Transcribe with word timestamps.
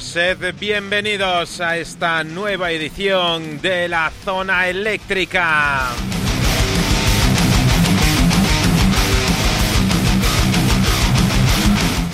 Sed 0.00 0.54
bienvenidos 0.58 1.60
a 1.60 1.78
esta 1.78 2.22
nueva 2.22 2.70
edición 2.70 3.60
de 3.62 3.88
la 3.88 4.10
zona 4.24 4.68
eléctrica. 4.68 5.90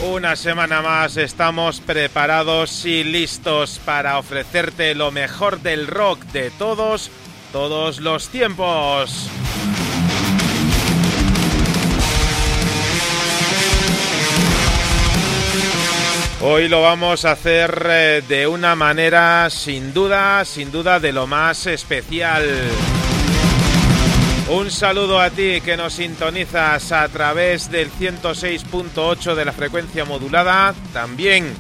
Una 0.02 0.36
semana 0.36 0.82
más 0.82 1.16
estamos 1.16 1.80
preparados 1.80 2.84
y 2.84 3.02
listos 3.02 3.80
para 3.84 4.18
ofrecerte 4.18 4.94
lo 4.94 5.10
mejor 5.10 5.60
del 5.60 5.86
rock 5.86 6.22
de 6.26 6.50
todos, 6.52 7.10
todos 7.52 8.00
los 8.00 8.28
tiempos. 8.28 9.21
Hoy 16.44 16.68
lo 16.68 16.82
vamos 16.82 17.24
a 17.24 17.30
hacer 17.32 17.86
eh, 17.88 18.22
de 18.26 18.48
una 18.48 18.74
manera 18.74 19.48
sin 19.48 19.94
duda, 19.94 20.44
sin 20.44 20.72
duda 20.72 20.98
de 20.98 21.12
lo 21.12 21.28
más 21.28 21.68
especial. 21.68 22.44
Un 24.48 24.72
saludo 24.72 25.20
a 25.20 25.30
ti 25.30 25.60
que 25.60 25.76
nos 25.76 25.92
sintonizas 25.92 26.90
a 26.90 27.08
través 27.08 27.70
del 27.70 27.92
106.8 27.92 29.36
de 29.36 29.44
la 29.44 29.52
frecuencia 29.52 30.04
modulada. 30.04 30.74
También 30.92 31.54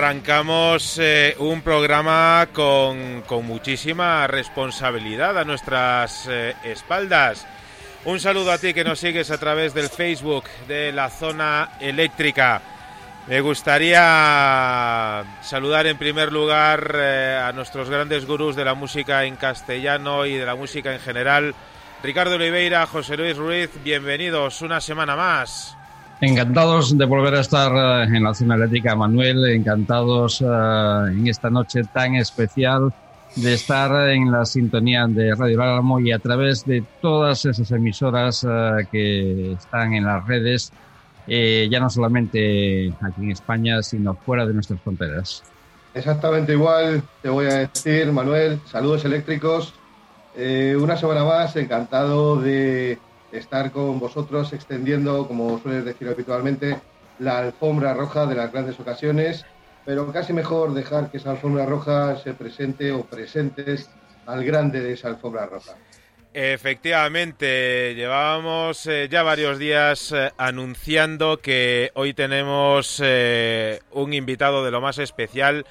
Arrancamos 0.00 0.98
eh, 0.98 1.36
un 1.40 1.60
programa 1.60 2.48
con, 2.54 3.20
con 3.26 3.44
muchísima 3.44 4.26
responsabilidad 4.26 5.36
a 5.36 5.44
nuestras 5.44 6.26
eh, 6.26 6.54
espaldas. 6.64 7.46
Un 8.06 8.18
saludo 8.18 8.50
a 8.50 8.56
ti 8.56 8.72
que 8.72 8.82
nos 8.82 8.98
sigues 8.98 9.30
a 9.30 9.36
través 9.36 9.74
del 9.74 9.90
Facebook 9.90 10.44
de 10.66 10.90
la 10.90 11.10
zona 11.10 11.72
eléctrica. 11.80 12.62
Me 13.26 13.42
gustaría 13.42 15.22
saludar 15.42 15.86
en 15.86 15.98
primer 15.98 16.32
lugar 16.32 16.92
eh, 16.94 17.38
a 17.38 17.52
nuestros 17.52 17.90
grandes 17.90 18.24
gurús 18.24 18.56
de 18.56 18.64
la 18.64 18.72
música 18.72 19.26
en 19.26 19.36
castellano 19.36 20.24
y 20.24 20.32
de 20.34 20.46
la 20.46 20.54
música 20.54 20.94
en 20.94 21.00
general. 21.00 21.54
Ricardo 22.02 22.36
Oliveira, 22.36 22.86
José 22.86 23.18
Luis 23.18 23.36
Ruiz, 23.36 23.68
bienvenidos 23.84 24.62
una 24.62 24.80
semana 24.80 25.14
más. 25.14 25.76
Encantados 26.22 26.98
de 26.98 27.06
volver 27.06 27.34
a 27.34 27.40
estar 27.40 27.72
eh, 27.72 28.14
en 28.14 28.22
la 28.22 28.34
zona 28.34 28.54
eléctrica, 28.54 28.94
Manuel. 28.94 29.42
Encantados 29.46 30.42
eh, 30.42 30.44
en 30.44 31.26
esta 31.26 31.48
noche 31.48 31.82
tan 31.84 32.14
especial 32.16 32.92
de 33.36 33.54
estar 33.54 34.10
en 34.10 34.30
la 34.30 34.44
sintonía 34.44 35.06
de 35.06 35.34
Radio 35.34 35.62
Álamo 35.62 35.98
y 35.98 36.12
a 36.12 36.18
través 36.18 36.66
de 36.66 36.84
todas 37.00 37.46
esas 37.46 37.70
emisoras 37.70 38.44
eh, 38.46 38.86
que 38.92 39.52
están 39.52 39.94
en 39.94 40.04
las 40.04 40.26
redes, 40.26 40.72
ya 41.26 41.78
no 41.80 41.88
solamente 41.88 42.92
aquí 43.00 43.22
en 43.22 43.30
España, 43.30 43.82
sino 43.82 44.14
fuera 44.14 44.44
de 44.44 44.52
nuestras 44.52 44.80
fronteras. 44.80 45.44
Exactamente 45.94 46.52
igual, 46.52 47.02
te 47.22 47.28
voy 47.28 47.46
a 47.46 47.68
decir, 47.68 48.10
Manuel, 48.10 48.60
saludos 48.66 49.04
eléctricos. 49.04 49.72
una 50.36 50.96
semana 50.96 51.24
más, 51.24 51.54
encantado 51.54 52.36
de 52.36 52.98
estar 53.32 53.70
con 53.70 53.98
vosotros 53.98 54.52
extendiendo, 54.52 55.26
como 55.26 55.58
sueles 55.58 55.84
decir 55.84 56.08
habitualmente, 56.08 56.78
la 57.18 57.38
alfombra 57.38 57.94
roja 57.94 58.26
de 58.26 58.34
las 58.34 58.52
grandes 58.52 58.78
ocasiones, 58.80 59.44
pero 59.84 60.10
casi 60.12 60.32
mejor 60.32 60.74
dejar 60.74 61.10
que 61.10 61.18
esa 61.18 61.30
alfombra 61.30 61.66
roja 61.66 62.16
se 62.16 62.34
presente 62.34 62.92
o 62.92 63.04
presentes 63.04 63.90
al 64.26 64.44
grande 64.44 64.80
de 64.80 64.92
esa 64.94 65.08
alfombra 65.08 65.46
roja. 65.46 65.76
Efectivamente, 66.32 67.94
llevábamos 67.96 68.86
eh, 68.86 69.08
ya 69.10 69.24
varios 69.24 69.58
días 69.58 70.12
eh, 70.12 70.30
anunciando 70.38 71.38
que 71.38 71.90
hoy 71.94 72.14
tenemos 72.14 73.00
eh, 73.02 73.80
un 73.90 74.14
invitado 74.14 74.64
de 74.64 74.70
lo 74.70 74.80
más 74.80 74.98
especial. 74.98 75.66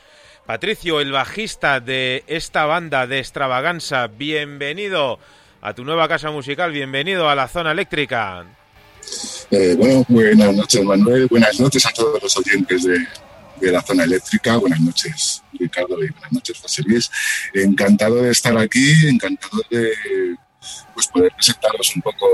Patricio, 0.45 0.99
el 0.99 1.13
bajista 1.13 1.79
de 1.79 2.25
esta 2.27 2.65
banda 2.65 3.07
de 3.07 3.19
extravaganza, 3.19 4.07
bienvenido 4.07 5.19
a 5.61 5.73
tu 5.73 5.83
nueva 5.83 6.07
casa 6.07 6.31
musical. 6.31 6.71
Bienvenido 6.71 7.29
a 7.29 7.35
la 7.35 7.47
zona 7.47 7.71
eléctrica. 7.71 8.45
Eh, 9.51 9.75
bueno, 9.77 10.05
buenas 10.07 10.55
noches 10.55 10.83
Manuel, 10.83 11.27
buenas 11.27 11.59
noches 11.59 11.85
a 11.85 11.91
todos 11.91 12.21
los 12.21 12.37
oyentes 12.37 12.83
de, 12.83 13.71
la 13.71 13.81
zona 13.81 14.03
eléctrica, 14.03 14.55
buenas 14.57 14.79
noches 14.79 15.41
Ricardo 15.53 16.01
y 16.03 16.09
buenas 16.09 16.31
noches 16.31 16.59
José 16.59 16.83
Luis. 16.83 17.09
Encantado 17.53 18.15
de 18.15 18.31
estar 18.31 18.57
aquí, 18.57 19.07
encantado 19.07 19.61
de 19.69 19.91
pues, 20.93 21.07
poder 21.07 21.31
presentaros 21.33 21.95
un 21.95 22.01
poco 22.01 22.27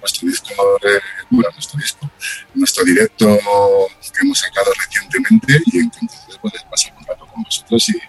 nuestro 0.00 0.28
disco, 0.28 0.48
eh, 0.82 1.00
nuestro 1.30 1.78
disco, 1.78 2.10
nuestro 2.54 2.84
directo 2.84 3.38
que 4.12 4.20
hemos 4.22 4.38
sacado 4.38 4.72
recientemente 4.78 5.58
y 5.66 5.78
encantado 5.78 6.32
de 6.32 6.38
poder 6.38 6.62
pasar 6.70 6.94
un 6.98 7.04
rato 7.04 7.26
con 7.26 7.42
vosotros 7.42 7.88
y 7.90 8.00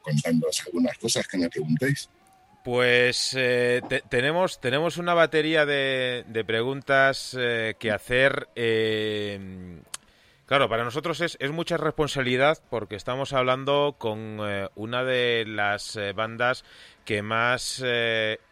contándoos 0.00 0.62
algunas 0.66 0.96
cosas 0.98 1.26
que 1.26 1.38
me 1.38 1.50
preguntéis. 1.50 2.08
Pues 2.64 3.34
eh, 3.36 3.82
te, 3.90 4.00
tenemos, 4.08 4.58
tenemos 4.58 4.96
una 4.96 5.12
batería 5.12 5.66
de, 5.66 6.44
preguntas 6.46 7.36
eh, 7.38 7.74
que 7.78 7.90
hacer. 7.90 8.48
Eh, 8.56 9.82
claro, 10.46 10.70
para 10.70 10.82
nosotros 10.82 11.20
es, 11.20 11.36
es, 11.40 11.50
mucha 11.50 11.76
responsabilidad 11.76 12.56
porque 12.70 12.96
estamos 12.96 13.34
hablando 13.34 13.96
con 13.98 14.38
eh, 14.40 14.70
una 14.76 15.04
de 15.04 15.44
las 15.46 15.96
eh, 15.96 16.14
bandas 16.14 16.64
que 17.04 17.20
más 17.20 17.84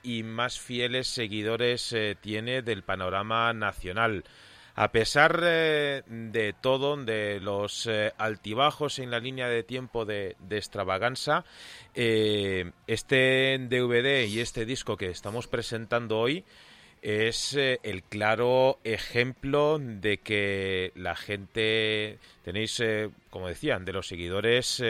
y 0.02 0.22
más 0.24 0.60
fieles 0.60 1.08
seguidores 1.08 1.96
tiene 2.20 2.60
del 2.60 2.82
panorama 2.82 3.54
nacional. 3.54 4.24
A 4.74 4.90
pesar 4.90 5.40
eh, 5.44 6.02
de 6.06 6.54
todo, 6.54 6.96
de 6.96 7.40
los 7.40 7.86
eh, 7.86 8.12
altibajos 8.16 8.98
en 8.98 9.10
la 9.10 9.20
línea 9.20 9.48
de 9.48 9.62
tiempo 9.62 10.06
de, 10.06 10.34
extravaganza, 10.50 11.44
eh, 11.94 12.72
este 12.86 13.58
DVD 13.68 14.24
y 14.24 14.40
este 14.40 14.64
disco 14.64 14.96
que 14.96 15.10
estamos 15.10 15.46
presentando 15.46 16.18
hoy 16.18 16.44
es 17.02 17.54
el 17.54 18.04
claro 18.04 18.78
ejemplo 18.84 19.78
de 19.78 20.18
que 20.18 20.92
la 20.94 21.16
gente, 21.16 22.18
tenéis, 22.44 22.80
como 23.28 23.48
decían, 23.48 23.84
de 23.84 23.92
los 23.92 24.06
seguidores 24.06 24.80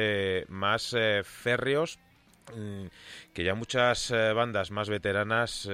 más 0.49 0.95
férreos, 1.25 1.99
mm, 2.55 2.85
que 3.33 3.45
ya 3.45 3.55
muchas 3.55 4.11
bandas 4.11 4.71
más 4.71 4.91
veteranas 4.91 5.67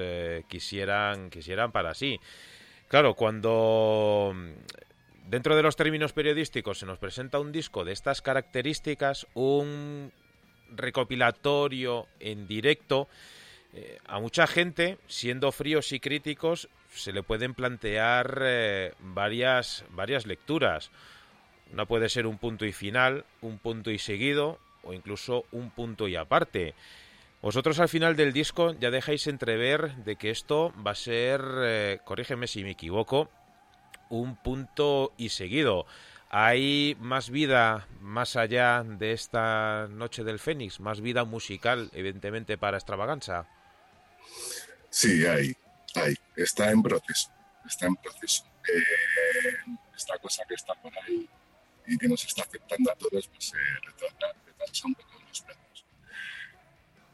quisieran, 0.47 1.29
quisieran 1.29 1.73
para 1.73 1.93
sí. 1.95 2.21
Claro, 2.89 3.15
cuando 3.15 4.33
mm, 4.35 5.29
dentro 5.29 5.55
de 5.55 5.63
los 5.63 5.77
términos 5.77 6.13
periodísticos 6.15 6.79
se 6.79 6.87
nos 6.87 6.99
presenta 6.99 7.39
un 7.39 7.53
disco 7.53 7.85
de 7.85 7.93
estas 7.93 8.23
características, 8.23 9.27
un 9.35 10.11
recopilatorio 10.75 12.07
en 12.19 12.47
directo, 12.47 13.09
eh, 13.75 13.99
a 14.07 14.19
mucha 14.21 14.47
gente, 14.47 14.99
siendo 15.07 15.53
fríos 15.53 15.93
y 15.93 16.01
críticos, 16.01 16.69
se 16.91 17.13
le 17.13 17.23
pueden 17.23 17.53
plantear 17.53 18.41
eh, 18.43 18.95
varias, 19.01 19.85
varias 19.91 20.27
lecturas. 20.27 20.91
Una 21.73 21.85
puede 21.85 22.09
ser 22.09 22.27
un 22.27 22.39
punto 22.39 22.65
y 22.65 22.73
final, 22.73 23.27
un 23.43 23.59
punto 23.59 23.91
y 23.91 23.99
seguido, 23.99 24.59
o 24.83 24.95
incluso 24.95 25.45
un 25.53 25.71
punto 25.71 26.09
y 26.09 26.17
aparte. 26.17 26.75
Vosotros 27.41 27.79
al 27.79 27.89
final 27.89 28.17
del 28.17 28.33
disco 28.33 28.75
ya 28.75 28.91
dejáis 28.91 29.27
entrever 29.29 29.95
de 29.97 30.17
que 30.17 30.31
esto 30.31 30.73
va 30.85 30.91
a 30.91 30.97
ser, 30.97 31.41
eh, 31.63 32.01
corrígeme 32.05 32.49
si 32.49 32.65
me 32.65 32.73
equivoco, 32.73 33.31
un 34.09 34.37
punto 34.37 35.13
y 35.17 35.29
seguido. 35.29 35.87
¿Hay 36.31 36.97
más 37.01 37.31
vida 37.31 37.87
más 38.01 38.37
allá 38.37 38.83
de 38.85 39.13
esta 39.13 39.87
noche 39.89 40.25
del 40.25 40.39
Fénix? 40.39 40.81
¿Más 40.81 41.01
vida 41.01 41.25
musical, 41.25 41.91
evidentemente, 41.95 42.59
para 42.59 42.77
extravaganza? 42.77 43.47
Sí, 44.91 45.25
hay, 45.25 45.57
hay. 45.95 46.15
Está 46.37 46.71
en 46.71 46.83
proceso. 46.83 47.31
Está 47.67 47.87
en 47.87 47.97
proceso. 47.97 48.45
Eh, 48.69 49.77
esta 49.97 50.19
cosa 50.19 50.45
que 50.47 50.55
está 50.55 50.75
por 50.75 50.93
ahí 50.99 51.29
y 51.87 51.97
que 51.97 52.09
nos 52.09 52.23
está 52.25 52.43
afectando 52.43 52.91
a 52.93 52.95
todos, 52.97 53.29
pues 53.29 53.55
eh, 53.55 53.57
retrasa, 53.87 54.35
planos. 54.57 55.08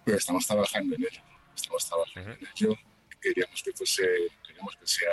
Pero 0.04 0.18
estamos 0.18 0.46
trabajando 0.46 0.94
en 0.96 1.02
ello. 1.02 1.22
Estamos 1.54 1.88
trabajando 1.88 2.32
en 2.32 2.48
ello. 2.54 2.76
Queríamos 3.20 3.62
que 3.62 3.72
fuese, 3.72 4.06
queríamos 4.46 4.76
que 4.76 4.86
sea 4.86 5.10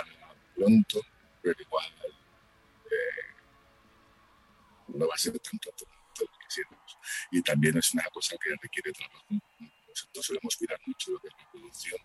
pronto, 0.54 1.00
pero 1.40 1.56
igual 1.58 1.92
eh, 2.84 3.32
no 4.88 5.08
va 5.08 5.14
a 5.14 5.18
ser 5.18 5.38
tanto 5.38 5.70
todo 5.72 5.88
lo 6.20 6.26
que 6.26 6.44
quisiéramos. 6.46 6.98
Y 7.30 7.42
también 7.42 7.78
es 7.78 7.94
una 7.94 8.04
cosa 8.12 8.36
que 8.38 8.50
requiere 8.60 8.92
trabajo 8.92 9.42
nosotros 9.92 10.26
solemos 10.26 10.56
cuidar 10.56 10.80
mucho 10.86 11.10
lo 11.10 11.20
que 11.20 11.28
es 11.28 11.34
la 11.38 11.50
producción. 11.50 12.00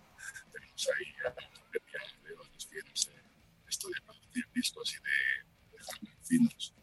Tenemos 0.52 0.90
ahí 0.90 1.16
a 1.26 1.30
de 1.32 2.36
varios 2.36 2.68
fieles 2.68 3.12
esto 3.68 3.88
de 3.90 4.02
producir 4.02 4.46
discos 4.54 4.94
y 4.94 4.98
de 4.98 5.78
dejarlos 5.78 6.14
finos, 6.24 6.74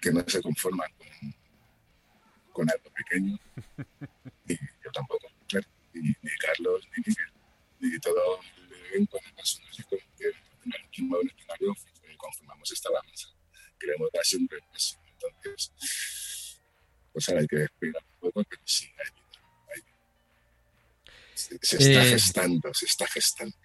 que 0.00 0.12
no 0.12 0.24
se 0.26 0.42
conforman 0.42 0.90
con, 2.60 2.70
algo 2.70 2.90
pequeño. 2.90 3.38
Y 4.46 4.54
yo 4.56 4.90
tampoco, 4.92 5.28
claro. 5.48 5.66
Ni, 5.94 6.12
Carlos, 6.40 6.88
ni 6.96 7.02
Miguel, 7.06 7.32
ni 7.78 8.00
todo 8.00 8.40
el 8.94 9.08
con 9.08 9.20
el 9.24 9.34
personaje 9.34 9.84
con 9.84 9.98
que 10.18 10.26
en 10.26 10.72
el 10.74 10.84
último 10.84 11.16
escenario 11.20 11.74
conformamos 12.16 12.72
esta 12.72 12.90
danza. 12.90 13.28
Queremos 13.78 14.10
dar 14.12 14.24
siempre 14.24 14.58
paso. 14.72 14.98
Entonces, 15.12 16.60
pues 17.12 17.28
ahora 17.28 17.42
hay 17.42 17.46
que 17.46 17.62
esperar 17.62 18.02
un 18.02 18.20
poco, 18.20 18.44
pero 18.48 18.62
sí, 18.64 18.90
hay 18.98 19.10
se 21.34 21.76
está 21.76 22.06
eh, 22.06 22.10
gestando, 22.10 22.74
se 22.74 22.86
está 22.86 23.06
gestando. 23.06 23.56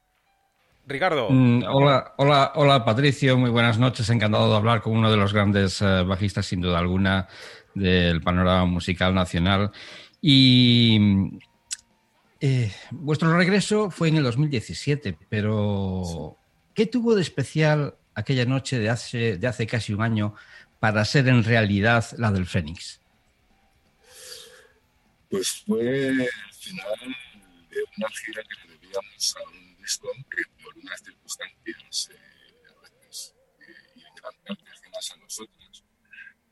Ricardo. 0.87 1.27
Mm, 1.29 1.63
hola, 1.67 2.13
hola, 2.17 2.53
hola 2.55 2.85
Patricio, 2.85 3.37
muy 3.37 3.49
buenas 3.49 3.77
noches. 3.77 4.09
Encantado 4.09 4.49
de 4.49 4.55
hablar 4.55 4.81
con 4.81 4.95
uno 4.95 5.11
de 5.11 5.17
los 5.17 5.33
grandes 5.33 5.81
eh, 5.81 6.03
bajistas, 6.03 6.45
sin 6.45 6.61
duda 6.61 6.79
alguna, 6.79 7.27
del 7.75 8.21
panorama 8.21 8.65
musical 8.65 9.13
nacional. 9.13 9.71
Y 10.21 10.97
eh, 12.39 12.71
vuestro 12.91 13.35
regreso 13.35 13.91
fue 13.91 14.07
en 14.07 14.17
el 14.17 14.23
2017, 14.23 15.17
pero 15.29 16.37
¿qué 16.73 16.85
tuvo 16.85 17.15
de 17.15 17.21
especial 17.21 17.95
aquella 18.15 18.45
noche 18.45 18.79
de 18.79 18.89
hace, 18.89 19.37
de 19.37 19.47
hace 19.47 19.67
casi 19.67 19.93
un 19.93 20.01
año 20.01 20.35
para 20.79 21.03
ser 21.03 21.27
en 21.27 21.43
realidad 21.43 22.05
la 22.17 22.31
del 22.31 22.45
Fénix? 22.45 23.01
pues 25.29 25.63
fue 25.65 26.07
el 26.07 26.29
final 26.53 27.15
de 27.69 27.77
una 27.97 28.07
gira 28.09 28.41
que 28.43 28.67
le 28.67 28.73
debíamos 28.73 29.35
a 29.35 29.49
un 29.49 29.66
que 29.87 30.43
por 30.61 30.77
unas 30.77 31.01
circunstancias 31.01 32.09
eh, 32.11 32.63
a 32.67 32.81
veces 32.81 33.35
eh, 33.61 33.91
y 33.95 34.01
en 34.05 34.15
gran 34.15 34.33
parte 34.43 34.69
ajenas 34.69 35.11
a 35.11 35.17
nosotros 35.17 35.83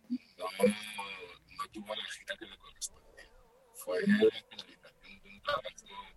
no, 0.10 0.48
no 1.58 1.68
tuvo 1.72 1.96
la 1.96 2.06
gira 2.06 2.38
que 2.38 2.46
le 2.46 2.58
correspondía. 2.58 3.30
Fue 3.74 4.00
la 4.02 4.30
finalización 4.50 5.22
de 5.22 5.30
un 5.30 5.42
trabajo 5.42 6.16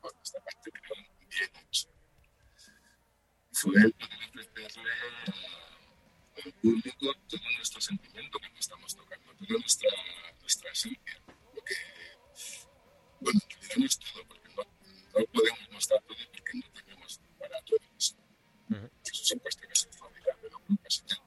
por 0.00 0.14
nuestra 0.14 0.40
parte 0.40 0.70
creo 0.70 0.96
bien 1.28 1.50
hecho. 1.66 1.88
Fue 3.52 3.74
el 3.76 3.92
poder 3.92 4.46
ofrecerle 4.46 4.90
al 6.44 6.52
público 6.54 7.14
todo 7.28 7.50
nuestro 7.56 7.80
sentimiento 7.80 8.38
que 8.38 8.58
estamos 8.58 8.96
tocando, 8.96 9.34
toda 9.34 9.60
nuestra, 9.60 9.90
nuestra 10.40 10.72
esencia 10.72 11.22
bueno, 13.22 13.40
no 13.76 13.86
es 13.86 13.98
todo, 13.98 14.24
no, 15.14 15.20
no 15.20 15.26
podemos 15.26 15.70
mostrar 15.70 16.02
todo 16.02 16.16
porque 16.32 16.58
no 16.58 16.70
tenemos 16.72 17.20
para 17.38 17.62
todo 17.62 17.78
eso. 17.96 18.14
Uh 18.70 18.74
-huh. 18.74 18.90
Eso 19.04 19.24
son 19.24 19.38
cuestiones 19.38 19.84
de 19.84 19.90
de 19.90 20.48
y 20.88 21.08
tal. 21.08 21.20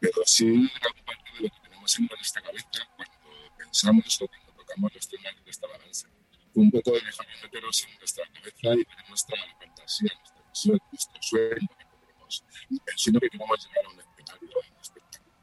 Pero 0.00 0.22
sí, 0.24 0.70
gran 0.80 1.04
parte 1.04 1.30
de 1.34 1.40
lo 1.40 1.48
que 1.54 1.60
tenemos 1.62 1.98
en 1.98 2.06
nuestra 2.06 2.42
cabeza 2.42 2.68
cuando 2.96 3.56
pensamos 3.58 4.22
o 4.22 4.28
cuando 4.28 4.52
tocamos 4.52 4.94
los 4.94 5.08
temas 5.08 5.44
de 5.44 5.50
esta 5.50 5.66
balanza. 5.66 6.08
Un 6.54 6.70
poco 6.70 6.92
de 6.92 7.00
dejar 7.00 7.26
meternos 7.42 7.84
en 7.84 7.98
nuestra 7.98 8.24
cabeza 8.28 8.74
y 8.74 8.84
ver 8.84 9.08
nuestra 9.08 9.36
fantasía, 9.58 10.12
nuestra 10.18 10.42
visión, 10.48 10.80
nuestro 10.90 11.22
sueño 11.22 11.68
que 11.78 11.84
tenemos. 11.84 12.44
Pensando 12.84 13.20
que 13.20 13.30
queremos 13.30 13.66
llegar 13.66 13.84
a 13.84 13.88
un 13.88 14.00
escenario, 14.00 14.56
a 14.56 14.74
un 14.74 14.80
espectáculo. 14.80 15.34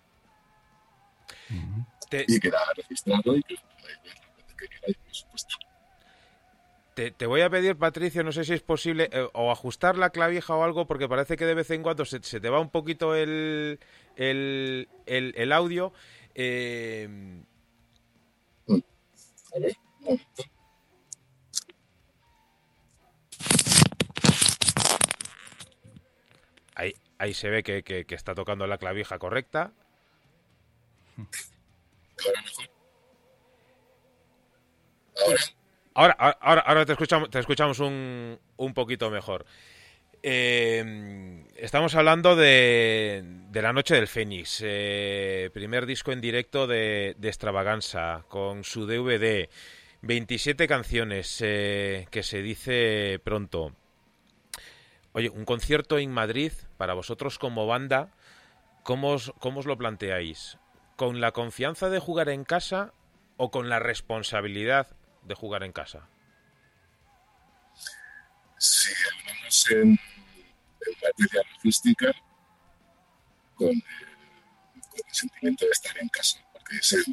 Uh 1.49 1.53
-huh. 1.53 2.25
Y 2.27 2.39
queda 2.39 2.59
registrado 2.75 3.35
y 3.35 3.43
que 3.43 3.55
que 4.63 4.67
queráis, 4.69 4.97
por 4.97 5.15
supuesto. 5.15 5.55
Te, 6.93 7.25
voy 7.25 7.41
a 7.41 7.49
pedir, 7.49 7.75
Patricio, 7.75 8.23
no 8.23 8.31
sé 8.31 8.43
si 8.43 8.53
es 8.53 8.61
posible, 8.61 9.09
eh, 9.11 9.27
o 9.33 9.51
ajustar 9.51 9.97
la 9.97 10.11
clavija 10.11 10.55
o 10.55 10.63
algo, 10.63 10.85
porque 10.85 11.09
parece 11.09 11.37
que 11.37 11.45
de 11.45 11.55
vez 11.55 11.71
en 11.71 11.81
cuando 11.81 12.05
se, 12.05 12.19
te 12.19 12.49
va 12.49 12.59
un 12.59 12.69
poquito 12.69 13.15
el, 13.15 13.79
el, 14.15 14.87
el, 15.07 15.51
audio. 15.51 15.91
Eh, 16.35 17.41
ahí, 26.75 26.93
ahí 27.17 27.33
se 27.33 27.49
ve 27.49 27.63
que, 27.63 27.83
que, 27.83 28.05
está 28.09 28.35
tocando 28.35 28.67
la 28.67 28.77
clavija 28.77 29.17
correcta. 29.17 29.73
Ahora, 35.25 35.41
ahora, 35.93 36.13
ahora 36.13 36.85
te 36.85 36.93
escuchamos, 36.93 37.29
te 37.29 37.39
escuchamos 37.39 37.79
un, 37.79 38.39
un 38.57 38.73
poquito 38.73 39.09
mejor. 39.09 39.45
Eh, 40.25 41.43
estamos 41.57 41.95
hablando 41.95 42.37
de, 42.37 43.21
de, 43.49 43.61
La 43.61 43.73
Noche 43.73 43.95
del 43.95 44.07
Fénix, 44.07 44.61
eh, 44.63 45.49
primer 45.53 45.85
disco 45.85 46.13
en 46.13 46.21
directo 46.21 46.65
de, 46.65 47.13
de, 47.17 47.27
Extravaganza, 47.27 48.23
con 48.29 48.63
su 48.63 48.87
DVD, 48.87 49.49
27 50.01 50.65
canciones, 50.65 51.39
eh, 51.41 52.07
que 52.09 52.23
se 52.23 52.41
dice 52.41 53.19
pronto. 53.21 53.75
Oye, 55.11 55.29
un 55.29 55.43
concierto 55.43 55.97
en 55.97 56.11
Madrid, 56.11 56.53
para 56.77 56.93
vosotros 56.93 57.37
como 57.37 57.67
banda, 57.67 58.13
¿cómo 58.83 59.09
os, 59.09 59.33
cómo 59.39 59.59
os 59.59 59.65
lo 59.65 59.77
planteáis? 59.77 60.57
¿Con 60.95 61.19
la 61.19 61.33
confianza 61.33 61.89
de 61.89 61.99
jugar 61.99 62.29
en 62.29 62.45
casa 62.45 62.93
o 63.35 63.51
con 63.51 63.67
la 63.67 63.79
responsabilidad 63.79 64.87
de 65.23 65.35
jugar 65.35 65.63
en 65.63 65.71
casa? 65.71 66.07
Si 68.57 68.91
hablamos 69.11 69.71
en, 69.71 69.89
en 69.89 70.93
materia 71.01 71.41
logística, 71.53 72.13
con 73.55 73.69
el, 73.69 73.83
sentimiento 75.11 75.65
de 75.65 75.71
estar 75.71 75.97
en 75.97 76.07
casa, 76.09 76.39
porque 76.53 76.77
es 76.77 76.91
el, 76.93 77.03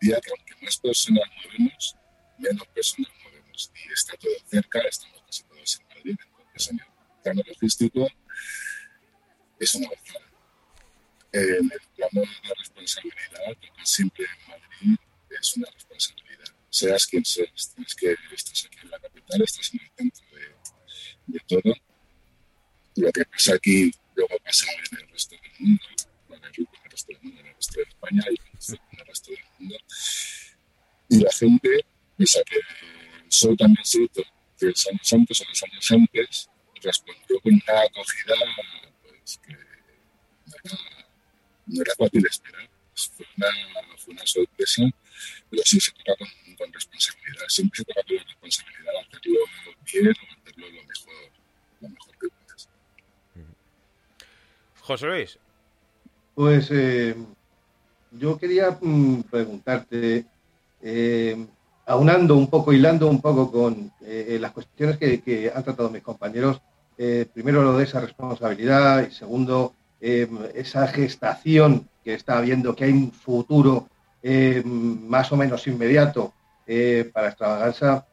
día 0.00 0.20
que 0.20 0.30
aunque 0.30 0.64
más 0.64 0.76
personas 0.78 1.24
movemos, 1.44 1.96
menos 2.38 2.66
personas 2.68 3.10
movemos. 3.24 3.72
Y 3.74 3.92
está 3.92 4.16
todo 4.16 4.32
cerca, 4.46 4.80
estamos 4.80 5.22
casi 5.22 5.42
todos 5.44 5.80
en 5.80 5.88
Madrid, 5.88 6.16
entonces 6.28 6.70
en 6.70 6.80
el 6.80 7.22
plano 7.22 7.42
logístico 7.46 8.08
es 9.58 9.74
una 9.74 9.86
avanzada. 9.86 10.26
En 11.32 11.70
el 11.70 11.80
plano 11.94 12.20
de 12.20 12.48
la 12.48 12.54
responsabilidad, 12.58 13.40
porque 13.46 13.70
siempre 13.84 14.24
en 14.24 14.48
Madrid 14.48 14.98
es 15.30 15.56
una 15.56 15.70
responsabilidad 15.70 16.25
seas 16.76 17.06
quien 17.06 17.24
seas. 17.24 17.72
Tienes 17.74 17.94
que 17.94 18.14
estás 18.32 18.66
aquí 18.66 18.78
en 18.82 18.90
la 18.90 18.98
capital, 18.98 19.42
estás 19.42 19.72
en 19.72 19.80
el 19.80 19.90
centro 19.96 20.26
de, 20.36 20.56
de 21.26 21.40
todo. 21.48 21.74
Lo 22.96 23.12
que 23.12 23.24
pasa 23.24 23.54
aquí 23.54 23.90
luego 24.14 24.36
pasa 24.44 24.66
en 24.72 24.98
el 24.98 25.08
resto 25.08 25.36
del 25.36 25.52
mundo, 25.58 25.84
en 26.28 26.44
el 26.44 26.90
resto 26.90 27.12
del 27.12 27.22
mundo, 27.22 27.40
en 27.40 27.46
el 27.46 27.54
resto 27.54 27.74
de 27.76 27.82
España 27.82 28.22
y 28.30 28.74
en 28.74 29.00
el 29.00 29.06
resto 29.06 29.30
del 29.30 29.44
mundo. 29.58 29.76
Y 31.08 31.18
la 31.20 31.32
gente, 31.32 31.86
piensa 32.16 32.40
que 32.44 32.56
el 32.56 33.32
sol 33.32 33.56
también 33.56 33.84
cierto 33.84 34.22
que 34.58 34.66
los 34.66 34.86
años 34.86 35.12
antes 35.12 35.40
o 35.40 35.44
los 35.44 35.62
años 35.62 35.92
antes 35.92 36.50
respondió 36.82 37.40
con 37.40 37.52
una 37.52 37.80
acogida 37.82 38.34
pues, 39.02 39.40
que 39.46 39.52
no 39.52 40.54
era, 40.64 40.78
no 41.66 41.82
era 41.82 41.94
fácil 41.96 42.26
esperar. 42.26 42.70
Fue 42.94 43.26
una, 43.36 43.48
fue 43.98 44.14
una 44.14 44.26
sorpresa, 44.26 44.82
pero 45.50 45.62
sí 45.64 45.80
se 45.80 45.92
toca 45.92 46.16
con, 46.18 46.28
con 46.56 46.72
responsabilidad. 46.72 47.44
Siempre 47.48 47.78
se 47.78 47.84
toca 47.84 48.02
con 48.06 48.18
responsabilidad 48.18 48.92
de 48.92 48.98
hacerlo 49.00 49.40
bien 49.92 50.08
o 50.08 50.40
hacerlo 50.40 50.66
lo 50.66 50.82
mejor, 50.82 51.32
lo 51.80 51.88
mejor 51.88 52.14
que 52.18 52.28
puedas. 52.28 52.68
José 54.80 55.06
Luis. 55.06 55.38
Pues 56.34 56.68
eh, 56.70 57.16
yo 58.12 58.38
quería 58.38 58.78
mm, 58.80 59.22
preguntarte, 59.22 60.26
eh, 60.82 61.46
aunando 61.86 62.36
un 62.36 62.48
poco, 62.48 62.72
hilando 62.72 63.08
un 63.08 63.20
poco 63.20 63.50
con 63.50 63.92
eh, 64.02 64.38
las 64.40 64.52
cuestiones 64.52 64.98
que, 64.98 65.20
que, 65.22 65.50
han 65.54 65.64
tratado 65.64 65.90
mis 65.90 66.02
compañeros, 66.02 66.60
eh, 66.98 67.26
primero 67.32 67.62
lo 67.62 67.76
de 67.76 67.84
esa 67.84 68.00
responsabilidad 68.00 69.06
y 69.06 69.12
segundo, 69.12 69.74
eh, 70.00 70.28
esa 70.54 70.86
gestación 70.88 71.88
que 72.02 72.14
está 72.14 72.38
habiendo, 72.38 72.74
que 72.74 72.84
hay 72.84 72.92
un 72.92 73.12
futuro 73.12 73.88
más 74.64 75.30
o 75.32 75.36
menos 75.36 75.66
inmediato 75.66 76.32
para 77.12 77.28
extravaganza. 77.28 78.06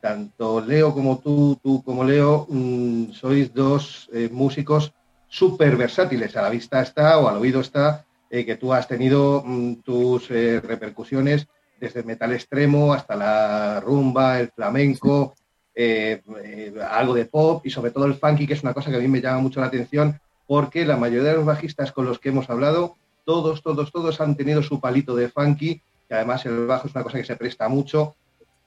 tanto 0.00 0.60
Leo 0.60 0.92
como 0.92 1.18
tú, 1.18 1.58
tú 1.62 1.82
como 1.82 2.04
Leo, 2.04 2.46
mmm, 2.48 3.12
sois 3.12 3.52
dos 3.54 4.10
músicos 4.30 4.92
súper 5.28 5.76
versátiles. 5.76 6.36
A 6.36 6.42
la 6.42 6.50
vista 6.50 6.82
está 6.82 7.18
o 7.18 7.28
al 7.28 7.38
oído 7.38 7.60
está 7.60 8.04
que 8.28 8.56
tú 8.56 8.72
has 8.72 8.86
tenido 8.86 9.42
mmm, 9.44 9.74
tus 9.76 10.28
repercusiones 10.28 11.46
desde 11.80 12.00
el 12.00 12.06
metal 12.06 12.32
extremo 12.32 12.92
hasta 12.92 13.16
la 13.16 13.80
rumba, 13.80 14.38
el 14.38 14.50
flamenco, 14.50 15.34
eh, 15.74 16.20
eh, 16.44 16.74
algo 16.90 17.14
de 17.14 17.24
pop 17.24 17.64
y 17.64 17.70
sobre 17.70 17.90
todo 17.90 18.04
el 18.04 18.14
funky, 18.14 18.46
que 18.46 18.52
es 18.52 18.62
una 18.62 18.74
cosa 18.74 18.90
que 18.90 18.96
a 18.96 19.00
mí 19.00 19.08
me 19.08 19.20
llama 19.20 19.40
mucho 19.40 19.60
la 19.60 19.66
atención, 19.66 20.20
porque 20.46 20.84
la 20.84 20.98
mayoría 20.98 21.30
de 21.30 21.36
los 21.36 21.46
bajistas 21.46 21.90
con 21.92 22.04
los 22.04 22.18
que 22.18 22.28
hemos 22.28 22.50
hablado, 22.50 22.96
todos, 23.30 23.62
todos, 23.62 23.92
todos 23.92 24.20
han 24.20 24.36
tenido 24.36 24.60
su 24.60 24.80
palito 24.80 25.14
de 25.14 25.28
funky, 25.28 25.80
que 26.08 26.14
además 26.16 26.44
el 26.46 26.66
bajo 26.66 26.88
es 26.88 26.94
una 26.96 27.04
cosa 27.04 27.18
que 27.18 27.24
se 27.24 27.36
presta 27.36 27.68
mucho. 27.68 28.16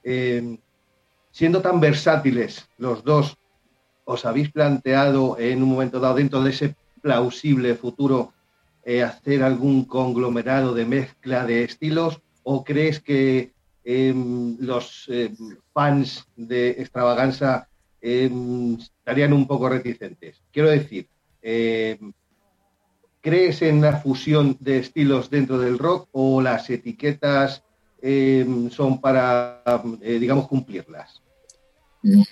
Eh, 0.02 0.56
siendo 1.30 1.60
tan 1.60 1.80
versátiles 1.80 2.66
los 2.78 3.04
dos, 3.04 3.36
¿os 4.06 4.24
habéis 4.24 4.50
planteado 4.50 5.38
en 5.38 5.62
un 5.62 5.68
momento 5.68 6.00
dado, 6.00 6.14
dentro 6.14 6.42
de 6.42 6.48
ese 6.48 6.74
plausible 7.02 7.74
futuro, 7.74 8.32
eh, 8.86 9.02
hacer 9.02 9.42
algún 9.42 9.84
conglomerado 9.84 10.72
de 10.72 10.86
mezcla 10.86 11.44
de 11.44 11.64
estilos? 11.64 12.22
¿O 12.42 12.64
crees 12.64 13.00
que 13.00 13.52
eh, 13.84 14.14
los 14.60 15.04
eh, 15.10 15.30
fans 15.74 16.26
de 16.36 16.70
extravaganza 16.70 17.68
eh, 18.00 18.30
estarían 18.78 19.34
un 19.34 19.46
poco 19.46 19.68
reticentes? 19.68 20.42
Quiero 20.50 20.70
decir, 20.70 21.06
¿crees 23.24 23.62
en 23.62 23.80
la 23.80 23.96
fusión 23.96 24.58
de 24.60 24.78
estilos 24.80 25.30
dentro 25.30 25.58
del 25.58 25.78
rock 25.78 26.10
o 26.12 26.42
las 26.42 26.68
etiquetas 26.68 27.64
son 28.70 29.00
para, 29.00 29.62
digamos, 30.02 30.46
cumplirlas? 30.46 31.22
No, 32.02 32.22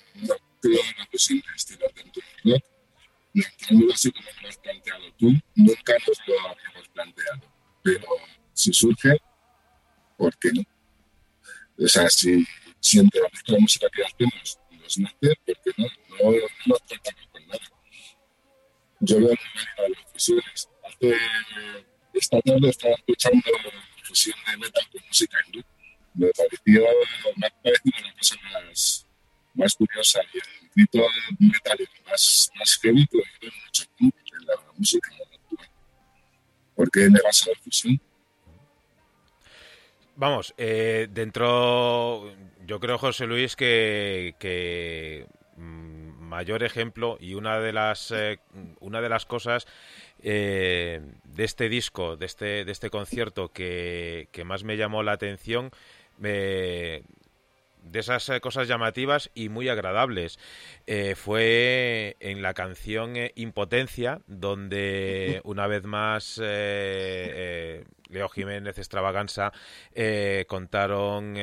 creo 0.61 0.79
en 0.79 0.97
la 0.99 1.07
fusión 1.11 1.39
de 1.39 1.55
estilos 1.55 1.91
dentro 1.95 2.21
del 2.43 2.53
rock. 2.53 2.63
No, 3.71 3.91
así 3.91 4.11
como 4.11 4.29
me 4.35 4.41
lo 4.43 4.49
has 4.49 4.57
planteado 4.57 5.03
tú, 5.17 5.31
nunca 5.55 5.93
nos 6.07 6.19
lo 6.27 6.39
habíamos 6.41 6.87
planteado. 6.93 7.41
Pero 7.81 8.07
si 8.53 8.71
surge, 8.71 9.17
¿por 10.15 10.37
qué 10.37 10.51
no? 10.53 10.61
O 11.83 11.87
sea, 11.87 12.07
si, 12.07 12.45
si 12.79 12.99
entre 12.99 13.19
la 13.47 13.59
música 13.59 13.87
que 13.89 14.03
hacemos 14.03 14.59
nos 14.79 14.97
nace, 14.99 15.15
¿por 15.43 15.57
qué 15.63 15.71
no? 15.75 15.87
No, 16.21 16.37
no 16.67 16.75
tratamos 16.87 17.27
con 17.31 17.47
nada. 17.47 17.65
Yo 18.99 19.17
veo 19.17 19.29
una 19.29 19.83
de 19.83 19.89
las 19.89 20.11
fusiones. 20.11 20.69
Hace, 20.95 21.15
esta 22.13 22.41
tarde 22.41 22.69
estaba 22.69 22.93
escuchando 22.95 23.41
fusión 24.03 24.37
de 24.49 24.57
metal 24.57 24.83
con 24.91 25.01
música 25.07 25.37
hindú. 25.45 25.63
Me 26.15 26.27
pareció, 26.29 26.85
me 27.37 27.47
ha 27.47 27.49
parecido 27.61 27.97
una 28.01 28.13
cosa 28.13 28.35
más, 28.53 29.07
más 29.55 29.75
curiosa 29.75 30.19
y 30.33 30.37
el 30.37 30.69
grito 30.75 30.99
metálico 31.39 31.93
más, 32.05 32.49
más 32.59 32.79
heavy 32.81 33.07
mucho 33.11 33.85
tiempo 33.97 34.17
en 34.39 34.45
la 34.45 34.53
música 34.77 35.09
actual. 35.11 35.69
¿Por 36.75 36.91
qué 36.91 37.09
me 37.09 37.19
vas 37.23 37.43
a 37.43 37.49
la 37.49 37.55
fusión? 37.63 37.99
Vamos, 40.15 40.53
eh, 40.57 41.07
dentro, 41.09 42.31
yo 42.67 42.79
creo, 42.79 42.99
José 42.99 43.25
Luis, 43.25 43.55
que, 43.55 44.35
que 44.37 45.25
mmm, 45.57 46.02
mayor 46.33 46.63
ejemplo 46.63 47.17
y 47.19 47.35
una 47.35 47.59
de 47.59 47.71
las, 47.71 48.09
eh, 48.11 48.39
una 48.79 49.01
de 49.01 49.09
las 49.09 49.25
cosas 49.25 49.67
eh, 50.23 50.99
de 51.23 51.43
este 51.43 51.69
disco, 51.69 52.17
de 52.17 52.25
este, 52.25 52.65
de 52.65 52.71
este 52.71 52.89
concierto 52.89 53.49
que, 53.49 54.29
que 54.31 54.43
más 54.43 54.63
me 54.63 54.75
llamó 54.75 55.03
la 55.03 55.11
atención, 55.11 55.71
de 57.83 57.99
esas 57.99 58.31
cosas 58.41 58.67
llamativas 58.67 59.29
y 59.33 59.49
muy 59.49 59.69
agradables. 59.69 60.39
Eh, 60.87 61.15
fue 61.15 62.15
en 62.19 62.41
la 62.41 62.53
canción 62.53 63.15
eh, 63.15 63.31
Impotencia, 63.35 64.21
donde 64.27 65.41
una 65.43 65.67
vez 65.67 65.83
más 65.83 66.37
eh, 66.37 66.43
eh, 66.45 67.85
Leo 68.09 68.29
Jiménez 68.29 68.77
Extravaganza 68.77 69.51
eh, 69.93 70.45
contaron 70.47 71.35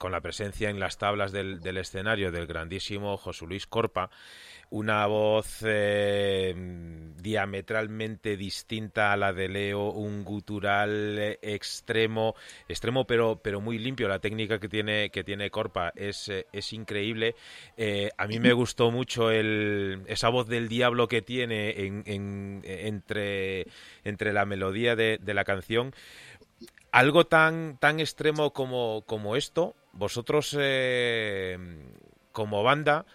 con 0.00 0.12
la 0.12 0.22
presencia 0.22 0.70
en 0.70 0.80
las 0.80 0.96
tablas 0.96 1.30
del, 1.30 1.60
del, 1.60 1.76
escenario 1.76 2.32
del 2.32 2.46
grandísimo 2.46 3.18
José 3.18 3.44
Luis 3.44 3.66
Corpa, 3.66 4.08
una 4.70 5.04
voz 5.04 5.58
eh, 5.62 6.54
diametralmente 7.18 8.38
distinta 8.38 9.12
a 9.12 9.18
la 9.18 9.34
de 9.34 9.48
Leo, 9.48 9.90
un 9.90 10.24
gutural 10.24 11.36
extremo, 11.42 12.34
extremo 12.66 13.06
pero, 13.06 13.40
pero 13.42 13.60
muy 13.60 13.78
limpio. 13.78 14.08
La 14.08 14.20
técnica 14.20 14.58
que 14.58 14.70
tiene, 14.70 15.10
que 15.10 15.22
tiene 15.22 15.50
Corpa 15.50 15.92
es, 15.94 16.32
es 16.50 16.72
increíble. 16.72 17.34
Eh, 17.76 18.08
a 18.16 18.26
mí 18.26 18.40
me 18.40 18.54
gustó 18.54 18.90
mucho 18.90 19.30
el, 19.30 20.02
esa 20.06 20.30
voz 20.30 20.48
del 20.48 20.68
diablo 20.68 21.08
que 21.08 21.20
tiene 21.20 21.78
en, 21.78 22.04
en, 22.06 22.62
entre, 22.64 23.66
entre 24.04 24.32
la 24.32 24.46
melodía 24.46 24.96
de, 24.96 25.18
de 25.20 25.34
la 25.34 25.44
canción 25.44 25.92
algo 26.92 27.26
tan, 27.26 27.78
tan 27.78 28.00
extremo 28.00 28.52
como, 28.52 29.04
como 29.06 29.36
esto, 29.36 29.76
vosotros 29.92 30.56
eh, 30.58 31.58
como 32.32 32.62
banda, 32.62 33.06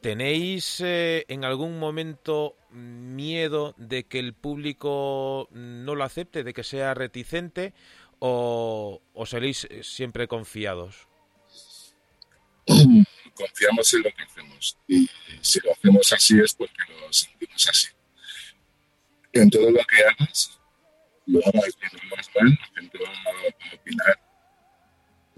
¿tenéis 0.00 0.80
eh, 0.80 1.24
en 1.28 1.44
algún 1.44 1.78
momento 1.78 2.56
miedo 2.70 3.74
de 3.78 4.04
que 4.04 4.18
el 4.18 4.34
público 4.34 5.48
no 5.52 5.94
lo 5.94 6.04
acepte, 6.04 6.44
de 6.44 6.54
que 6.54 6.64
sea 6.64 6.94
reticente 6.94 7.72
o, 8.18 9.00
o 9.14 9.26
seréis 9.26 9.68
siempre 9.82 10.28
confiados? 10.28 11.08
Confiamos 12.66 13.94
en 13.94 14.02
lo 14.02 14.10
que 14.10 14.22
hacemos 14.24 14.78
y 14.88 15.08
si 15.40 15.60
lo 15.60 15.72
hacemos 15.72 16.12
así 16.12 16.38
es 16.38 16.54
porque 16.54 16.74
lo 17.00 17.12
sentimos 17.12 17.68
así. 17.68 17.88
En 19.32 19.48
todo 19.48 19.70
lo 19.70 19.80
que 19.84 20.04
hagas, 20.04 20.58
lo 21.26 21.38
hagas 21.40 21.78
bien 21.80 21.92
o 21.94 22.16
más 22.16 22.30
mal, 22.34 22.50
la 22.50 22.80
gente 22.80 22.98
va 22.98 23.10
a 23.10 23.74
opinar. 23.74 24.27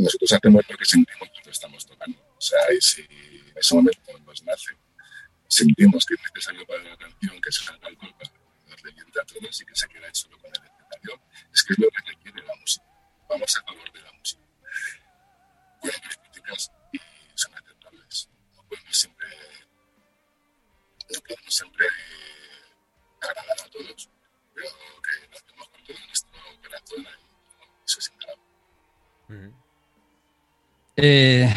Nosotros 0.01 0.33
hacemos 0.33 0.65
lo 0.67 0.77
que 0.79 0.85
sentimos 0.87 1.29
cuando 1.29 1.51
estamos 1.51 1.87
tocando. 1.87 2.19
O 2.19 2.41
sea, 2.41 2.59
y 2.73 2.81
si 2.81 3.03
en 3.03 3.53
ese 3.55 3.75
momento 3.75 4.19
nos 4.25 4.43
nace, 4.45 4.73
sentimos 5.47 6.07
que 6.07 6.15
es 6.15 6.21
necesario 6.23 6.67
para 6.67 6.83
la 6.83 6.97
canción 6.97 7.39
que 7.39 7.53
salga 7.53 7.87
el 7.87 7.97
golpe, 7.97 8.25
nos 8.67 8.81
revienta 8.81 9.21
a 9.21 9.27
todos 9.27 9.61
y 9.61 9.67
que 9.67 9.77
se 9.77 9.89
queda 9.89 10.09
solo 10.15 10.39
con 10.39 10.51
el 10.51 10.63
escenario, 10.63 11.23
es 11.53 11.63
que 11.63 11.73
es 11.75 11.79
lo 11.79 11.89
que 11.91 12.13
requiere 12.13 12.47
la 12.47 12.55
música. 12.57 12.87
Vamos 13.29 13.57
a 13.57 13.63
favor 13.63 13.93
de 13.93 14.01
la 14.01 14.13
música. 14.13 14.43
Pueden 15.83 16.01
haber 16.01 16.17
críticas 16.17 16.73
y 16.93 17.01
son 17.35 17.55
aceptables. 17.55 18.29
No 18.57 18.63
podemos 18.63 18.97
siempre, 18.97 19.29
no 21.11 21.51
siempre 21.51 21.87
agradar 23.21 23.61
a 23.67 23.71
todos, 23.71 24.09
pero 24.55 24.69
que 25.05 25.29
lo 25.29 25.37
hacemos 25.37 25.69
con 25.69 25.85
todo 25.85 25.99
nuestro 26.07 26.33
corazón 26.63 27.03
y 27.03 27.85
eso 27.85 27.99
es. 27.99 29.70
Eh, 31.03 31.51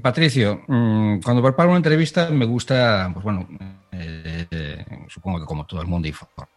Patricio, 0.00 0.62
mm, 0.66 1.20
cuando 1.20 1.42
preparo 1.42 1.68
una 1.68 1.76
entrevista 1.76 2.28
me 2.30 2.46
gusta, 2.46 3.08
pues 3.12 3.22
bueno, 3.22 3.48
eh, 3.92 4.84
supongo 5.08 5.38
que 5.40 5.46
como 5.46 5.64
todo 5.66 5.80
el 5.80 5.86
mundo, 5.86 6.08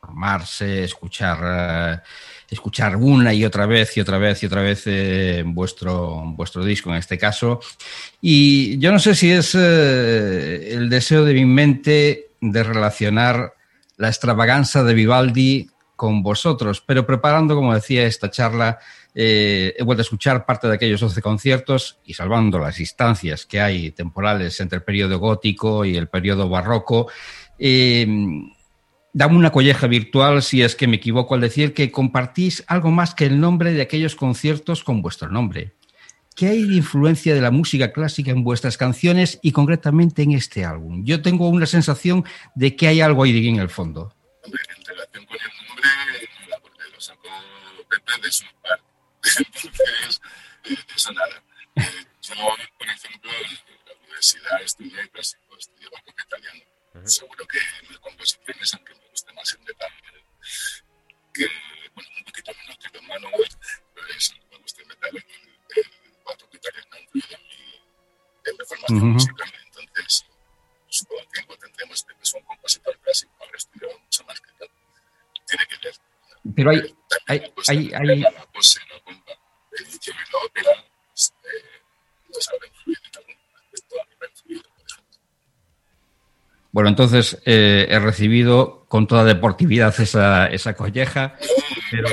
formarse, 0.02 0.84
escuchar, 0.84 2.04
escuchar 2.50 2.96
una 2.96 3.32
y 3.34 3.46
otra 3.46 3.68
vez 3.68 3.96
y 3.98 4.02
otra 4.02 4.18
vez 4.18 4.42
y 4.42 4.46
otra 4.48 4.62
vez 4.62 4.86
vuestro, 5.46 6.24
vuestro 6.36 6.66
disco 6.66 6.90
en 6.90 6.96
este 6.98 7.18
caso. 7.18 7.60
Y 8.22 8.80
yo 8.80 8.92
no 8.92 8.98
sé 8.98 9.14
si 9.14 9.32
es 9.32 9.54
el 9.56 10.90
deseo 10.90 11.26
de 11.26 11.34
mi 11.34 11.46
mente 11.46 12.30
de 12.42 12.64
relacionar 12.64 13.54
la 13.98 14.08
extravaganza 14.08 14.84
de 14.84 14.94
Vivaldi 14.94 15.70
con 15.96 16.24
vosotros, 16.24 16.82
pero 16.86 17.06
preparando, 17.06 17.56
como 17.56 17.74
decía, 17.74 18.06
esta 18.06 18.30
charla, 18.30 18.80
eh, 19.18 19.74
he 19.78 19.84
vuelto 19.84 20.02
a 20.02 20.04
escuchar 20.04 20.46
parte 20.46 20.68
de 20.68 20.76
aquellos 20.76 21.00
12 21.00 21.22
conciertos 21.22 22.00
y 22.04 22.14
salvando 22.14 22.60
las 22.60 22.76
distancias 22.76 23.46
que 23.46 23.62
hay 23.62 23.92
temporales 23.92 24.60
entre 24.60 24.78
el 24.78 24.84
periodo 24.84 25.18
gótico 25.20 25.86
y 25.86 25.96
el 25.96 26.10
periodo 26.10 26.50
barroco, 26.50 27.08
eh, 27.58 28.06
dame 29.14 29.38
una 29.38 29.54
colleja 29.54 29.88
virtual 29.88 30.44
si 30.44 30.62
es 30.62 30.76
que 30.76 30.88
me 30.88 30.98
equivoco 30.98 31.34
al 31.34 31.42
decir 31.42 31.74
que 31.74 31.90
compartís 31.90 32.66
algo 32.68 32.92
más 32.92 33.16
que 33.16 33.26
el 33.26 33.40
nombre 33.40 33.72
de 33.72 33.82
aquellos 33.82 34.16
conciertos 34.16 34.84
con 34.84 35.02
vuestro 35.02 35.30
nombre. 35.30 35.72
¿Qué 36.36 36.50
hay 36.50 36.64
de 36.64 36.76
influencia 36.76 37.34
de 37.34 37.40
la 37.40 37.50
música 37.50 37.94
clásica 37.94 38.32
en 38.32 38.44
vuestras 38.44 38.78
canciones 38.78 39.40
y 39.42 39.54
concretamente 39.54 40.22
en 40.24 40.34
este 40.34 40.66
álbum? 40.66 41.06
Yo 41.06 41.22
tengo 41.22 41.48
una 41.48 41.66
sensación 41.66 42.26
de 42.56 42.76
que 42.76 42.90
hay 42.90 43.00
algo 43.00 43.24
ahí 43.24 43.48
en 43.48 43.60
el 43.60 43.70
fondo. 43.70 44.14
En 44.44 44.52
relación 44.86 45.26
con 45.26 45.38
el 45.38 45.68
nombre, 45.70 46.60
porque 46.62 46.84
lo 46.94 47.00
sacó 47.00 47.30
Pepe 47.90 48.22
de 48.22 48.32
su 48.34 48.44
par. 48.62 48.85
Entonces, 49.38 50.22
eh, 50.66 50.78
eso 50.96 51.12
nada. 51.14 51.44
Eh, 51.76 52.06
yo, 52.22 52.36
por 52.78 52.90
ejemplo, 52.90 53.32
en 53.32 53.86
la 53.86 53.94
universidad 54.02 54.62
estudié 54.62 55.10
clásico, 55.10 55.58
estudié 55.58 55.90
barroco 55.90 56.22
italiano. 56.22 56.64
Seguro 57.06 57.46
que 57.48 57.60
mis 57.90 58.00
composiciones, 58.00 58.74
aunque 58.74 58.96
me 58.96 59.08
guste 59.10 59.34
más 59.34 59.52
el 59.54 59.60
metal, 59.60 59.92
que, 61.34 61.48
bueno, 61.94 62.10
un 62.18 62.24
poquito 62.24 62.52
menos 62.56 62.78
que 62.78 62.90
los 62.98 63.04
manuales, 63.04 63.58
pero 63.94 64.08
eso, 64.08 64.34
me 64.50 64.58
gusta 64.58 64.82
el 64.82 64.88
metal, 64.88 65.26
en 68.46 68.58
reformas 68.58 68.92
uh 68.92 68.94
-huh. 68.94 69.14
musical. 69.14 69.54
Entonces, 69.66 70.26
supongo 70.88 71.28
que 71.32 71.40
en 71.42 71.46
cuanto 71.48 71.66
tendremos 71.66 72.04
que 72.06 72.14
es 72.22 72.34
un 72.34 72.44
compositor 72.44 72.98
clásico, 73.00 73.34
habrá 73.44 73.58
estudiado 73.58 74.00
mucho 74.00 74.24
más 74.24 74.40
que 74.40 74.52
tal. 74.54 74.70
Tiene 75.48 75.66
que 75.68 75.78
leer. 75.84 75.96
Pero 76.54 76.72
hay. 76.72 76.96
hay, 77.28 77.42
hay, 77.68 77.92
hay... 77.94 78.20
La 78.20 78.32
pose, 78.54 78.80
la 78.92 79.00
compa, 79.04 79.32
el 79.78 79.86
idioma 79.88 80.22
y 80.22 80.32
la 80.32 80.40
ópera, 80.46 80.86
nos 82.34 82.50
habrá 82.50 82.68
influido 82.68 83.02
en 83.06 83.18
algún 83.18 83.36
aspecto, 83.56 83.96
habrá 84.02 84.30
influido, 84.30 84.64
por 84.64 84.86
ejemplo. 84.86 85.20
Bueno, 86.72 86.90
entonces 86.90 87.42
eh, 87.46 87.88
he 87.90 88.00
recibido 88.00 88.86
con 88.88 89.08
toda 89.08 89.24
deportividad 89.24 90.00
esa, 90.00 90.48
esa 90.48 90.76
colleja. 90.76 91.36
Pero... 91.90 92.10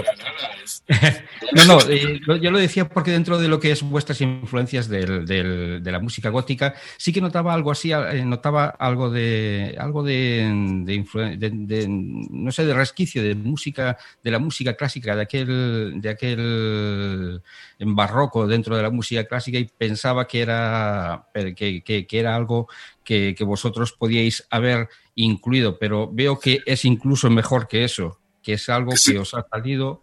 No, 1.55 1.65
no, 1.67 1.79
eh, 1.89 2.21
yo 2.41 2.51
lo 2.51 2.59
decía 2.59 2.89
porque 2.89 3.11
dentro 3.11 3.39
de 3.39 3.47
lo 3.47 3.61
que 3.61 3.73
es 3.73 3.83
vuestras 3.83 4.21
influencias 4.23 4.89
del, 4.89 5.27
del, 5.27 5.83
de 5.83 5.93
la 5.93 5.99
música 5.99 6.31
gótica, 6.31 6.75
sí 6.97 7.13
que 7.13 7.21
notaba 7.21 7.53
algo 7.53 7.71
así, 7.71 7.93
eh, 7.93 8.25
notaba 8.25 8.67
algo 8.67 9.11
de, 9.11 9.77
algo 9.79 10.03
de, 10.03 10.51
de, 10.85 11.51
de, 11.51 11.87
no 11.89 12.51
sé, 12.53 12.65
de 12.65 12.73
resquicio 12.73 13.23
de 13.23 13.35
música, 13.35 13.99
de 14.23 14.31
la 14.31 14.39
música 14.39 14.75
clásica, 14.75 15.15
de 15.15 15.23
aquel, 15.23 16.01
de 16.01 16.09
aquel 16.09 17.43
en 17.79 17.95
barroco 17.95 18.47
dentro 18.47 18.77
de 18.77 18.83
la 18.83 18.91
música 18.91 19.25
clásica 19.25 19.59
y 19.59 19.65
pensaba 19.65 20.27
que 20.27 20.41
era, 20.41 21.27
que, 21.35 21.83
que, 21.83 22.07
que 22.07 22.19
era 22.19 22.35
algo 22.35 22.69
que, 23.05 23.35
que 23.37 23.45
vosotros 23.45 23.93
podíais 23.93 24.47
haber 24.49 24.89
incluido, 25.17 25.79
pero 25.79 26.11
veo 26.11 26.39
que 26.39 26.61
es 26.65 26.87
incluso 26.87 27.29
mejor 27.29 27.69
que 27.69 27.85
eso, 27.85 28.21
que 28.43 28.55
es 28.55 28.69
algo 28.71 28.93
que 29.05 29.19
os 29.19 29.35
ha 29.35 29.47
salido 29.51 30.03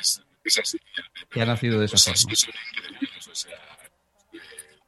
es, 0.00 0.22
es 0.44 0.58
así. 0.58 0.78
Que 1.30 1.42
ha 1.42 1.46
nacido 1.46 1.78
de 1.78 1.86
esa 1.86 1.92
cosas 1.94 2.22
forma. 2.22 2.30
que 2.30 2.36
son 2.36 2.54
increíbles, 2.72 3.28
o 3.28 3.34
sea, 3.34 3.78
eh, 4.32 4.78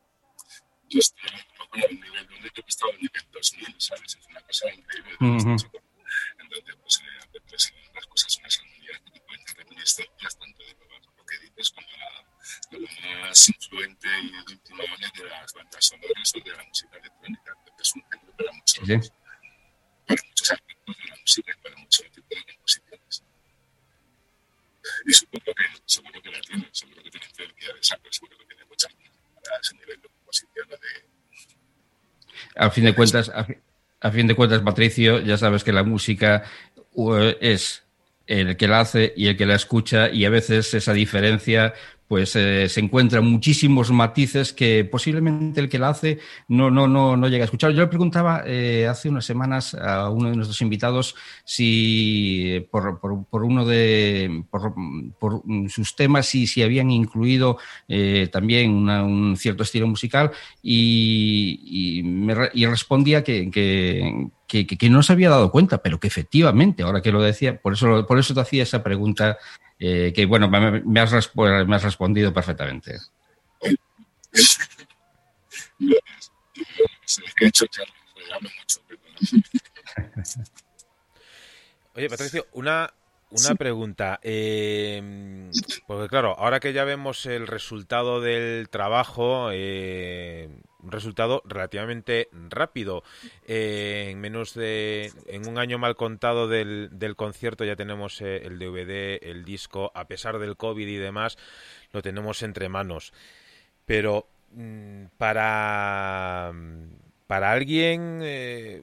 yo 0.88 0.98
estoy 0.98 1.30
en 1.74 1.82
el 1.82 2.00
nivel 2.00 2.26
donde 2.28 2.50
yo 2.54 2.62
en 2.88 2.94
el 2.94 3.00
nivel 3.02 3.26
2000, 3.32 3.74
¿sabes? 3.78 4.16
Es 4.16 4.26
una 4.26 4.40
cosa 4.42 4.72
increíble. 4.72 5.14
Uh 5.20 5.24
-huh. 5.24 5.70
Pues, 6.82 7.00
eh, 7.00 7.40
pues, 7.48 7.72
las 7.94 8.06
cosas, 8.06 8.36
que 8.36 9.20
pueden 9.20 9.46
reminiscencias 9.56 10.38
tanto 10.38 10.62
de 10.62 10.74
lo 11.16 11.24
que 11.24 11.38
dices 11.38 11.70
como 11.70 11.86
la, 11.96 12.26
de 12.70 12.78
lo 12.80 13.20
más 13.20 13.48
influente 13.48 14.08
y 14.22 14.52
últimamente 14.52 15.22
de 15.22 15.28
las 15.30 15.52
bandas 15.54 15.84
sonoras 15.86 16.32
o 16.36 16.40
de 16.40 16.50
la 16.56 16.64
música 16.64 16.96
electrónica, 16.98 17.52
que 17.64 17.82
es 17.82 17.94
un 17.94 18.02
género 18.10 18.36
para 18.36 18.52
muchos, 18.52 18.86
Sí. 18.86 19.10
para 20.06 20.22
muchos 20.28 20.50
aspectos 20.50 20.96
de 20.98 21.04
la 21.08 21.16
música 21.16 21.52
y 21.56 21.62
para 21.62 21.76
muchos 21.76 22.10
tipos 22.12 22.28
de. 22.46 22.52
Y 25.06 25.12
supongo 25.12 25.52
que, 25.54 25.64
seguro 25.84 26.22
que 26.22 26.30
la 26.30 26.40
tiene, 26.40 26.68
seguro 26.72 27.02
que 27.02 27.10
tiene 27.10 27.26
influencia 27.26 27.96
de 27.96 28.00
pero 28.02 28.12
seguro 28.12 28.38
que 28.38 28.44
tiene 28.46 28.64
muchas 28.64 28.92
para 28.92 29.60
ese 29.60 29.74
nivel 29.76 30.00
de 30.00 30.08
composición 30.08 30.68
de... 30.68 30.76
A 32.56 32.70
fin 32.70 32.84
de 32.84 32.94
cuentas, 32.94 33.28
a, 33.28 33.46
a 34.00 34.10
fin 34.10 34.26
de 34.26 34.34
cuentas, 34.34 34.62
Patricio, 34.62 35.20
ya 35.20 35.36
sabes 35.36 35.64
que 35.64 35.72
la 35.72 35.82
música 35.82 36.44
uh, 36.92 37.32
es 37.40 37.84
el 38.26 38.56
que 38.56 38.68
la 38.68 38.80
hace 38.80 39.12
y 39.16 39.28
el 39.28 39.36
que 39.36 39.46
la 39.46 39.54
escucha 39.54 40.10
y 40.10 40.24
a 40.24 40.30
veces 40.30 40.72
esa 40.74 40.92
diferencia 40.92 41.74
pues 42.12 42.36
eh, 42.36 42.68
se 42.68 42.80
encuentran 42.80 43.24
muchísimos 43.24 43.90
matices 43.90 44.52
que 44.52 44.84
posiblemente 44.84 45.62
el 45.62 45.70
que 45.70 45.78
la 45.78 45.88
hace 45.88 46.18
no, 46.46 46.70
no, 46.70 46.86
no, 46.86 47.16
no 47.16 47.28
llega 47.28 47.44
a 47.44 47.46
escuchar. 47.46 47.72
Yo 47.72 47.80
le 47.80 47.86
preguntaba 47.86 48.42
eh, 48.44 48.86
hace 48.86 49.08
unas 49.08 49.24
semanas 49.24 49.72
a 49.72 50.10
uno 50.10 50.28
de 50.28 50.36
nuestros 50.36 50.60
invitados 50.60 51.14
si 51.42 52.56
eh, 52.56 52.68
por, 52.70 53.00
por, 53.00 53.44
uno 53.44 53.64
de 53.64 54.44
por, 54.50 54.74
sus 55.70 55.96
temas 55.96 56.26
si, 56.26 56.46
si 56.46 56.62
habían 56.62 56.90
incluido 56.90 57.56
también 58.30 58.90
un 58.90 59.34
cierto 59.38 59.62
estilo 59.62 59.86
musical 59.86 60.32
y, 60.62 62.02
me, 62.04 62.34
y 62.52 62.66
respondía 62.66 63.24
que, 63.24 63.50
que, 63.50 64.28
que, 64.52 64.66
que 64.66 64.90
no 64.90 65.02
se 65.02 65.14
había 65.14 65.30
dado 65.30 65.50
cuenta, 65.50 65.82
pero 65.82 65.98
que 65.98 66.08
efectivamente, 66.08 66.82
ahora 66.82 67.00
que 67.00 67.10
lo 67.10 67.22
decía, 67.22 67.58
por 67.58 67.72
eso, 67.72 68.06
por 68.06 68.18
eso 68.18 68.34
te 68.34 68.40
hacía 68.40 68.62
esa 68.64 68.82
pregunta 68.82 69.38
eh, 69.78 70.12
que, 70.14 70.26
bueno, 70.26 70.48
me, 70.50 70.82
me 70.82 71.00
has 71.00 71.10
resp- 71.10 71.66
me 71.66 71.74
has 71.76 71.82
respondido 71.82 72.34
perfectamente. 72.34 72.98
Oye, 81.94 82.08
Patricio, 82.08 82.46
una, 82.52 82.92
una 83.30 83.54
pregunta. 83.54 84.20
Eh, 84.22 85.50
porque 85.86 86.08
claro, 86.08 86.34
ahora 86.38 86.60
que 86.60 86.72
ya 86.72 86.84
vemos 86.84 87.26
el 87.26 87.46
resultado 87.46 88.20
del 88.20 88.68
trabajo, 88.68 89.48
eh, 89.52 90.48
un 90.82 90.92
resultado 90.92 91.42
relativamente 91.44 92.28
rápido. 92.32 93.02
Eh, 93.46 94.08
en 94.10 94.20
menos 94.20 94.54
de. 94.54 95.12
En 95.26 95.48
un 95.48 95.58
año 95.58 95.78
mal 95.78 95.96
contado 95.96 96.48
del, 96.48 96.88
del 96.92 97.16
concierto 97.16 97.64
ya 97.64 97.76
tenemos 97.76 98.20
eh, 98.20 98.42
el 98.44 98.58
DVD, 98.58 99.18
el 99.22 99.44
disco, 99.44 99.92
a 99.94 100.06
pesar 100.06 100.38
del 100.38 100.56
COVID 100.56 100.86
y 100.86 100.96
demás, 100.96 101.38
lo 101.92 102.02
tenemos 102.02 102.42
entre 102.42 102.68
manos. 102.68 103.12
Pero 103.86 104.26
mm, 104.52 105.04
para. 105.18 106.52
Para 107.26 107.52
alguien. 107.52 108.20
eh, 108.22 108.82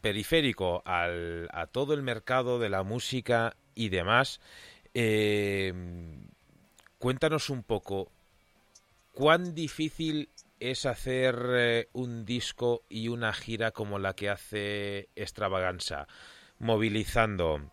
periférico 0.00 0.82
al, 0.84 1.48
a 1.52 1.68
todo 1.68 1.94
el 1.94 2.02
mercado 2.02 2.58
de 2.58 2.68
la 2.68 2.82
música 2.82 3.54
y 3.76 3.88
demás, 3.88 4.40
cuéntanos 6.98 7.50
un 7.50 7.62
poco 7.62 8.10
cuán 9.12 9.54
difícil 9.54 10.28
es 10.70 10.86
hacer 10.86 11.36
eh, 11.54 11.88
un 11.92 12.24
disco 12.24 12.84
y 12.88 13.08
una 13.08 13.32
gira 13.32 13.70
como 13.72 13.98
la 13.98 14.14
que 14.14 14.30
hace 14.30 15.08
Extravaganza, 15.16 16.06
movilizando 16.58 17.70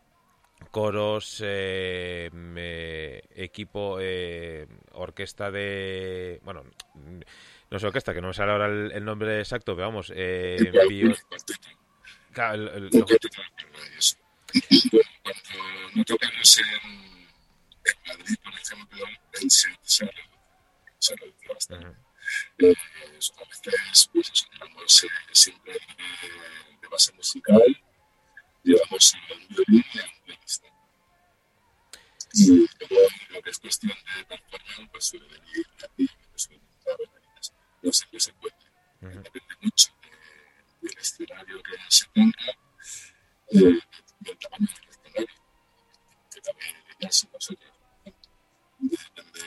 coros, 0.72 1.42
eh, 1.46 2.30
eh, 2.34 3.22
equipo, 3.36 3.98
orquesta 4.92 5.52
de... 5.52 6.40
Bueno, 6.44 6.64
no 7.72 7.80
sé 7.80 7.88
orquesta, 7.88 8.14
que 8.14 8.22
no 8.22 8.28
me 8.30 8.34
sale 8.34 8.52
ahora 8.52 8.66
el, 8.66 8.92
el 8.92 9.06
nombre 9.06 9.40
exacto, 9.40 9.76
pero 9.76 9.88
vamos, 9.88 10.12
eh, 10.16 10.72
bio- 10.90 11.16
Claro, 12.34 12.56
el- 12.56 12.68
el- 12.70 12.90
cuando 12.90 13.06
no 15.96 16.04
tocamos 16.06 16.58
en, 16.58 16.66
en 17.86 17.98
Madrid, 18.08 18.36
por 18.44 18.54
ejemplo, 18.54 19.06
en 19.42 19.50
se 19.50 19.70
se 19.82 20.06
lo, 20.06 20.12
se 20.98 21.16
Eh, 22.60 22.74
a 23.08 23.12
veces, 23.12 24.10
pues 24.12 24.48
eh, 25.04 25.10
siempre 25.34 25.74
de, 25.74 26.88
base 26.90 27.14
musical, 27.14 27.64
llevamos 28.64 29.14
un 29.14 29.48
violín 29.48 29.86
y 29.94 30.00
un 30.00 30.26
pianista. 30.26 30.68
Y 32.34 32.48
luego 32.48 33.08
lo 33.30 33.42
que 33.42 33.50
es 33.50 33.60
cuestión 33.60 33.94
de 34.18 34.26
performance, 34.26 34.90
pues 34.92 35.06
suele 35.06 35.28
venir 35.28 35.68
la 35.82 35.88
piel, 35.90 36.10
suele 36.36 36.60
venir 36.60 36.78
las 36.86 36.98
bailarinas. 36.98 37.54
No 37.82 37.92
siempre 37.92 38.20
se 38.20 38.34
puede. 38.34 38.56
Ujú. 39.02 39.22
Depende 39.22 39.56
mucho 39.62 39.92
de- 40.02 40.88
del 40.90 40.98
escenario 40.98 41.64
que 41.64 41.78
se 41.90 42.06
tenga, 42.08 42.46
eh, 43.52 43.80
del 44.20 44.38
tamaño 44.38 44.68
del 44.68 44.90
escenario, 44.90 45.36
que 46.34 46.42
también 46.42 46.76
ya 47.00 47.12
se 47.12 47.28
nosotros 47.32 47.74
depende 48.80 49.42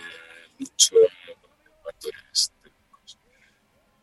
mucho 0.58 0.94
de 0.96 1.36
factores 1.84 2.52
técnicos. 2.62 3.18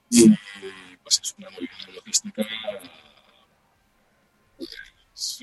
Y 0.10 0.98
pues 1.10 1.22
es 1.24 1.36
una 1.40 1.50
movida 1.50 1.72
logística 1.92 2.46
pues, 4.58 5.40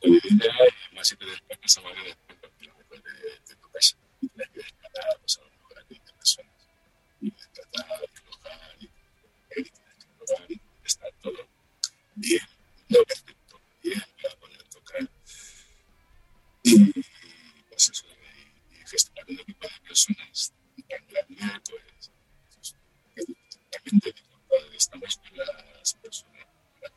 olvidilla 0.00 0.54
y 0.92 1.16
te 1.16 1.26
desplazas 1.26 1.78
a 1.78 1.80
varios 1.80 2.16
kilómetros 2.60 3.02
de, 3.02 3.12
de 3.12 3.56
tu 3.56 3.68
casa 3.70 3.96
pues, 5.20 5.38
lo 5.38 5.50
mejor 5.50 5.78
a 5.80 5.84
15 5.84 6.12
personas 6.12 6.68
y 7.20 7.32
todo 11.22 11.48
bien, 12.14 12.40
no 12.88 13.02
perfecto, 13.02 13.60
bien 13.82 14.02
para 14.22 14.36
poder 14.36 14.62
tocar. 14.68 15.10
Y 16.62 16.92
pues 17.68 18.04
y, 18.70 18.86
gestionar 18.86 19.24
un 19.28 19.40
equipo 19.40 19.66
de 19.66 19.80
personas 19.88 20.52
tan 20.88 21.06
grande, 21.08 21.60
pues 21.68 21.93
también 23.94 24.00
te 24.00 24.12
digo, 24.12 24.74
estamos 24.76 25.16
con 25.16 25.36
las 25.36 25.94
personas, 25.94 26.46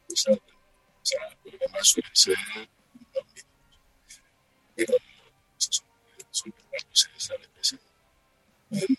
cosas, 0.07 0.37
o 0.37 1.05
sea, 1.05 1.37
los 1.43 1.59
demás 1.59 1.87
suelen 1.87 2.15
ser 2.15 2.37
los 3.13 3.25
mismos. 3.33 3.79
Pero 4.75 4.93
son 6.31 6.51
trabajos 6.51 7.05
a 7.31 7.37
veces 7.37 7.79
en, 8.71 8.97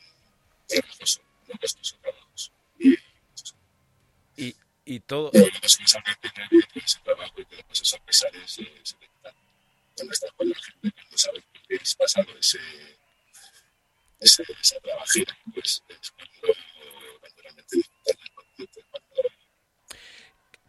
trabajosos, 0.66 1.20
no 1.46 1.58
costosos 1.60 2.00
trabajos. 2.00 2.52
Y, 2.78 2.96
pues, 4.34 4.56
Y, 4.84 5.00
todo. 5.00 5.30
pero 5.32 5.46
lo 5.46 5.60
que 5.60 5.68
sabe 5.68 6.16
que 6.22 6.30
tener 6.30 6.48
ese 6.74 7.00
trabajo 7.00 7.40
y 7.40 7.44
que 7.44 7.56
las 7.56 7.64
cosas 7.64 7.94
a 7.94 8.04
pesar 8.04 8.36
es 8.36 8.52
se 8.52 8.64
te 8.64 9.08
quita. 9.08 9.34
Cuando 9.96 10.12
estás 10.12 10.32
con 10.32 10.48
la 10.48 10.54
gente, 10.56 10.92
cuando 10.92 11.18
sabes 11.18 11.44
que 11.52 11.60
tienes 11.66 11.94
pasado 11.94 12.38
ese, 12.38 12.58
ese, 14.20 14.44
esa 14.60 14.80
trabajera, 14.80 15.38
pues 15.52 15.82
es 15.88 16.10
cuando, 16.12 16.40
cuando 16.40 16.67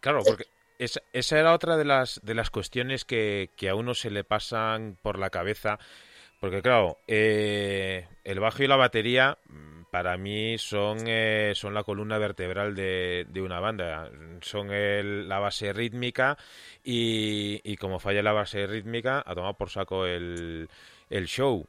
Claro, 0.00 0.22
porque 0.24 0.44
esa, 0.78 1.00
esa 1.12 1.38
era 1.38 1.52
otra 1.54 1.76
de 1.76 1.84
las, 1.84 2.20
de 2.22 2.34
las 2.34 2.50
cuestiones 2.50 3.04
que, 3.04 3.50
que 3.56 3.68
a 3.68 3.74
uno 3.74 3.94
se 3.94 4.10
le 4.10 4.24
pasan 4.24 4.96
por 5.02 5.18
la 5.18 5.30
cabeza. 5.30 5.78
Porque 6.40 6.62
claro, 6.62 6.98
eh, 7.06 8.08
el 8.24 8.40
bajo 8.40 8.62
y 8.62 8.66
la 8.66 8.76
batería 8.76 9.36
mm, 9.48 9.82
para 9.90 10.16
mí 10.16 10.56
son, 10.58 10.98
eh, 11.06 11.52
son 11.54 11.74
la 11.74 11.84
columna 11.84 12.16
vertebral 12.18 12.74
de, 12.74 13.26
de 13.28 13.42
una 13.42 13.60
banda. 13.60 14.10
Son 14.40 14.70
el- 14.72 15.28
la 15.28 15.38
base 15.38 15.72
rítmica 15.74 16.38
y, 16.84 17.60
y 17.64 17.76
como 17.76 17.98
falla 18.00 18.22
la 18.22 18.32
base 18.32 18.66
rítmica, 18.66 19.22
a 19.26 19.34
tomar 19.34 19.56
por 19.56 19.70
saco 19.70 20.06
el, 20.06 20.68
el 21.10 21.26
show. 21.26 21.66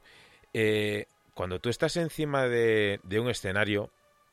Eh, 0.54 1.06
cuando 1.34 1.60
tú 1.60 1.68
estás 1.68 1.96
encima 1.98 2.46
de, 2.48 3.00
de 3.02 3.20
un 3.20 3.28
escenario 3.30 3.90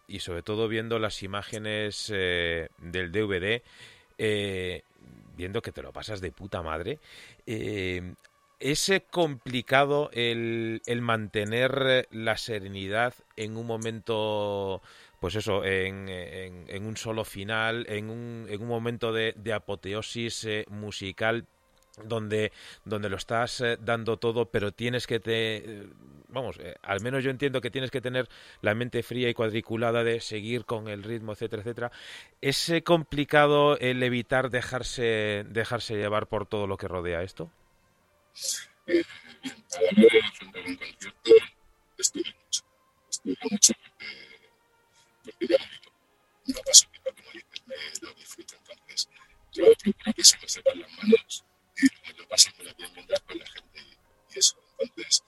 y 0.09 0.19
sobre 0.19 0.43
todo 0.43 0.67
viendo 0.67 0.99
las 0.99 1.23
imágenes 1.23 2.11
eh, 2.13 2.69
del 2.79 3.11
DVD, 3.11 3.63
eh, 4.17 4.83
viendo 5.37 5.61
que 5.61 5.71
te 5.71 5.81
lo 5.83 5.93
pasas 5.93 6.21
de 6.21 6.31
puta 6.31 6.61
madre, 6.61 6.99
eh, 7.45 8.13
es 8.59 8.91
complicado 9.09 10.09
el, 10.11 10.81
el 10.85 11.01
mantener 11.01 12.07
la 12.11 12.37
serenidad 12.37 13.13
en 13.37 13.55
un 13.55 13.65
momento, 13.65 14.81
pues 15.21 15.35
eso, 15.35 15.63
en, 15.63 16.09
en- 16.09 16.65
en 16.67 16.85
un 16.85 16.97
solo 16.97 17.23
final, 17.23 17.85
en 17.89 18.09
un, 18.09 18.47
en 18.49 18.61
un 18.61 18.67
momento 18.67 19.13
de, 19.13 19.33
de 19.37 19.53
apoteosis 19.53 20.43
eh, 20.45 20.65
musical 20.69 21.45
donde, 22.05 22.51
donde 22.85 23.09
lo 23.09 23.17
estás 23.17 23.61
eh, 23.61 23.77
dando 23.79 24.17
todo, 24.17 24.45
pero 24.49 24.71
tienes 24.71 25.07
que 25.07 25.19
te... 25.19 25.57
eh, 25.57 25.87
Vamos, 26.31 26.57
eh, 26.59 26.75
al 26.83 27.01
menos 27.01 27.23
yo 27.23 27.31
entiendo 27.31 27.59
que 27.59 27.71
tienes 27.71 27.89
que 27.89 28.01
tener 28.01 28.29
la 28.61 28.75
mente 28.75 29.01
fría 29.01 29.29
y 29.29 29.33
cuadriculada 29.33 30.03
de 30.03 30.21
seguir 30.21 30.63
con 30.65 30.87
el 30.87 31.01
ritmo, 31.03 31.31
etcétera, 31.33 31.63
etcétera. 31.63 31.91
¿Es 32.39 32.69
eh, 32.69 32.83
complicado 32.83 33.77
el 33.79 34.03
evitar 34.03 34.51
dejarse, 34.51 35.43
dejarse 35.49 35.95
llevar 35.95 36.27
por 36.27 36.45
todo 36.45 36.67
lo 36.67 36.77
que 36.77 36.87
rodea 36.87 37.23
esto? 37.23 37.51
a 38.87 39.81
la 39.81 40.05
hora 40.05 40.13
de 40.13 40.19
afrontar 40.19 40.63
un 40.67 40.75
concierto, 40.75 41.31
estudio 41.97 42.31
mucho. 42.45 42.61
Estudio 43.09 43.37
mucho 43.51 43.73
porque, 45.23 45.47
ya 45.47 45.57
lo 45.57 46.53
lo 46.53 46.61
paso 46.63 46.87
pipa, 46.91 47.11
como 47.11 47.31
dices, 47.31 48.01
lo 48.01 48.13
disfruto. 48.13 48.55
Entonces, 48.69 49.09
yo 49.53 49.63
procuro 49.83 50.13
que 50.15 50.23
se 50.23 50.37
me 50.39 50.47
sepan 50.47 50.79
las 50.79 50.91
manos 50.97 51.45
y 51.81 52.07
me 52.07 52.13
lo 52.17 52.27
paso 52.27 52.49
muy 52.57 52.73
bien 52.77 52.91
mientras 52.93 53.19
con 53.21 53.37
la 53.37 53.45
gente 53.47 53.79
y, 53.79 54.35
y 54.35 54.39
eso. 54.39 54.57
Entonces, 54.79 55.23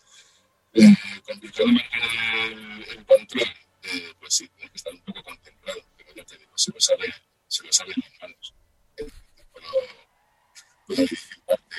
eh, 0.74 0.96
complicado 1.26 1.68
mantener 1.68 2.52
el, 2.52 2.84
el 2.90 3.06
control, 3.06 3.48
eh, 3.84 4.14
pues 4.20 4.34
sí, 4.34 4.48
tienes 4.50 4.72
que 4.72 4.78
estar 4.78 4.94
un 4.94 5.02
poco 5.02 5.24
concentrado, 5.24 5.82
pero 5.98 6.14
ya 6.16 6.24
te 6.24 6.38
digo, 6.38 6.52
se 6.56 6.72
lo 6.72 6.80
sabe, 6.80 7.14
se 7.48 7.66
lo 7.66 7.74
sabe 7.74 7.94
en 7.96 8.04
las 8.04 8.22
manos. 8.22 8.54
Eh, 8.98 9.08
puedo, 9.52 9.68
puedo 10.88 11.02
dirigir 11.02 11.44
parte 11.46 11.76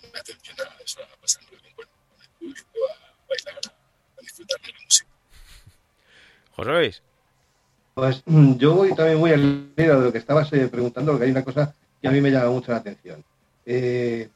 de 0.00 0.10
mi 0.10 0.18
atención 0.18 0.56
a 0.60 0.82
eso, 0.82 1.02
a 1.02 1.16
pasarlo 1.20 1.50
bien 1.60 1.74
con, 1.74 1.86
con 1.86 2.22
el 2.22 2.28
público, 2.30 2.70
a 2.90 3.26
bailar, 3.28 3.60
a, 3.66 3.70
a 3.70 4.20
disfrutar 4.22 4.60
de 4.60 4.72
la 4.72 4.78
música. 4.84 5.10
José 6.52 6.70
Luis. 6.70 7.02
Pues 7.94 8.22
mm, 8.26 8.56
yo 8.56 8.74
voy 8.74 8.94
también 8.94 9.18
muy 9.18 9.30
al 9.32 9.72
hilo 9.76 10.00
de 10.00 10.06
lo 10.06 10.12
que 10.12 10.18
estabas 10.18 10.52
eh, 10.52 10.66
preguntando, 10.68 11.12
porque 11.12 11.26
hay 11.26 11.30
una 11.30 11.44
cosa 11.44 11.74
que 12.00 12.08
a 12.08 12.10
mí 12.10 12.20
me 12.20 12.30
llama 12.30 12.50
mucho 12.50 12.72
la 12.72 12.78
atención. 12.78 13.24
Eh, 13.66 14.28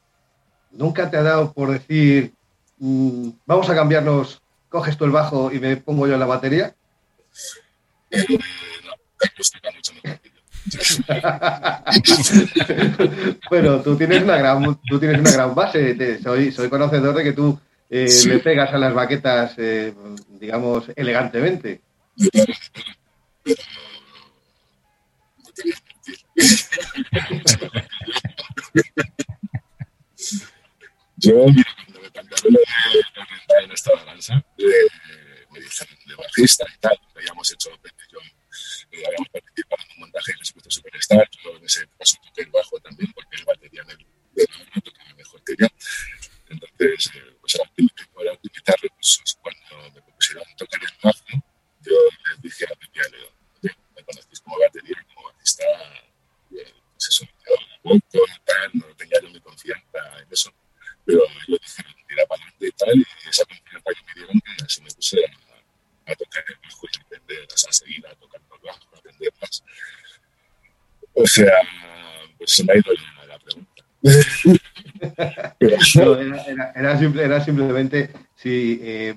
¿Nunca 0.71 1.09
te 1.09 1.17
ha 1.17 1.23
dado 1.23 1.51
por 1.53 1.71
decir, 1.71 2.33
mm, 2.77 3.29
vamos 3.45 3.69
a 3.69 3.75
cambiarnos, 3.75 4.41
coges 4.69 4.97
tú 4.97 5.05
el 5.05 5.11
bajo 5.11 5.51
y 5.51 5.59
me 5.59 5.77
pongo 5.77 6.07
yo 6.07 6.17
la 6.17 6.25
batería? 6.25 6.73
Eh, 8.11 8.25
no, 8.85 8.91
Carlos 9.17 9.51
toca 9.51 9.69
mucho 9.75 9.93
mejor 10.03 10.19
que 10.19 10.29
yo. 10.29 10.41
Pero 13.49 13.81
tú 13.81 13.95
tienes 13.97 14.23
una 14.23 14.37
gran, 14.37 14.79
tú 14.87 14.99
tienes 14.99 15.19
una 15.19 15.31
gran 15.31 15.55
base. 15.55 15.95
te- 15.95 16.21
soy, 16.21 16.51
soy 16.51 16.69
conocedor 16.69 17.15
de 17.15 17.23
que 17.23 17.33
tú 17.33 17.59
eh, 17.89 18.07
Sí. 18.07 18.29
le 18.29 18.39
pegas 18.39 18.71
a 18.73 18.77
las 18.77 18.93
baquetas, 18.93 19.53
eh, 19.57 19.93
digamos, 20.39 20.85
elegantemente. 20.95 21.81
Yo, 31.17 31.33
mira, 31.47 31.67
cuando 31.75 31.99
me 32.01 32.11
plantearon 32.11 32.53
lo 32.53 32.59
de 32.59 33.63
en 33.65 33.71
esta 33.71 33.91
eh, 34.57 34.65
me 35.51 35.59
dijeron 35.59 35.97
de 36.05 36.15
bajista 36.15 36.65
y 36.73 36.77
tal, 36.79 36.97
habíamos 37.15 37.51
hecho, 37.51 37.69
yo 38.11 38.19
eh, 38.91 39.03
habíamos 39.05 39.27
participado 39.29 39.83
en 39.83 39.91
un 39.95 39.99
montaje 39.99 40.31
de 40.31 40.37
Jesucristo 40.37 40.71
Superstar, 40.71 41.29
yo 41.43 41.57
en 41.57 41.65
ese 41.65 41.87
caso 41.97 42.17
toqué 42.23 42.41
el 42.43 42.51
bajo 42.51 42.79
también, 42.79 43.11
porque 43.13 43.35
el 43.35 43.45
batería 43.45 43.83
del, 43.83 43.97
del 44.33 44.47
no 44.75 44.81
tocaba 44.81 45.13
mejor 45.15 45.43
que 45.43 45.55
yo. 45.59 45.67
Entonces, 46.49 47.11
eh, 47.15 47.37
pues 47.41 47.55
era 47.55 47.65
para 48.13 48.39
limitar 48.41 48.75
recursos. 48.81 49.37
Cuando 49.41 49.91
me 49.93 50.01
propusieron 50.01 50.43
tocar 50.57 50.79
el 50.81 50.89
bajo, 51.03 51.43
yo 51.81 51.95
les 52.31 52.41
dije 52.41 52.65
a 52.65 52.73
"Oye, 53.61 53.75
me 53.95 54.03
conocéis 54.03 54.39
como 54.41 54.57
batería 54.57 54.95
como 55.13 55.27
bajista, 55.31 55.63
eh, 56.99 57.05
pues 57.05 57.07
eso, 57.09 57.25
yo 57.47 57.55
voto 57.83 58.17
y 58.17 58.45
tal, 58.45 58.71
no 58.73 58.95
tenía 58.95 59.21
yo 59.21 59.29
mi 59.29 59.39
confianza 59.39 60.19
en 60.21 60.27
eso. 60.31 60.53
Pero 61.05 61.21
ellos 61.47 61.59
dijeron, 61.61 61.95
tira 62.07 62.25
para 62.27 62.43
adelante 62.43 62.67
y 62.67 62.71
tal, 62.71 62.97
y 62.97 63.29
esa 63.29 63.45
confianza 63.45 63.89
que 63.93 64.03
me 64.05 64.13
dieron, 64.15 64.41
que 64.41 64.63
así 64.65 64.81
me 64.81 64.91
puse 64.91 65.17
a, 65.25 66.11
a 66.11 66.15
tocar 66.15 66.43
el 66.47 66.55
bajo 66.61 66.87
y 66.91 66.97
a 66.97 67.01
aprender, 67.01 67.47
a 67.51 67.73
seguir 67.73 68.07
a 68.07 68.15
tocar 68.15 68.41
el 68.41 68.67
bajo, 68.67 68.95
a 68.95 68.97
aprender 68.97 69.33
más. 69.41 69.63
O 71.13 71.25
sea, 71.25 71.53
pues 72.37 72.51
se 72.51 72.63
me 72.63 72.73
ha 72.73 72.75
ido. 72.77 72.91
Pero 72.91 73.18
No, 75.95 76.15
era, 76.15 76.43
era- 76.45 76.71
era 76.75 76.97
simple- 76.99 77.23
era 77.23 77.43
simplemente 77.43 78.11
si 78.35 78.79
eh, 78.81 79.15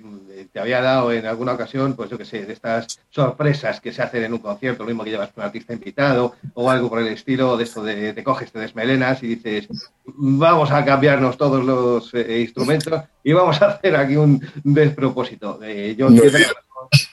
te 0.52 0.58
había 0.58 0.80
dado 0.80 1.12
en 1.12 1.24
alguna 1.26 1.52
ocasión, 1.52 1.94
pues 1.94 2.10
yo 2.10 2.18
qué 2.18 2.24
sé, 2.24 2.44
de 2.44 2.52
estas 2.52 2.98
sorpresas 3.10 3.80
que 3.80 3.92
se 3.92 4.02
hacen 4.02 4.24
en 4.24 4.32
un 4.32 4.40
concierto, 4.40 4.82
lo 4.82 4.88
mismo 4.88 5.04
que 5.04 5.10
llevas 5.10 5.30
con 5.32 5.42
un 5.42 5.46
artista 5.46 5.72
invitado 5.72 6.34
o 6.54 6.68
algo 6.70 6.88
por 6.88 6.98
el 7.00 7.06
estilo, 7.08 7.56
de 7.56 7.64
esto 7.64 7.82
de 7.84 8.12
te 8.12 8.24
coges, 8.24 8.50
te 8.50 8.58
desmelenas 8.58 9.22
y 9.22 9.28
dices, 9.36 9.68
vamos 10.04 10.70
a 10.72 10.84
cambiarnos 10.84 11.36
todos 11.36 11.64
los 11.64 12.12
eh, 12.14 12.40
instrumentos 12.40 13.02
y 13.22 13.32
vamos 13.32 13.62
a 13.62 13.66
hacer 13.72 13.94
aquí 13.94 14.16
un 14.16 14.44
despropósito. 14.64 15.60
Eh, 15.62 15.94
yo 15.96 16.10
No, 16.10 16.20
tío. 16.20 16.30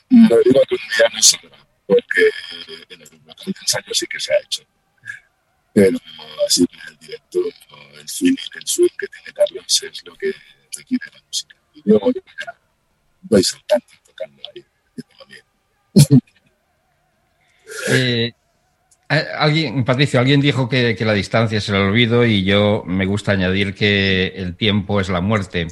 no 0.10 0.38
digo 0.44 0.62
que 0.68 0.76
un 0.76 0.82
día 0.98 1.10
no 1.14 1.50
porque 1.86 2.22
en 2.90 3.02
el 3.02 3.10
de 3.10 3.18
ensayo 3.62 3.94
sí 3.94 4.06
que 4.08 4.20
se 4.20 4.34
ha 4.34 4.38
hecho. 4.44 4.64
Pero 5.74 5.98
así 6.48 6.66
en 6.72 6.94
el 6.94 6.98
directo, 6.98 7.40
el 8.00 8.10
feeling, 8.10 8.36
el 8.56 8.68
swing 8.68 8.90
que 8.98 9.08
tiene 9.08 9.34
Carlos 9.34 9.84
es 9.84 10.06
lo 10.06 10.16
que 10.16 10.34
requiere 10.76 11.06
la 11.14 11.22
música. 11.26 11.56
Y 11.74 11.82
luego 11.86 12.12
yo 12.12 12.22
ya 12.46 12.58
voy 13.22 13.44
saltando, 13.44 13.86
tocando 14.06 14.42
ahí, 14.54 14.66
bien. 15.28 16.22
Eh, 17.88 18.34
alguien, 19.10 19.84
Patricio, 19.86 20.20
alguien 20.20 20.42
dijo 20.42 20.70
que, 20.70 20.96
la 21.00 21.14
distancia 21.14 21.58
es 21.58 21.70
el 21.70 21.76
olvido 21.76 22.26
y 22.26 22.44
yo 22.44 22.84
me 22.86 23.06
gusta 23.06 23.32
añadir 23.32 23.74
que 23.74 24.34
el 24.36 24.56
tiempo 24.56 25.00
es 25.00 25.10
la 25.10 25.22
muerte. 25.22 25.68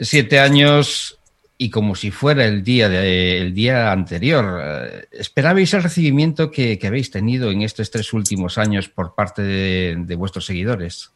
Siete 0.00 0.38
años 0.38 1.18
y 1.56 1.70
como 1.70 1.94
si 1.94 2.10
fuera 2.10 2.44
el 2.44 2.64
día, 2.64 2.88
de, 2.88 3.38
el 3.38 3.54
día 3.54 3.92
anterior. 3.92 4.60
Eh, 4.62 5.08
¿Esperabais 5.12 5.72
el 5.74 5.82
recibimiento 5.82 6.50
que, 6.50 6.78
habéis 6.84 7.10
tenido 7.10 7.50
en 7.50 7.62
estos 7.62 7.90
tres 7.90 8.12
últimos 8.12 8.58
años 8.58 8.88
por 8.88 9.14
parte 9.14 9.42
de, 9.42 10.14
vuestros 10.16 10.46
seguidores? 10.46 11.12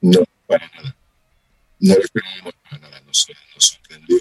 No, 0.00 0.20
para 0.46 0.68
nada. 0.74 0.96
No 1.80 1.94
lo 1.94 2.00
esperábamos 2.00 2.54
para 2.64 2.78
nada. 2.78 3.00
Nos, 3.02 3.26
sorprendió 3.58 4.18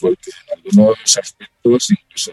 porque 0.00 0.30
en 0.30 0.58
algunos 0.58 1.16
aspectos 1.16 1.90
incluso, 1.90 2.32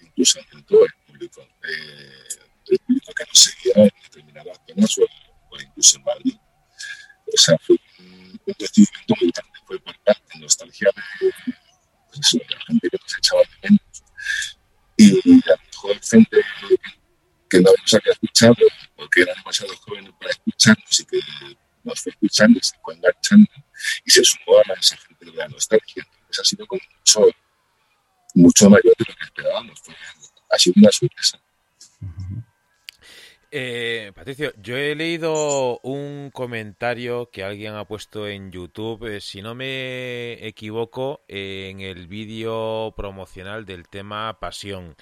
incluso 0.00 0.38
todo 0.66 0.84
el 0.86 0.92
público. 1.06 1.42
Eh, 1.42 2.70
el 2.70 2.78
público 2.78 3.12
que 3.12 3.24
nos 3.26 3.38
seguía 3.38 3.84
en 3.84 3.90
determinadas 4.04 4.58
zonas 4.66 4.98
o, 4.98 5.60
incluso 5.60 5.98
en 5.98 6.04
Madrid. 6.04 6.34
O 7.26 7.36
sea, 7.36 7.58
fue 7.60 7.76
un, 7.98 8.40
un 8.46 8.54
recibimiento 8.58 9.14
muy 9.20 9.30
grande, 9.32 9.58
fue 9.66 9.78
por 9.80 9.98
parte 10.00 10.38
nostalgia 10.38 10.88
de, 10.94 11.32
pues 12.14 12.26
eso, 12.26 12.38
la 12.48 12.60
gente 12.66 12.90
que 12.90 12.98
nos 13.00 13.18
echaba 13.18 13.40
de 13.42 13.68
menos. 13.70 14.04
Y 14.96 15.50
a 15.50 15.50
lo 15.50 15.62
mejor 15.66 16.00
gente 16.02 16.40
que 17.50 17.60
no 17.60 17.70
nos 17.78 17.94
había 17.94 18.12
escuchado 18.12 18.56
o 18.96 19.08
que 19.08 19.22
eran 19.22 19.36
demasiado 19.36 19.76
jóvenes 19.76 20.12
para 20.18 20.30
escucharnos 20.30 21.00
y 21.00 21.04
que 21.06 21.20
nos 21.82 22.00
fue 22.00 22.12
escuchando 22.12 22.58
y 22.58 22.62
se 22.62 22.76
fue 22.82 22.94
enganchando 22.94 23.50
y 24.04 24.10
se 24.10 24.24
sumó 24.24 24.58
a 24.58 24.72
esa 24.78 24.96
gente 24.96 25.24
de 25.24 25.32
la 25.32 25.48
nostalgia. 25.48 26.06
Entonces 26.06 26.38
ha 26.40 26.44
sido 26.44 26.66
como 26.66 26.80
mucho, 26.98 27.20
mucho 28.34 28.70
mayor 28.70 28.94
de 28.96 29.04
lo 29.08 29.14
que 29.14 29.24
esperábamos. 29.24 29.82
Ha 30.50 30.58
sido 30.58 30.74
una 30.76 30.92
sorpresa. 30.92 31.43
Eh, 33.56 34.10
Patricio, 34.16 34.52
yo 34.60 34.76
he 34.76 34.96
leído 34.96 35.78
un 35.84 36.32
comentario 36.32 37.30
que 37.30 37.44
alguien 37.44 37.74
ha 37.74 37.84
puesto 37.84 38.26
en 38.26 38.50
YouTube, 38.50 39.06
eh, 39.06 39.20
si 39.20 39.42
no 39.42 39.54
me 39.54 40.44
equivoco, 40.44 41.22
en 41.28 41.80
el 41.80 42.08
vídeo 42.08 42.92
promocional 42.96 43.64
del 43.64 43.86
tema 43.86 44.40
Pasión. 44.40 44.96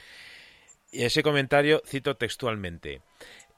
Ese 0.93 1.23
comentario 1.23 1.81
cito 1.87 2.19
textualmente. 2.19 3.01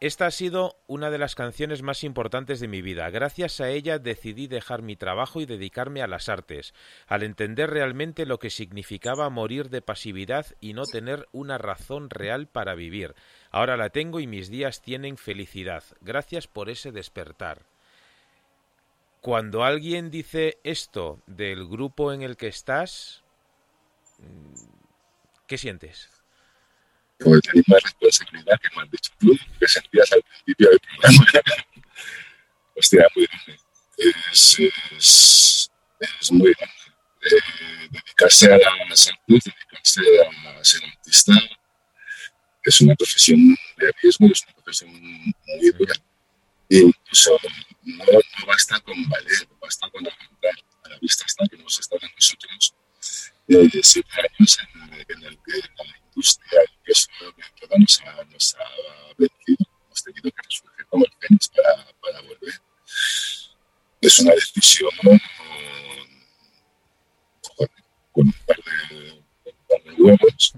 Esta 0.01 0.27
ha 0.27 0.31
sido 0.31 0.77
una 0.87 1.11
de 1.11 1.19
las 1.19 1.35
canciones 1.35 1.83
más 1.83 2.05
importantes 2.05 2.61
de 2.61 2.69
mi 2.69 2.83
vida. 2.83 3.09
Gracias 3.11 3.61
a 3.61 3.71
ella 3.71 3.99
decidí 3.99 4.49
dejar 4.49 4.83
mi 4.83 4.97
trabajo 4.97 5.41
y 5.41 5.47
dedicarme 5.47 6.03
a 6.03 6.07
las 6.07 6.29
artes, 6.29 6.75
al 7.07 7.23
entender 7.23 7.71
realmente 7.71 8.27
lo 8.27 8.39
que 8.39 8.51
significaba 8.51 9.31
morir 9.31 9.71
de 9.71 9.83
pasividad 9.83 10.47
y 10.61 10.75
no 10.75 10.85
tener 10.85 11.27
una 11.33 11.59
razón 11.59 12.11
real 12.11 12.49
para 12.49 12.75
vivir. 12.75 13.15
Ahora 13.55 13.77
la 13.77 13.89
tengo 13.91 14.19
y 14.19 14.27
mis 14.27 14.51
días 14.51 14.83
tienen 14.83 15.17
felicidad. 15.17 15.85
Gracias 16.01 16.49
por 16.49 16.69
ese 16.69 16.91
despertar. 16.91 17.65
Cuando 19.21 19.63
alguien 19.63 20.11
dice 20.11 20.59
esto 20.65 21.23
del 21.29 21.69
grupo 21.69 22.13
en 22.13 22.23
el 22.23 22.37
que 22.37 22.49
estás, 22.49 23.23
¿qué 25.47 25.57
sientes? 25.57 26.11
Pues 27.21 27.43
tenéis 27.43 27.69
más 27.69 27.81
responsabilidad 27.81 28.59
que 28.61 28.77
me 28.77 28.83
has 28.83 28.91
dicho 28.91 29.13
tú, 29.21 29.39
que 29.61 29.69
sentías 29.69 30.11
al 30.11 30.23
principio 30.23 30.71
del 30.71 30.81
programa. 30.81 31.27
Hostia, 32.75 33.07
muy 33.15 33.27
grande. 33.27 33.61
Es, 34.33 34.59
es, 34.59 35.71
es 36.01 36.33
muy 36.33 36.53
grande. 36.59 36.75
Eh, 37.31 37.89
dedicarse 37.89 38.53
a 38.53 38.59
la 38.59 38.97
salud, 38.97 39.17
dedicarse 39.29 40.01
a 40.59 40.65
ser 40.65 40.85
artista, 40.85 41.33
es 42.65 42.81
una 42.81 42.95
profesión 42.95 43.57
de 43.77 43.93
riesgo, 44.03 44.27
es 44.27 44.43
una 44.45 44.55
profesión 44.55 44.91
muy 44.91 45.71
dura. 45.79 45.95
E 46.71 46.79
incluso 46.79 47.39
no, 47.83 48.05
no, 48.05 48.47
basta 48.47 48.81
con 48.81 49.09
valer, 49.09 49.49
basta 49.61 49.89
con 49.91 50.07
aguantar. 50.07 50.55
A 50.85 50.89
la 50.89 50.99
vista 50.99 51.25
está 51.27 51.47
que 51.47 51.57
hemos 51.57 51.79
estado 51.79 52.01
nosotros 52.15 52.75
eh, 53.49 53.69
siete 53.83 54.09
años 54.17 54.59
en, 54.59 54.95
en, 54.95 55.25
el 55.25 55.39
que 55.45 55.53
la 55.53 55.99
industria, 56.07 56.61
que 56.85 56.93
es 56.93 57.09
lo 57.21 57.35
que 57.35 57.43
todo 57.61 57.79
nos 57.79 58.01
ha, 58.01 58.25
nos 58.25 58.55
ha 58.55 59.15
vencido, 59.19 59.67
hemos 59.87 60.03
tenido 60.03 60.31
que 60.31 60.43
resurgir 60.43 60.87
como 60.87 61.05
el 61.05 61.13
fénix 61.21 61.49
para, 61.49 61.93
para 62.01 62.21
volver. 62.23 62.63
Es 64.01 64.19
una 64.21 64.35
decisión 64.35 64.91
con, 65.03 65.21
con 68.13 68.27
un 68.27 68.33
par 68.47 68.57
de, 68.57 69.11
un 69.13 69.57
par 69.69 69.83
de 69.83 70.03
huevos 70.03 70.55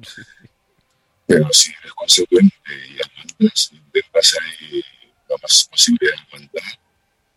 pero 1.26 1.52
si 1.52 1.72
eres 1.72 1.92
consecuente 1.92 2.54
y 2.88 2.98
aguantas, 3.02 3.72
intentas 3.72 4.36
ahí 4.40 4.82
lo 5.28 5.36
más 5.42 5.68
posible 5.68 6.08
aguantar, 6.26 6.62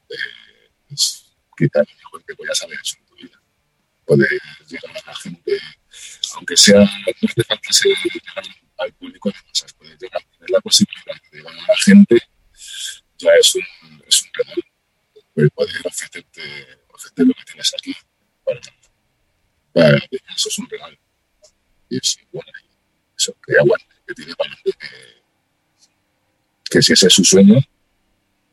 eh, 0.09 0.69
es 0.91 1.25
quitar 1.57 1.85
lo 1.87 1.95
mejor 1.95 2.25
que 2.25 2.35
puedas 2.35 2.61
haber 2.63 2.77
hecho 2.79 2.97
en 2.97 3.05
tu 3.05 3.15
vida. 3.15 3.41
Poder 4.05 4.29
llegar 4.67 4.95
a 4.95 5.07
la 5.07 5.15
gente, 5.15 5.59
aunque 6.35 6.55
sea, 6.55 6.79
no 6.79 6.85
hace 6.85 7.43
falta 7.43 7.73
ser 7.73 7.91
llegar 8.13 8.43
al 8.77 8.93
público 8.93 9.29
de 9.29 9.41
cosas, 9.47 9.73
poder 9.73 9.97
llegar 9.97 10.21
a 10.21 10.31
tener 10.31 10.49
la 10.51 10.61
posibilidad 10.61 11.21
de 11.31 11.37
llegar 11.37 11.53
a 11.53 11.67
la 11.67 11.77
gente, 11.77 12.17
ya 13.17 13.31
es 13.39 13.55
un, 13.55 14.03
es 14.07 14.21
un 14.21 14.29
regalo. 14.33 14.61
Poder 15.55 15.81
ofrecerte, 15.85 16.41
ofrecer 16.89 17.25
lo 17.25 17.33
que 17.33 17.43
tienes 17.45 17.73
aquí 17.73 17.95
para, 18.43 18.59
para 19.73 19.97
eso 20.35 20.49
es 20.49 20.59
un 20.59 20.69
regalo. 20.69 20.97
Y 21.89 21.97
es 21.97 22.19
bueno 22.31 22.51
que 26.69 26.81
si 26.81 26.93
ese 26.93 27.07
es 27.07 27.13
su 27.13 27.23
sueño, 27.23 27.59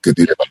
que 0.03 0.13
tiene 0.13 0.35
para 0.35 0.51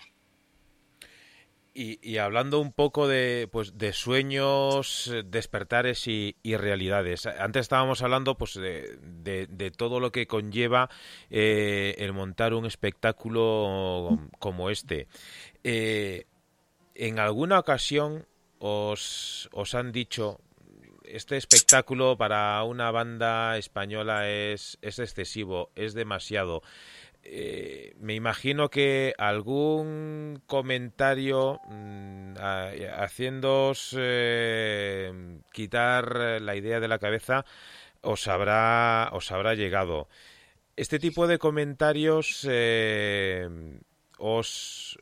y, 1.77 1.99
y, 2.01 2.19
hablando 2.19 2.61
un 2.61 2.71
poco 2.71 3.05
de, 3.05 3.49
pues, 3.51 3.77
de 3.77 3.91
sueños, 3.91 5.11
despertares 5.25 6.07
y, 6.07 6.37
y 6.41 6.55
realidades. 6.55 7.25
Antes 7.25 7.63
estábamos 7.63 8.01
hablando 8.01 8.37
pues, 8.37 8.53
de, 8.53 8.97
de, 9.01 9.45
de 9.47 9.71
todo 9.71 9.99
lo 9.99 10.13
que 10.13 10.25
conlleva 10.25 10.89
eh, 11.29 11.95
el 11.97 12.13
montar 12.13 12.53
un 12.53 12.65
espectáculo 12.65 14.17
como 14.39 14.69
este. 14.69 15.09
Eh, 15.65 16.27
¿En 16.95 17.19
alguna 17.19 17.59
ocasión 17.59 18.25
os, 18.59 19.49
os 19.51 19.75
han 19.75 19.91
dicho, 19.91 20.39
este 21.07 21.37
espectáculo 21.37 22.17
para 22.17 22.61
una 22.63 22.91
banda 22.91 23.57
española 23.57 24.29
es, 24.29 24.77
es 24.81 24.99
excesivo, 24.99 25.71
es 25.75 25.93
demasiado. 25.93 26.61
Eh, 27.27 27.95
me 27.99 28.13
imagino 28.13 28.69
que 28.69 29.15
algún 29.17 30.43
comentario 30.45 31.59
mm, 31.67 32.35
eh, 33.97 35.39
quitar 35.51 36.41
la 36.41 36.55
idea 36.55 36.79
de 36.79 36.87
la 36.87 36.99
cabeza 36.99 37.43
os 38.01 38.27
habrá, 38.27 39.09
os 39.11 39.31
habrá 39.31 39.55
llegado. 39.55 40.07
Este 40.75 40.99
tipo 40.99 41.25
de 41.25 41.39
comentarios 41.39 42.45
eh, 42.47 43.49
os, 44.19 44.99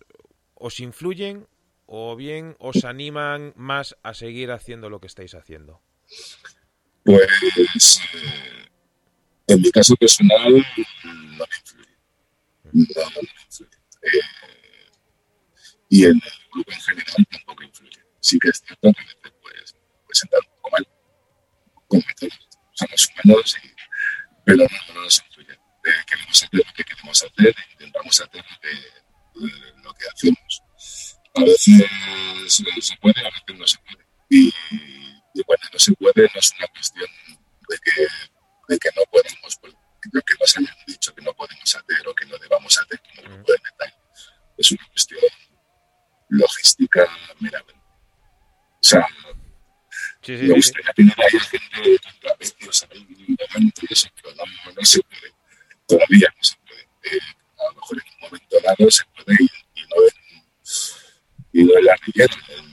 os 0.55 0.79
influyen 0.79 1.47
o 1.85 2.15
bien 2.15 2.55
os 2.59 2.85
animan 2.85 3.53
más 3.57 3.97
a 4.01 4.13
seguir 4.13 4.51
haciendo 4.51 4.89
lo 4.89 5.01
que 5.01 5.07
estáis 5.07 5.35
haciendo. 5.35 5.81
Pues 7.03 7.99
eh, 8.13 8.67
en 9.47 9.61
mi 9.61 9.71
caso 9.71 9.95
personal 9.95 10.53
no 11.03 11.45
me 11.45 11.57
influye. 11.59 11.97
No, 12.71 13.09
me 13.21 13.29
influye. 13.45 13.77
Eh, 14.01 14.89
y 15.89 16.05
en 16.05 16.11
el 16.11 16.21
grupo 16.51 16.71
en 16.71 16.81
general 16.81 17.27
tampoco 17.29 17.63
influye. 17.63 17.99
Sí 18.19 18.39
que 18.39 18.49
es 18.49 18.63
cierto 18.65 18.93
que 18.93 19.01
a 19.01 19.05
veces 19.05 19.17
pues, 19.21 19.75
puede 20.03 20.15
sentar 20.15 20.39
un 20.39 20.55
poco 20.55 20.69
mal, 20.71 20.87
como. 21.87 22.03
Somos 22.75 23.09
humanos, 23.23 23.55
y, 23.63 23.67
pero 24.45 24.57
no, 24.57 24.93
no 24.95 25.01
nos 25.03 25.23
influye. 25.27 25.53
Eh, 25.53 25.91
queremos 26.07 26.43
hacer 26.43 26.49
lo 26.53 26.73
que 26.73 26.83
queremos 26.83 27.23
hacer 27.23 27.47
e 27.47 27.71
intentamos 27.73 28.21
hacer 28.21 28.45
lo 28.49 28.59
que, 28.61 29.81
lo 29.83 29.93
que 29.93 30.05
hacemos. 30.07 30.63
A 31.35 31.43
veces 31.43 31.85
se 32.47 32.97
puede, 32.97 33.19
a 33.19 33.29
veces 33.29 33.57
no 33.57 33.67
se 33.67 33.77
puede. 33.79 34.05
Y 34.29 34.51
y 35.33 35.43
bueno, 35.43 35.63
no 35.71 35.79
se 35.79 35.93
puede, 35.93 36.29
no 36.33 36.39
es 36.39 36.53
una 36.57 36.67
cuestión 36.67 37.09
de 37.69 37.77
que, 37.83 38.07
de 38.69 38.79
que 38.79 38.89
no 38.95 39.01
podemos, 39.11 39.57
pues, 39.61 39.73
lo 40.11 40.21
que 40.21 40.33
nos 40.39 40.57
hayan 40.57 40.75
dicho 40.85 41.15
que 41.15 41.21
no 41.21 41.33
podemos 41.33 41.75
hacer 41.75 42.07
o 42.07 42.13
que 42.13 42.25
no 42.25 42.37
debamos 42.37 42.77
hacer, 42.77 43.01
no 43.15 43.29
lo 43.29 43.43
pueden 43.43 43.61
meter. 43.63 43.93
Es 44.57 44.71
una 44.71 44.87
cuestión 44.89 45.21
logística 46.29 47.07
meramente. 47.39 47.81
O 47.81 48.85
sea, 48.85 49.07
sí, 50.21 50.37
sí, 50.37 50.43
me 50.43 50.55
gustaría 50.55 50.87
sí. 50.87 50.93
tener 50.95 51.15
ahí 51.21 51.39
gente 51.39 51.99
contra 52.03 52.35
vecinos 52.35 52.87
ahí 52.91 53.07
delante 53.27 53.81
y 53.89 53.93
eso, 53.93 54.09
pero 54.21 54.35
no, 54.35 54.43
no 54.71 54.85
se 54.85 55.01
puede. 55.01 55.33
Todavía 55.87 56.33
no 56.35 56.43
se 56.43 56.55
puede. 56.57 56.81
Eh, 56.81 57.19
a 57.59 57.63
lo 57.69 57.73
mejor 57.75 57.97
en 57.97 58.13
un 58.13 58.19
momento 58.21 58.57
dado 58.61 58.91
se 58.91 59.03
puede 59.05 59.37
ir 59.39 59.51
y 59.75 59.81
no 59.81 59.95
en, 60.03 60.41
y 61.53 61.63
no 61.63 61.77
en 61.77 61.85
la 61.85 61.95
rillera, 61.95 62.35
en 62.49 62.72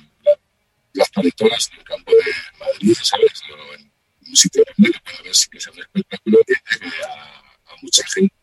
las 0.94 1.10
trayectorias 1.10 1.70
en 1.72 1.78
el 1.78 1.84
campo 1.84 2.12
de 2.12 2.58
Madrid, 2.58 2.96
¿sabes? 3.02 3.42
O 3.50 3.74
en 3.74 3.92
un 4.28 4.36
sitio 4.36 4.62
donde 4.76 4.98
para 5.04 5.22
ver 5.22 5.34
si 5.34 5.48
que 5.48 5.60
sea 5.60 5.72
un 5.72 5.80
espectáculo 5.80 6.38
que 6.46 6.54
llegue 6.80 7.04
a, 7.04 7.72
a 7.72 7.76
mucha 7.82 8.06
gente. 8.06 8.40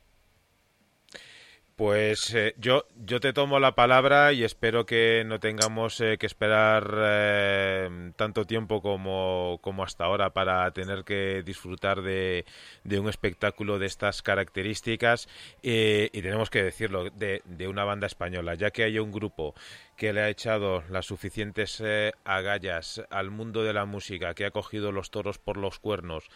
Pues 1.77 2.33
eh, 2.33 2.55
yo, 2.57 2.85
yo 3.05 3.19
te 3.19 3.33
tomo 3.33 3.59
la 3.59 3.75
palabra 3.75 4.33
y 4.33 4.43
espero 4.43 4.87
que 4.87 5.21
no 5.27 5.39
tengamos 5.39 6.01
eh, 6.01 6.17
que 6.17 6.25
esperar 6.25 6.91
eh, 6.97 8.11
tanto 8.15 8.45
tiempo 8.45 8.81
como, 8.81 9.59
como, 9.61 9.83
hasta 9.83 10.05
ahora 10.05 10.31
para 10.31 10.71
tener 10.71 11.03
que 11.03 11.43
disfrutar 11.45 12.01
de, 12.01 12.45
de 12.83 12.99
un 12.99 13.07
espectáculo 13.09 13.77
de 13.77 13.85
estas 13.85 14.23
características 14.23 15.29
y 15.61 16.09
tenemos 16.09 16.49
que 16.49 16.63
decirlo, 16.63 17.11
de, 17.11 17.43
de, 17.45 17.67
una 17.67 17.83
banda 17.83 18.07
española, 18.07 18.55
ya 18.55 18.71
que 18.71 18.83
hay 18.83 18.97
un 18.97 19.11
grupo 19.11 19.53
que 19.97 20.13
le 20.13 20.21
ha 20.21 20.29
echado 20.29 20.83
las 20.89 21.07
suficientes 21.07 21.81
eh, 21.83 22.13
agallas 22.23 23.01
al 23.09 23.31
mundo 23.31 23.63
de 23.63 23.73
la 23.73 23.85
música, 23.85 24.35
que 24.35 24.45
ha 24.45 24.51
cogido 24.51 24.91
los 24.91 25.09
toros 25.09 25.39
por 25.39 25.57
los 25.57 25.79
cuernos 25.79 26.29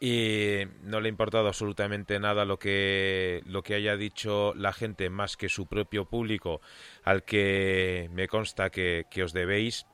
y 0.00 0.60
no 0.84 1.00
le 1.00 1.08
ha 1.08 1.10
importado 1.10 1.48
absolutamente 1.48 2.20
nada 2.20 2.44
lo 2.44 2.60
que, 2.60 3.42
lo 3.44 3.62
que 3.62 3.74
haya 3.74 3.96
dicho 3.96 4.54
la 4.54 4.72
gente 4.72 5.10
más 5.10 5.36
que 5.36 5.48
su 5.48 5.66
propio 5.66 6.04
público, 6.04 6.60
al 7.02 7.24
que 7.24 8.08
me 8.12 8.28
consta 8.28 8.70
que, 8.70 9.04
os 9.22 9.32
debéis. 9.32 9.86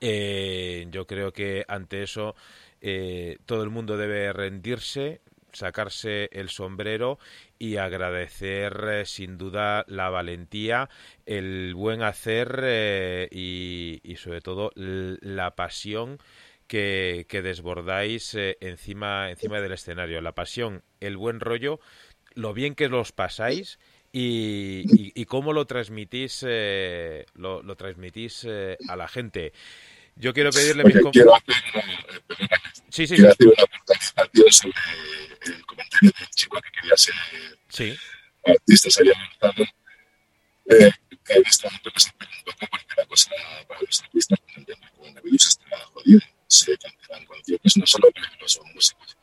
Eh, 0.00 0.86
yo 0.90 1.06
creo 1.06 1.32
que 1.32 1.66
ante 1.68 2.02
eso 2.02 2.34
eh, 2.80 3.36
todo 3.44 3.62
el 3.62 3.68
mundo 3.68 3.98
debe 3.98 4.32
rendirse, 4.32 5.20
sacarse 5.52 6.30
el 6.32 6.48
sombrero 6.48 7.18
y 7.64 7.78
agradecer 7.78 8.84
eh, 8.90 9.06
sin 9.06 9.38
duda 9.38 9.86
la 9.88 10.10
valentía, 10.10 10.90
el 11.24 11.74
buen 11.74 12.02
hacer 12.02 12.60
eh, 12.62 13.28
y, 13.30 14.16
sobre 14.16 14.42
todo 14.42 14.70
la 14.74 15.56
pasión 15.56 16.18
que, 16.66 17.26
desbordáis 17.30 18.34
eh, 18.34 18.58
encima, 18.60 19.30
encima 19.30 19.62
del 19.62 19.72
escenario. 19.72 20.20
La 20.20 20.32
pasión, 20.32 20.82
el 21.00 21.16
buen 21.16 21.40
rollo, 21.40 21.80
lo 22.34 22.52
bien 22.52 22.74
que 22.74 22.90
los 22.90 23.12
pasáis 23.12 23.78
y, 24.12 25.24
cómo 25.24 25.54
lo 25.54 25.64
transmitís, 25.64 26.42
lo, 26.42 27.62
lo, 27.62 27.76
transmitís 27.76 28.46
a 28.88 28.96
la 28.96 29.08
gente. 29.08 29.54
Yo 30.16 30.32
quiero 30.32 30.50
pedirle 30.50 30.84
mis 30.84 30.94
quiero 31.12 31.34
hacer, 31.34 31.54
sí, 32.88 33.06
sí, 33.06 33.16
quiero 33.16 33.32
hacer 33.32 33.46
una 33.48 34.52
sobre 34.52 34.72
el 35.46 35.66
comentario 35.66 36.12
del 36.18 36.28
chico 36.30 36.60
que 36.60 36.70
quería 36.70 36.96
ser 36.96 37.14
sí. 37.68 37.96
artista, 38.44 38.90
se 38.90 39.00
había 39.00 39.12
lanzado. 39.18 39.64
Eh, 40.66 40.90
este 41.26 41.66
momento 41.66 41.90
que 41.90 42.00
se 42.00 42.10
un 42.10 42.44
poco 42.44 42.66
porque 42.70 42.94
la 42.96 43.06
cosa 43.06 43.30
para 43.66 43.80
los 43.80 44.02
artistas 44.02 44.38
con 44.40 44.64
el 44.66 44.90
coronavirus 44.96 45.46
está 45.46 45.78
jodida. 45.92 46.20
Se 46.46 46.76
cancelan 46.78 47.24
conciertos, 47.26 47.76
no 47.76 47.86
solo 47.86 48.08
los 48.40 48.60
músicos, 48.74 49.16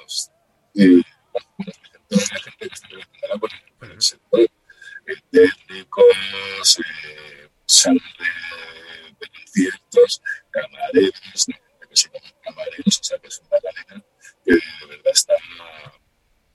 los, 0.00 0.30
eh, 0.74 1.02
la 2.10 2.40
gente 2.40 2.68
que 2.68 2.74
está 2.74 2.88
relacionada 2.88 3.38
con 3.40 3.90
el, 3.90 4.02
sector, 4.02 4.46
técnicos, 5.30 6.78
eh, 6.78 7.48
salas 7.66 8.02
de, 8.18 8.83
de 9.24 9.38
conciertos, 9.38 10.22
camareros, 10.50 11.46
camareros, 12.42 13.00
o 13.00 13.04
sea 13.04 13.18
que 13.18 13.28
es 13.28 13.40
una 13.40 13.60
cadena 13.60 14.04
que 14.44 14.52
de 14.52 14.86
verdad 14.88 15.12
está, 15.12 15.34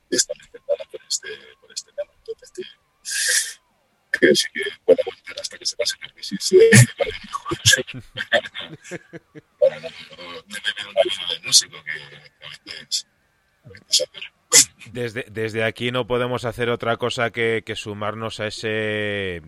está 0.09 0.33
por 0.65 1.01
este, 1.07 1.29
por 1.61 1.71
este 1.71 1.91
tema. 1.93 2.11
Entonces, 2.17 2.51
que, 4.11 4.19
que 4.19 4.35
sí 4.35 4.47
que 4.53 4.61
puede 4.85 5.01
aguantar 5.01 5.39
hasta 5.41 5.57
que 5.57 5.65
se 5.65 5.75
pase 5.75 5.95
la 6.01 6.09
crisis 6.13 6.49
para 9.59 9.79
no, 9.79 9.89
tener 10.43 10.87
una 10.87 11.01
vida 11.03 11.33
de 11.33 11.39
músico 11.45 11.77
que 11.83 11.91
a 12.45 12.49
veces, 12.49 13.07
a 13.63 13.69
veces. 13.69 14.09
Desde, 14.91 15.25
desde 15.29 15.63
aquí 15.63 15.91
no 15.91 16.07
podemos 16.07 16.45
hacer 16.45 16.69
otra 16.69 16.97
cosa 16.97 17.31
que, 17.31 17.63
que 17.65 17.75
sumarnos 17.75 18.39
a 18.39 18.47
ese 18.47 19.43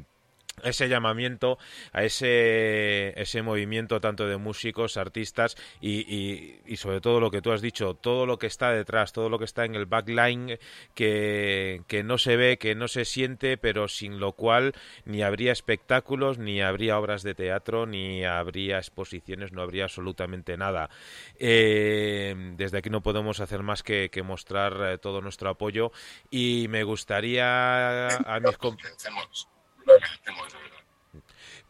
ese 0.63 0.87
llamamiento, 0.87 1.57
a 1.91 2.03
ese, 2.03 3.19
ese 3.19 3.41
movimiento 3.41 3.99
tanto 3.99 4.27
de 4.27 4.37
músicos, 4.37 4.97
artistas 4.97 5.55
y, 5.79 6.59
y, 6.65 6.77
sobre 6.77 7.01
todo 7.01 7.19
lo 7.19 7.31
que 7.31 7.41
tú 7.41 7.51
has 7.51 7.61
dicho, 7.61 7.95
todo 7.95 8.25
lo 8.25 8.37
que 8.37 8.47
está 8.47 8.71
detrás, 8.71 9.13
todo 9.13 9.29
lo 9.29 9.39
que 9.39 9.45
está 9.45 9.65
en 9.65 9.75
el 9.75 9.85
backline 9.85 10.57
que, 10.95 11.81
que 11.87 12.03
no 12.03 12.17
se 12.17 12.35
ve, 12.35 12.57
que 12.57 12.75
no 12.75 12.87
se 12.87 13.05
siente, 13.05 13.57
pero 13.57 13.87
sin 13.87 14.19
lo 14.19 14.33
cual 14.33 14.73
ni 15.05 15.21
habría 15.21 15.51
espectáculos, 15.51 16.37
ni 16.37 16.61
habría 16.61 16.97
obras 16.97 17.23
de 17.23 17.35
teatro, 17.35 17.85
ni 17.85 18.23
habría 18.25 18.77
exposiciones, 18.77 19.51
no 19.51 19.61
habría 19.61 19.85
absolutamente 19.85 20.57
nada. 20.57 20.89
Eh, 21.37 22.53
desde 22.55 22.77
aquí 22.77 22.89
no 22.89 23.01
podemos 23.01 23.39
hacer 23.39 23.63
más 23.63 23.83
que, 23.83 24.09
que 24.09 24.23
mostrar 24.23 24.93
eh, 24.93 24.97
todo 24.97 25.21
nuestro 25.21 25.49
apoyo 25.49 25.91
y 26.29 26.67
me 26.69 26.83
gustaría 26.83 28.07
a 28.07 28.39
mis 28.39 28.57
compañeros 28.57 29.50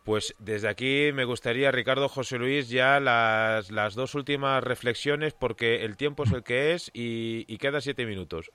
pues 0.04 0.34
desde 0.40 0.68
aquí 0.68 1.12
me 1.14 1.26
gustaría, 1.26 1.72
Ricardo 1.72 2.10
José 2.10 2.38
Luis, 2.38 2.70
ya 2.70 3.00
las, 3.00 3.72
las 3.72 3.94
dos 3.94 4.16
últimas 4.16 4.64
reflexiones, 4.64 5.34
porque 5.34 5.86
el 5.86 5.96
tiempo 5.96 6.24
es 6.24 6.32
el 6.32 6.44
que 6.44 6.74
es 6.74 6.90
y, 6.94 7.58
queda 7.58 7.82
siete 7.82 8.06
minutos. 8.06 8.52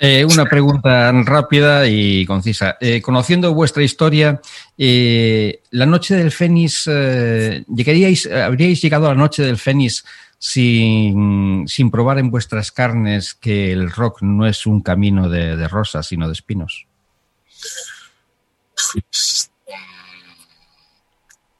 Eh, 0.00 0.24
una 0.24 0.44
pregunta 0.46 1.12
rápida 1.24 1.86
y 1.86 2.26
concisa. 2.26 2.76
Eh, 2.80 3.00
conociendo 3.00 3.54
vuestra 3.54 3.84
historia, 3.84 4.40
eh, 4.76 5.60
la 5.70 5.86
noche 5.86 6.16
del 6.16 6.32
Fénix, 6.32 6.86
¿llegaríais, 6.86 8.26
¿habríais 8.26 8.82
llegado 8.82 9.06
a 9.06 9.10
la 9.10 9.20
noche 9.20 9.44
del 9.44 9.56
Fénix 9.56 10.04
sin, 10.38 11.64
sin, 11.68 11.92
probar 11.92 12.18
en 12.18 12.32
vuestras 12.32 12.72
carnes 12.72 13.34
que 13.34 13.70
el 13.70 13.92
rock 13.92 14.22
no 14.22 14.48
es 14.48 14.66
un 14.66 14.80
camino 14.80 15.28
de 15.28 15.68
rosas, 15.68 16.08
sino 16.08 16.26
de 16.26 16.32
espinos? 16.32 16.88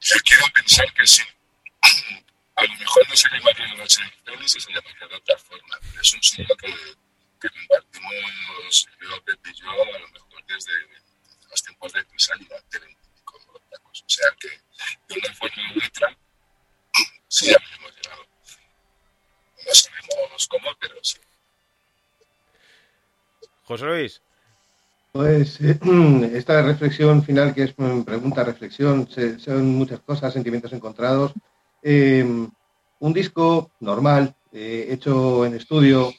Yo 0.01 0.17
quiero 0.25 0.45
pensar 0.55 0.93
que 0.95 1.07
sí. 1.07 1.23
A 2.57 2.63
lo 2.63 2.75
mejor 2.75 3.09
no 3.09 3.17
se 3.17 3.29
llamaría 3.29 3.67
la 3.67 3.75
noche 3.75 4.01
de 4.25 4.49
se 4.49 4.61
llamaría 4.73 5.09
de 5.09 5.17
otra 5.17 5.39
forma. 5.39 5.79
Es 6.01 6.15
un 6.15 6.23
sueño 6.23 6.55
que, 6.57 6.73
que 7.41 7.49
compartimos 7.51 8.89
yo, 9.01 9.25
Pepe 9.25 9.51
y 9.51 9.55
yo, 9.55 9.71
a 9.71 9.99
lo 9.99 10.09
mejor 10.09 10.45
desde 10.47 10.73
los 11.51 11.63
tiempos 11.63 11.93
de 11.93 12.05
tu 12.05 12.19
salida 12.19 12.57
de 12.71 12.79
25 12.79 13.35
O 13.83 14.09
sea 14.09 14.31
que 14.39 14.49
de 15.09 15.19
una 15.19 15.35
forma 15.35 15.73
u 15.75 15.79
otra 15.85 16.17
sí 17.29 17.53
habíamos 17.53 17.97
llegado. 17.97 18.29
No 19.67 19.75
sabemos 19.75 20.49
cómo, 20.49 20.77
pero 20.79 21.03
sí. 21.03 21.19
José 23.65 23.85
Luis. 23.87 24.23
Pues 25.15 25.61
esta 26.35 26.61
reflexión 26.63 27.23
final, 27.23 27.55
que 27.55 27.63
es 27.63 27.73
pregunta, 27.73 28.43
reflexión, 28.43 29.07
son 29.39 29.67
muchas 29.77 30.01
cosas, 30.01 30.33
sentimientos 30.33 30.73
encontrados. 30.73 31.33
Eh, 31.85 32.27
un 32.99 33.13
disco 33.13 33.71
normal, 33.79 34.35
eh, 34.51 34.89
hecho 34.91 35.47
en 35.47 35.55
estudio, 35.55 36.13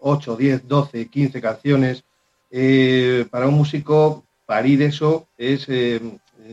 8, 0.00 0.34
10, 0.34 0.66
12, 0.66 1.08
15 1.08 1.42
canciones. 1.42 2.04
Eh, 2.50 3.26
para 3.30 3.48
un 3.48 3.52
músico, 3.52 4.24
parir 4.46 4.80
eso 4.80 5.28
es, 5.36 5.66
eh, 5.68 6.00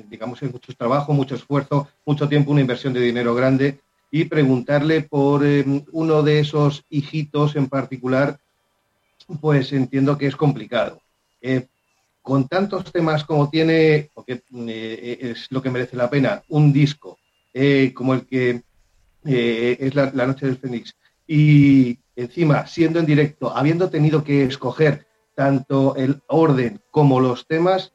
digamos, 0.09 0.43
es 0.43 0.51
mucho 0.51 0.73
trabajo, 0.73 1.13
mucho 1.13 1.35
esfuerzo, 1.35 1.87
mucho 2.05 2.27
tiempo, 2.27 2.51
una 2.51 2.59
inversión 2.59 2.91
de 2.91 2.99
dinero 2.99 3.33
grande. 3.33 3.79
Y 4.11 4.25
preguntarle 4.25 5.03
por 5.03 5.45
uno 5.93 6.23
de 6.23 6.39
esos 6.41 6.83
hijitos 6.89 7.55
en 7.55 7.69
particular, 7.69 8.37
pues 9.39 9.71
entiendo 9.71 10.17
que 10.17 10.27
es 10.27 10.35
complicado 10.35 10.99
con 12.25 12.47
tantos 12.47 12.91
temas 12.91 13.23
como 13.23 13.51
tiene, 13.51 14.09
porque 14.15 14.41
eh, 14.67 15.17
es 15.21 15.45
lo 15.51 15.61
que 15.61 15.69
merece 15.69 15.95
la 15.95 16.09
pena, 16.09 16.41
un 16.47 16.73
disco 16.73 17.19
eh, 17.53 17.93
como 17.93 18.15
el 18.15 18.25
que 18.25 18.63
eh, 19.25 19.77
es 19.79 19.93
la, 19.93 20.09
Noche 20.11 20.47
del 20.47 20.57
Fénix, 20.57 20.95
y 21.27 21.99
encima 22.15 22.65
siendo 22.65 22.97
en 22.97 23.05
directo, 23.05 23.55
habiendo 23.55 23.91
tenido 23.91 24.23
que 24.23 24.43
escoger 24.43 25.05
tanto 25.35 25.95
el 25.97 26.23
orden 26.25 26.81
como 26.89 27.19
los 27.19 27.45
temas, 27.45 27.93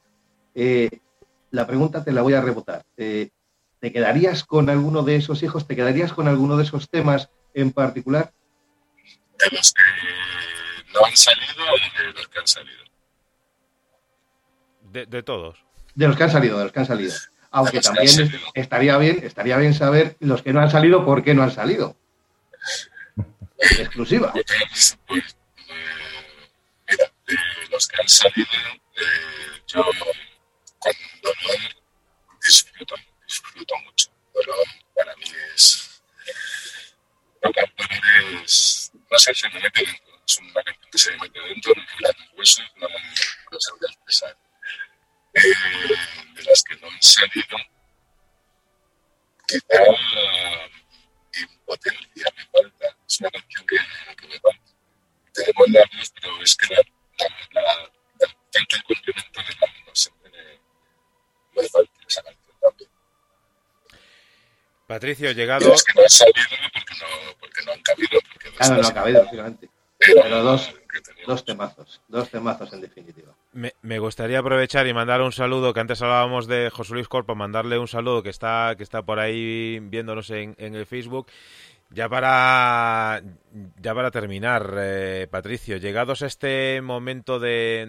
la 0.55 1.67
pregunta 1.67 2.05
te 2.05 2.13
la 2.13 2.23
voy 2.23 2.35
a 2.35 2.41
rebotar. 2.41 2.85
¿Te 2.95 3.33
quedarías 3.93 4.45
con 4.45 4.71
alguno 4.71 5.03
de 5.03 5.17
esos 5.17 5.43
hijos? 5.43 5.67
¿Te 5.67 5.75
quedarías 5.75 6.13
con 6.13 6.29
alguno 6.29 6.57
de 6.57 6.63
esos 6.63 6.89
temas 6.89 7.31
en 7.53 7.73
particular? 7.73 8.33
De 9.41 9.57
los 9.57 9.73
que 9.73 9.83
no 10.95 11.05
han 11.05 11.17
salido 11.17 11.65
y 11.77 11.99
de 11.99 12.13
los 12.13 12.29
que 12.29 12.39
han 12.39 12.47
salido. 12.47 12.90
De, 14.91 15.07
de, 15.07 15.23
todos. 15.23 15.65
De 15.95 16.09
los 16.09 16.17
que 16.17 16.25
han 16.25 16.31
salido, 16.31 16.59
de 16.59 16.65
los 16.65 16.73
que 16.73 16.81
han 16.81 16.87
salido. 16.87 17.15
Aunque 17.53 17.81
también 17.81 18.33
estaría 18.55 18.99
bien, 18.99 19.21
estaría 19.23 19.57
bien 19.57 19.73
saber 19.73 20.17
los 20.19 20.43
que 20.43 20.53
no 20.53 20.61
han 20.61 20.71
salido, 20.71 21.05
por 21.05 21.23
qué 21.23 21.33
no 21.33 21.45
han 21.45 21.53
salido. 21.53 21.97
Exclusiva. 23.59 24.33
Mira, 24.35 25.27
de 27.27 27.37
los 27.71 27.87
que 27.87 28.01
han 28.01 28.09
salido, 28.09 28.49
eh, 28.97 29.63
yo 29.69 29.85
con 30.79 30.93
dolor 31.23 31.61
disfruto, 32.43 32.95
disfruto 33.27 33.75
mucho. 33.85 34.11
Dolor 34.35 34.57
para 34.95 35.15
mí 35.17 35.25
es. 35.55 36.03
Tocar 37.41 37.73
dolor 37.77 38.43
es. 38.43 38.91
No 39.11 39.19
sé, 39.19 39.35
se 39.35 39.49
me 39.51 39.61
mete 39.61 39.85
dentro. 39.85 40.21
Es 40.27 40.39
una 40.39 40.63
canción 40.63 40.91
que 40.91 40.99
se 40.99 41.11
me 41.13 41.19
mete 41.19 41.41
dentro, 41.41 41.73
me 41.77 41.83
en 41.83 42.17
el 42.17 42.39
hueso, 42.39 42.63
no, 42.77 42.89
no 42.89 43.59
de 45.49 46.43
las 46.45 46.63
que 46.63 46.77
no 46.77 46.89
han 46.89 47.03
salido, 47.03 47.57
quizá 49.47 49.83
eh, 49.83 50.71
Impotencia 51.41 52.27
me 52.37 52.45
falta, 52.47 52.97
es 53.09 53.21
una 53.21 53.31
canción 53.31 53.67
que, 53.67 53.77
que 54.17 54.27
me 54.27 54.41
falta. 54.41 54.73
Tenemos 55.33 55.69
la 55.69 55.91
pero 56.21 56.43
es 56.43 56.57
que 56.57 56.75
la, 56.75 56.83
la, 57.19 57.63
la, 57.63 57.63
la 57.63 58.27
el 58.53 58.83
condimento 58.83 59.41
de 59.41 59.55
la 59.61 59.67
mano 59.67 59.95
siempre 59.95 60.31
me, 60.31 61.63
me 61.63 61.69
falta 61.69 61.93
esa 62.09 62.23
canción 62.23 62.57
también. 62.61 62.91
Patricio, 64.87 65.31
llegado. 65.33 65.61
Pero 65.61 65.75
es 65.75 65.85
que 65.85 65.93
no 65.95 66.03
han 66.03 66.11
salido 66.11 66.57
porque 66.73 66.95
no, 67.01 67.37
porque 67.39 67.63
no 67.65 67.73
han 67.73 67.83
cabido. 67.83 68.19
Porque 68.33 68.51
no, 68.51 68.57
ah, 68.59 68.69
no, 68.69 68.89
han 68.89 68.95
cabido, 68.95 69.23
lógicamente. 69.23 69.71
Pero 70.01 70.43
dos, 70.43 70.75
dos 71.27 71.45
temazos, 71.45 72.01
dos 72.09 72.31
temazos 72.31 72.73
en 72.73 72.81
definitiva. 72.81 73.35
Me, 73.53 73.75
me 73.83 73.99
gustaría 73.99 74.39
aprovechar 74.39 74.87
y 74.87 74.95
mandar 74.95 75.21
un 75.21 75.33
saludo, 75.33 75.75
que 75.75 75.81
antes 75.81 76.01
hablábamos 76.01 76.47
de 76.47 76.71
José 76.71 76.95
Luis 76.95 77.09
Corpo, 77.09 77.35
mandarle 77.35 77.79
un 77.79 77.89
saludo 77.89 78.23
que 78.23 78.31
está, 78.31 78.75
que 78.77 78.83
está 78.83 79.03
por 79.03 79.19
ahí 79.19 79.79
viéndonos 79.83 80.31
en, 80.31 80.55
en 80.59 80.75
el 80.75 80.87
Facebook. 80.87 81.27
Ya 81.93 82.09
para, 82.09 83.21
ya 83.83 83.95
para 83.97 84.13
terminar, 84.13 84.75
eh, 84.79 85.27
Patricio, 85.29 85.77
llegados 85.77 86.23
a 86.23 86.27
este 86.27 86.81
momento 86.83 87.41
de, 87.41 87.85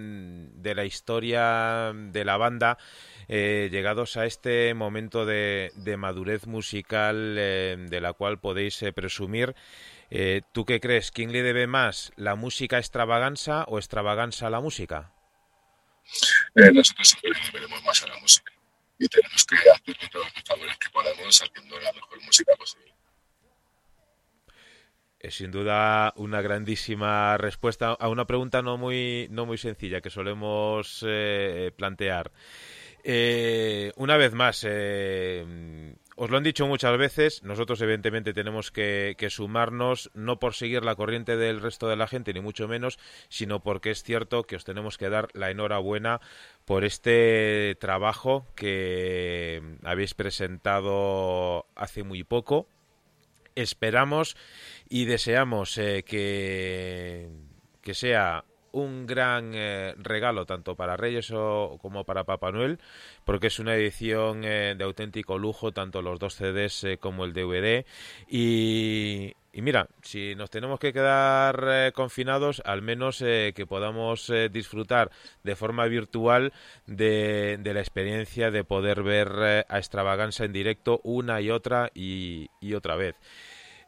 de 0.56 0.74
la 0.76 0.86
historia 0.86 1.94
de 1.94 2.26
la 2.26 2.36
banda, 2.38 2.80
eh, 3.28 3.70
llegados 3.72 4.18
a 4.18 4.26
este 4.26 4.74
momento 4.74 5.28
de, 5.28 5.72
de 5.76 5.98
madurez 5.98 6.48
musical 6.48 7.36
eh, 7.38 7.78
de 7.78 8.02
la 8.02 8.14
cual 8.14 8.40
podéis 8.40 8.82
eh, 8.82 8.92
presumir, 8.92 9.54
eh, 10.12 10.42
¿tú 10.52 10.66
qué 10.66 10.80
crees? 10.80 11.10
¿Quién 11.12 11.32
le 11.32 11.42
debe 11.42 11.66
más, 11.66 12.12
la 12.18 12.36
música 12.36 12.78
extravaganza 12.78 13.64
o 13.64 13.80
extravaganza 13.80 14.48
a 14.48 14.50
la 14.50 14.60
música? 14.60 15.14
Eh, 16.56 16.72
nosotros 16.72 17.08
siempre 17.08 17.32
le 17.32 17.60
debemos 17.60 17.84
más 17.84 18.04
a 18.04 18.08
la 18.08 18.20
música 18.20 18.52
y 19.00 19.08
tenemos 19.08 19.46
que 19.46 19.56
hacerle 19.56 20.10
todos 20.12 20.28
los 20.36 20.44
favores 20.44 20.78
que 20.78 20.90
podamos 20.90 21.42
haciendo 21.42 21.80
la 21.80 21.94
mejor 21.94 22.22
música 22.24 22.54
posible. 22.58 22.94
Es 25.18 25.36
sin 25.36 25.52
duda 25.52 26.14
una 26.18 26.42
grandísima 26.42 27.38
respuesta 27.38 27.92
a 27.92 28.10
una 28.10 28.26
pregunta 28.26 28.62
no 28.62 28.78
muy, 28.78 29.28
no 29.32 29.46
muy 29.46 29.58
sencilla 29.58 30.02
que 30.02 30.10
solemos 30.10 31.06
eh, 31.08 31.72
plantear. 31.78 32.32
Eh, 33.04 33.92
una 33.96 34.18
vez 34.18 34.34
más, 34.34 34.66
eh, 34.68 35.96
os 36.16 36.30
lo 36.30 36.38
han 36.38 36.44
dicho 36.44 36.68
muchas 36.68 36.98
veces, 36.98 37.44
nosotros 37.44 37.82
evidentemente 37.82 38.34
tenemos 38.34 38.72
que, 38.72 39.16
sumarnos, 39.30 40.12
no 40.14 40.40
por 40.40 40.54
seguir 40.54 40.84
la 40.84 40.96
corriente 40.96 41.38
del 41.38 41.62
resto 41.62 41.88
de 41.88 41.96
la 41.96 42.08
gente, 42.08 42.34
ni 42.34 42.42
mucho 42.42 42.68
menos, 42.68 43.00
sino 43.30 43.64
porque 43.64 43.92
es 43.92 44.04
cierto 44.04 44.44
que 44.44 44.56
os 44.56 44.66
tenemos 44.66 44.98
que 44.98 45.10
dar 45.10 45.30
la 45.34 45.52
enhorabuena 45.52 46.20
por 46.66 46.84
este 46.84 47.76
trabajo 47.80 48.46
que 48.56 49.62
habéis 49.84 50.14
presentado 50.14 51.66
hace 51.76 52.04
muy 52.04 52.24
poco. 52.24 52.68
Esperamos 53.56 54.38
y 54.90 55.06
deseamos 55.06 55.78
eh, 55.78 56.04
que, 56.04 57.30
que 57.82 57.94
sea 57.94 58.46
un 58.72 59.06
gran 59.06 59.52
eh, 59.54 59.94
regalo 59.98 60.46
tanto 60.46 60.76
para 60.76 60.98
Reyes 60.98 61.32
o, 61.32 61.78
como 61.82 62.04
para 62.04 62.24
Papá 62.24 62.52
Noel, 62.52 62.80
porque 63.26 63.48
es 63.48 63.60
una 63.60 63.76
edición 63.76 64.44
eh, 64.44 64.76
de 64.78 64.84
auténtico 64.84 65.38
lujo, 65.38 65.72
tanto 65.72 66.02
los 66.02 66.20
dos 66.20 66.36
CDs 66.36 66.84
eh, 66.84 66.98
como 66.98 67.26
el 67.26 67.34
DVD. 67.34 67.86
Y, 68.30 69.34
mira, 69.54 69.88
si 70.02 70.36
nos 70.36 70.50
tenemos 70.50 70.80
que 70.80 70.94
quedar 70.94 71.92
confinados, 71.94 72.62
al 72.66 72.82
menos 72.82 73.20
que 73.20 73.66
podamos 73.68 74.32
disfrutar 74.52 75.12
de 75.44 75.56
forma 75.58 75.86
virtual 75.88 76.54
de, 76.88 77.58
de, 77.60 77.74
la 77.74 77.82
experiencia 77.82 78.50
de 78.50 78.64
poder 78.64 79.04
ver 79.04 79.66
a 79.68 79.78
Extravaganza 79.78 80.46
en 80.46 80.54
directo 80.54 81.02
una 81.04 81.42
y 81.42 81.52
otra 81.52 81.92
y, 81.94 82.50
y 82.62 82.76
otra 82.76 82.96
vez. 82.96 83.16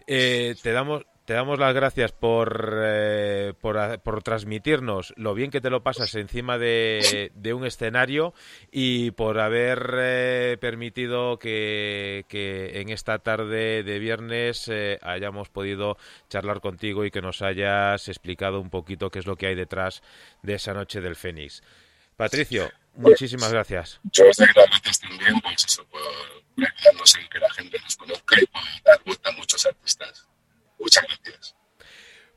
Te 0.06 0.72
damos 0.72 1.06
te 1.26 1.34
damos 1.34 1.58
las 1.58 1.74
gracias 1.74 2.12
por, 2.12 2.82
eh, 2.84 3.54
por, 3.62 4.00
por, 4.02 4.24
transmitirnos 4.24 5.14
lo 5.16 5.34
bien 5.34 5.52
que 5.52 5.62
te 5.62 5.70
lo 5.70 5.82
pasas 5.82 6.14
encima 6.16 6.58
de, 6.58 7.32
de 7.34 7.54
un 7.54 7.66
escenario 7.66 8.34
y 8.72 9.12
por 9.12 9.40
haber 9.40 9.96
eh, 10.00 10.58
permitido 10.60 11.40
que, 11.40 12.26
que, 12.28 12.82
en 12.82 12.90
esta 12.90 13.20
tarde 13.20 13.84
de 13.84 14.00
viernes 14.00 14.68
eh, 14.68 15.00
hayamos 15.02 15.50
podido 15.50 15.98
charlar 16.30 16.60
contigo 16.60 17.06
y 17.06 17.12
que 17.12 17.22
nos 17.22 17.42
hayas 17.42 18.08
explicado 18.10 18.60
un 18.60 18.70
poquito 18.70 19.10
qué 19.10 19.20
es 19.20 19.26
lo 19.26 19.38
que 19.38 19.48
hay 19.48 19.56
detrás 19.56 20.02
de 20.42 20.56
esa 20.56 20.74
noche 20.74 21.00
del 21.00 21.16
Fénix. 21.16 21.64
Patricio, 22.18 22.70
muchísimas 22.96 23.52
gracias. 23.52 24.00
Yo 24.12 24.26
las 24.26 24.38
gracias 24.38 25.00
también 25.00 25.40
pues 25.42 25.66
eso, 25.66 25.86
por 25.88 26.02
en 26.58 27.30
que 27.30 27.40
la 27.40 27.50
gente 27.54 27.80
nos 27.80 27.96
conozca 27.96 28.36
y 28.40 28.46
por 28.48 28.62
dar 28.86 29.04
vuelta 29.06 29.30
a 29.30 29.34
muchos 29.34 29.66
artistas. 29.66 30.28
Muchas 30.84 31.06
gracias. 31.08 31.56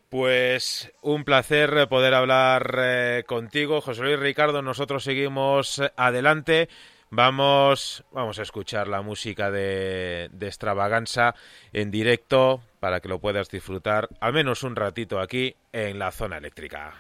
Pues 0.09 0.93
un 1.03 1.25
placer 1.25 1.89
poder 1.89 2.15
hablar 2.15 2.79
eh, 2.79 3.25
contigo, 3.27 3.81
José 3.81 4.03
Luis 4.03 4.21
Ricardo. 4.21 4.63
Nosotros 4.63 5.03
seguimos 5.03 5.83
adelante. 5.97 6.69
Vamos, 7.11 8.05
vamos 8.13 8.39
a 8.39 8.43
escuchar 8.43 8.87
la 8.89 9.03
música 9.03 9.51
de, 9.51 10.29
de 10.33 10.47
Extravaganza 10.47 11.35
en 11.73 11.91
directo 11.91 12.63
para 12.79 13.01
que 13.01 13.09
lo 13.09 13.21
puedas 13.21 13.51
disfrutar 13.51 14.09
al 14.21 14.33
menos 14.33 14.63
un 14.63 14.77
ratito 14.77 15.21
aquí 15.21 15.57
en 15.73 15.99
la 15.99 16.13
zona 16.13 16.39
eléctrica. 16.39 16.95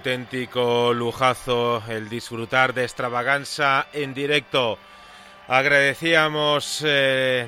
Auténtico 0.00 0.94
lujazo 0.94 1.82
el 1.86 2.08
disfrutar 2.08 2.72
de 2.72 2.84
extravaganza 2.84 3.88
en 3.92 4.14
directo. 4.14 4.78
Agradecíamos 5.46 6.82
eh, 6.86 7.46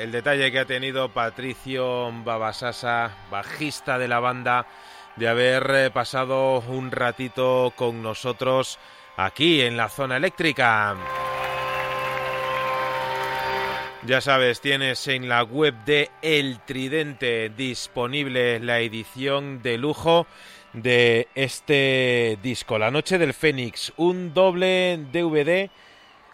el 0.00 0.10
detalle 0.10 0.50
que 0.50 0.58
ha 0.58 0.64
tenido 0.64 1.10
Patricio 1.10 2.10
Babasasa, 2.24 3.12
bajista 3.30 3.96
de 3.96 4.08
la 4.08 4.18
banda, 4.18 4.66
de 5.14 5.28
haber 5.28 5.70
eh, 5.70 5.90
pasado 5.92 6.58
un 6.66 6.90
ratito 6.90 7.72
con 7.76 8.02
nosotros 8.02 8.80
aquí 9.16 9.60
en 9.60 9.76
la 9.76 9.88
zona 9.88 10.16
eléctrica. 10.16 10.96
Ya 14.04 14.20
sabes, 14.20 14.60
tienes 14.60 15.06
en 15.06 15.28
la 15.28 15.44
web 15.44 15.74
de 15.84 16.10
El 16.22 16.58
Tridente 16.64 17.50
disponible 17.50 18.58
la 18.58 18.80
edición 18.80 19.62
de 19.62 19.78
lujo 19.78 20.26
de 20.72 21.28
este 21.34 22.38
disco, 22.42 22.78
La 22.78 22.90
Noche 22.90 23.18
del 23.18 23.34
Fénix, 23.34 23.92
un 23.96 24.32
doble 24.32 24.98
DVD, 25.12 25.70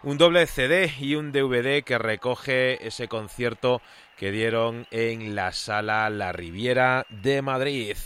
un 0.02 0.18
doble 0.18 0.46
CD 0.46 0.92
y 1.00 1.14
un 1.14 1.32
DVD 1.32 1.82
que 1.82 1.98
recoge 1.98 2.86
ese 2.86 3.08
concierto 3.08 3.80
que 4.16 4.30
dieron 4.30 4.86
en 4.90 5.34
la 5.34 5.52
sala 5.52 6.08
La 6.10 6.32
Riviera 6.32 7.06
de 7.10 7.42
Madrid. 7.42 7.96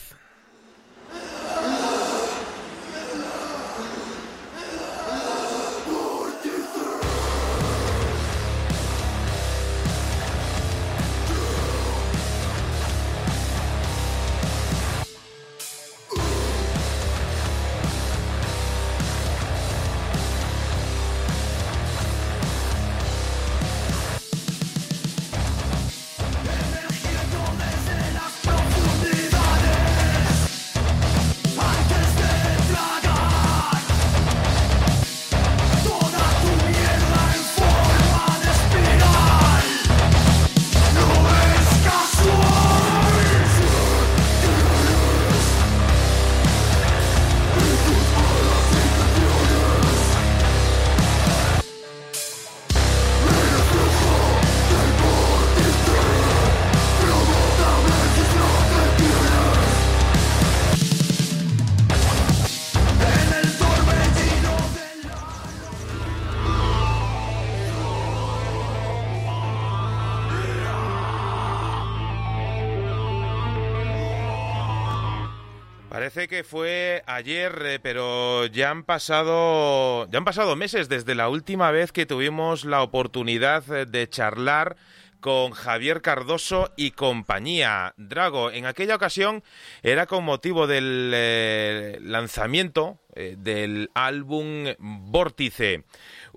Parece 76.12 76.26
que 76.26 76.42
fue 76.42 77.04
ayer, 77.06 77.62
eh, 77.64 77.78
pero 77.80 78.46
ya 78.46 78.72
han 78.72 78.82
pasado 78.82 80.08
ya 80.10 80.18
han 80.18 80.24
pasado 80.24 80.56
meses 80.56 80.88
desde 80.88 81.14
la 81.14 81.28
última 81.28 81.70
vez 81.70 81.92
que 81.92 82.04
tuvimos 82.04 82.64
la 82.64 82.82
oportunidad 82.82 83.62
eh, 83.72 83.86
de 83.86 84.08
charlar 84.08 84.76
con 85.20 85.52
Javier 85.52 86.02
Cardoso 86.02 86.72
y 86.76 86.90
compañía. 86.90 87.94
Drago, 87.96 88.50
en 88.50 88.66
aquella 88.66 88.96
ocasión 88.96 89.44
era 89.84 90.06
con 90.06 90.24
motivo 90.24 90.66
del 90.66 91.12
eh, 91.14 91.98
lanzamiento 92.02 92.98
del 93.14 93.90
álbum 93.94 94.64
Vórtice 94.80 95.84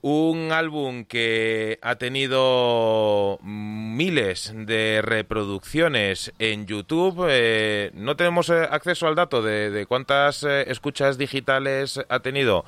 un 0.04 0.51
álbum 0.51 1.06
que 1.06 1.80
ha 1.82 1.95
tenido 1.95 3.39
miles 3.41 4.51
de 4.54 5.01
reproducciones 5.01 6.34
en 6.39 6.68
YouTube. 6.68 7.26
Eh, 7.30 7.89
no 7.93 8.18
tenemos 8.18 8.49
eh, 8.49 8.68
acceso 8.70 9.08
al 9.08 9.16
dato 9.16 9.41
de, 9.41 9.86
cuántas 9.88 10.43
eh, 10.43 10.66
escuchas 10.70 11.18
digitales 11.18 12.01
ha 12.10 12.20
tenido, 12.20 12.66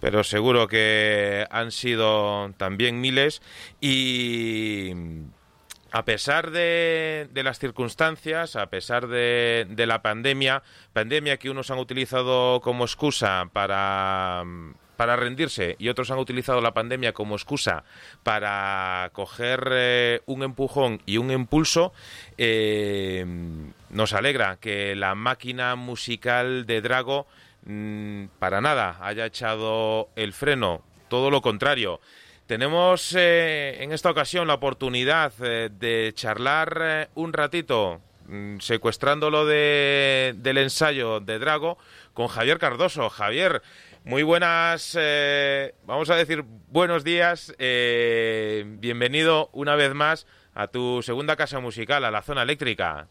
pero 0.00 0.22
seguro 0.22 0.68
que 0.68 1.48
han 1.50 1.72
sido 1.72 2.52
también 2.56 3.00
miles. 3.00 3.42
Y 3.80 4.92
a 5.90 6.04
pesar 6.04 6.52
de, 6.52 7.28
las 7.34 7.58
circunstancias, 7.58 8.54
a 8.54 8.66
pesar 8.66 9.08
de, 9.08 9.66
de 9.68 9.86
la 9.86 10.00
pandemia, 10.00 10.62
pandemia 10.92 11.38
que 11.38 11.50
unos 11.50 11.72
han 11.72 11.78
utilizado 11.80 12.60
como 12.60 12.84
excusa 12.84 13.50
para 13.52 14.44
para 14.98 15.14
rendirse 15.14 15.76
y 15.78 15.90
otros 15.90 16.10
han 16.10 16.18
utilizado 16.18 16.60
la 16.60 16.74
pandemia 16.74 17.12
como 17.12 17.36
excusa 17.36 17.84
para 18.24 19.10
coger 19.12 19.68
eh, 19.70 20.20
un 20.26 20.42
empujón 20.42 21.00
y 21.06 21.18
un 21.18 21.30
impulso, 21.30 21.92
eh, 22.36 23.24
nos 23.90 24.12
alegra 24.12 24.56
que 24.56 24.96
la 24.96 25.14
máquina 25.14 25.76
musical 25.76 26.66
de 26.66 26.80
Drago 26.80 27.28
mm, 27.64 28.24
para 28.40 28.60
nada 28.60 28.98
haya 29.00 29.26
echado 29.26 30.08
el 30.16 30.32
freno, 30.32 30.82
todo 31.08 31.30
lo 31.30 31.42
contrario. 31.42 32.00
Tenemos 32.48 33.14
eh, 33.16 33.80
en 33.80 33.92
esta 33.92 34.10
ocasión 34.10 34.48
la 34.48 34.54
oportunidad 34.54 35.32
de 35.32 36.10
charlar 36.16 37.08
un 37.14 37.32
ratito 37.32 38.00
mm, 38.26 38.58
secuestrándolo 38.58 39.46
de, 39.46 40.34
del 40.38 40.58
ensayo 40.58 41.20
de 41.20 41.38
Drago 41.38 41.78
con 42.14 42.26
Javier 42.26 42.58
Cardoso. 42.58 43.08
Javier, 43.10 43.62
muy 44.08 44.22
buenas, 44.22 44.96
eh, 44.98 45.74
vamos 45.86 46.08
a 46.08 46.14
decir 46.14 46.42
buenos 46.72 47.04
días. 47.04 47.54
Eh, 47.58 48.64
bienvenido 48.80 49.50
una 49.52 49.74
vez 49.74 49.92
más 49.92 50.26
a 50.54 50.68
tu 50.68 51.02
segunda 51.02 51.36
casa 51.36 51.60
musical, 51.60 52.02
a 52.06 52.10
la 52.10 52.22
zona 52.22 52.42
eléctrica. 52.42 53.06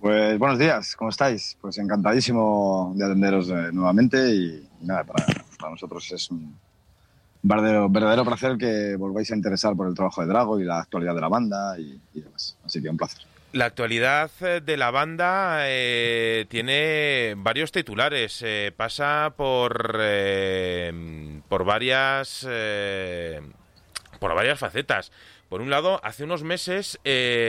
Pues 0.00 0.38
buenos 0.38 0.56
días, 0.60 0.94
¿cómo 0.94 1.10
estáis? 1.10 1.58
Pues 1.60 1.78
encantadísimo 1.78 2.92
de 2.94 3.06
atenderos 3.06 3.48
eh, 3.50 3.70
nuevamente 3.72 4.32
y, 4.32 4.68
nada, 4.82 5.02
para, 5.02 5.26
nosotros 5.68 6.12
es 6.12 6.30
un 6.30 6.56
verdadero, 7.42 8.24
placer 8.24 8.56
que 8.56 8.94
volváis 8.94 9.32
a 9.32 9.34
interesar 9.34 9.74
por 9.74 9.88
el 9.88 9.94
trabajo 9.94 10.20
de 10.20 10.28
Drago 10.28 10.60
y 10.60 10.64
la 10.64 10.78
actualidad 10.78 11.16
de 11.16 11.20
la 11.20 11.28
banda 11.28 11.76
y 11.76 12.00
demás. 12.14 12.56
Así 12.64 12.80
que 12.80 12.88
un 12.88 12.96
placer. 12.96 13.26
La 13.52 13.64
actualidad 13.64 14.30
eh, 14.42 14.60
de 14.62 14.76
la 14.76 14.90
banda 14.90 15.60
eh, 15.62 16.44
tiene 16.50 17.32
varios 17.38 17.72
titulares. 17.72 18.42
Eh, 18.44 18.72
pasa 18.76 19.32
por 19.38 19.98
por 21.48 21.64
varias 21.64 22.46
por 24.20 24.34
varias 24.34 24.58
facetas. 24.58 25.12
Por 25.48 25.62
un 25.62 25.70
lado, 25.70 25.98
hace 26.04 26.24
unos 26.24 26.42
meses 26.42 27.00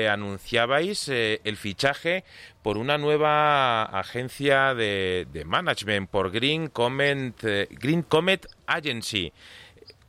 anunciabais 0.09 1.09
el 1.09 1.57
fichaje 1.57 2.23
por 2.63 2.77
una 2.77 2.97
nueva 2.97 3.83
agencia 3.83 4.73
de, 4.73 5.27
de 5.33 5.43
management, 5.43 6.09
por 6.09 6.31
Green 6.31 6.67
Comet, 6.69 7.35
Green 7.71 8.03
Comet 8.03 8.47
Agency. 8.67 9.33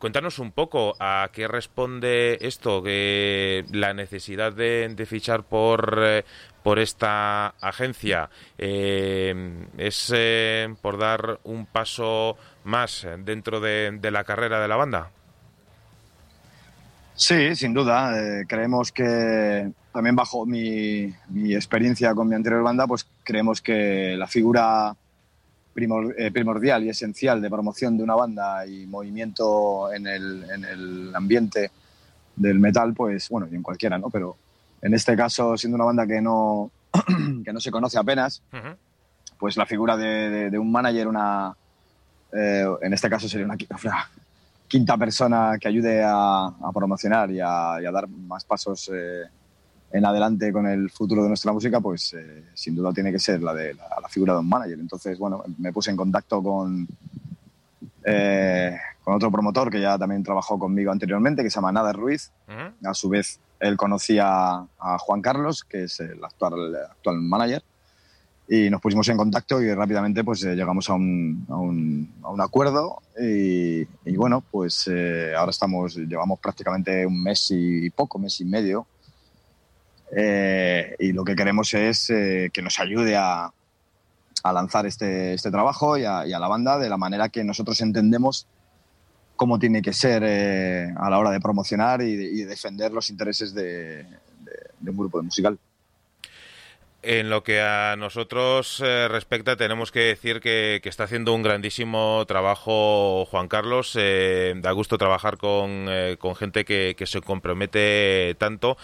Cuéntanos 0.01 0.39
un 0.39 0.51
poco 0.51 0.97
a 0.99 1.29
qué 1.31 1.47
responde 1.47 2.39
esto, 2.41 2.83
que 2.83 3.67
la 3.71 3.93
necesidad 3.93 4.51
de, 4.51 4.97
fichar 5.07 5.43
por, 5.43 5.99
eh, 6.03 6.25
por 6.63 6.79
esta 6.79 7.49
agencia 7.61 8.31
eh, 8.57 9.67
es 9.77 10.11
eh, 10.17 10.75
por 10.81 10.97
dar 10.97 11.41
un 11.45 11.67
paso 11.67 12.39
más 12.65 13.07
dentro 13.27 13.61
de, 13.61 14.01
la 14.11 14.25
carrera 14.25 14.59
de 14.63 14.69
la 14.69 14.77
banda. 14.77 15.11
Sí, 17.15 17.55
sin 17.55 17.75
duda. 17.75 18.15
creemos 18.49 18.93
que 18.93 19.71
también 19.93 20.17
bajo 20.17 20.47
mi, 20.47 21.13
mi 21.29 21.55
experiencia 21.55 22.15
con 22.15 22.27
mi 22.27 22.37
anterior 22.37 22.63
banda, 22.63 22.87
pues 22.87 23.07
creemos 23.23 23.61
que 23.61 24.17
la 24.17 24.27
figura 24.27 24.97
primordial 25.73 26.85
y 26.85 26.89
esencial 26.89 27.41
de 27.41 27.51
promoción 27.51 27.97
de 27.97 28.03
una 28.03 28.15
banda 28.15 28.67
y 28.67 28.87
movimiento 28.87 29.93
en 29.93 30.07
el, 30.07 30.45
en 30.51 30.65
el 30.65 31.15
ambiente 31.15 31.71
del 32.37 32.59
metal, 32.59 32.95
pues 32.95 33.29
bueno, 33.29 33.49
y 33.51 33.55
en 33.55 33.63
cualquiera, 33.63 33.99
¿no? 33.99 34.11
Pero 34.11 34.37
en 34.83 34.95
este 34.95 35.17
caso, 35.17 35.57
siendo 35.57 35.77
una 35.77 35.85
banda 35.85 36.07
que 36.07 36.21
no, 36.21 36.71
que 37.45 37.53
no 37.53 37.61
se 37.61 37.71
conoce 37.71 37.99
apenas, 37.99 38.43
pues 39.39 39.57
la 39.57 39.67
figura 39.67 39.97
de, 39.97 40.59
un 40.59 40.71
manager, 40.71 41.09
una, 41.09 41.55
eh, 42.33 42.67
en 42.83 42.93
este 42.93 43.09
caso 43.09 43.29
sería 43.29 43.47
una, 43.47 43.57
quinta 44.69 44.97
persona 44.97 45.59
que 45.61 45.69
ayude 45.69 46.03
a, 46.05 46.53
promocionar 46.73 47.31
y 47.31 47.41
a, 47.41 47.81
dar 47.93 48.09
más 48.09 48.45
pasos 48.45 48.91
eh, 48.95 49.25
en 49.93 50.05
adelante 50.05 50.53
con 50.53 50.67
el 50.67 50.91
futuro 50.91 51.23
de 51.23 51.29
nuestra 51.29 51.53
música, 51.53 51.81
pues 51.81 52.15
eh, 52.15 52.45
sin 52.55 52.77
duda 52.77 52.93
tiene 52.93 53.11
que 53.11 53.19
ser 53.19 53.43
la 53.43 53.53
de 53.53 53.75
la, 53.75 54.09
figura 54.09 54.35
de 54.35 54.41
un 54.41 54.49
manager. 54.49 54.79
Entonces, 54.79 55.19
bueno, 55.19 55.43
me 55.59 55.73
puse 55.73 55.91
en 55.91 55.97
contacto 55.97 56.43
con, 56.43 56.87
eh, 58.05 58.77
con 59.03 59.15
otro 59.15 59.31
promotor 59.31 59.71
que 59.71 59.81
ya 59.81 59.99
también 59.99 60.23
trabajó 60.23 60.59
conmigo 60.59 60.93
anteriormente, 60.93 61.43
que 61.43 61.51
se 61.51 61.57
llama 61.57 61.73
Nada 61.73 61.93
Ruiz. 61.93 62.31
A 62.85 62.95
su 62.95 63.09
vez, 63.09 63.41
él 63.59 63.77
conocía 63.77 64.59
a 64.79 64.99
Juan 64.99 65.23
Carlos, 65.23 65.65
que 65.65 65.85
es 65.85 66.01
el 66.01 66.23
actual, 66.25 66.77
actual 66.77 67.21
manager 67.21 67.63
y 68.53 68.69
nos 68.69 68.81
pusimos 68.81 69.09
en 69.09 69.17
contacto 69.17 69.63
y 69.63 69.73
rápidamente 69.73 70.25
pues 70.25 70.43
eh, 70.43 70.57
llegamos 70.57 70.91
a 70.91 70.95
un, 70.95 71.47
a 71.49 71.55
un, 71.55 72.13
a 72.25 72.31
un 72.31 72.41
acuerdo 72.41 73.01
y, 73.17 73.83
y, 73.83 74.17
bueno 74.17 74.43
pues 74.51 74.91
ahora 75.39 75.51
estamos 75.51 75.95
llevamos 75.95 76.41
prácticamente 76.41 77.07
un 77.07 77.23
mes 77.23 77.47
y 77.53 77.89
poco 77.91 78.19
mes 78.19 78.41
y 78.41 78.45
medio 78.45 78.89
eh, 80.15 80.97
y 80.99 81.13
lo 81.13 81.25
que 81.25 81.37
queremos 81.37 81.73
es 81.75 82.07
que 82.09 82.63
nos 82.63 82.79
ayude 82.81 83.17
a, 83.17 83.53
a 84.43 84.53
lanzar 84.53 84.87
este, 84.87 85.35
este 85.35 85.51
trabajo 85.51 85.97
y 85.97 86.05
a, 86.05 86.25
la 86.25 86.49
banda 86.49 86.79
de 86.79 86.89
la 86.89 86.97
manera 86.97 87.29
que 87.29 87.45
nosotros 87.45 87.81
entendemos 87.81 88.47
cómo 89.37 89.59
tiene 89.59 89.83
que 89.83 89.93
ser 89.93 90.25
a 90.25 91.11
la 91.11 91.19
hora 91.19 91.31
de 91.31 91.41
promocionar 91.41 92.03
y, 92.03 92.45
defender 92.45 92.93
los 92.93 93.09
intereses 93.11 93.55
de, 93.55 94.03
de, 94.05 94.53
de 94.81 94.91
un 94.91 94.97
grupo 94.97 95.19
de 95.19 95.25
musical. 95.25 95.59
En 97.03 97.31
lo 97.31 97.43
que 97.43 97.63
a 97.63 97.97
nosotros 97.97 98.83
eh, 98.85 99.09
respecta, 99.09 99.57
tenemos 99.57 99.91
que 99.91 100.01
decir 100.01 100.41
que, 100.41 100.83
está 100.85 101.05
haciendo 101.05 101.33
un 101.33 101.43
grandísimo 101.43 102.25
trabajo 102.29 103.25
Juan 103.25 103.49
Carlos. 103.49 103.97
Eh, 103.99 104.53
da 104.57 104.73
gusto 104.73 104.99
trabajar 104.99 105.39
con, 105.39 105.87
eh, 105.89 106.19
gente 106.39 106.67
que, 106.67 106.95
se 107.07 107.23
compromete 107.23 108.35
tanto. 108.39 108.77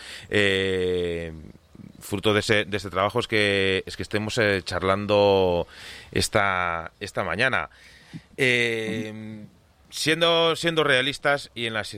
fruto 2.01 2.33
de 2.33 2.41
ese, 2.41 2.65
de 2.65 2.77
ese 2.77 2.89
trabajo 2.89 3.21
es 3.21 3.29
que, 3.29 3.83
es 3.85 3.97
que 3.97 4.03
estemos 4.03 4.41
charlando 4.65 5.67
esta 6.11 6.91
mañana. 7.23 7.69
Siendo, 9.97 10.57
siendo 10.57 10.85
realistas 10.85 11.51
y 11.55 11.65
en 11.65 11.73
las 11.73 11.97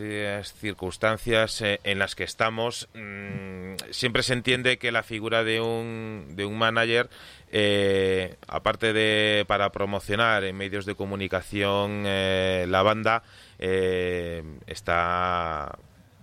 circunstancias 0.60 1.60
eh, 1.62 1.80
en 1.82 1.98
las 1.98 2.14
que 2.14 2.22
estamos, 2.22 2.88
mm, 2.94 3.74
siempre 3.90 4.22
se 4.22 4.34
entiende 4.34 4.78
que 4.78 4.92
la 4.92 5.02
figura 5.02 5.42
de 5.42 5.60
un, 5.60 6.36
de 6.36 6.46
un 6.46 6.56
manager, 6.56 7.10
eh, 7.50 8.36
aparte 8.46 8.92
de 8.92 9.44
para 9.48 9.72
promocionar 9.72 10.44
en 10.44 10.56
medios 10.56 10.86
de 10.86 10.94
comunicación 10.94 12.04
eh, 12.06 12.66
la 12.68 12.82
banda, 12.82 13.24
está 13.58 15.76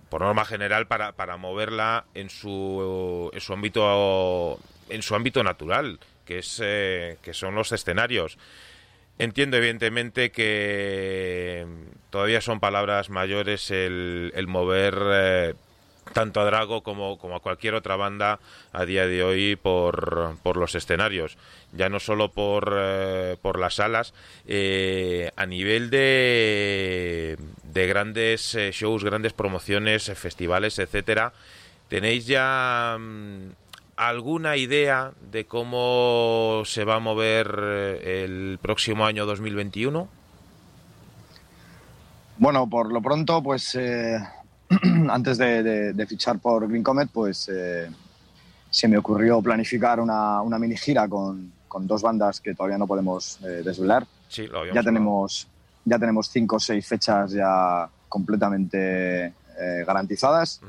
por 0.08 0.22
norma 0.22 0.46
general 0.46 0.86
para, 0.86 1.12
para 1.12 1.36
moverla 1.36 2.06
en 2.14 2.30
su, 2.30 3.30
en 3.34 3.40
su 3.42 3.52
ámbito 3.52 4.58
en 4.88 5.02
su 5.02 5.14
ámbito 5.14 5.44
natural, 5.44 6.00
que 6.24 6.38
es 6.38 6.56
que 6.56 7.34
son 7.34 7.54
los 7.54 7.70
escenarios. 7.72 8.38
Entiendo 9.18 9.56
evidentemente 9.56 10.30
que 10.30 11.66
todavía 12.10 12.42
son 12.42 12.60
palabras 12.60 13.08
mayores 13.08 13.70
el, 13.70 14.44
mover 14.46 14.98
eh, 15.10 15.54
tanto 16.12 16.40
a 16.40 16.44
Drago 16.44 16.82
como, 16.82 17.16
como, 17.16 17.36
a 17.36 17.40
cualquier 17.40 17.74
otra 17.74 17.96
banda 17.96 18.40
a 18.72 18.84
día 18.84 19.06
de 19.06 19.24
hoy 19.24 19.56
por, 19.56 20.36
por 20.42 20.58
los 20.58 20.74
escenarios, 20.74 21.38
ya 21.72 21.88
no 21.88 21.98
solo 21.98 22.30
por, 22.30 22.74
eh, 22.76 23.36
por 23.40 23.58
las 23.58 23.76
salas, 23.76 24.12
eh, 24.46 25.30
a 25.34 25.46
nivel 25.46 25.88
de, 25.88 27.38
de 27.62 27.86
grandes 27.86 28.54
shows, 28.72 29.02
grandes 29.02 29.32
promociones, 29.32 30.12
festivales, 30.14 30.78
etcétera, 30.78 31.32
tenéis 31.88 32.26
ya 32.26 32.98
mm, 33.00 33.65
alguna 33.96 34.56
idea 34.56 35.12
de 35.30 35.46
cómo 35.46 36.62
se 36.64 36.84
va 36.84 36.96
a 36.96 37.00
mover 37.00 37.58
eh, 37.60 38.24
el 38.24 38.58
próximo 38.60 39.06
año 39.06 39.26
2021? 39.26 40.08
Bueno, 42.38 42.68
por 42.68 42.92
lo 42.92 43.00
pronto, 43.00 43.42
pues 43.42 43.74
eh, 43.74 44.18
antes 45.10 45.38
de, 45.38 46.06
fichar 46.06 46.38
por 46.38 46.68
Green 46.68 46.82
Comet, 46.82 47.08
pues 47.10 47.48
eh, 47.48 47.90
se 48.70 48.88
me 48.88 48.98
ocurrió 48.98 49.40
planificar 49.40 49.98
una, 50.00 50.58
mini 50.58 50.76
gira 50.76 51.08
con, 51.08 51.52
dos 51.80 52.00
bandas 52.00 52.40
que 52.40 52.54
todavía 52.54 52.78
no 52.78 52.86
podemos 52.86 53.38
desvelar. 53.40 54.06
Sí, 54.28 54.46
lo 54.46 54.64
ya 54.64 54.82
tenemos 54.82 55.46
ya 55.84 55.98
tenemos 55.98 56.30
cinco 56.30 56.56
o 56.56 56.58
seis 56.58 56.86
fechas 56.86 57.32
ya 57.32 57.86
completamente 58.08 59.34
garantizadas. 59.86 60.62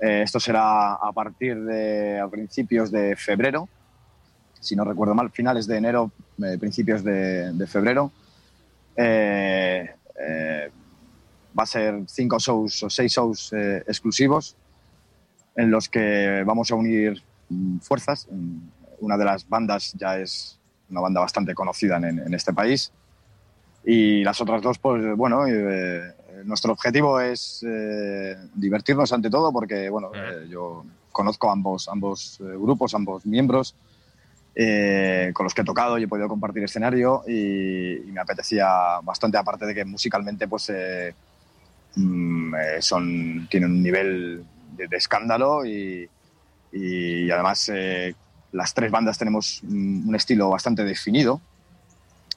Eh, 0.00 0.22
esto 0.22 0.40
será 0.40 0.94
a 0.94 1.12
partir 1.12 1.62
de 1.62 2.18
a 2.18 2.28
principios 2.28 2.90
de 2.90 3.16
febrero, 3.16 3.68
si 4.60 4.74
no 4.74 4.84
recuerdo 4.84 5.14
mal, 5.14 5.30
finales 5.30 5.66
de 5.66 5.76
enero, 5.76 6.10
eh, 6.42 6.56
principios 6.58 7.04
de, 7.04 7.66
febrero. 7.66 8.10
Eh, 8.96 9.90
va 11.56 11.62
a 11.62 11.66
ser 11.66 12.02
cinco 12.06 12.38
shows 12.38 12.82
o 12.82 12.90
seis 12.90 13.12
shows 13.12 13.52
exclusivos 13.86 14.56
en 15.56 15.70
los 15.70 15.88
que 15.88 16.42
vamos 16.44 16.70
a 16.70 16.74
unir 16.74 17.22
mm, 17.48 17.78
fuerzas. 17.78 18.26
Una 19.00 19.16
de 19.16 19.24
las 19.24 19.48
bandas 19.48 19.92
ya 19.94 20.18
es 20.18 20.58
una 20.90 21.00
banda 21.00 21.20
bastante 21.20 21.54
conocida 21.54 21.96
en, 21.96 22.18
en 22.18 22.34
este 22.34 22.52
país 22.52 22.92
y 23.84 24.24
las 24.24 24.40
otras 24.40 24.62
dos, 24.62 24.78
pues 24.78 25.16
bueno, 25.16 25.46
nuestro 26.44 26.72
objetivo 26.72 27.20
es 27.20 27.64
eh, 27.66 28.36
divertirnos 28.54 29.12
ante 29.12 29.30
todo 29.30 29.52
porque, 29.52 29.88
bueno, 29.88 30.10
eh, 30.14 30.46
yo 30.48 30.84
conozco 31.12 31.50
ambos, 31.50 31.88
ambos 31.88 32.40
eh, 32.40 32.44
grupos, 32.44 32.94
ambos 32.94 33.24
miembros 33.26 33.74
con 34.56 35.42
los 35.44 35.52
que 35.52 35.62
he 35.62 35.64
tocado 35.64 35.98
y 35.98 36.04
he 36.04 36.08
podido 36.08 36.28
compartir 36.28 36.62
escenario 36.62 37.24
y, 37.26 38.12
me 38.12 38.20
apetecía 38.20 39.00
bastante, 39.02 39.36
aparte 39.36 39.66
de 39.66 39.74
que 39.74 39.84
musicalmente 39.84 40.46
pues 40.46 40.72
mm, 41.96 42.54
son, 42.78 43.48
tienen 43.50 43.72
un 43.72 43.82
nivel 43.82 44.44
de, 44.76 44.96
escándalo 44.96 45.66
y, 45.66 46.08
y 46.70 47.30
además 47.32 47.68
las 48.52 48.74
tres 48.74 48.92
bandas 48.92 49.18
tenemos 49.18 49.60
un 49.64 50.14
estilo 50.14 50.50
bastante 50.50 50.84
definido 50.84 51.40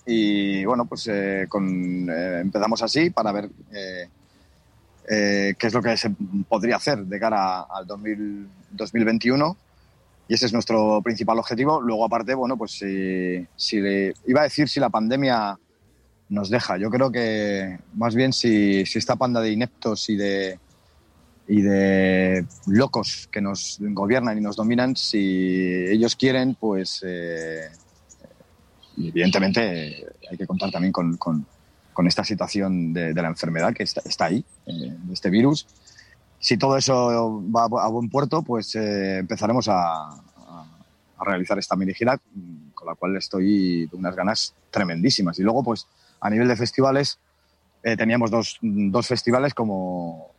y 0.10 0.64
bueno, 0.64 0.86
pues 0.86 1.06
eh, 1.12 1.48
con, 1.50 2.10
eh, 2.10 2.40
empezamos 2.40 2.82
así 2.82 3.10
para 3.10 3.34
ver 3.34 3.50
eh, 3.74 5.54
qué 5.60 5.68
es 5.68 5.74
lo 5.74 5.82
que 5.82 5.98
se 5.98 6.12
podría 6.48 6.78
hacer 6.78 7.00
de 7.00 7.20
cara 7.20 7.64
al 7.64 7.86
2021 7.86 9.58
y 10.30 10.34
ese 10.34 10.46
es 10.46 10.54
nuestro 10.54 11.02
principal 11.02 11.38
objetivo. 11.40 11.82
Luego 11.82 12.06
aparte, 12.06 12.34
bueno, 12.36 12.58
pues 12.58 12.72
si, 12.72 13.82
le, 13.82 14.14
iba 14.28 14.40
a 14.40 14.44
decir 14.44 14.70
si 14.70 14.80
la 14.80 14.90
pandemia 14.90 15.60
nos 16.30 16.50
deja. 16.50 16.78
Yo 16.78 16.90
creo 16.90 17.12
que 17.12 17.78
más 17.94 18.16
bien 18.16 18.32
si, 18.32 18.80
esta 18.80 19.18
panda 19.18 19.42
de 19.42 19.52
ineptos 19.52 20.10
y 20.10 20.16
de, 20.16 20.58
y 21.50 21.62
de 21.62 22.46
locos 22.68 23.28
que 23.30 23.42
nos 23.42 23.78
gobiernan 23.82 24.38
y 24.38 24.42
nos 24.42 24.56
dominan, 24.56 24.96
si 24.96 25.86
ellos 25.90 26.16
quieren, 26.16 26.56
pues 26.56 27.04
y 28.98 29.10
evidentemente 29.10 30.06
hay 30.30 30.38
que 30.38 30.48
contar 30.48 30.72
también 30.72 30.92
con, 30.92 31.18
con, 31.18 31.46
esta 32.08 32.24
situación 32.24 32.94
de, 32.94 33.14
la 33.14 33.28
enfermedad 33.28 33.74
que 33.74 33.84
está, 33.84 34.26
ahí, 34.26 34.44
eh, 34.66 34.98
este 35.12 35.30
virus. 35.30 35.66
Si 36.40 36.58
todo 36.58 36.78
eso 36.78 37.44
va 37.52 37.64
a 37.64 37.88
buen 37.88 38.10
puerto, 38.10 38.44
pues 38.44 38.76
eh, 38.76 39.18
empezaremos 39.18 39.68
a, 39.68 40.10
a, 40.10 41.24
realizar 41.26 41.58
esta 41.58 41.76
mini 41.76 41.96
gira, 41.96 42.20
con 42.76 42.88
la 42.88 42.94
cual 42.94 43.18
estoy 43.18 43.88
de 43.88 43.96
unas 43.96 44.16
ganas 44.16 44.54
tremendísimas. 44.70 45.40
Y 45.40 45.44
luego, 45.44 45.64
pues 45.64 45.88
a 46.20 46.30
nivel 46.30 46.48
de 46.48 46.56
festivales, 46.56 47.20
eh, 47.84 47.98
teníamos 47.98 48.30
dos, 48.30 48.60
dos 48.62 49.08
festivales 49.08 49.54
como 49.54 50.32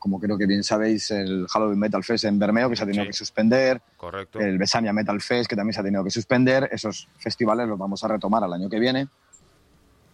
como 0.00 0.18
creo 0.18 0.38
que 0.38 0.46
bien 0.46 0.64
sabéis, 0.64 1.10
el 1.10 1.46
Halloween 1.46 1.78
Metal 1.78 2.02
Fest 2.02 2.24
en 2.24 2.38
Bermeo, 2.38 2.70
que 2.70 2.74
se 2.74 2.84
ha 2.84 2.86
tenido 2.86 3.04
que 3.04 3.12
suspender. 3.12 3.82
Correcto. 3.98 4.40
El 4.40 4.56
Besania 4.56 4.94
Metal 4.94 5.20
Fest, 5.20 5.48
que 5.48 5.54
también 5.54 5.74
se 5.74 5.80
ha 5.80 5.84
tenido 5.84 6.02
que 6.02 6.10
suspender. 6.10 6.70
Esos 6.72 7.06
festivales 7.18 7.68
los 7.68 7.78
vamos 7.78 8.02
a 8.02 8.08
retomar 8.08 8.42
al 8.42 8.52
año 8.54 8.70
que 8.70 8.80
viene. 8.80 9.08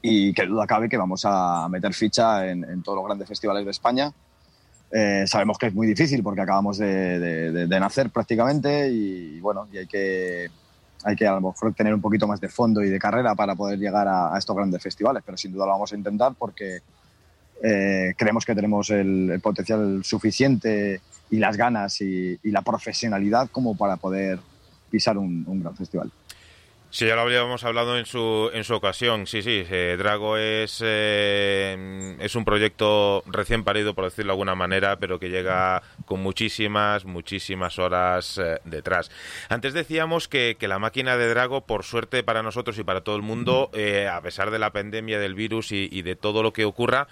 Y 0.02 0.34
que 0.34 0.44
duda 0.44 0.66
cabe 0.66 0.88
que 0.88 0.96
vamos 0.96 1.22
a 1.24 1.68
meter 1.68 1.94
ficha 1.94 2.50
en, 2.50 2.82
todos 2.82 2.96
los 2.96 3.06
grandes 3.06 3.28
festivales 3.28 3.64
de 3.64 3.70
España. 3.70 4.12
Eh, 4.90 5.24
sabemos 5.28 5.56
que 5.56 5.66
es 5.66 5.74
muy 5.74 5.86
difícil 5.86 6.20
porque 6.20 6.40
acabamos 6.40 6.78
de, 6.78 7.66
nacer 7.78 8.10
prácticamente 8.10 8.90
y, 8.90 9.38
bueno, 9.38 9.68
y 9.72 9.78
hay 9.78 9.86
que, 9.86 10.50
hay 11.04 11.14
que 11.14 11.28
a 11.28 11.34
lo 11.34 11.40
mejor 11.42 11.72
tener 11.74 11.94
un 11.94 12.00
poquito 12.00 12.26
más 12.26 12.40
de 12.40 12.48
fondo 12.48 12.82
y 12.82 12.88
de 12.88 12.98
carrera 12.98 13.36
para 13.36 13.54
poder 13.54 13.78
llegar 13.78 14.08
a, 14.08 14.34
a 14.34 14.38
estos 14.38 14.56
grandes 14.56 14.82
festivales, 14.82 15.22
pero 15.24 15.38
sin 15.38 15.52
duda 15.52 15.66
lo 15.66 15.72
vamos 15.72 15.92
a 15.92 15.96
intentar 15.96 16.34
porque 16.36 16.82
eh, 17.62 18.14
creemos 18.16 18.44
que 18.44 18.54
tenemos 18.54 18.90
el, 18.90 19.40
potencial 19.42 20.02
suficiente 20.04 21.00
y 21.30 21.38
las 21.38 21.56
ganas 21.56 22.00
y, 22.00 22.38
la 22.44 22.62
profesionalidad 22.62 23.48
como 23.50 23.76
para 23.76 23.96
poder 23.96 24.38
pisar 24.90 25.18
un, 25.18 25.44
gran 25.60 25.76
festival. 25.76 26.10
Sí, 26.96 27.04
ya 27.04 27.14
lo 27.14 27.20
habíamos 27.20 27.62
hablado 27.62 27.98
en 27.98 28.06
su, 28.06 28.48
en 28.54 28.64
su 28.64 28.72
ocasión. 28.72 29.26
Sí, 29.26 29.42
sí, 29.42 29.66
eh, 29.70 29.96
Drago 29.98 30.38
es, 30.38 30.80
eh, 30.82 32.16
es 32.18 32.34
un 32.34 32.46
proyecto 32.46 33.22
recién 33.26 33.64
parido, 33.64 33.92
por 33.92 34.04
decirlo 34.04 34.30
de 34.30 34.32
alguna 34.32 34.54
manera, 34.54 34.96
pero 34.98 35.18
que 35.18 35.28
llega 35.28 35.82
con 36.06 36.22
muchísimas, 36.22 37.04
muchísimas 37.04 37.78
horas 37.78 38.38
eh, 38.38 38.60
detrás. 38.64 39.10
Antes 39.50 39.74
decíamos 39.74 40.26
que, 40.26 40.56
que, 40.58 40.68
la 40.68 40.78
máquina 40.78 41.18
de 41.18 41.28
Drago, 41.28 41.66
por 41.66 41.84
suerte 41.84 42.22
para 42.22 42.42
nosotros 42.42 42.78
y 42.78 42.82
para 42.82 43.02
todo 43.02 43.16
el 43.16 43.22
mundo, 43.22 43.70
a 44.10 44.20
pesar 44.22 44.50
de 44.50 44.58
la 44.58 44.72
pandemia, 44.72 45.18
del 45.18 45.34
virus 45.34 45.72
y, 45.72 45.90
y 45.92 46.00
de 46.00 46.16
todo 46.16 46.42
lo 46.42 46.54
que 46.54 46.64
ocurra, 46.64 47.08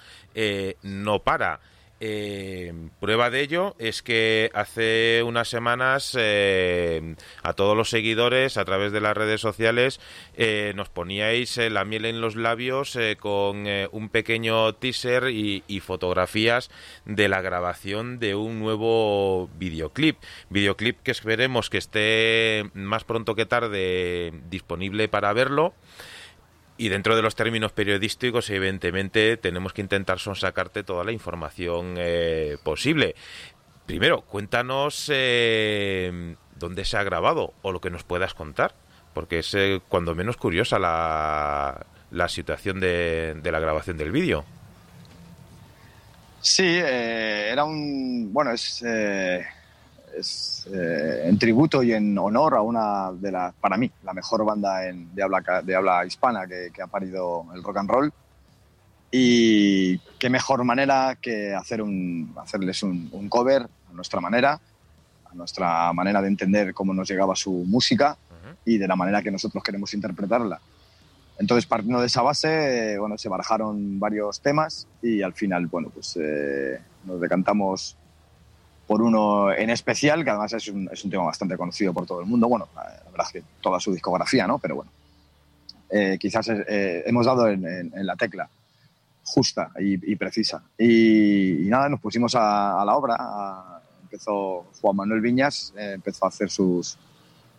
no 0.83 1.19
para. 1.19 1.61
Eh, 2.01 2.73
prueba 2.99 3.31
de 3.31 3.41
ello 3.41 3.77
es 3.79 4.03
que 4.03 4.51
hace 4.53 5.23
unas 5.23 5.49
semanas 5.49 6.17
eh, 6.19 7.15
a 7.43 7.53
todos 7.53 7.77
los 7.77 7.89
seguidores 7.89 8.57
a 8.57 8.65
través 8.65 8.91
de 8.91 9.01
las 9.01 9.17
redes 9.17 9.41
sociales 9.41 10.01
eh, 10.37 10.73
nos 10.75 10.89
poníais 10.89 11.57
la 11.57 11.85
miel 11.85 12.05
en 12.05 12.21
los 12.21 12.35
labios 12.35 12.99
con 13.21 13.67
un 13.93 14.09
pequeño 14.09 14.75
teaser 14.75 15.31
y, 15.31 15.63
fotografías 15.81 16.71
de 17.05 17.29
la 17.29 17.43
grabación 17.43 18.19
de 18.19 18.35
un 18.35 18.59
nuevo 18.59 19.51
videoclip. 19.59 20.17
Videoclip 20.49 21.03
que 21.03 21.11
esperemos 21.11 21.69
que 21.69 21.79
esté 21.79 22.71
más 22.75 23.05
pronto 23.05 23.35
que 23.35 23.47
tarde 23.47 24.33
disponible 24.49 25.09
para 25.09 25.33
verlo. 25.33 25.75
Y 26.77 26.89
dentro 26.89 27.15
de 27.15 27.23
los 27.23 27.37
términos 27.37 27.71
periodísticos, 27.71 28.51
evidentemente, 28.51 29.37
tenemos 29.37 29.73
que 29.73 29.81
intentar 29.81 30.19
sacarte 30.19 30.83
toda 30.83 31.05
la 31.05 31.13
información 31.13 31.95
eh, 31.99 32.57
posible. 32.65 33.15
Primero, 33.87 34.23
cuéntanos 34.23 35.09
eh, 35.13 36.35
dónde 36.57 36.85
se 36.85 36.97
ha 36.97 37.05
grabado 37.05 37.55
o 37.63 37.71
lo 37.71 37.81
que 37.81 37.91
nos 37.91 38.03
puedas 38.03 38.35
contar, 38.35 38.75
porque 39.13 39.39
es 39.39 39.55
eh, 39.55 39.81
cuando 39.89 40.17
menos 40.17 40.37
curiosa 40.37 40.81
la, 40.81 41.87
la 42.11 42.29
situación 42.29 42.81
de, 42.81 43.35
de 43.41 43.53
la 43.53 43.61
grabación 43.61 43.97
del 43.97 44.11
vídeo. 44.11 44.45
Sí, 46.41 46.77
era 46.77 47.65
un. 47.65 48.33
Bueno, 48.33 48.51
es 48.51 48.85
es 50.17 50.67
eh, 50.73 51.23
en 51.25 51.39
tributo 51.39 51.83
y 51.83 51.93
en 51.93 52.17
honor 52.19 52.55
a 52.55 52.63
una 52.63 53.13
de 53.13 53.33
las, 53.33 53.55
para 53.55 53.77
mí, 53.77 53.91
la 54.03 54.13
mejor 54.13 54.45
banda 54.45 54.87
en, 54.87 55.15
de, 55.15 55.23
habla, 55.23 55.63
de 55.63 55.75
habla 55.75 56.07
hispana 56.07 56.47
que, 56.47 56.71
ha 56.83 56.87
parido 56.87 57.47
el 57.55 57.63
rock 57.63 57.79
and 57.79 57.91
roll. 57.91 58.13
Y 59.11 59.99
qué 60.19 60.29
mejor 60.29 60.65
manera 60.65 61.17
que 61.21 61.55
hacer 61.55 61.81
un, 61.81 62.35
hacerles 62.37 62.83
un, 62.83 63.29
cover 63.29 63.63
a 63.63 63.93
nuestra 63.93 64.21
manera, 64.21 64.61
a 65.31 65.35
nuestra 65.35 65.93
manera 65.93 66.21
de 66.21 66.29
entender 66.29 66.75
cómo 66.75 66.93
nos 66.93 67.09
llegaba 67.09 67.37
su 67.37 67.53
música 67.53 68.17
y 68.65 68.79
de 68.79 68.89
la 68.89 68.97
manera 68.97 69.23
que 69.23 69.31
nosotros 69.31 69.63
queremos 69.63 69.95
interpretarla. 69.95 70.61
Entonces, 71.39 71.67
partiendo 71.67 72.01
de 72.01 72.07
esa 72.07 72.23
base, 72.23 72.97
bueno, 72.99 73.19
se 73.19 73.29
barajaron 73.29 73.99
varios 73.99 74.41
temas 74.41 74.87
y 75.03 75.23
al 75.23 75.33
final, 75.33 75.67
bueno, 75.67 75.91
pues 75.93 76.17
eh, 76.21 76.81
nos 77.05 77.21
decantamos 77.21 77.97
por 78.87 79.03
uno 79.03 79.53
en 79.53 79.71
especial, 79.71 80.25
que 80.25 80.31
además 80.31 80.53
es 80.53 80.69
un, 80.69 80.89
es 80.93 81.05
un, 81.05 81.11
tema 81.11 81.25
bastante 81.25 81.57
conocido 81.57 81.93
por 81.93 82.07
todo 82.07 82.21
el 82.21 82.27
mundo. 82.27 82.49
Bueno, 82.49 82.69
la 82.75 82.83
verdad 83.11 83.27
es 83.27 83.33
que 83.33 83.43
toda 83.61 83.81
su 83.81 83.93
discografía, 83.93 84.47
¿no? 84.47 84.59
Pero 84.59 84.77
bueno, 84.77 84.91
eh, 85.91 86.19
quizás 86.21 86.49
eh, 86.49 87.03
hemos 87.07 87.27
dado 87.27 87.49
en, 87.49 87.65
en, 87.65 88.07
la 88.07 88.17
tecla 88.17 88.49
justa 89.23 89.71
y, 89.79 90.17
precisa. 90.17 90.63
Y, 90.79 91.67
nada, 91.67 91.89
nos 91.89 92.01
pusimos 92.01 92.35
a, 92.35 92.83
la 92.85 92.95
obra. 92.95 93.81
empezó 94.03 94.67
Juan 94.81 94.97
Manuel 94.97 95.23
Viñas, 95.23 95.73
eh, 95.77 95.93
empezó 95.95 96.27
a 96.27 96.29
hacer 96.29 96.51
sus 96.51 96.99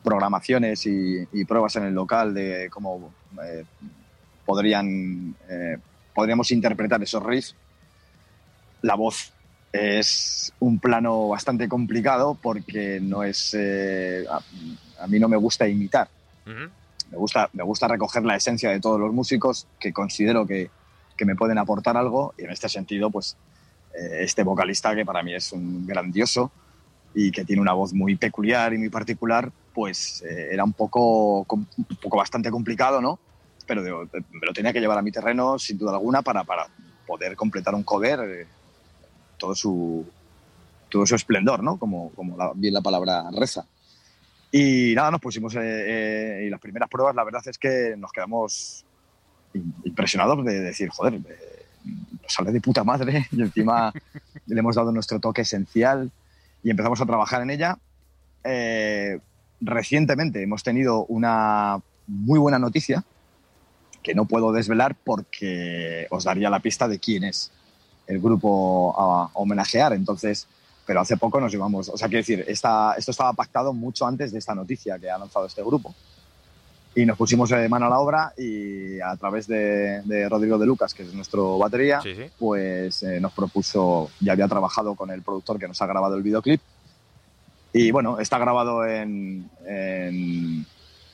programaciones 0.04 0.86
y, 0.86 1.28
y, 1.34 1.46
pruebas 1.46 1.76
en 1.78 1.86
el 1.86 1.94
local 1.94 2.34
de 2.36 2.70
cómo 2.70 3.12
podrían, 4.46 5.36
podríamos 6.14 6.52
interpretar 6.52 7.02
esos 7.02 7.24
riffs. 7.24 7.56
La 8.84 8.94
voz 8.94 9.34
es 9.76 10.54
un 10.60 10.80
plano 10.80 11.30
bastante 11.30 11.68
complicado 11.68 12.38
porque 12.42 13.00
no 13.02 13.24
es. 13.24 13.56
Eh, 13.58 14.26
a, 14.30 15.08
mí 15.08 15.20
no 15.20 15.28
me 15.28 15.38
gusta 15.38 15.68
imitar. 15.68 16.08
me, 16.46 17.18
gusta, 17.18 17.50
me 17.54 17.64
gusta 17.64 17.88
recoger 17.88 18.24
la 18.24 18.36
esencia 18.36 18.70
de 18.70 18.80
todos 18.80 19.00
los 19.00 19.14
músicos 19.14 19.68
que 19.80 19.94
considero 19.94 20.46
que, 20.46 20.70
que 21.18 21.26
me 21.26 21.36
pueden 21.36 21.58
aportar 21.58 21.98
algo 21.98 22.34
y 22.38 22.44
en 22.44 22.52
este 22.52 22.70
sentido, 22.70 23.10
pues 23.10 23.38
eh, 23.94 24.24
este 24.24 24.44
vocalista 24.44 24.96
que 24.96 25.06
para 25.06 25.24
mí 25.24 25.34
es 25.34 25.52
un 25.52 25.86
grandioso 25.86 26.52
y 27.14 27.32
que 27.32 27.46
tiene 27.46 27.62
una 27.62 27.74
voz 27.74 27.94
muy 27.94 28.16
peculiar 28.16 28.74
y 28.74 28.78
muy 28.78 28.90
particular, 28.90 29.52
pues 29.74 30.22
eh, 30.24 30.50
era 30.52 30.64
un 30.64 30.74
poco, 30.74 31.40
un 31.50 31.68
poco 32.02 32.18
bastante 32.18 32.52
complicado, 32.52 33.02
¿no? 33.02 33.20
Pero 33.66 33.82
me 33.82 34.46
lo 34.46 34.54
tenía 34.54 34.74
que 34.74 34.80
llevar 34.80 34.98
a 34.98 35.02
mi 35.02 35.12
terreno 35.12 35.58
sin 35.58 35.78
duda 35.78 35.94
alguna 35.94 36.22
para, 36.22 36.44
para 36.44 36.68
poder 37.08 37.36
completar 37.36 37.74
un 37.74 37.84
cover 37.84 38.48
todo 39.38 39.56
su, 39.56 40.06
todo 40.90 41.06
su 41.06 41.16
esplendor, 41.16 41.64
¿no? 41.64 41.78
Como, 41.78 42.12
como 42.12 42.54
bien 42.56 42.74
la 42.74 42.82
palabra 42.82 43.30
reza. 43.32 43.66
Y 44.52 44.94
nada, 44.96 45.12
nos 45.12 45.20
pusimos, 45.20 45.54
eh, 45.56 45.60
eh, 45.62 46.44
y 46.46 46.50
las 46.50 46.62
primeras 46.62 46.90
pruebas, 46.90 47.16
la 47.16 47.26
verdad 47.26 47.42
es 47.46 47.58
que 47.58 47.96
nos 47.98 48.12
quedamos 48.12 48.86
impresionados 49.84 50.46
de 50.46 50.62
decir, 50.62 50.90
joder, 50.90 51.16
eh, 51.16 51.66
sale 52.28 52.54
de 52.54 52.62
puta 52.62 52.84
madre 52.84 53.28
y 53.32 53.42
encima 53.42 53.92
le 54.48 54.60
hemos 54.60 54.76
dado 54.76 54.92
nuestro 54.92 55.20
toque 55.20 55.42
esencial 55.42 56.12
y 56.64 56.70
empezamos 56.70 57.02
a 57.02 57.06
trabajar 57.06 57.42
en 57.42 57.50
ella. 57.50 57.78
recientemente 59.60 60.42
hemos 60.42 60.64
tenido 60.64 61.06
una 61.08 61.82
muy 62.08 62.40
buena 62.40 62.60
noticia 62.60 63.04
que 64.04 64.16
no 64.16 64.26
puedo 64.26 64.54
desvelar 64.54 64.96
porque 64.96 66.08
os 66.12 66.24
daría 66.24 66.50
la 66.50 66.60
pista 66.60 66.88
de 66.88 67.00
quién 67.00 67.26
es 67.26 67.52
el 68.08 68.20
grupo 68.20 68.94
a, 68.98 69.30
homenajear. 69.34 69.94
Entonces, 69.94 70.48
pero 70.86 71.02
hace 71.02 71.18
poco 71.18 71.40
nos 71.40 71.52
llevamos, 71.52 71.90
o 71.90 71.98
sea, 71.98 72.08
quiero 72.08 72.22
decir, 72.22 72.46
esta, 72.48 72.94
esto 72.98 73.12
estaba 73.12 73.34
pactado 73.34 73.74
mucho 73.74 74.06
antes 74.06 74.32
de 74.32 74.40
esta 74.40 74.54
noticia 74.54 75.00
que 75.00 75.10
ha 75.10 75.18
lanzado 75.18 75.46
este 75.46 75.64
grupo. 75.64 75.94
Y 76.98 77.06
nos 77.06 77.18
pusimos 77.18 77.50
de 77.50 77.68
mano 77.68 77.88
a 77.88 77.90
la 77.90 78.00
obra 78.00 78.34
y 78.38 79.02
a 79.02 79.16
través 79.18 79.48
de, 79.48 80.30
Rodrigo 80.30 80.58
de 80.58 80.66
Lucas, 80.66 80.94
que 80.94 81.04
es 81.04 81.14
nuestro 81.14 81.58
batería, 81.58 82.02
pues 82.40 83.04
eh, 83.04 83.20
nos 83.20 83.34
propuso, 83.34 84.12
ya 84.22 84.32
había 84.32 84.48
trabajado 84.48 84.96
con 84.96 85.12
el 85.12 85.22
productor 85.22 85.60
que 85.60 85.68
nos 85.68 85.82
ha 85.82 85.88
grabado 85.88 86.16
el 86.16 86.24
videoclip. 86.24 86.62
Y 87.74 87.92
bueno, 87.92 88.18
está 88.20 88.38
grabado 88.38 88.86
en, 88.86 89.50
en, 89.68 90.66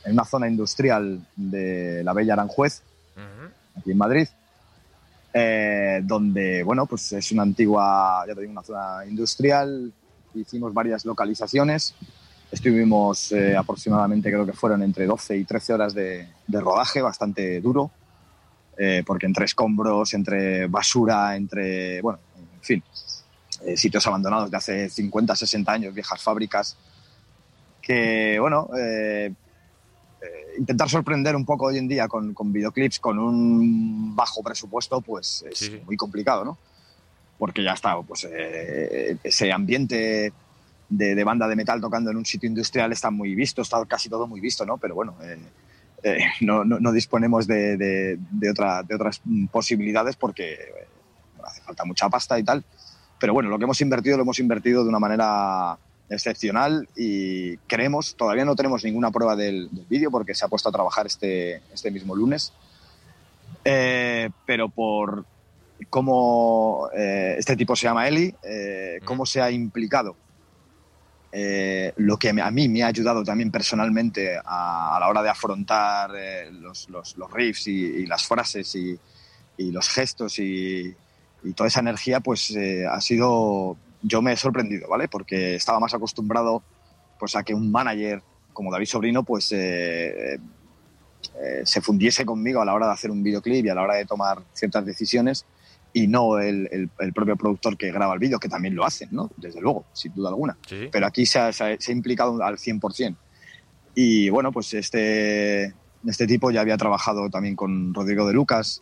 una 0.06 0.26
zona 0.26 0.48
industrial 0.48 1.20
de 1.36 2.04
la 2.04 2.14
Bella 2.14 2.34
Aranjuez, 2.34 2.84
aquí 3.76 3.92
en 3.92 3.98
Madrid. 3.98 4.28
Eh, 5.34 6.02
donde, 6.04 6.62
bueno, 6.64 6.86
pues 6.86 7.14
es 7.14 7.32
una 7.32 7.44
antigua, 7.44 8.26
ya 8.28 8.36
te 8.36 8.42
digo, 8.42 8.52
una 8.52 8.64
zona 8.64 9.06
industrial. 9.08 9.92
Hicimos 10.34 10.74
varias 10.74 11.06
localizaciones. 11.06 11.96
Estuvimos 12.52 13.32
eh, 13.32 13.56
aproximadamente, 13.56 14.30
creo 14.30 14.46
que 14.46 14.52
fueron 14.52 14.84
entre 14.84 15.06
12 15.06 15.38
y 15.38 15.46
13 15.46 15.74
horas 15.74 15.94
de, 15.94 16.28
rodaje, 16.50 17.02
bastante 17.02 17.62
duro, 17.62 17.92
eh, 18.78 19.04
porque 19.06 19.26
entre 19.26 19.46
escombros, 19.46 20.14
entre 20.14 20.68
basura, 20.68 21.38
entre, 21.38 22.02
bueno, 22.02 22.20
en 22.36 22.62
fin, 22.62 22.84
sitios 23.76 24.06
abandonados 24.06 24.52
de 24.52 24.58
hace 24.58 24.90
50, 24.90 25.34
60 25.34 25.72
años, 25.72 25.94
viejas 25.94 26.22
fábricas, 26.22 26.76
que, 27.82 28.38
bueno, 28.38 28.70
eh, 30.22 30.56
intentar 30.60 30.88
sorprender 30.90 31.36
un 31.36 31.46
poco 31.46 31.66
hoy 31.66 31.78
en 31.78 31.88
día 31.88 32.08
con, 32.08 32.34
con, 32.34 32.54
videoclips 32.54 33.00
con 33.00 33.18
un 33.18 34.16
bajo 34.16 34.44
presupuesto, 34.44 35.02
pues 35.02 35.44
es 35.50 35.84
muy 35.86 35.98
complicado, 35.98 36.46
¿no? 36.46 36.58
Porque 37.40 37.64
ya 37.64 37.74
está, 37.74 38.00
pues 38.04 38.28
eh, 38.32 39.18
ese 39.24 39.52
ambiente 39.52 40.32
de, 40.90 41.24
banda 41.24 41.48
de 41.48 41.56
metal 41.56 41.82
tocando 41.82 42.12
en 42.12 42.18
un 42.18 42.26
sitio 42.26 42.48
industrial 42.48 42.92
está 42.92 43.10
muy 43.10 43.34
visto, 43.34 43.64
está 43.64 43.84
casi 43.86 44.10
todo 44.10 44.28
muy 44.28 44.40
visto, 44.40 44.66
¿no? 44.66 44.78
Pero 44.78 44.94
bueno, 44.94 45.16
eh, 46.04 46.20
no, 46.42 46.64
no, 46.64 46.92
disponemos 46.92 47.48
de, 47.48 47.78
de, 47.78 48.50
otra, 48.50 48.84
de 48.84 48.96
otras 48.96 49.22
posibilidades 49.52 50.16
porque 50.18 50.58
hace 51.44 51.62
falta 51.62 51.84
mucha 51.84 52.10
pasta 52.10 52.38
y 52.38 52.44
tal. 52.44 52.64
Pero 53.20 53.34
bueno, 53.34 53.50
lo 53.50 53.58
que 53.58 53.64
hemos 53.64 53.82
invertido 53.82 54.18
lo 54.18 54.24
hemos 54.24 54.40
invertido 54.40 54.84
de 54.84 54.90
una 54.90 55.00
manera 55.00 55.78
excepcional 56.12 56.88
y 56.96 57.58
creemos, 57.58 58.16
todavía 58.16 58.44
no 58.46 58.56
tenemos 58.56 58.84
ninguna 58.84 59.12
prueba 59.12 59.36
del, 59.36 59.70
vídeo 59.90 60.12
porque 60.12 60.36
se 60.36 60.46
ha 60.46 60.50
puesto 60.50 60.70
a 60.70 60.72
trabajar 60.72 61.08
este, 61.08 61.62
este 61.74 61.90
mismo 61.90 62.16
lunes, 62.16 62.52
eh, 63.64 64.30
pero 64.46 64.70
por 64.70 65.26
cómo 65.90 66.90
eh, 66.96 67.36
este 67.40 67.56
tipo 67.56 67.76
se 67.76 67.88
llama 67.88 68.08
Eli, 68.08 68.36
eh, 68.44 69.00
cómo 69.06 69.26
se 69.26 69.42
ha 69.42 69.50
implicado, 69.50 70.16
lo 71.96 72.18
que 72.18 72.30
a 72.30 72.52
mí 72.52 72.68
me 72.68 72.84
ha 72.84 72.88
ayudado 72.88 73.24
también 73.24 73.52
personalmente 73.52 74.38
a, 74.44 74.98
la 75.00 75.08
hora 75.08 75.24
de 75.24 75.30
afrontar 75.30 76.12
los, 76.52 76.90
los, 76.90 77.32
riffs 77.32 77.68
y, 77.68 78.06
las 78.06 78.28
frases 78.28 78.76
y, 78.76 79.00
y 79.56 79.72
los 79.72 79.88
gestos 79.88 80.40
y, 80.40 80.94
y, 81.44 81.54
toda 81.54 81.70
esa 81.70 81.80
energía, 81.80 82.20
pues 82.20 82.54
ha 82.90 83.00
sido 83.00 83.78
yo 84.02 84.22
me 84.22 84.34
he 84.34 84.38
sorprendido, 84.38 84.88
¿vale? 84.90 85.08
Porque 85.08 85.56
estaba 85.56 85.80
más 85.80 85.94
acostumbrado 85.94 86.64
pues 87.20 87.36
a 87.36 87.44
que 87.44 87.54
un 87.54 87.72
manager 87.72 88.22
como 88.54 88.72
David 88.72 88.88
Sobrino 88.88 89.24
pues 89.24 89.52
eh, 89.52 90.36
eh, 90.36 91.62
se 91.64 91.82
fundiese 91.82 92.26
conmigo 92.26 92.62
a 92.62 92.66
la 92.66 92.74
hora 92.74 92.88
de 92.88 92.94
hacer 92.94 93.12
un 93.12 93.24
videoclip 93.24 93.66
y 93.66 93.70
a 93.70 93.76
la 93.76 93.84
hora 93.84 93.96
de 93.96 94.06
tomar 94.06 94.42
ciertas 94.54 94.86
decisiones 94.86 95.46
y 95.94 96.08
no 96.08 96.40
el, 96.40 96.90
el, 97.00 97.14
propio 97.14 97.36
productor 97.36 97.78
que 97.78 97.92
graba 97.92 98.14
el 98.14 98.20
vídeo, 98.20 98.40
que 98.40 98.48
también 98.48 98.76
lo 98.76 98.86
hacen, 98.86 99.10
¿no? 99.12 99.30
Desde 99.36 99.60
luego, 99.60 99.86
sin 99.94 100.14
duda 100.14 100.30
alguna. 100.30 100.58
Pero 100.92 101.06
aquí 101.06 101.26
se 101.26 101.40
ha, 101.40 101.52
se 101.52 101.64
ha, 101.64 101.92
implicado 101.92 102.42
al 102.42 102.58
100%. 102.58 103.18
Y 103.96 104.30
bueno, 104.30 104.54
pues 104.54 104.74
este, 104.74 105.74
este 106.08 106.28
tipo 106.28 106.50
ya 106.50 106.62
había 106.62 106.78
trabajado 106.78 107.30
también 107.30 107.58
con 107.58 107.94
Rodrigo 107.94 108.26
de 108.26 108.34
Lucas, 108.34 108.82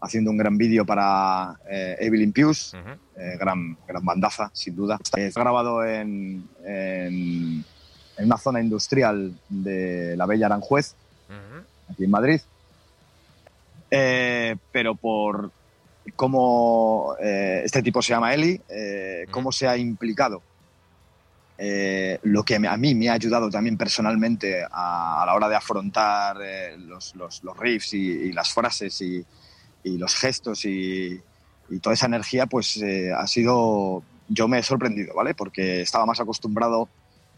haciendo 0.00 0.30
un 0.30 0.36
gran 0.36 0.56
vídeo 0.58 0.84
para 0.84 1.58
eh, 1.68 1.96
Evelyn 2.00 2.32
Pius, 2.32 2.74
eh, 2.74 3.36
gran, 3.38 3.76
gran 3.86 4.04
bandaza, 4.04 4.50
sin 4.52 4.76
duda. 4.76 4.98
Está 5.02 5.40
grabado 5.40 5.84
en, 5.84 6.48
en, 6.64 7.64
una 8.18 8.38
zona 8.38 8.60
industrial 8.60 9.34
de 9.48 10.16
la 10.16 10.26
Bella 10.26 10.46
Aranjuez, 10.46 10.94
aquí 11.90 12.04
en 12.04 12.10
Madrid. 12.10 12.40
Eh, 13.90 14.56
pero 14.72 14.94
por 14.94 15.50
cómo 16.14 17.16
este 17.18 17.82
tipo 17.82 18.00
se 18.02 18.12
llama 18.12 18.34
Eli, 18.34 18.60
cómo 19.30 19.52
se 19.52 19.66
ha 19.66 19.76
implicado. 19.76 20.42
Lo 21.58 22.42
que 22.42 22.56
a 22.56 22.76
mí 22.76 22.94
me 22.94 23.08
ha 23.08 23.14
ayudado 23.14 23.50
también 23.50 23.76
personalmente 23.76 24.64
a, 24.70 25.24
la 25.26 25.34
hora 25.34 25.48
de 25.48 25.56
afrontar 25.56 26.36
los, 26.78 27.14
los, 27.16 27.42
los, 27.42 27.56
riffs 27.58 27.94
y, 27.94 27.98
y 27.98 28.32
las 28.32 28.52
frases 28.52 29.00
y, 29.00 29.24
y 29.86 29.98
los 29.98 30.14
gestos 30.14 30.64
y, 30.64 31.20
toda 31.80 31.94
esa 31.94 32.06
energía, 32.06 32.46
pues 32.46 32.76
eh, 32.76 33.12
ha 33.12 33.26
sido, 33.26 34.02
yo 34.28 34.46
me 34.46 34.58
he 34.58 34.62
sorprendido, 34.62 35.14
¿vale? 35.14 35.34
Porque 35.34 35.80
estaba 35.80 36.06
más 36.06 36.20
acostumbrado 36.20 36.88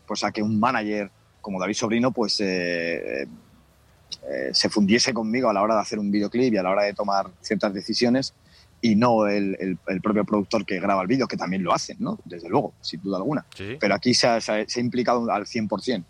pues 0.07 0.23
a 0.25 0.33
que 0.33 0.43
un 0.43 0.59
manager 0.59 1.11
como 1.41 1.59
David 1.59 1.75
Sobrino, 1.75 2.11
pues 2.11 2.41
eh, 2.41 3.23
eh, 3.23 4.51
se 4.53 4.69
fundiese 4.69 5.15
conmigo 5.15 5.49
a 5.49 5.53
la 5.53 5.63
hora 5.63 5.77
de 5.77 5.81
hacer 5.81 5.99
un 5.99 6.11
videoclip 6.11 6.53
y 6.53 6.57
a 6.59 6.63
la 6.63 6.71
hora 6.71 6.83
de 6.83 6.93
tomar 6.93 7.31
ciertas 7.41 7.73
decisiones 7.73 8.35
y 8.81 8.97
no 8.97 9.27
el, 9.27 9.79
el, 9.87 10.01
propio 10.01 10.25
productor 10.25 10.65
que 10.65 10.79
graba 10.79 11.03
el 11.03 11.09
vídeo, 11.09 11.27
que 11.27 11.37
también 11.37 11.63
lo 11.63 11.73
hacen, 11.73 11.97
¿no? 12.01 12.19
Desde 12.25 12.49
luego, 12.49 12.75
sin 12.81 13.03
duda 13.03 13.17
alguna. 13.17 13.47
Pero 13.81 13.95
aquí 13.95 14.15
se 14.15 14.27
ha, 14.27 14.41
se 14.41 14.53
ha, 14.53 14.81
implicado 14.81 15.31
al 15.31 15.47
100%. 15.47 16.05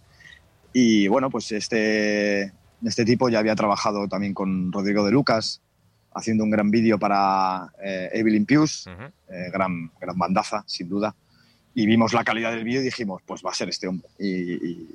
Y 0.73 1.09
bueno, 1.09 1.31
pues 1.31 1.51
este, 1.53 2.53
este 2.85 3.05
tipo 3.05 3.29
ya 3.29 3.39
había 3.39 3.55
trabajado 3.55 4.07
también 4.07 4.35
con 4.35 4.71
Rodrigo 4.71 5.05
de 5.05 5.13
Lucas, 5.13 5.63
haciendo 6.19 6.45
un 6.45 6.51
gran 6.51 6.71
vídeo 6.71 6.99
para 6.99 7.73
eh, 7.83 8.11
Evelyn 8.13 8.45
Pius, 8.45 8.87
eh, 8.87 9.51
gran, 9.53 9.91
gran 10.01 10.19
bandaza, 10.19 10.65
sin 10.67 10.89
duda. 10.89 11.15
Y 11.75 11.87
vimos 11.87 12.13
la 12.13 12.25
calidad 12.25 12.51
del 12.51 12.65
vídeo 12.65 12.81
y 12.81 12.85
dijimos, 12.85 13.23
pues 13.25 13.43
va 13.45 13.51
a 13.51 13.55
ser 13.55 13.69
este 13.69 13.87
hombre. 13.87 14.09
Y, 14.19 14.87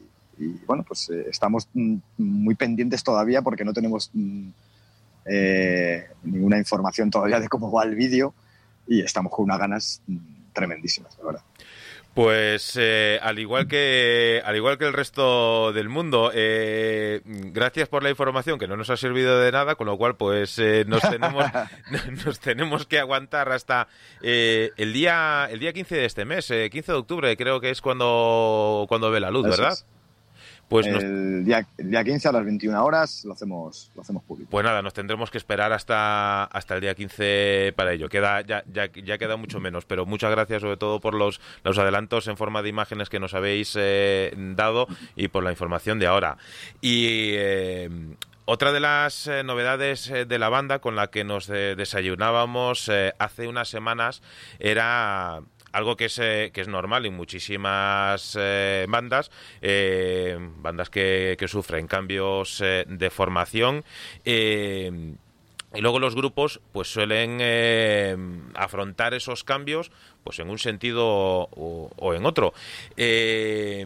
bueno, 0.66 0.84
pues 0.84 1.10
eh, 1.10 1.26
estamos 1.30 1.70
mm, 1.74 1.96
muy 2.18 2.56
pendientes 2.56 3.04
todavía 3.04 3.42
porque 3.42 3.64
no 3.64 3.74
tenemos 3.74 4.10
mm, 4.14 4.50
ninguna 6.24 6.58
información 6.58 7.10
todavía 7.10 7.40
de 7.40 7.48
cómo 7.48 7.72
va 7.72 7.84
el 7.84 7.96
vídeo 7.96 8.34
y 8.88 9.02
estamos 9.02 9.32
con 9.32 9.46
unas 9.46 9.60
ganas 9.60 10.02
mm, 10.08 10.18
tremendísimas, 10.54 11.16
de 11.18 11.24
verdad. 11.24 11.42
Pues 12.14 12.78
eh, 12.80 13.20
al 13.24 13.40
igual 13.40 13.68
que 13.68 14.40
al 14.46 14.56
igual 14.56 14.78
que 14.78 14.86
el 14.86 14.94
resto 14.94 15.74
del 15.74 15.90
mundo, 15.90 16.30
eh, 16.34 17.22
gracias 17.26 17.90
por 17.90 18.04
la 18.04 18.12
información 18.12 18.60
que 18.60 18.68
no 18.68 18.78
nos 18.78 18.92
ha 18.92 18.98
servido 18.98 19.40
de 19.40 19.52
nada, 19.52 19.74
con 19.74 19.88
lo 19.88 19.98
cual 19.98 20.16
pues 20.16 20.60
eh, 20.60 20.86
nos 20.88 21.02
tenemos 21.02 21.44
nos 22.26 22.40
tenemos 22.40 22.86
que 22.86 23.00
aguantar 23.00 23.52
hasta 23.52 23.88
el 24.22 24.94
día 24.94 25.48
el 25.50 25.60
día 25.60 25.74
15 25.74 25.96
de 25.96 26.06
este 26.06 26.26
mes, 26.26 26.46
15 26.48 26.92
de 26.92 26.98
octubre 26.98 27.36
creo 27.36 27.60
que 27.60 27.72
es 27.72 27.82
cuando 27.82 28.86
cuando 28.88 29.10
ve 29.10 29.20
la 29.20 29.32
luz, 29.32 29.50
¿verdad? 29.50 29.76
Pues 30.70 30.88
el, 30.88 31.46
día, 31.46 31.68
el 31.78 31.92
día 31.92 32.04
15 32.04 32.30
a 32.30 32.32
las 32.32 32.46
21 32.46 32.84
horas 32.84 33.24
lo 33.26 33.34
hacemos, 33.34 33.92
lo 33.96 34.02
hacemos 34.02 34.24
público. 34.24 34.50
Pues 34.50 34.66
nada, 34.66 34.82
nos 34.82 34.94
tendremos 34.94 35.30
que 35.30 35.38
esperar 35.38 35.72
hasta, 35.72 36.46
hasta 36.46 36.76
el 36.76 36.82
día 36.82 36.96
15 36.96 37.74
para 37.76 37.94
ello. 37.94 38.10
Queda, 38.10 38.42
ya, 38.42 38.64
ya, 38.72 38.92
ya 38.92 39.18
queda 39.18 39.38
mucho 39.38 39.60
menos, 39.60 39.86
pero 39.86 40.06
muchas 40.06 40.32
gracias 40.32 40.62
sobre 40.62 40.78
todo 40.78 41.00
por 41.00 41.14
los, 41.14 41.42
los 41.64 41.78
adelantos 41.78 42.28
en 42.28 42.38
forma 42.38 42.62
de 42.62 42.70
imágenes 42.70 43.10
que 43.10 43.20
nos 43.20 43.34
habéis 43.34 43.76
eh, 43.80 44.34
dado 44.56 44.88
y 45.16 45.28
por 45.28 45.44
la 45.44 45.52
información 45.52 46.00
de 46.00 46.08
ahora. 46.08 46.38
Y 46.82 47.32
eh, 47.34 47.90
otra 48.46 48.72
de 48.72 48.80
las 48.80 49.28
eh, 49.28 49.44
novedades 49.44 50.12
de 50.12 50.40
la 50.40 50.50
banda 50.50 50.80
con 50.80 50.96
la 50.96 51.08
que 51.08 51.24
nos 51.24 51.48
desayunábamos 51.48 52.92
hace 53.20 53.48
unas 53.48 53.70
semanas 53.70 54.22
era 54.60 55.42
algo 55.74 55.98
que 55.98 56.06
es, 56.06 56.20
eh, 56.20 56.52
que 56.54 56.62
es 56.62 56.68
normal 56.68 57.06
en 57.06 57.16
muchísimas 57.16 58.38
eh, 58.40 58.86
bandas, 58.88 59.32
eh, 59.62 60.38
bandas 60.40 60.90
que, 60.90 61.36
que, 61.38 61.48
sufren 61.48 61.88
cambios 61.88 62.60
de 62.60 63.10
formación. 63.10 63.84
Y 65.74 65.82
luego 65.82 66.00
los 66.00 66.16
grupos 66.16 66.62
pues 66.72 66.92
suelen 66.92 67.40
afrontar 68.56 69.14
esos 69.14 69.44
cambios 69.44 69.92
pues 70.24 70.40
en 70.40 70.50
un 70.50 70.58
sentido 70.58 71.06
o, 71.08 72.14
en 72.14 72.26
otro. 72.26 72.54
Eh, 72.96 73.86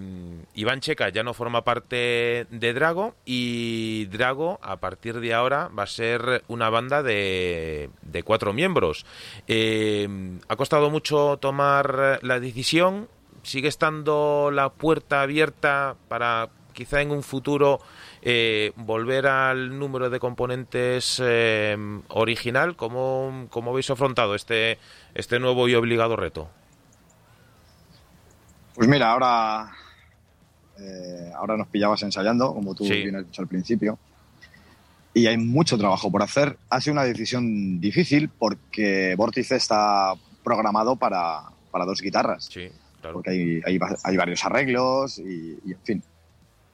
Iván 0.56 0.82
Checa 0.82 1.10
ya 1.10 1.24
no 1.24 1.34
forma 1.34 1.64
parte 1.64 2.48
de 2.50 2.74
Drago 2.74 3.16
y 3.26 4.06
Drago 4.06 4.60
a 4.62 4.78
partir 4.78 5.20
de 5.20 5.34
ahora 5.34 5.70
va 5.70 5.84
a 5.84 5.88
ser 5.88 6.44
una 6.48 6.70
banda 6.70 7.04
de, 7.04 7.90
de 8.02 8.24
cuatro 8.24 8.54
miembros. 8.54 9.06
Eh, 9.48 10.08
ha 10.48 10.56
costado 10.56 10.90
mucho 10.90 11.38
tomar 11.38 12.20
la 12.22 12.40
decisión. 12.40 13.08
Sigue 13.44 13.70
estando 13.70 14.52
la 14.52 14.70
puerta 14.70 15.22
abierta 15.22 15.96
para 16.08 16.50
quizá 16.74 17.02
en 17.02 17.12
un 17.12 17.24
futuro 17.24 17.80
eh, 18.30 18.74
volver 18.76 19.28
al 19.28 19.80
número 19.80 20.10
de 20.10 20.20
componentes 20.20 21.22
original. 22.10 22.76
¿Cómo, 22.76 23.48
¿Cómo 23.50 23.72
habéis 23.72 23.90
afrontado 23.90 24.36
este, 24.36 24.80
este 25.16 25.40
nuevo 25.40 25.70
y 25.70 25.76
obligado 25.76 26.16
reto? 26.18 26.50
Pues 28.78 28.88
mira, 28.88 29.12
ahora, 29.12 29.72
eh, 30.78 31.32
ahora 31.36 31.58
nos 31.58 31.68
pillabas 31.68 32.04
ensayando, 32.04 32.54
como 32.54 32.76
tú 32.76 32.84
bien 32.84 33.16
has 33.16 33.26
dicho 33.26 33.42
al 33.42 33.48
principio, 33.48 33.98
y 35.16 35.26
hay 35.26 35.36
mucho 35.38 35.80
trabajo 35.80 36.12
por 36.12 36.22
hacer. 36.22 36.58
Ha 36.70 36.80
sido 36.80 36.94
una 36.94 37.04
decisión 37.04 37.80
difícil 37.80 38.30
porque 38.30 39.16
Vórtice 39.18 39.56
está 39.56 40.14
programado 40.44 40.96
para, 40.96 41.46
dos 41.74 42.02
guitarras. 42.02 42.46
Sí, 42.54 42.70
claro. 43.02 43.16
Porque 43.16 43.64
hay, 43.66 43.80
hay, 44.04 44.18
varios 44.18 44.46
arreglos 44.46 45.18
y, 45.18 45.58
en 45.72 45.80
fin. 45.84 46.04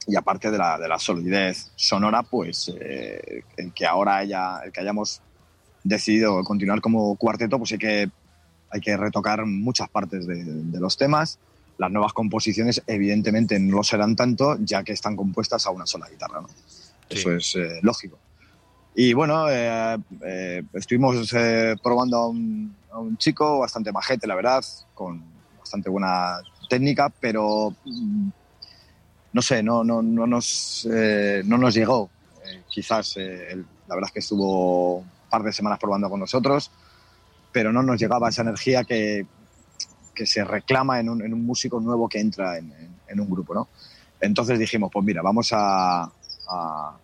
Y 0.08 0.16
aparte 0.16 0.52
de 0.52 0.58
la, 0.58 0.78
de 0.78 0.88
la 0.88 1.00
solidez 1.00 1.72
sonora, 1.76 2.24
pues 2.24 2.72
eh, 2.80 3.44
el 3.58 3.74
que 3.74 3.86
ahora 3.86 4.18
haya, 4.18 4.60
el 4.66 4.72
que 4.72 4.82
hayamos 4.82 5.22
decidido 5.84 6.44
continuar 6.44 6.82
como 6.82 7.16
cuarteto, 7.16 7.58
pues 7.58 7.72
hay 7.74 7.78
que 7.78 8.12
hay 8.74 8.82
que 8.82 8.98
retocar 8.98 9.46
muchas 9.46 9.88
partes 9.88 10.26
de, 10.26 10.80
los 10.80 10.98
temas. 10.98 11.38
Las 11.78 11.92
nuevas 11.92 12.12
composiciones, 12.12 12.82
evidentemente, 12.88 13.60
no 13.60 13.78
lo 13.78 13.84
serán 13.84 14.16
tanto, 14.16 14.58
ya 14.60 14.84
que 14.84 14.94
están 14.94 15.16
compuestas 15.16 15.68
a 15.68 15.70
una 15.70 15.86
sola 15.86 16.10
guitarra. 16.10 16.42
¿no? 16.42 16.50
Eso 17.08 17.34
es 17.34 17.56
eh, 17.56 17.80
lógico. 17.84 18.18
Y 18.96 19.14
bueno, 19.14 19.48
eh, 19.50 19.96
eh, 20.26 20.64
estuvimos 20.74 21.32
probando 21.84 22.18
a 22.18 22.28
un, 22.28 23.18
chico 23.18 23.60
bastante 23.60 23.92
majete, 23.92 24.26
la 24.26 24.36
verdad, 24.36 24.64
con 24.96 25.24
bastante 25.60 25.92
buena 25.92 26.40
técnica, 26.68 27.10
pero 27.20 27.76
mm, 27.86 28.30
no 29.34 29.42
sé, 29.42 29.62
no, 29.62 29.84
no, 29.84 30.02
no, 30.02 30.26
nos, 30.28 30.88
no 31.46 31.58
nos 31.58 31.74
llegó. 31.74 32.10
quizás 32.70 33.18
la 33.18 33.96
verdad 33.96 34.08
es 34.08 34.12
que 34.12 34.20
estuvo 34.20 34.98
un 35.00 35.12
par 35.30 35.44
de 35.44 35.52
semanas 35.52 35.80
probando 35.80 36.10
con 36.10 36.20
nosotros 36.20 36.72
pero 37.54 37.72
no 37.72 37.84
nos 37.84 38.02
llegaba 38.02 38.28
esa 38.28 38.42
energía 38.42 38.84
que, 38.84 39.26
que 40.14 40.26
se 40.26 40.44
reclama 40.44 41.00
en 41.00 41.08
un, 41.08 41.22
en 41.24 41.34
un, 41.34 41.46
músico 41.46 41.80
nuevo 41.80 42.10
que 42.10 42.20
entra 42.20 42.58
en, 42.58 42.74
en, 43.08 43.20
un 43.20 43.30
grupo, 43.30 43.54
¿no? 43.54 43.70
Entonces 44.20 44.58
dijimos, 44.58 44.90
pues 44.92 45.06
mira, 45.06 45.22
vamos 45.22 45.52
a, 45.54 46.04
a, 46.50 46.98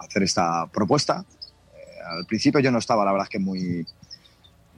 hacer 0.00 0.22
esta 0.22 0.66
propuesta. 0.66 1.24
Eh, 1.74 2.18
al 2.18 2.26
principio 2.26 2.58
yo 2.60 2.70
no 2.72 2.78
estaba, 2.78 3.04
la 3.04 3.12
verdad 3.12 3.26
es 3.26 3.30
que 3.30 3.38
muy, 3.38 3.86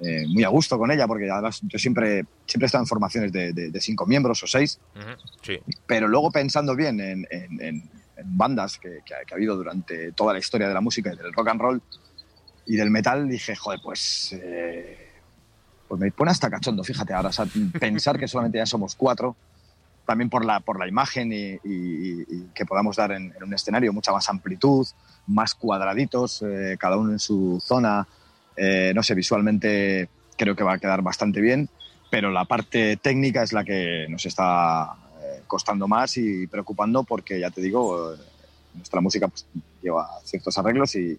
eh, 0.00 0.26
muy 0.28 0.44
a 0.44 0.48
gusto 0.48 0.78
con 0.78 0.90
ella, 0.90 1.06
porque 1.06 1.30
además 1.30 1.60
yo 1.62 1.78
siempre, 1.78 2.24
siempre 2.46 2.64
he 2.64 2.68
estado 2.68 2.82
en 2.82 2.88
formaciones 2.88 3.32
de, 3.32 3.52
de, 3.52 3.80
cinco 3.80 4.06
miembros 4.06 4.42
o 4.42 4.46
seis, 4.46 4.78
sí. 5.42 5.58
pero 5.86 6.06
luego 6.08 6.30
pensando 6.30 6.76
bien 6.76 7.00
en, 7.00 7.26
en 7.30 7.90
bandas 8.24 8.78
que, 8.78 9.00
que, 9.04 9.14
ha 9.14 9.34
habido 9.34 9.56
durante 9.56 10.12
toda 10.12 10.32
la 10.32 10.38
historia 10.38 10.68
de 10.68 10.74
la 10.74 10.80
música 10.80 11.12
y 11.12 11.16
del 11.16 11.32
rock 11.32 11.48
and 11.48 11.60
roll, 11.60 11.82
y 12.66 12.76
del 12.76 12.90
metal 12.90 13.28
dije, 13.28 13.54
joder, 13.54 13.80
pues, 13.82 14.32
eh, 14.32 15.08
pues 15.86 16.00
me 16.00 16.10
pone 16.10 16.30
hasta 16.30 16.50
cachondo, 16.50 16.82
fíjate 16.82 17.12
ahora, 17.12 17.30
pensar 17.78 18.18
que 18.18 18.26
solamente 18.26 18.58
ya 18.58 18.66
somos 18.66 18.94
cuatro, 18.96 19.36
también 20.04 20.30
por 20.30 20.44
la, 20.44 20.60
por 20.60 20.78
la 20.78 20.88
imagen 20.88 21.30
y, 21.32 21.58
que 22.54 22.66
podamos 22.66 22.96
dar 22.96 23.12
en, 23.12 23.32
un 23.40 23.54
escenario 23.54 23.92
mucha 23.92 24.12
más 24.12 24.28
amplitud, 24.28 24.86
más 25.26 25.54
cuadraditos, 25.54 26.42
eh, 26.42 26.76
cada 26.78 26.96
uno 26.96 27.12
en 27.12 27.18
su 27.18 27.60
zona, 27.64 28.06
eh, 28.56 28.92
no 28.94 29.02
sé, 29.02 29.14
visualmente 29.14 30.08
creo 30.36 30.54
que 30.54 30.64
va 30.64 30.74
a 30.74 30.78
quedar 30.78 31.02
bastante 31.02 31.40
bien, 31.40 31.68
pero 32.10 32.30
la 32.30 32.44
parte 32.44 32.96
técnica 32.96 33.42
es 33.42 33.52
la 33.52 33.64
que 33.64 34.06
nos 34.08 34.24
está 34.26 34.94
costando 35.46 35.86
más 35.86 36.16
y 36.16 36.46
preocupando 36.46 37.04
porque, 37.04 37.38
ya 37.38 37.50
te 37.50 37.60
digo, 37.60 38.14
nuestra 38.74 39.00
música 39.00 39.28
pues, 39.28 39.46
lleva 39.82 40.08
ciertos 40.24 40.56
arreglos 40.58 40.94
y, 40.96 41.18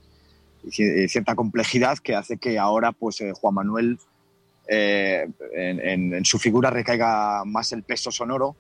cierta 0.70 1.34
complejidad 1.36 1.98
que 2.00 2.14
hace 2.14 2.38
que 2.38 2.60
ahora 2.60 2.92
pues 2.92 3.24
Juan 3.40 3.54
Manuel 3.54 4.00
en, 4.68 6.26
su 6.26 6.40
figura 6.40 6.70
recaiga 6.70 7.46
más 7.46 7.72
el 7.72 7.84
peso 7.84 8.12
sonoro 8.12 8.58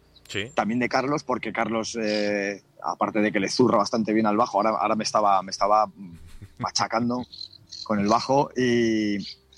también 0.53 0.79
de 0.79 0.89
Carlos, 0.89 1.23
porque 1.23 1.53
Carlos, 1.53 1.97
eh, 2.01 2.61
aparte 2.83 3.19
de 3.19 3.31
que 3.31 3.39
le 3.39 3.49
zurra 3.49 3.77
bastante 3.77 4.13
bien 4.13 4.25
al 4.25 4.37
bajo, 4.37 4.57
ahora, 4.57 4.71
ahora 4.71 4.95
me, 4.95 5.03
estaba, 5.03 5.41
me 5.41 5.51
estaba 5.51 5.89
machacando 6.57 7.25
con 7.87 8.01
el 8.01 8.07
bajo 8.07 8.51
y 8.53 9.15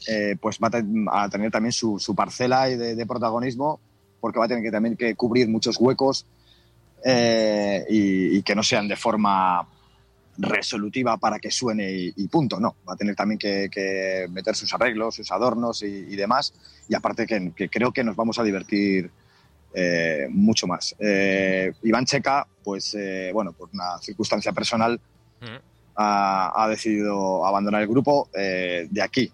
eh, 0.07 0.35
pues 0.39 0.59
va 0.59 0.67
a, 0.67 1.29
tener 1.29 1.49
también 1.49 1.71
su, 1.71 2.13
parcela 2.15 2.65
de, 2.67 3.05
protagonismo, 3.07 3.79
porque 4.21 4.37
va 4.37 4.45
a 4.45 4.47
tener 4.47 4.63
que 4.63 4.69
también 4.69 4.95
que 4.95 5.15
cubrir 5.15 5.49
muchos 5.49 5.77
huecos 5.79 6.27
eh, 7.03 7.83
y, 7.89 8.43
que 8.43 8.53
no 8.53 8.61
sean 8.61 8.87
de 8.87 8.95
forma 8.95 9.67
resolutiva 10.37 11.17
para 11.17 11.39
que 11.39 11.49
suene 11.49 11.91
y, 11.91 12.27
punto, 12.27 12.59
no, 12.59 12.75
va 12.87 12.93
a 12.93 12.95
tener 12.95 13.15
también 13.15 13.39
que, 13.39 14.27
meter 14.29 14.55
sus 14.55 14.71
arreglos, 14.75 15.15
sus 15.15 15.31
adornos 15.31 15.81
y, 15.81 16.15
demás, 16.15 16.53
y 16.87 16.93
aparte 16.93 17.25
que, 17.25 17.67
creo 17.67 17.91
que 17.91 18.03
nos 18.03 18.15
vamos 18.15 18.37
a 18.37 18.43
divertir 18.43 19.09
eh, 19.73 20.27
mucho 20.29 20.67
más. 20.67 20.95
Eh, 20.99 21.73
Iván 21.81 22.05
Checa, 22.05 22.45
pues 22.63 22.95
bueno, 23.33 23.53
por 23.53 23.69
una 23.73 23.97
circunstancia 23.97 24.51
personal, 24.51 25.01
ha, 26.01 26.67
decidido 26.69 27.45
abandonar 27.45 27.81
el 27.81 27.87
grupo. 27.87 28.29
de 28.33 29.01
aquí 29.01 29.31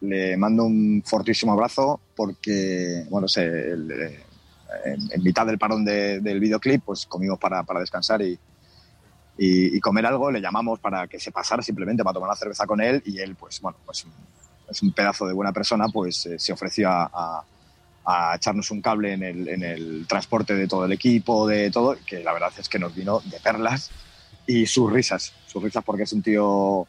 le 0.00 0.36
mando 0.36 0.64
un 0.64 1.02
fortísimo 1.04 1.52
abrazo 1.52 2.00
porque, 2.16 3.04
bueno, 3.10 3.28
sé, 3.28 3.46
en, 3.46 5.22
mitad 5.22 5.46
del 5.46 5.58
parón 5.58 5.84
del 5.84 6.40
videoclip, 6.40 6.84
pues 6.84 7.06
comimos 7.06 7.38
para, 7.38 7.64
descansar 7.80 8.22
y, 8.22 8.38
y, 9.38 9.80
comer 9.80 10.06
algo, 10.06 10.30
le 10.30 10.40
llamamos 10.40 10.80
para 10.80 11.06
que 11.06 11.20
se 11.20 11.30
pasara 11.30 11.62
simplemente 11.62 12.02
para 12.02 12.14
tomar 12.14 12.30
una 12.30 12.36
cerveza 12.36 12.66
con 12.66 12.80
él 12.80 13.02
y 13.04 13.18
él, 13.18 13.36
pues 13.36 13.60
bueno, 13.60 13.78
pues 13.84 14.04
es 14.68 14.82
un 14.82 14.92
pedazo 14.92 15.26
de 15.26 15.34
buena 15.34 15.52
persona, 15.52 15.86
pues 15.88 16.28
se 16.36 16.52
ofreció 16.52 16.90
a 16.90 17.44
a 18.10 18.36
echarnos 18.36 18.70
un 18.70 18.80
cable 18.80 19.12
en 19.12 19.22
el, 19.22 19.48
en 19.48 19.62
el, 19.62 20.06
transporte 20.08 20.54
de 20.54 20.66
todo 20.66 20.86
el 20.86 20.92
equipo, 20.92 21.46
de 21.46 21.70
todo, 21.70 21.94
que 22.06 22.24
la 22.24 22.32
verdad 22.32 22.50
es 22.56 22.66
que 22.66 22.78
nos 22.78 22.94
vino 22.94 23.20
de 23.26 23.38
perlas 23.38 23.90
y 24.48 24.66
sus 24.66 24.90
risas, 24.90 25.34
sus 25.46 25.62
risas 25.62 25.84
porque 25.84 26.04
es 26.04 26.12
un 26.14 26.22
tío 26.22 26.86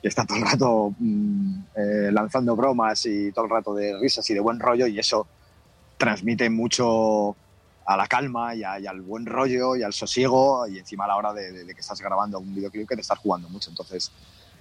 que 0.00 0.08
está 0.08 0.26
todo 0.26 0.36
el 0.36 0.44
rato 0.44 0.94
mm, 0.98 1.60
eh, 1.74 2.10
lanzando 2.12 2.54
bromas 2.54 3.06
y 3.06 3.32
todo 3.32 3.46
el 3.46 3.50
rato 3.50 3.74
de 3.74 3.98
risas 3.98 4.28
y 4.28 4.34
de 4.34 4.40
buen 4.40 4.60
rollo 4.60 4.86
y 4.86 4.98
eso 4.98 5.26
transmite 5.96 6.50
mucho 6.50 7.34
a 7.86 7.96
la 7.96 8.06
calma 8.06 8.54
y, 8.54 8.62
al 8.62 9.00
buen 9.00 9.24
rollo 9.24 9.74
y 9.74 9.82
al 9.82 9.94
sosiego 9.94 10.68
y 10.68 10.78
encima 10.78 11.06
a 11.06 11.08
la 11.08 11.16
hora 11.16 11.32
de, 11.32 11.64
de, 11.64 11.74
que 11.74 11.80
estás 11.80 11.98
grabando 12.02 12.38
un 12.38 12.54
videoclip 12.54 12.86
que 12.86 12.96
te 12.96 13.00
estás 13.00 13.18
jugando 13.18 13.48
mucho. 13.48 13.70
Entonces, 13.70 14.12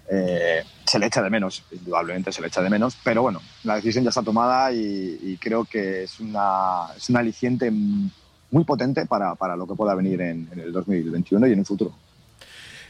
eh, 0.09 0.63
se 0.85 0.99
le 0.99 1.07
echa 1.07 1.21
de 1.21 1.29
menos, 1.29 1.65
indudablemente 1.69 2.31
se 2.31 2.39
le 2.39 2.47
echa 2.47 2.61
de 2.61 2.69
menos, 2.69 2.97
pero 3.03 3.23
bueno, 3.23 3.41
la 3.65 3.75
decisión 3.75 4.05
ya 4.05 4.09
está 4.09 4.23
tomada 4.23 4.71
y, 4.71 5.37
creo 5.41 5.65
que 5.65 6.03
es 6.03 6.21
una, 6.21 6.87
es 6.95 7.09
un 7.09 7.17
aliciente 7.17 7.69
muy 7.69 8.63
potente 8.63 9.05
para, 9.05 9.35
para 9.35 9.57
lo 9.57 9.67
que 9.67 9.75
pueda 9.75 9.93
venir 9.95 10.21
en, 10.21 10.47
en 10.53 10.59
el 10.61 10.71
2021 10.71 11.47
y 11.47 11.51
en 11.51 11.59
el 11.59 11.65
futuro. 11.65 11.93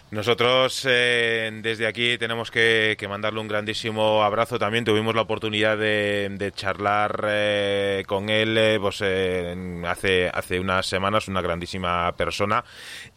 Nosotros 0.09 0.87
eh, 0.89 1.51
desde 1.61 1.85
aquí 1.85 2.17
tenemos 2.17 2.49
que, 2.49 2.95
mandarle 3.09 3.41
un 3.41 3.49
grandísimo 3.49 4.23
abrazo. 4.23 4.57
También 4.57 4.85
tuvimos 4.85 5.13
la 5.13 5.23
oportunidad 5.23 5.77
de, 5.77 6.51
charlar 6.55 7.25
eh, 7.27 8.03
con 8.07 8.29
él 8.29 8.57
eh, 8.57 8.77
pues, 8.79 9.01
hace, 9.01 10.29
hace 10.33 10.59
unas 10.61 10.85
semanas, 10.85 11.27
una 11.27 11.41
grandísima 11.41 12.15
persona. 12.15 12.63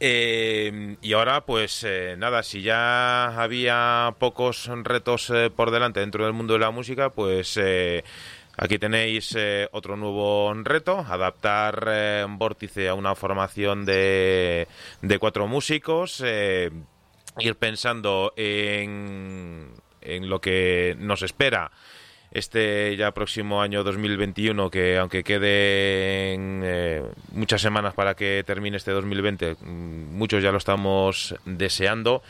y 0.01 1.13
ahora, 1.13 1.47
pues 1.47 1.87
nada, 2.19 2.43
si 2.43 2.63
ya 2.63 3.41
había 3.41 4.13
pocos 4.19 4.69
retos 4.83 5.33
por 5.55 5.71
delante 5.71 6.01
dentro 6.01 6.25
del 6.25 6.33
mundo 6.33 6.55
de 6.55 6.59
la 6.59 6.73
música, 6.73 7.11
pues 7.11 7.57
Aquí 8.57 8.79
tenéis 8.79 9.35
eh, 9.39 9.69
otro 9.73 9.97
nuevo 9.97 10.53
reto, 10.55 10.99
adaptar 10.99 11.85
eh, 11.89 12.27
Vórtice 12.29 12.89
a 12.89 12.95
una 12.95 13.15
formación 13.15 13.85
de, 13.85 14.69
de 15.01 15.19
cuatro 15.19 15.47
músicos, 15.47 16.23
eh, 16.25 16.71
ir 17.39 17.57
pensando 17.57 18.35
en, 18.37 19.69
en 20.01 20.29
lo 20.29 20.41
que 20.41 20.97
nos 20.99 21.23
espera 21.23 21.71
este 22.33 22.97
ya 22.97 23.13
próximo 23.13 23.63
año 23.63 23.83
2021, 23.83 24.71
que 24.71 24.99
aunque 24.99 25.25
queden 25.25 26.63
muchas 27.33 27.61
semanas 27.61 27.95
para 27.95 28.15
que 28.15 28.45
termine 28.47 28.77
este 28.77 28.93
2020, 28.93 29.57
mm, 29.61 30.17
muchos 30.17 30.43
ya 30.43 30.53
lo 30.53 30.59
estamos 30.59 31.35
deseando. 31.45 32.23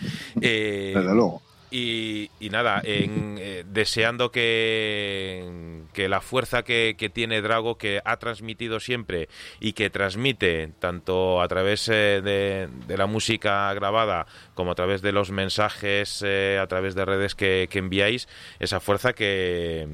Desde 0.95 1.15
luego. 1.15 1.43
Y, 1.73 2.31
nada, 2.51 2.81
en, 2.85 3.37
eh, 3.39 3.65
deseando 3.65 4.33
que, 4.33 5.85
que, 5.93 6.09
la 6.09 6.21
fuerza 6.21 6.65
que, 6.65 7.11
tiene 7.15 7.41
Drago, 7.43 7.79
que 7.79 8.01
ha 8.05 8.17
transmitido 8.17 8.81
siempre 8.81 9.29
y 9.61 9.73
que 9.75 9.89
transmite 9.89 10.73
tanto 10.81 11.41
a 11.41 11.47
través 11.47 11.89
eh, 11.89 12.21
de, 12.23 12.97
la 12.97 13.07
música 13.07 13.73
grabada 13.75 14.27
como 14.55 14.73
a 14.73 14.75
través 14.75 15.01
de 15.01 15.13
los 15.13 15.31
mensajes, 15.31 16.25
eh, 16.27 16.59
a 16.61 16.67
través 16.67 16.97
de 16.97 17.05
redes 17.05 17.37
que, 17.37 17.69
enviáis, 17.73 18.27
esa 18.59 18.81
fuerza 18.81 19.13
que, 19.13 19.87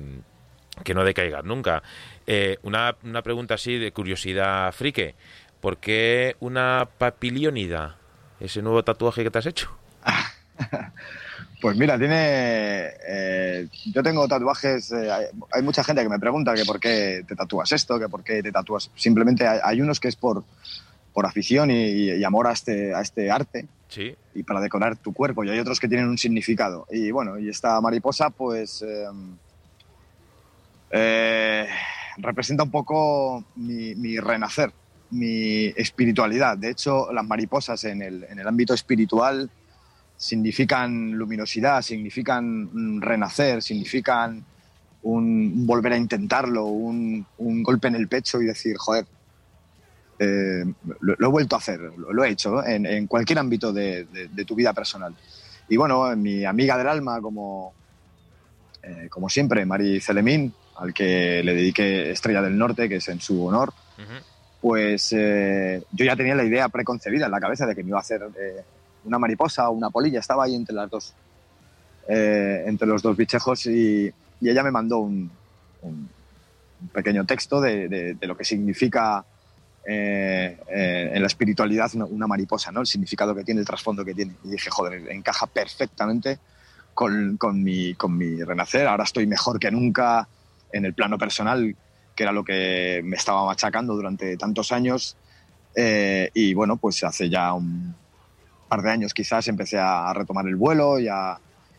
que 0.83 0.95
no 0.95 1.05
decaiga 1.05 1.43
nunca. 1.43 1.83
una, 2.63 2.97
una 3.03 3.23
pregunta 3.23 3.55
así 3.55 3.79
de 3.79 3.93
curiosidad 3.93 4.73
frique. 4.73 5.15
¿Por 5.61 5.79
qué 5.79 6.37
una 6.41 6.89
papilionida? 6.97 7.97
Ese 8.41 8.63
nuevo 8.63 8.83
tatuaje 8.83 9.25
que 9.25 9.31
te 9.31 9.39
has 9.39 9.47
hecho. 9.47 9.77
Pues 11.61 11.77
mira, 11.77 11.99
tiene. 11.99 12.91
Eh, 13.09 13.69
yo 13.87 14.03
tengo 14.03 14.29
tatuajes. 14.29 14.93
Eh, 14.93 15.11
hay, 15.53 15.63
mucha 15.63 15.83
gente 15.83 16.03
que 16.03 16.09
me 16.09 16.19
pregunta 16.19 16.55
que 16.55 16.65
por 16.65 16.79
qué 16.79 17.25
te 17.27 17.35
tatúas 17.35 17.73
esto, 17.73 17.99
que 17.99 18.09
por 18.09 18.23
qué 18.23 18.43
te 18.43 18.53
tatúas. 18.53 18.91
Simplemente 18.95 19.47
hay, 19.47 19.81
unos 19.81 19.99
que 19.99 20.09
es 20.09 20.17
por, 20.17 20.45
por 21.13 21.25
afición 21.25 21.71
y, 21.71 22.23
amor 22.25 22.47
a 22.49 22.53
este, 22.53 22.95
a 22.95 23.01
este 23.01 23.31
arte. 23.31 23.67
Sí. 23.89 24.15
Y 24.35 24.43
para 24.43 24.61
decorar 24.61 24.97
tu 24.97 25.15
cuerpo. 25.15 25.45
Y 25.45 25.51
hay 25.51 25.59
otros 25.59 25.81
que 25.81 25.89
tienen 25.89 26.09
un 26.09 26.19
significado. 26.19 26.87
Y 26.91 27.11
bueno, 27.11 27.39
y 27.39 27.49
esta 27.49 27.81
mariposa, 27.81 28.31
pues. 28.31 28.85
Eh, 30.91 31.67
representa 32.19 32.63
un 32.63 32.71
poco 32.71 33.45
mi, 33.57 33.95
mi, 33.95 34.19
renacer, 34.19 34.73
mi 35.11 35.67
espiritualidad. 35.77 36.57
De 36.57 36.71
hecho, 36.71 37.13
las 37.13 37.27
mariposas 37.27 37.83
en 37.85 38.03
el, 38.03 38.25
en 38.25 38.39
el 38.39 38.47
ámbito 38.47 38.75
espiritual 38.75 39.51
significan 40.17 41.13
luminosidad, 41.13 41.83
significan 41.83 43.01
renacer, 43.01 43.63
significan 43.63 44.45
un, 45.03 45.67
volver 45.67 45.93
a 45.93 45.97
intentarlo, 45.97 46.65
un, 46.67 47.27
golpe 47.39 47.89
en 47.89 47.97
el 47.97 48.09
pecho 48.09 48.41
y 48.41 48.47
decir, 48.47 48.77
joder, 48.77 49.07
eh, 50.19 50.65
lo, 51.01 51.27
he 51.27 51.31
vuelto 51.31 51.57
a 51.57 51.59
hacer, 51.59 51.81
lo, 51.81 52.25
he 52.25 52.31
hecho 52.31 52.65
en, 52.65 53.07
cualquier 53.07 53.39
ámbito 53.39 53.73
de, 53.73 54.07
tu 54.47 54.55
vida 54.55 54.73
personal. 54.73 55.15
Y 55.69 55.77
bueno, 55.77 56.15
mi 56.17 56.45
amiga 56.45 56.79
del 56.79 56.89
alma, 56.89 57.21
como, 57.21 57.75
eh, 58.83 59.09
como 59.11 59.29
siempre, 59.29 59.67
Mari 59.67 60.01
Celemín, 60.01 60.53
al 60.77 60.95
que 60.95 61.43
le 61.43 61.55
dediqué 61.55 62.11
Estrella 62.11 62.43
del 62.43 62.57
Norte, 62.57 62.89
que 62.89 62.97
es 62.97 63.09
en 63.09 63.21
su 63.21 63.45
honor, 63.45 63.73
pues 64.61 65.13
eh, 65.13 65.83
yo 65.93 66.05
ya 66.05 66.17
tenía 66.17 66.35
la 66.35 66.45
idea 66.45 66.69
preconcebida 66.69 67.27
en 67.27 67.33
la 67.33 67.41
cabeza 67.41 67.67
de 67.67 67.75
que 67.75 67.83
me 67.83 67.91
iba 67.91 67.99
a 67.99 68.03
hacer 68.03 68.23
una 69.07 69.19
mariposa 69.19 69.69
o 69.69 69.73
una 69.73 69.91
polilla, 69.91 70.21
estaba 70.21 70.45
ahí 70.45 70.55
entre 70.55 70.75
las 70.75 70.91
dos, 70.91 71.15
eh, 72.09 72.65
entre 72.67 72.87
los 72.87 73.03
dos 73.03 73.17
bichejos 73.17 73.67
y, 73.67 74.13
ella 74.43 74.63
me 74.63 74.71
mandó 74.71 74.99
un, 74.99 75.31
pequeño 76.93 77.25
texto 77.25 77.61
de, 77.61 78.17
lo 78.21 78.37
que 78.37 78.45
significa 78.45 79.25
eh, 79.87 80.59
eh, 80.69 81.11
en 81.15 81.21
la 81.23 81.27
espiritualidad 81.27 81.91
una, 81.95 82.27
mariposa, 82.27 82.71
¿no? 82.71 82.81
El 82.81 82.87
significado 82.87 83.35
que 83.35 83.45
tiene, 83.45 83.61
el 83.61 83.67
trasfondo 83.67 84.05
que 84.05 84.15
tiene. 84.15 84.35
Y 84.45 84.51
dije, 84.51 84.69
joder, 84.69 85.11
encaja 85.11 85.47
perfectamente 85.47 86.39
con, 86.93 87.39
mi, 87.63 87.95
con 87.95 88.17
mi 88.17 88.43
renacer. 88.43 88.87
Ahora 88.87 89.05
estoy 89.05 89.27
mejor 89.27 89.59
que 89.59 89.71
nunca 89.71 90.29
en 90.71 90.85
el 90.85 90.93
plano 90.93 91.17
personal, 91.17 91.75
que 92.15 92.23
era 92.23 92.33
lo 92.33 92.45
que 92.45 93.01
me 93.03 93.17
estaba 93.17 93.47
machacando 93.47 93.95
durante 93.95 94.37
tantos 94.37 94.71
años. 94.71 95.17
y 95.75 96.53
bueno, 96.53 96.77
pues 96.77 97.03
hace 97.05 97.31
ya 97.31 97.55
un, 97.55 97.95
par 98.69 98.83
de 98.83 98.91
años 98.91 99.15
quizás 99.15 99.49
empecé 99.49 99.79
a 99.79 100.13
retomar 100.13 100.47
el 100.47 100.57
vuelo 100.57 100.99
y 100.99 101.09
a, 101.09 101.39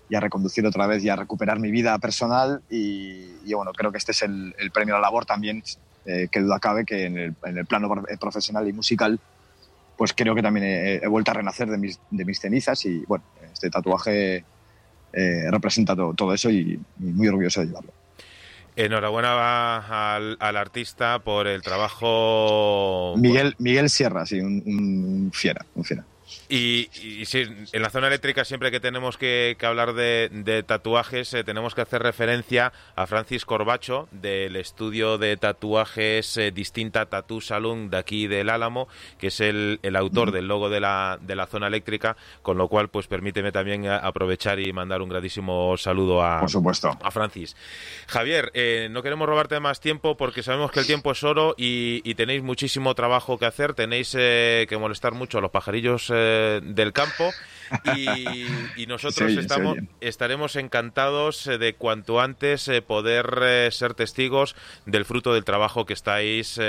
reconducir 0.09 0.65
otra 0.65 0.87
vez 0.87 1.03
y 1.03 1.09
a 1.09 1.15
recuperar 1.15 1.59
mi 1.59 1.69
vida 1.69 1.97
personal 1.99 2.61
y, 2.69 3.53
bueno, 3.53 3.73
creo 3.73 3.91
que 3.91 3.97
este 3.97 4.13
es 4.13 4.21
el, 4.21 4.53
premio 4.73 4.95
a 4.95 4.99
la 4.99 5.07
labor 5.07 5.25
también, 5.25 5.63
eh, 6.05 6.29
que 6.31 6.39
duda 6.39 6.59
cabe 6.59 6.85
que 6.85 7.05
en 7.05 7.17
el, 7.17 7.65
plano 7.65 7.89
profesional 8.19 8.67
y 8.67 8.73
musical 8.73 9.19
pues 9.97 10.13
creo 10.13 10.35
que 10.35 10.43
también 10.43 10.99
he, 11.03 11.07
vuelto 11.07 11.31
a 11.31 11.33
renacer 11.33 11.67
de 11.67 11.77
mis, 11.77 11.99
de 12.11 12.23
mis, 12.23 12.39
cenizas 12.39 12.85
y 12.85 12.99
bueno, 13.07 13.25
este 13.51 13.69
tatuaje 13.69 14.45
eh, 15.11 15.49
representa 15.49 15.95
todo, 15.95 16.33
eso 16.33 16.51
y, 16.51 16.79
muy 16.97 17.27
orgulloso 17.27 17.61
de 17.61 17.67
llevarlo. 17.67 17.91
Enhorabuena 18.75 20.15
al, 20.15 20.37
al, 20.39 20.57
artista 20.57 21.17
por 21.19 21.47
el 21.47 21.63
trabajo. 21.63 23.15
Miguel, 23.17 23.55
Miguel 23.57 23.89
Sierra, 23.89 24.27
sí, 24.27 24.39
un, 24.39 25.31
fiera, 25.33 25.65
un 25.73 25.83
fiera. 25.83 26.05
Y, 26.49 26.89
en 27.71 27.81
la 27.81 27.89
zona 27.89 28.07
eléctrica 28.07 28.43
siempre 28.43 28.71
que 28.71 28.79
tenemos 28.79 29.17
que, 29.17 29.55
hablar 29.61 29.93
de, 29.93 30.63
tatuajes 30.65 31.33
eh, 31.33 31.43
tenemos 31.43 31.75
que 31.75 31.81
hacer 31.81 32.01
referencia 32.01 32.73
a 32.95 33.07
Francis 33.07 33.45
Corbacho 33.45 34.07
del 34.11 34.55
estudio 34.55 35.17
de 35.17 35.37
tatuajes 35.37 36.37
eh, 36.37 36.51
Distinta 36.51 37.05
Tattoo 37.05 37.41
Salon 37.41 37.89
de 37.89 37.97
aquí 37.97 38.27
del 38.27 38.49
Álamo, 38.49 38.87
que 39.17 39.27
es 39.27 39.39
el, 39.39 39.79
autor 39.95 40.31
del 40.31 40.47
logo 40.47 40.69
de 40.69 40.79
la, 40.79 41.17
de 41.21 41.35
la 41.35 41.47
zona 41.47 41.67
eléctrica, 41.67 42.17
con 42.41 42.57
lo 42.57 42.67
cual 42.67 42.89
pues 42.89 43.07
permíteme 43.07 43.51
también 43.51 43.85
eh, 43.85 43.89
aprovechar 43.89 44.59
y 44.59 44.71
mandar 44.73 45.01
un 45.01 45.09
grandísimo 45.09 45.77
saludo 45.77 46.23
a, 46.23 46.41
Por 46.41 46.49
supuesto. 46.49 46.97
a 47.01 47.11
Francis. 47.11 47.55
Javier, 48.07 48.51
no 48.91 49.01
queremos 49.01 49.27
robarte 49.27 49.59
más 49.59 49.79
tiempo 49.79 50.17
porque 50.17 50.43
sabemos 50.43 50.71
que 50.71 50.79
el 50.79 50.87
tiempo 50.87 51.11
es 51.11 51.23
oro 51.23 51.55
y, 51.57 52.01
y 52.03 52.15
tenéis 52.15 52.43
muchísimo 52.43 52.95
trabajo 52.95 53.37
que 53.37 53.45
hacer, 53.45 53.73
tenéis 53.73 54.11
que 54.11 54.77
molestar 54.79 55.13
mucho 55.13 55.37
a 55.37 55.41
los 55.41 55.51
pajarillos 55.51 56.11
del 56.63 56.91
campo 56.91 57.33
y, 57.95 58.85
nosotros 58.87 59.31
estamos, 59.33 59.77
estaremos 59.99 60.55
encantados 60.55 61.45
eh, 61.47 61.57
de 61.57 61.73
cuanto 61.73 62.21
antes 62.21 62.67
eh, 62.67 62.81
poder 62.81 63.39
eh, 63.41 63.69
ser 63.71 63.93
testigos 63.93 64.55
del 64.85 65.05
fruto 65.05 65.33
del 65.33 65.43
trabajo 65.43 65.85
que 65.85 65.93
estáis 65.93 66.59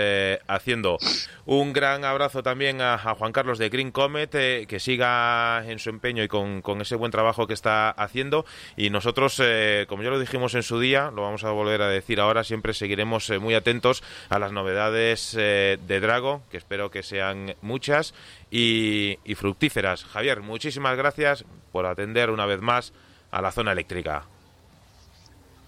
haciendo. 0.48 0.98
Un 1.46 1.72
gran 1.72 2.04
abrazo 2.04 2.42
también 2.42 2.80
a, 2.80 2.98
Juan 2.98 3.32
Carlos 3.32 3.58
de 3.58 3.68
Green 3.68 3.90
Comet, 3.90 4.30
que 4.30 4.80
siga 4.80 5.64
en 5.66 5.78
su 5.78 5.90
empeño 5.90 6.22
y 6.22 6.28
con, 6.28 6.62
ese 6.80 6.96
buen 6.96 7.12
trabajo 7.12 7.46
que 7.46 7.54
está 7.54 7.90
haciendo. 7.90 8.44
Y 8.76 8.90
nosotros, 8.90 9.40
como 9.88 10.02
ya 10.02 10.10
lo 10.10 10.18
dijimos 10.18 10.54
en 10.54 10.62
su 10.62 10.80
día, 10.80 11.10
lo 11.14 11.22
vamos 11.22 11.44
a 11.44 11.50
volver 11.50 11.82
a 11.82 11.88
decir 11.88 12.20
ahora, 12.20 12.44
siempre 12.44 12.74
seguiremos 12.74 13.30
muy 13.40 13.54
atentos 13.54 14.02
a 14.28 14.38
las 14.38 14.52
novedades 14.52 15.32
de 15.32 16.00
Drago, 16.00 16.42
que 16.50 16.56
espero 16.56 16.90
que 16.90 17.02
sean 17.02 17.54
muchas 17.62 18.14
y, 18.50 19.18
y 19.24 19.34
fructíferas. 19.34 20.04
Javier, 20.04 20.40
muchísimas 20.40 20.87
gracias 20.96 21.44
por 21.72 21.86
atender 21.86 22.30
una 22.30 22.46
vez 22.46 22.60
más 22.60 22.92
a 23.30 23.42
la 23.42 23.52
zona 23.52 23.72
eléctrica. 23.72 24.24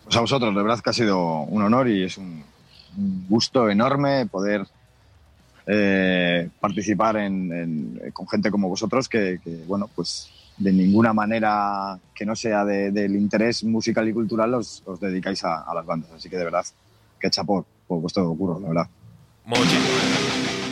Pues 0.05 0.17
a 0.17 0.21
vosotros, 0.21 0.55
de 0.55 0.63
verdad 0.63 0.81
que 0.81 0.91
ha 0.91 0.95
sido 0.95 1.43
un 1.43 1.63
honor 1.63 1.89
y 1.89 2.05
es 2.05 2.19
un, 2.19 2.45
gusto 3.29 3.71
enorme 3.71 4.27
poder 4.27 4.67
eh, 5.67 6.49
participar 6.59 7.17
con 8.13 8.29
gente 8.29 8.51
como 8.51 8.69
vosotros 8.69 9.09
que, 9.09 9.39
bueno, 9.67 9.89
pues 9.95 10.29
de 10.57 10.73
ninguna 10.73 11.13
manera 11.13 11.99
que 12.15 12.27
no 12.27 12.35
sea 12.35 12.65
del 12.65 13.17
interés 13.17 13.63
musical 13.65 14.09
y 14.09 14.13
cultural 14.13 14.55
os, 14.55 14.83
dedicáis 15.01 15.45
a, 15.45 15.73
las 15.75 15.87
bandas. 15.87 16.11
Así 16.13 16.29
que 16.29 16.37
de 16.37 16.45
verdad, 16.45 16.65
que 17.19 17.31
chapó 17.31 17.65
por 17.87 18.01
vuestro 18.01 18.35
curro, 18.35 18.59
la 18.61 18.69
verdad. 18.69 18.89
Muchísimas 19.45 20.70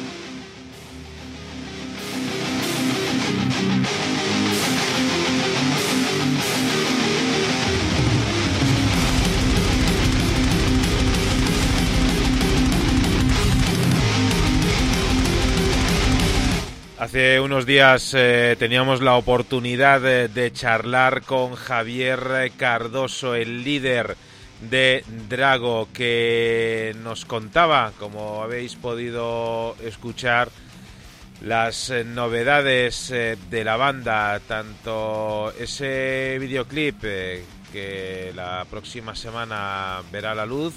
Hace 17.09 17.41
unos 17.41 17.65
días 17.65 18.13
eh, 18.15 18.55
teníamos 18.59 19.01
la 19.01 19.15
oportunidad 19.15 20.03
de, 20.03 20.53
charlar 20.53 21.23
con 21.23 21.55
Javier 21.55 22.53
Cardoso, 22.59 23.35
el 23.35 23.65
líder 23.65 24.15
de 24.61 25.03
Drago, 25.27 25.89
que 25.95 26.95
nos 27.03 27.25
contaba, 27.25 27.93
como 27.99 28.43
habéis 28.43 28.77
podido 28.77 29.75
escuchar, 29.83 30.51
las 31.41 31.89
eh, 31.89 32.05
novedades 32.05 33.11
eh, 33.11 33.39
de 33.49 33.65
la 33.65 33.79
banda, 33.79 34.39
tanto 34.47 35.51
ese 35.59 36.37
videoclip 36.39 37.01
que 37.73 38.33
la 38.35 38.67
próxima 38.69 39.15
semana 39.15 40.03
verá 40.13 40.35
la 40.35 40.45
luz, 40.45 40.75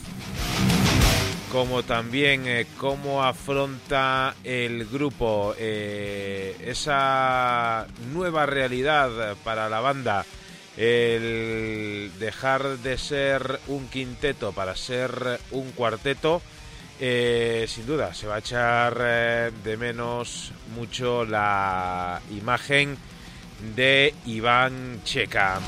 como 1.52 1.84
también 1.84 2.48
eh, 2.48 2.66
cómo 2.78 3.24
afronta 3.24 4.36
el 4.44 4.86
grupo 4.86 5.54
eh, 5.58 6.56
esa 6.66 7.86
nueva 8.14 8.46
realidad 8.46 9.36
para 9.44 9.68
la 9.68 9.82
banda, 9.82 10.26
el 10.78 12.10
dejar 12.20 12.78
de 12.78 12.98
ser 12.98 13.60
un 13.68 13.90
quinteto 13.90 14.54
para 14.54 14.78
ser 14.78 15.42
un 15.52 15.72
cuarteto. 15.72 16.42
Eh, 17.02 17.66
sin 17.68 17.86
duda, 17.86 18.14
se 18.14 18.28
va 18.28 18.36
a 18.36 18.40
echar 18.40 18.98
de 19.64 19.78
menos 19.78 20.54
mucho 20.76 21.26
la 21.26 22.22
imagen 22.32 22.98
de 23.76 24.14
Iván 24.26 25.02
Checa. 25.04 25.60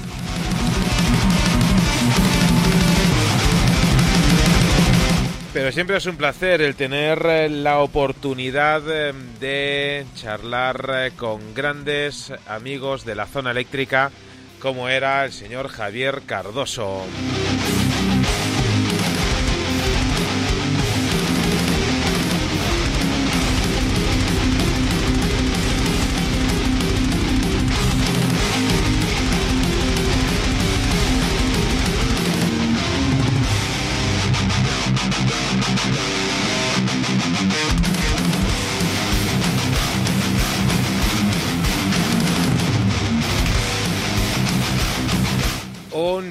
Pero 5.54 5.72
siempre 5.72 5.98
es 5.98 6.08
un 6.08 6.18
placer 6.18 6.64
el 6.64 6.76
tener 6.76 7.24
eh, 7.28 7.48
la 7.48 7.80
oportunidad 7.80 8.82
eh, 8.88 9.14
de 9.40 10.04
charlar 10.16 10.90
eh, 10.96 11.12
con 11.16 11.54
grandes 11.54 12.34
amigos 12.48 13.06
de 13.06 13.14
la 13.14 13.28
zona 13.28 13.52
eléctrica 13.52 14.12
como 14.60 14.90
era 14.90 15.24
el 15.26 15.32
señor 15.32 15.68
Javier 15.68 16.24
Cardoso. 16.26 17.06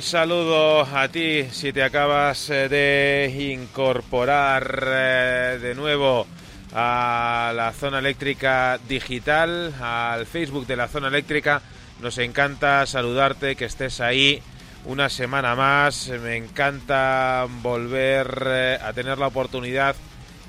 Saludo 0.02 0.82
a 0.82 1.08
ti 1.08 1.44
si 1.52 1.72
te 1.72 1.82
acabas 1.82 2.50
eh, 2.50 2.68
de 2.68 3.52
incorporar 3.52 4.84
eh, 4.86 5.58
de 5.62 5.74
nuevo 5.74 6.26
a 6.74 7.52
la 7.54 7.72
zona 7.72 8.00
eléctrica 8.00 8.78
digital, 8.88 9.72
al 9.80 10.26
Facebook 10.26 10.66
de 10.66 10.76
la 10.76 10.88
zona 10.88 11.08
eléctrica. 11.08 11.62
Nos 12.00 12.18
encanta 12.18 12.84
saludarte, 12.86 13.56
que 13.56 13.66
estés 13.66 14.00
ahí 14.00 14.42
una 14.84 15.08
semana 15.08 15.54
más. 15.54 16.08
Me 16.08 16.36
encanta 16.36 17.46
volver 17.62 18.44
eh, 18.46 18.78
a 18.82 18.92
tener 18.92 19.16
la 19.18 19.28
oportunidad 19.28 19.94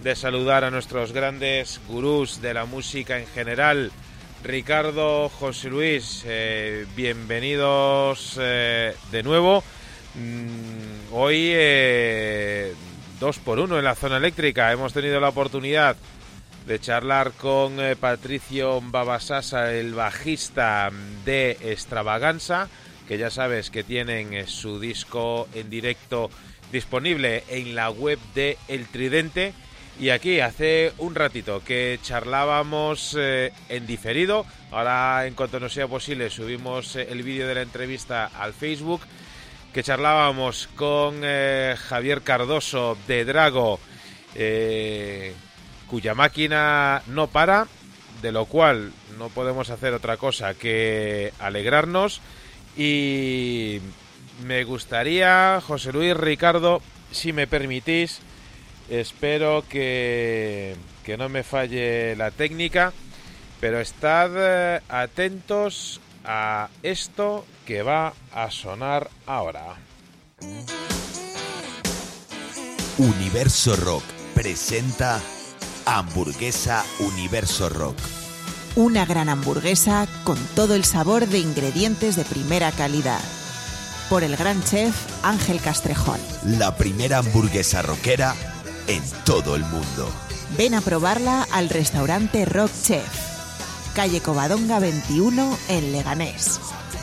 de 0.01 0.15
saludar 0.15 0.63
a 0.63 0.71
nuestros 0.71 1.13
grandes 1.13 1.79
gurús 1.87 2.41
de 2.41 2.53
la 2.53 2.65
música 2.65 3.19
en 3.19 3.27
general 3.27 3.91
Ricardo, 4.43 5.29
José 5.29 5.69
Luis, 5.69 6.23
eh, 6.25 6.85
bienvenidos 6.97 8.37
eh, 8.41 8.93
de 9.09 9.23
nuevo. 9.23 9.63
Mm, 10.15 11.13
hoy 11.13 11.51
eh, 11.53 12.73
dos 13.21 13.39
por 13.39 13.59
uno 13.59 13.77
en 13.77 13.85
la 13.85 13.95
zona 13.95 14.17
eléctrica. 14.17 14.69
Hemos 14.73 14.91
tenido 14.91 15.21
la 15.21 15.29
oportunidad 15.29 15.95
de 16.67 16.79
charlar 16.79 17.31
con 17.31 17.77
Patricio 17.99 18.81
Babasasa, 18.81 19.73
el 19.73 19.93
bajista 19.93 20.91
de 21.23 21.51
Extravaganza, 21.61 22.67
que 23.07 23.17
ya 23.17 23.29
sabes 23.29 23.69
que 23.69 23.83
tienen 23.83 24.45
su 24.47 24.79
disco 24.79 25.47
en 25.53 25.69
directo 25.69 26.29
disponible 26.71 27.43
en 27.47 27.75
la 27.75 27.89
web 27.89 28.19
de 28.35 28.57
El 28.67 28.87
Tridente 28.87 29.53
y 29.99 30.09
aquí 30.09 30.39
hace 30.39 30.91
un 30.97 31.15
ratito 31.15 31.61
que 31.63 31.99
charlábamos 32.01 33.15
eh, 33.19 33.53
en 33.69 33.85
diferido, 33.85 34.45
ahora 34.71 35.25
en 35.27 35.35
cuanto 35.35 35.59
nos 35.59 35.73
sea 35.73 35.87
posible 35.87 36.29
subimos 36.29 36.95
eh, 36.95 37.07
el 37.09 37.23
vídeo 37.23 37.47
de 37.47 37.55
la 37.55 37.61
entrevista 37.61 38.31
al 38.39 38.53
Facebook, 38.53 39.01
que 39.71 39.83
charlábamos 39.83 40.67
con 40.75 41.21
eh, 41.23 41.75
Javier 41.77 42.21
Cardoso 42.21 42.97
de 43.07 43.25
Drago, 43.25 43.79
cuya 45.87 46.15
máquina 46.15 47.03
no 47.07 47.27
para, 47.27 47.67
de 48.21 48.31
lo 48.31 48.45
cual 48.45 48.91
no 49.19 49.29
podemos 49.29 49.69
hacer 49.69 49.93
otra 49.93 50.17
cosa 50.17 50.55
que 50.55 51.33
alegrarnos. 51.39 52.19
Y 52.75 53.79
me 54.43 54.63
gustaría, 54.63 55.61
José 55.61 55.93
Luis 55.93 56.17
Ricardo, 56.17 56.81
si 57.11 57.31
me 57.31 57.45
permitís, 57.45 58.21
Espero 58.89 59.63
que, 59.67 60.75
no 61.17 61.29
me 61.29 61.43
falle 61.43 62.15
la 62.15 62.31
técnica, 62.31 62.93
pero 63.59 63.79
estad 63.79 64.31
eh, 64.35 64.81
atentos 64.89 66.01
a 66.25 66.69
esto 66.83 67.45
que 67.65 67.81
va 67.81 68.13
a 68.33 68.51
sonar 68.51 69.09
ahora. 69.25 69.77
Universo 72.97 73.75
Rock 73.75 74.03
presenta 74.35 75.19
Hamburguesa 75.85 76.85
Universo 76.99 77.69
Rock 77.69 77.97
Una 78.75 79.05
gran 79.05 79.29
hamburguesa 79.29 80.07
con 80.23 80.37
todo 80.55 80.75
el 80.75 80.83
sabor 80.83 81.27
de 81.27 81.39
ingredientes 81.39 82.15
de 82.15 82.23
primera 82.23 82.71
calidad. 82.71 83.19
Por 84.09 84.23
el 84.23 84.35
gran 84.35 84.63
chef 84.63 84.93
Ángel 85.23 85.59
Castrejón. 85.59 86.19
La 86.43 86.75
primera 86.75 87.19
hamburguesa 87.19 87.81
rockera 87.81 88.35
en 88.87 89.03
todo 89.25 89.55
el 89.55 89.61
mundo. 89.63 90.11
Ven 90.57 90.73
a 90.73 90.81
probarla 90.81 91.47
al 91.51 91.69
restaurante 91.69 92.45
Rock 92.45 92.71
Chef. 92.83 93.05
Calle 93.95 94.21
Covadonga 94.21 94.79
21 94.79 95.57
en 95.69 95.91
Leganés. 95.91 96.59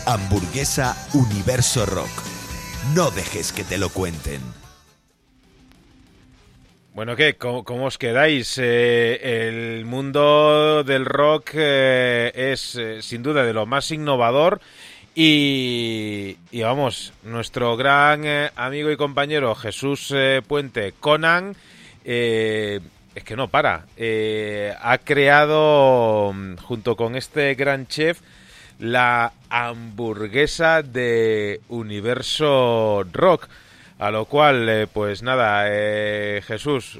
Hamburguesa 0.07 0.97
Universo 1.15 1.87
Rock. 1.87 2.11
No 2.95 3.11
dejes 3.11 3.53
que 3.53 3.65
te 3.65 3.79
lo 3.79 3.91
cuenten. 3.91 4.41
Bueno, 6.95 7.15
¿qué? 7.17 7.37
¿Cómo, 7.37 7.65
cómo 7.65 7.87
os 7.87 7.99
quedáis? 7.99 8.59
Eh, 8.59 9.49
el 9.49 9.85
mundo 9.85 10.83
del 10.85 11.07
rock 11.07 11.51
eh, 11.55 12.33
es 12.35 12.75
eh, 12.75 13.03
sin 13.03 13.23
duda 13.23 13.45
de 13.45 13.53
lo 13.53 13.67
más 13.67 13.91
innovador 13.91 14.61
y, 15.15 16.37
y 16.53 16.63
vamos, 16.63 17.13
nuestro 17.25 17.77
gran 17.77 18.25
eh, 18.25 18.51
amigo 18.55 18.91
y 18.91 18.97
compañero 18.97 19.55
Jesús 19.55 20.13
eh, 20.15 20.41
Puente 20.47 20.95
Conan 20.99 21.57
eh, 22.05 22.81
es 23.15 23.25
que 23.25 23.37
no 23.37 23.49
para. 23.49 23.87
Eh, 23.97 24.75
ha 24.81 24.99
creado 24.99 26.33
mm, 26.33 26.57
junto 26.57 26.97
con 26.97 27.17
este 27.17 27.55
gran 27.55 27.87
chef 27.87 28.21
la 28.79 29.33
hamburguesa 29.49 30.83
de 30.83 31.61
Universo 31.69 33.05
Rock. 33.13 33.49
A 33.99 34.11
lo 34.11 34.25
cual, 34.25 34.67
eh, 34.67 34.87
pues 34.87 35.23
nada, 35.23 35.67
eh, 35.69 36.41
Jesús, 36.47 36.99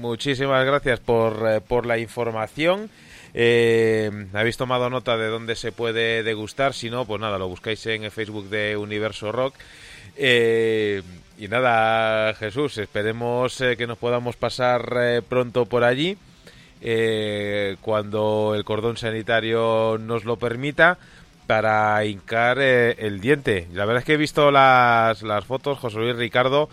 muchísimas 0.00 0.64
gracias 0.64 1.00
por, 1.00 1.60
por 1.62 1.86
la 1.86 1.98
información. 1.98 2.88
Habéis 3.34 4.56
tomado 4.56 4.90
nota 4.90 5.16
de 5.16 5.26
dónde 5.26 5.56
se 5.56 5.72
puede 5.72 6.22
degustar, 6.22 6.72
si 6.72 6.88
no, 6.88 7.04
pues 7.04 7.20
nada, 7.20 7.36
lo 7.36 7.48
buscáis 7.48 7.84
en 7.86 8.04
el 8.04 8.12
Facebook 8.12 8.48
de 8.48 8.76
Universo 8.76 9.32
Rock. 9.32 9.54
Eh, 10.20 11.02
y 11.38 11.48
nada, 11.48 12.34
Jesús, 12.34 12.78
esperemos 12.78 13.60
eh, 13.60 13.76
que 13.76 13.86
nos 13.86 13.98
podamos 13.98 14.36
pasar 14.36 14.92
eh, 15.00 15.22
pronto 15.26 15.66
por 15.66 15.84
allí, 15.84 16.16
eh, 16.80 17.76
cuando 17.80 18.54
el 18.56 18.64
cordón 18.64 18.96
sanitario 18.96 19.98
nos 20.00 20.24
lo 20.24 20.36
permita, 20.36 20.98
para 21.46 22.04
hincar 22.04 22.58
eh, 22.60 22.96
el 22.98 23.20
diente. 23.20 23.68
La 23.72 23.86
verdad 23.86 24.00
es 24.00 24.04
que 24.04 24.12
he 24.14 24.18
visto 24.18 24.50
las, 24.50 25.22
las 25.22 25.44
fotos, 25.46 25.78
José 25.78 25.96
Luis 25.98 26.16
Ricardo, 26.16 26.68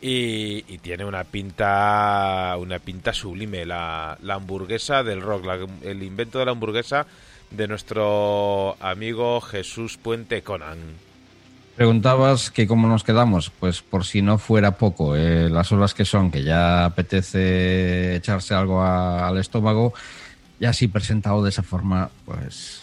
y, 0.00 0.62
tiene 0.78 1.04
una 1.04 1.24
pinta 1.24 2.54
una 2.58 2.78
pinta 2.78 3.12
sublime 3.12 3.66
la, 3.66 4.16
la 4.22 4.34
hamburguesa 4.34 5.02
del 5.02 5.20
rock, 5.20 5.44
la- 5.44 5.58
el 5.82 6.02
invento 6.02 6.38
de 6.38 6.44
la 6.46 6.52
hamburguesa 6.52 7.06
de 7.50 7.68
nuestro 7.68 8.76
amigo 8.80 9.40
Jesús 9.42 9.98
Puente 9.98 10.42
Conan. 10.42 10.78
Preguntabas 11.84 12.50
que 12.50 12.66
cómo 12.66 12.88
nos 12.88 13.04
quedamos, 13.04 13.48
pues 13.58 13.80
por 13.80 14.04
si 14.04 14.20
no 14.20 14.36
fuera 14.36 14.76
poco, 14.76 15.16
eh, 15.16 15.48
las 15.48 15.72
horas 15.72 15.94
que 15.94 16.04
son, 16.04 16.30
que 16.30 16.42
ya 16.42 16.84
apetece 16.84 18.16
echarse 18.16 18.52
algo 18.52 18.82
a- 18.82 19.26
al 19.26 19.38
estómago, 19.38 19.94
ya 20.58 20.68
así 20.68 20.88
presentado 20.88 21.42
de 21.42 21.48
esa 21.48 21.62
forma, 21.62 22.10
pues 22.26 22.82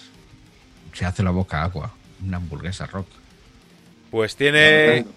se 0.94 1.06
hace 1.06 1.22
la 1.22 1.30
boca 1.30 1.62
agua, 1.62 1.94
una 2.26 2.38
hamburguesa 2.38 2.88
rock. 2.88 3.06
Pues 4.10 4.36
tiene... 4.36 4.60
Babeando, 4.64 5.12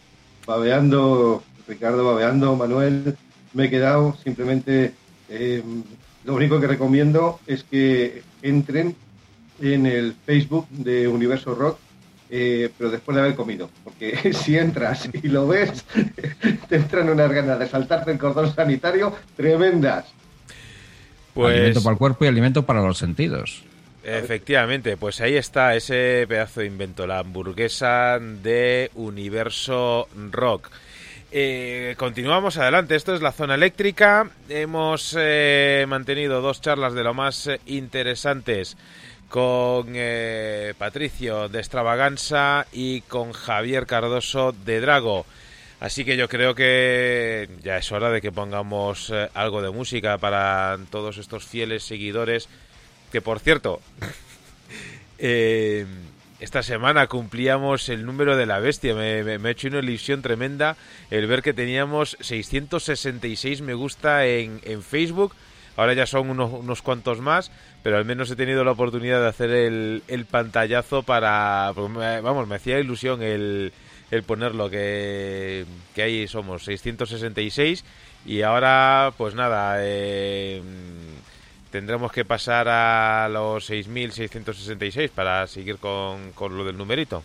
babeando, 0.46 1.42
Ricardo, 1.66 2.04
babeando, 2.04 2.56
Manuel, 2.56 3.16
me 3.54 3.64
he 3.64 3.70
quedado 3.70 4.14
simplemente. 4.22 4.92
eh, 5.30 5.62
lo 6.24 6.34
único 6.34 6.60
que 6.60 6.66
recomiendo 6.66 7.40
es 7.46 7.64
que 7.64 8.22
entren 8.42 8.94
en 9.62 9.86
el 9.86 10.14
Facebook 10.26 10.68
de 10.68 11.08
Universo 11.08 11.54
Rock, 11.54 11.78
eh, 12.30 12.70
pero 12.78 12.90
después 12.90 13.14
de 13.16 13.22
haber 13.22 13.34
comido, 13.34 13.70
porque 13.84 14.32
si 14.34 14.56
entras 14.56 15.08
y 15.12 15.28
lo 15.28 15.48
ves, 15.48 15.84
te 16.68 16.76
entran 16.76 17.08
unas 17.08 17.30
ganas 17.32 17.58
de 17.58 17.68
saltarte 17.68 18.12
el 18.12 18.18
cordón 18.18 18.54
sanitario 18.54 19.14
tremendas. 19.36 20.06
Pues 21.34 21.54
Alimento 21.54 21.82
para 21.82 21.92
el 21.92 21.98
cuerpo 21.98 22.24
y 22.24 22.28
alimento 22.28 22.66
para 22.66 22.82
los 22.82 22.98
sentidos. 22.98 23.64
Efectivamente, 24.02 24.96
pues 24.96 25.20
ahí 25.20 25.36
está 25.36 25.76
ese 25.76 26.24
pedazo 26.26 26.60
de 26.60 26.66
invento, 26.66 27.06
la 27.06 27.18
hamburguesa 27.18 28.18
de 28.18 28.90
Universo 28.94 30.08
Rock. 30.30 30.70
Eh, 31.32 31.94
continuamos 31.96 32.56
adelante, 32.56 32.96
esto 32.96 33.14
es 33.14 33.22
la 33.22 33.30
zona 33.30 33.54
eléctrica. 33.54 34.30
Hemos 34.48 35.14
eh, 35.18 35.84
mantenido 35.86 36.40
dos 36.40 36.60
charlas 36.60 36.94
de 36.94 37.04
lo 37.04 37.14
más 37.14 37.46
eh, 37.46 37.60
interesantes 37.66 38.76
con 39.30 39.92
eh, 39.94 40.74
Patricio 40.76 41.48
de 41.48 41.60
Extravaganza 41.60 42.66
y 42.72 43.00
con 43.02 43.32
Javier 43.32 43.86
Cardoso 43.86 44.52
de 44.52 44.80
Drago. 44.80 45.24
Así 45.78 46.04
que 46.04 46.16
yo 46.18 46.28
creo 46.28 46.54
que 46.54 47.48
ya 47.62 47.78
es 47.78 47.90
hora 47.92 48.10
de 48.10 48.20
que 48.20 48.32
pongamos 48.32 49.08
eh, 49.10 49.30
algo 49.32 49.62
de 49.62 49.70
música 49.70 50.18
para 50.18 50.76
todos 50.90 51.16
estos 51.16 51.46
fieles 51.46 51.84
seguidores 51.84 52.48
que 53.12 53.22
por 53.22 53.38
cierto, 53.38 53.80
eh, 55.18 55.86
esta 56.40 56.62
semana 56.62 57.06
cumplíamos 57.06 57.88
el 57.88 58.04
número 58.04 58.36
de 58.36 58.46
la 58.46 58.58
bestia. 58.58 58.94
Me, 58.94 59.20
ha 59.20 59.50
hecho 59.50 59.68
una 59.68 59.78
ilusión 59.78 60.22
tremenda 60.22 60.76
el 61.10 61.26
ver 61.28 61.42
que 61.42 61.54
teníamos 61.54 62.16
666 62.20 63.62
me 63.62 63.74
gusta 63.74 64.26
en, 64.26 64.60
en 64.64 64.82
Facebook. 64.82 65.34
Ahora 65.80 65.94
ya 65.94 66.04
son 66.04 66.28
unos, 66.28 66.52
unos 66.52 66.82
cuantos 66.82 67.22
más, 67.22 67.50
pero 67.82 67.96
al 67.96 68.04
menos 68.04 68.30
he 68.30 68.36
tenido 68.36 68.64
la 68.64 68.72
oportunidad 68.72 69.18
de 69.22 69.28
hacer 69.28 69.50
el, 69.50 70.26
pantallazo 70.30 71.04
para... 71.04 71.72
me- 71.88 72.20
vamos, 72.20 72.46
me 72.46 72.56
hacía 72.56 72.78
ilusión 72.78 73.22
el, 73.22 73.72
ponerlo, 74.26 74.68
que, 74.68 75.64
ahí 75.96 76.28
somos 76.28 76.64
666 76.64 77.82
y 78.26 78.42
ahora 78.42 79.14
pues 79.16 79.34
nada, 79.34 79.76
eh, 79.78 80.60
tendremos 81.70 82.12
que 82.12 82.26
pasar 82.26 82.68
a 82.68 83.30
los 83.30 83.70
6.666 83.70 85.08
para 85.08 85.46
seguir 85.46 85.78
con, 85.78 86.32
con 86.32 86.58
lo 86.58 86.64
del 86.66 86.76
numerito. 86.76 87.24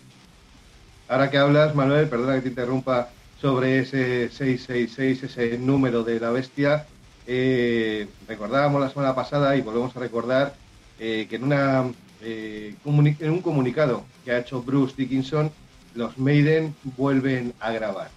Ahora 1.09 1.29
que 1.29 1.39
hablas, 1.39 1.75
Manuel, 1.75 2.07
perdona 2.07 2.35
que 2.35 2.43
te 2.43 2.47
interrumpa 2.47 3.09
sobre 3.41 3.79
ese 3.79 4.29
666, 4.29 5.23
ese 5.23 5.57
número 5.57 6.05
de 6.05 6.21
la 6.21 6.29
bestia, 6.29 6.85
eh, 7.27 8.07
recordábamos 8.27 8.81
la 8.81 8.89
semana 8.89 9.15
pasada 9.15 9.55
y 9.55 9.61
volvemos 9.61 9.95
a 9.95 9.99
recordar 9.99 10.53
eh, 10.99 11.27
que 11.29 11.35
en, 11.35 11.43
una, 11.43 11.91
eh, 12.21 12.75
en 12.85 13.31
un 13.31 13.41
comunicado 13.41 14.05
que 14.23 14.31
ha 14.31 14.39
hecho 14.39 14.61
Bruce 14.61 14.95
Dickinson, 14.97 15.51
los 15.93 16.17
Maiden 16.17 16.75
vuelven 16.97 17.53
a 17.59 17.71
grabar. 17.71 18.09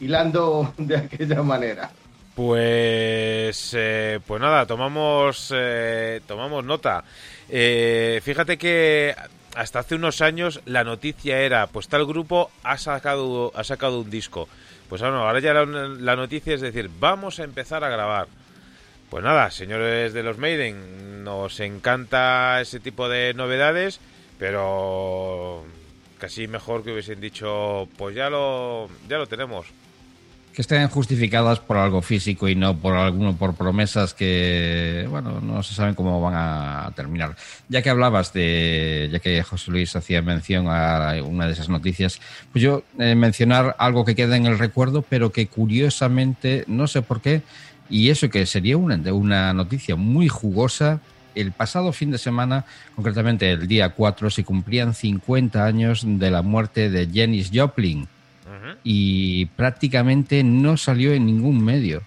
Hilando 0.00 0.72
de 0.78 0.96
aquella 0.96 1.42
manera. 1.42 1.90
Pues, 2.34 3.72
eh, 3.74 4.20
pues 4.26 4.40
nada, 4.40 4.66
tomamos, 4.66 5.54
tomamos 6.26 6.64
nota. 6.64 7.02
Fíjate 7.48 8.58
que 8.58 9.14
hasta 9.54 9.78
hace 9.78 9.94
unos 9.94 10.20
años 10.20 10.60
la 10.66 10.84
noticia 10.84 11.40
era, 11.40 11.66
pues 11.66 11.88
tal 11.88 12.04
grupo 12.04 12.50
ha 12.62 12.76
sacado, 12.76 13.52
ha 13.54 13.64
sacado 13.64 14.00
un 14.00 14.10
disco. 14.10 14.48
Pues 14.88 15.02
ahora, 15.02 15.18
ahora 15.18 15.40
ya 15.40 15.52
la, 15.52 15.64
la 15.64 16.16
noticia 16.16 16.54
es 16.54 16.60
decir, 16.60 16.90
vamos 16.98 17.40
a 17.40 17.44
empezar 17.44 17.82
a 17.84 17.88
grabar. 17.88 18.28
Pues 19.10 19.22
nada, 19.22 19.50
señores 19.50 20.12
de 20.12 20.22
los 20.22 20.38
Maiden, 20.38 21.22
nos 21.22 21.60
encanta 21.60 22.60
ese 22.60 22.80
tipo 22.80 23.08
de 23.08 23.34
novedades, 23.34 24.00
pero 24.38 25.64
casi 26.18 26.48
mejor 26.48 26.82
que 26.82 26.92
hubiesen 26.92 27.20
dicho, 27.20 27.88
pues 27.96 28.16
ya 28.16 28.30
lo, 28.30 28.88
ya 29.08 29.18
lo 29.18 29.26
tenemos. 29.26 29.66
Que 30.56 30.62
estén 30.62 30.88
justificadas 30.88 31.60
por 31.60 31.76
algo 31.76 32.00
físico 32.00 32.48
y 32.48 32.54
no 32.54 32.78
por 32.78 32.96
alguno 32.96 33.36
por 33.36 33.54
promesas 33.54 34.14
que, 34.14 35.06
bueno, 35.10 35.38
no 35.42 35.62
se 35.62 35.74
saben 35.74 35.94
cómo 35.94 36.18
van 36.22 36.32
a 36.34 36.92
terminar. 36.96 37.36
Ya 37.68 37.82
que 37.82 37.90
hablabas 37.90 38.32
de, 38.32 39.10
ya 39.12 39.18
que 39.18 39.42
José 39.42 39.70
Luis 39.70 39.94
hacía 39.96 40.22
mención 40.22 40.66
a 40.66 41.12
una 41.22 41.44
de 41.44 41.52
esas 41.52 41.68
noticias, 41.68 42.22
pues 42.52 42.62
yo 42.64 42.84
eh, 42.98 43.14
mencionar 43.14 43.76
algo 43.78 44.06
que 44.06 44.14
queda 44.14 44.34
en 44.34 44.46
el 44.46 44.58
recuerdo, 44.58 45.02
pero 45.02 45.30
que 45.30 45.46
curiosamente, 45.46 46.64
no 46.68 46.86
sé 46.86 47.02
por 47.02 47.20
qué, 47.20 47.42
y 47.90 48.08
eso 48.08 48.30
que 48.30 48.46
sería 48.46 48.78
una, 48.78 48.96
una 49.12 49.52
noticia 49.52 49.94
muy 49.94 50.28
jugosa, 50.28 51.00
el 51.34 51.52
pasado 51.52 51.92
fin 51.92 52.10
de 52.10 52.16
semana, 52.16 52.64
concretamente 52.94 53.50
el 53.50 53.68
día 53.68 53.90
4, 53.90 54.30
se 54.30 54.42
cumplían 54.42 54.94
50 54.94 55.66
años 55.66 56.02
de 56.02 56.30
la 56.30 56.40
muerte 56.40 56.88
de 56.88 57.10
Janis 57.12 57.50
Joplin 57.52 58.08
y 58.84 59.46
prácticamente 59.46 60.42
no 60.44 60.76
salió 60.76 61.12
en 61.12 61.26
ningún 61.26 61.64
medio. 61.64 62.02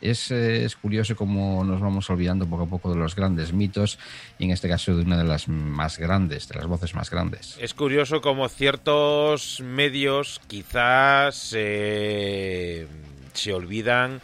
Es, 0.00 0.30
eh, 0.30 0.64
es 0.64 0.76
curioso 0.76 1.14
cómo 1.14 1.62
nos 1.62 1.80
vamos 1.80 2.08
olvidando 2.08 2.46
poco 2.46 2.62
a 2.62 2.66
poco 2.66 2.90
de 2.90 2.98
los 2.98 3.14
grandes 3.14 3.52
mitos 3.52 3.98
y 4.38 4.44
en 4.44 4.50
este 4.50 4.66
caso 4.66 4.96
de 4.96 5.02
una 5.02 5.18
de 5.18 5.24
las 5.24 5.46
más 5.46 5.98
grandes, 5.98 6.48
de 6.48 6.54
las 6.54 6.66
voces 6.66 6.94
más 6.94 7.10
grandes. 7.10 7.58
Es 7.60 7.74
curioso 7.74 8.22
como 8.22 8.48
ciertos 8.48 9.60
medios 9.60 10.40
quizás 10.46 11.52
eh, 11.54 12.86
se 13.34 13.52
olvidan 13.52 14.22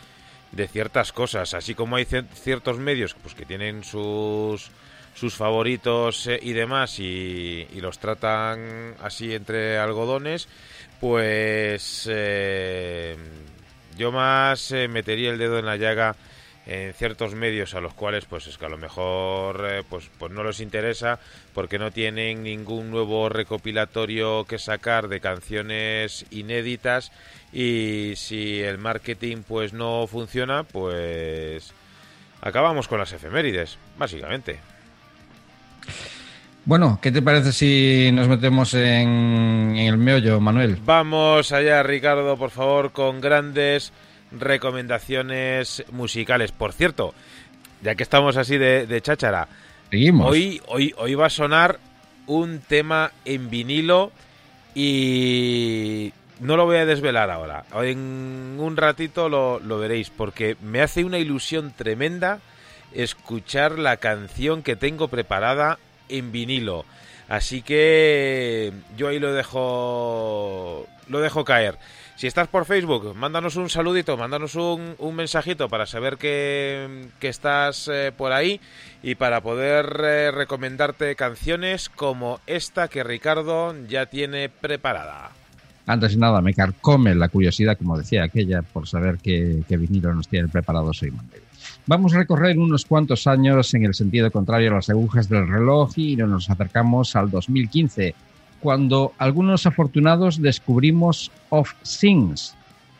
de 0.52 0.66
ciertas 0.66 1.12
cosas, 1.12 1.52
así 1.52 1.74
como 1.74 1.96
hay 1.96 2.06
ciertos 2.06 2.78
medios 2.78 3.14
pues 3.22 3.34
que 3.34 3.44
tienen 3.44 3.84
sus 3.84 4.70
sus 5.16 5.34
favoritos 5.34 6.26
eh, 6.26 6.38
y 6.42 6.52
demás 6.52 6.98
y, 7.00 7.66
los 7.80 7.98
tratan 7.98 8.94
así 9.02 9.34
entre 9.34 9.78
algodones, 9.78 10.48
pues 11.00 12.08
eh, 12.10 13.16
yo 13.96 14.12
más 14.12 14.72
eh, 14.72 14.88
metería 14.88 15.30
el 15.30 15.38
dedo 15.38 15.58
en 15.58 15.66
la 15.66 15.76
llaga 15.76 16.16
en 16.66 16.92
ciertos 16.94 17.34
medios 17.34 17.74
a 17.74 17.80
los 17.80 17.94
cuales 17.94 18.24
pues 18.24 18.48
es 18.48 18.58
que 18.58 18.66
a 18.66 18.68
lo 18.68 18.76
mejor 18.76 19.84
pues 19.88 20.10
pues 20.18 20.32
no 20.32 20.42
les 20.42 20.58
interesa 20.58 21.20
porque 21.54 21.78
no 21.78 21.92
tienen 21.92 22.42
ningún 22.42 22.90
nuevo 22.90 23.28
recopilatorio 23.28 24.44
que 24.46 24.58
sacar 24.58 25.06
de 25.06 25.20
canciones 25.20 26.26
inéditas 26.30 27.12
y 27.52 28.14
si 28.16 28.60
el 28.62 28.78
marketing 28.78 29.44
pues 29.46 29.72
no 29.72 30.08
funciona 30.08 30.64
pues 30.64 31.72
acabamos 32.40 32.88
con 32.88 32.98
las 32.98 33.12
efemérides 33.12 33.78
básicamente 33.96 34.58
bueno, 36.66 36.98
¿qué 37.00 37.12
te 37.12 37.22
parece 37.22 37.52
si 37.52 38.10
nos 38.12 38.26
metemos 38.26 38.74
en, 38.74 39.76
el 39.76 39.96
meollo, 39.96 40.40
Manuel? 40.40 40.76
Vamos 40.84 41.52
allá, 41.52 41.82
Ricardo, 41.84 42.36
por 42.36 42.50
favor, 42.50 42.90
con 42.90 43.20
grandes 43.20 43.92
recomendaciones 44.32 45.84
musicales. 45.92 46.50
Por 46.50 46.72
cierto, 46.72 47.14
ya 47.82 47.94
que 47.94 48.02
estamos 48.02 48.36
así 48.36 48.58
de, 48.58 49.00
cháchara, 49.00 49.48
Hoy, 49.92 50.60
hoy, 50.66 50.92
hoy 50.98 51.14
va 51.14 51.26
a 51.26 51.30
sonar 51.30 51.78
un 52.26 52.58
tema 52.58 53.12
en 53.24 53.48
vinilo 53.48 54.10
y 54.74 56.12
no 56.40 56.56
lo 56.56 56.66
voy 56.66 56.78
a 56.78 56.84
desvelar 56.84 57.30
ahora. 57.30 57.64
En 57.80 58.56
un 58.58 58.76
ratito 58.76 59.28
lo, 59.28 59.60
lo 59.60 59.78
veréis 59.78 60.10
porque 60.10 60.56
me 60.60 60.82
hace 60.82 61.04
una 61.04 61.18
ilusión 61.18 61.72
tremenda 61.76 62.40
escuchar 62.92 63.78
la 63.78 63.98
canción 63.98 64.64
que 64.64 64.74
tengo 64.74 65.06
preparada 65.06 65.78
en 66.08 66.32
vinilo. 66.32 66.84
Así 67.28 67.62
que 67.62 68.72
yo 68.96 69.08
ahí 69.08 69.18
lo 69.18 69.32
dejo 69.32 70.86
lo 71.08 71.20
dejo 71.20 71.44
caer. 71.44 71.76
Si 72.16 72.26
estás 72.26 72.48
por 72.48 72.64
Facebook, 72.64 73.14
mándanos 73.14 73.56
un 73.56 73.68
saludito, 73.68 74.16
mándanos 74.16 74.54
un, 74.54 74.96
mensajito 75.14 75.68
para 75.68 75.84
saber 75.84 76.16
que, 76.16 77.08
que 77.20 77.28
estás 77.28 77.88
eh, 77.92 78.10
por 78.16 78.32
ahí 78.32 78.58
y 79.02 79.16
para 79.16 79.42
poder 79.42 80.00
eh, 80.02 80.30
recomendarte 80.30 81.14
canciones 81.14 81.90
como 81.90 82.40
esta 82.46 82.88
que 82.88 83.04
Ricardo 83.04 83.74
ya 83.86 84.06
tiene 84.06 84.48
preparada. 84.48 85.30
Antes 85.86 86.12
de 86.12 86.18
nada, 86.18 86.40
me 86.40 86.54
carcome 86.54 87.14
la 87.14 87.28
curiosidad, 87.28 87.76
como 87.76 87.98
decía 87.98 88.24
aquella, 88.24 88.62
por 88.62 88.88
saber 88.88 89.18
qué, 89.22 89.62
vinilo 89.68 90.12
nos 90.14 90.26
tiene 90.26 90.48
preparado 90.48 90.92
Soy. 90.92 91.12
Vamos 91.88 92.14
a 92.14 92.18
recorrer 92.18 92.58
unos 92.58 92.84
cuantos 92.84 93.28
años 93.28 93.72
en 93.72 93.84
el 93.84 93.94
sentido 93.94 94.32
contrario 94.32 94.72
a 94.72 94.74
las 94.74 94.90
agujas 94.90 95.28
del 95.28 95.46
reloj 95.46 95.96
y 95.96 96.16
nos 96.16 96.50
acercamos 96.50 97.14
al 97.14 97.30
2015, 97.30 98.12
cuando 98.58 99.12
algunos 99.18 99.66
afortunados 99.66 100.42
descubrimos 100.42 101.30
Of 101.50 101.74
Things, 102.00 102.56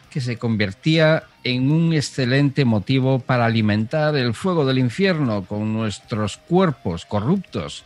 que 0.09 0.21
se 0.21 0.37
convertía 0.37 1.25
en 1.43 1.73
un 1.73 1.95
excelente 1.95 2.65
motivo 2.65 3.19
para 3.19 3.47
alimentar 3.47 4.15
el 4.15 4.35
fuego 4.35 4.65
del 4.65 4.79
infierno 4.79 5.45
con 5.45 5.73
nuestros 5.73 6.37
cuerpos 6.37 7.07
corruptos 7.07 7.83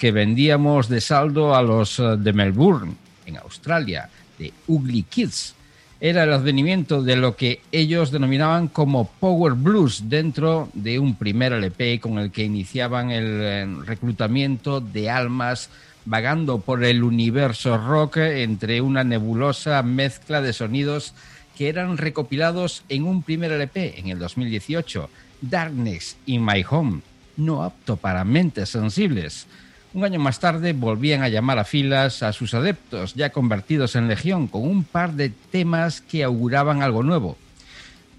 que 0.00 0.10
vendíamos 0.10 0.88
de 0.88 1.00
saldo 1.00 1.54
a 1.54 1.62
los 1.62 2.00
eh, 2.00 2.16
de 2.18 2.32
Melbourne, 2.32 2.94
en 3.24 3.36
Australia, 3.36 4.08
de 4.36 4.52
Ugly 4.66 5.04
Kids 5.04 5.54
era 6.00 6.24
el 6.24 6.32
advenimiento 6.32 7.02
de 7.02 7.16
lo 7.16 7.36
que 7.36 7.60
ellos 7.72 8.10
denominaban 8.10 8.68
como 8.68 9.10
Power 9.20 9.52
Blues 9.52 10.04
dentro 10.08 10.70
de 10.72 10.98
un 10.98 11.14
primer 11.14 11.52
LP 11.52 12.00
con 12.00 12.18
el 12.18 12.30
que 12.30 12.44
iniciaban 12.44 13.10
el 13.10 13.40
eh, 13.42 13.66
reclutamiento 13.84 14.80
de 14.80 15.10
almas 15.10 15.68
vagando 16.06 16.58
por 16.60 16.84
el 16.84 17.02
universo 17.02 17.76
rock 17.76 18.16
entre 18.16 18.80
una 18.80 19.04
nebulosa 19.04 19.82
mezcla 19.82 20.40
de 20.40 20.54
sonidos 20.54 21.12
que 21.56 21.68
eran 21.68 21.98
recopilados 21.98 22.82
en 22.88 23.04
un 23.04 23.22
primer 23.22 23.52
LP 23.52 24.00
en 24.00 24.08
el 24.08 24.18
2018, 24.18 25.10
Darkness 25.42 26.16
in 26.24 26.42
My 26.42 26.64
Home, 26.68 27.02
no 27.36 27.62
apto 27.62 27.98
para 27.98 28.24
mentes 28.24 28.70
sensibles 28.70 29.46
un 29.92 30.04
año 30.04 30.20
más 30.20 30.38
tarde 30.38 30.72
volvían 30.72 31.22
a 31.22 31.28
llamar 31.28 31.58
a 31.58 31.64
filas 31.64 32.22
a 32.22 32.32
sus 32.32 32.54
adeptos, 32.54 33.14
ya 33.14 33.30
convertidos 33.30 33.96
en 33.96 34.08
legión, 34.08 34.46
con 34.46 34.62
un 34.62 34.84
par 34.84 35.12
de 35.14 35.30
temas 35.30 36.00
que 36.00 36.22
auguraban 36.22 36.82
algo 36.82 37.02
nuevo. 37.02 37.36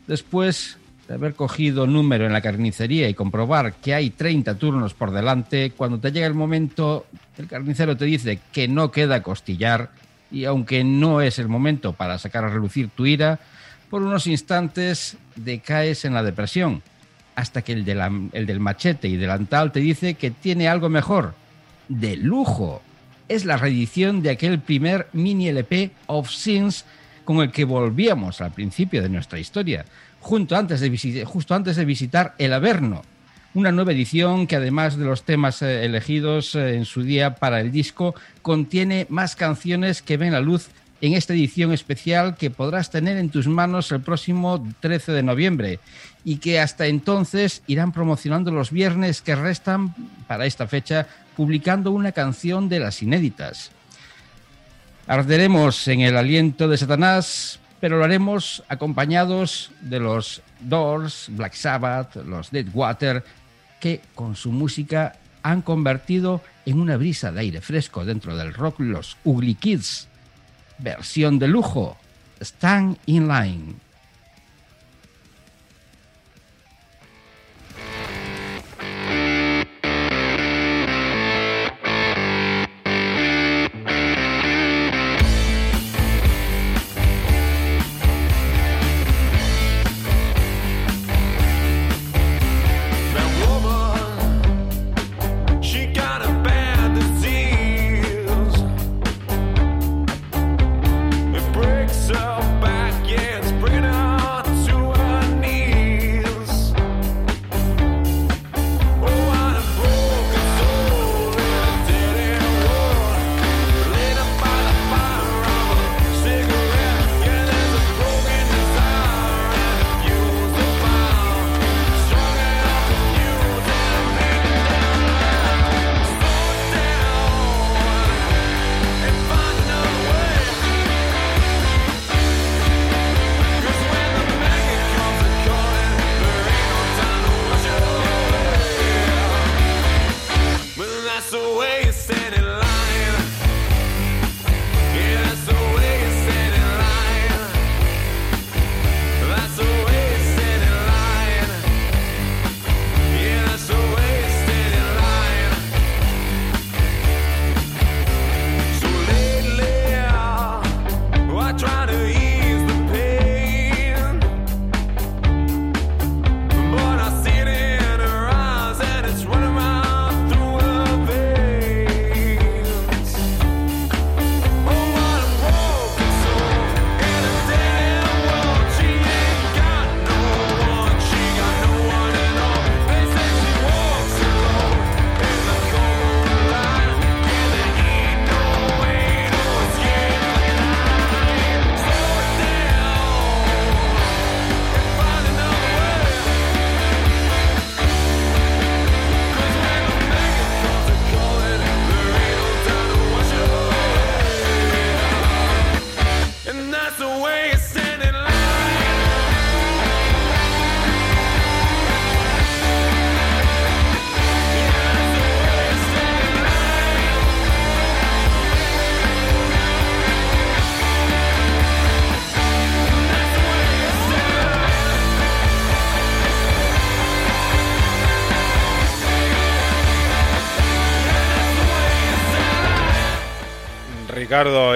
Después 0.08 0.78
de 1.08 1.14
haber 1.14 1.34
cogido 1.34 1.88
número 1.88 2.26
en 2.26 2.34
la 2.34 2.42
carnicería 2.42 3.08
y 3.08 3.14
comprobar 3.14 3.74
que 3.74 3.94
hay 3.94 4.10
30 4.10 4.56
turnos 4.56 4.94
por 4.94 5.12
delante, 5.12 5.72
cuando 5.72 6.00
te 6.00 6.12
llega 6.12 6.28
el 6.28 6.34
momento, 6.34 7.06
el 7.38 7.48
carnicero 7.48 7.96
te 7.96 8.06
dice 8.06 8.40
que 8.52 8.68
no 8.68 8.92
queda 8.92 9.24
costillar 9.24 9.92
y 10.30 10.46
aunque 10.46 10.84
no 10.84 11.22
es 11.22 11.40
el 11.40 11.48
momento 11.48 11.94
para 11.94 12.18
sacar 12.18 12.44
a 12.44 12.50
relucir 12.50 12.90
tu 12.90 13.06
ira, 13.06 13.40
por 13.90 14.02
unos 14.02 14.28
instantes 14.28 15.18
decaes 15.36 16.06
en 16.06 16.14
la 16.14 16.24
depresión, 16.24 16.82
hasta 17.36 17.62
que 17.62 17.74
el, 17.74 17.88
el 18.34 18.46
del 18.46 18.60
machete 18.60 19.08
y 19.08 19.18
delantal 19.18 19.72
te 19.72 19.80
dice 19.80 20.14
que 20.14 20.32
tiene 20.32 20.70
algo 20.70 20.88
mejor, 20.90 21.34
de 21.92 22.16
lujo. 22.16 22.82
Es 23.28 23.46
la 23.46 23.58
reedición 23.58 24.22
de 24.22 24.32
aquel 24.32 24.60
primer 24.60 25.08
mini 25.14 25.50
LP 25.50 25.92
of 26.08 26.30
Sins 26.30 26.86
con 27.26 27.38
el 27.38 27.52
que 27.52 27.66
volvíamos 27.66 28.42
al 28.42 28.52
principio 28.52 29.02
de 29.02 29.10
nuestra 29.10 29.40
historia, 29.40 29.86
justo 30.20 30.56
antes 30.56 30.80
de, 30.80 31.26
justo 31.26 31.54
antes 31.54 31.76
de 31.76 31.86
visitar 31.86 32.34
el 32.38 32.54
Averno, 32.54 33.04
una 33.54 33.72
nueva 33.72 33.92
edición 33.92 34.48
que 34.48 34.56
además 34.56 34.98
de 34.98 35.06
los 35.06 35.24
temas 35.24 35.62
eh, 35.62 35.86
elegidos 35.86 36.56
eh, 36.56 36.76
en 36.76 36.86
su 36.86 37.04
día 37.04 37.36
para 37.36 37.60
el 37.60 37.72
disco, 37.72 38.16
contiene 38.42 39.06
más 39.10 39.36
canciones 39.36 40.02
que 40.02 40.18
ven 40.18 40.34
la 40.34 40.40
luz 40.40 40.70
en 41.02 41.14
esta 41.14 41.34
edición 41.34 41.74
especial 41.74 42.36
que 42.38 42.52
podrás 42.52 42.92
tener 42.92 43.18
en 43.18 43.30
tus 43.30 43.48
manos 43.48 43.92
el 43.92 44.02
próximo 44.02 44.66
13 44.80 45.12
de 45.12 45.24
noviembre 45.24 45.80
y 46.24 46.38
que 46.38 46.60
hasta 46.60 46.86
entonces 46.86 47.64
irán 47.68 47.92
promocionando 47.92 48.52
los 48.52 48.72
viernes 48.72 49.22
que 49.22 49.36
restan 49.36 49.96
para 50.28 50.46
esta 50.46 50.68
fecha 50.68 51.08
publicando 51.42 51.90
una 51.90 52.12
canción 52.12 52.70
de 52.70 52.80
las 52.80 53.02
inéditas. 53.02 53.72
Arderemos 55.08 55.88
en 55.88 56.02
el 56.02 56.16
aliento 56.16 56.68
de 56.68 56.78
Satanás, 56.78 57.60
pero 57.80 57.98
lo 57.98 58.04
haremos 58.04 58.62
acompañados 58.70 59.72
de 59.82 60.00
los 60.00 60.44
Doors, 60.60 61.30
Black 61.32 61.54
Sabbath, 61.54 62.16
los 62.18 62.52
Deadwater, 62.52 63.24
que 63.80 64.02
con 64.14 64.36
su 64.36 64.52
música 64.52 65.14
han 65.42 65.64
convertido 65.64 66.44
en 66.68 66.80
una 66.80 66.96
brisa 66.96 67.32
de 67.32 67.40
aire 67.40 67.62
fresco 67.62 68.06
dentro 68.06 68.38
del 68.38 68.54
rock 68.54 68.80
los 68.80 69.18
Ugly 69.24 69.56
Kids. 69.56 70.10
Versión 70.78 71.40
de 71.40 71.48
lujo, 71.48 71.98
Stand 72.40 73.00
in 73.08 73.28
Line. 73.28 73.74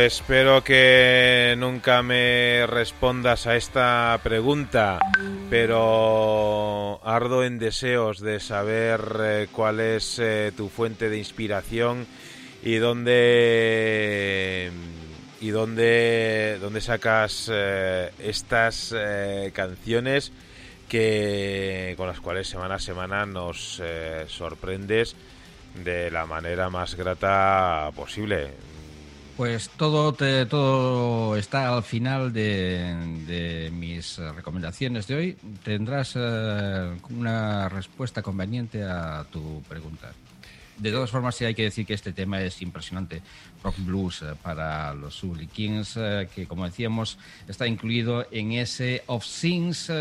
Espero 0.06 0.64
que 0.64 1.56
nunca 1.58 2.04
me 2.04 2.68
respondas 2.68 3.48
a 3.48 3.56
esta 3.56 4.20
pregunta, 4.22 5.00
pero 5.50 7.00
ardo 7.04 7.44
en 7.44 7.58
deseos 7.58 8.20
de 8.20 8.40
saber 8.40 9.02
eh, 9.20 9.48
cuál 9.52 9.80
es 9.80 10.20
eh, 10.20 10.52
tu 10.56 10.70
fuente 10.70 11.10
de 11.10 11.18
inspiración 11.18 12.06
y 12.62 12.76
dónde 12.76 14.72
y 15.42 15.50
dónde, 15.50 16.60
dónde 16.62 16.82
sacas 16.82 17.50
eh, 17.52 18.12
estas 18.20 18.94
canciones 19.54 20.32
que 20.88 21.96
con 21.98 22.08
las 22.08 22.20
cuales 22.20 22.48
semana 22.48 22.76
a 22.76 22.80
semana 22.80 23.26
nos 23.26 23.82
sorprendes 24.28 25.16
de 25.84 26.12
la 26.12 26.28
manera 26.28 26.70
más 26.70 26.94
grata 26.94 27.90
posible. 27.96 28.75
Pues 29.38 29.70
todo, 29.72 30.14
todo 30.14 31.36
está 31.36 31.76
al 31.76 31.84
final 31.84 32.32
de, 32.32 33.70
mis 33.74 34.18
mis 34.18 35.08
de 35.08 35.16
hoy. 35.16 35.38
Tendrás 35.62 36.14
eh, 36.16 36.98
una 37.10 37.68
respuesta 37.68 38.22
conveniente 38.22 38.86
a 38.86 39.26
tu 39.30 39.62
pregunta. 39.64 40.14
De 40.78 40.90
todas 40.90 41.12
formas, 41.12 41.36
sí 41.36 41.44
hay 41.44 41.54
que 41.54 41.64
decir 41.64 41.86
que 41.86 41.94
este 41.94 42.14
tema 42.14 42.42
es 42.42 42.62
impresionante. 42.62 43.22
Rock 43.62 43.76
Blues 43.80 44.22
eh, 44.22 44.36
para 44.42 44.94
los 44.94 45.16
Sully 45.16 45.48
Kings, 45.48 45.98
eh, 45.98 46.30
que 46.34 46.48
como 46.48 46.64
decíamos, 46.64 47.18
está 47.46 47.68
incluido 47.68 48.26
en 48.32 48.54
ese 48.54 49.04
Of 49.08 49.26
Sings 49.26 49.92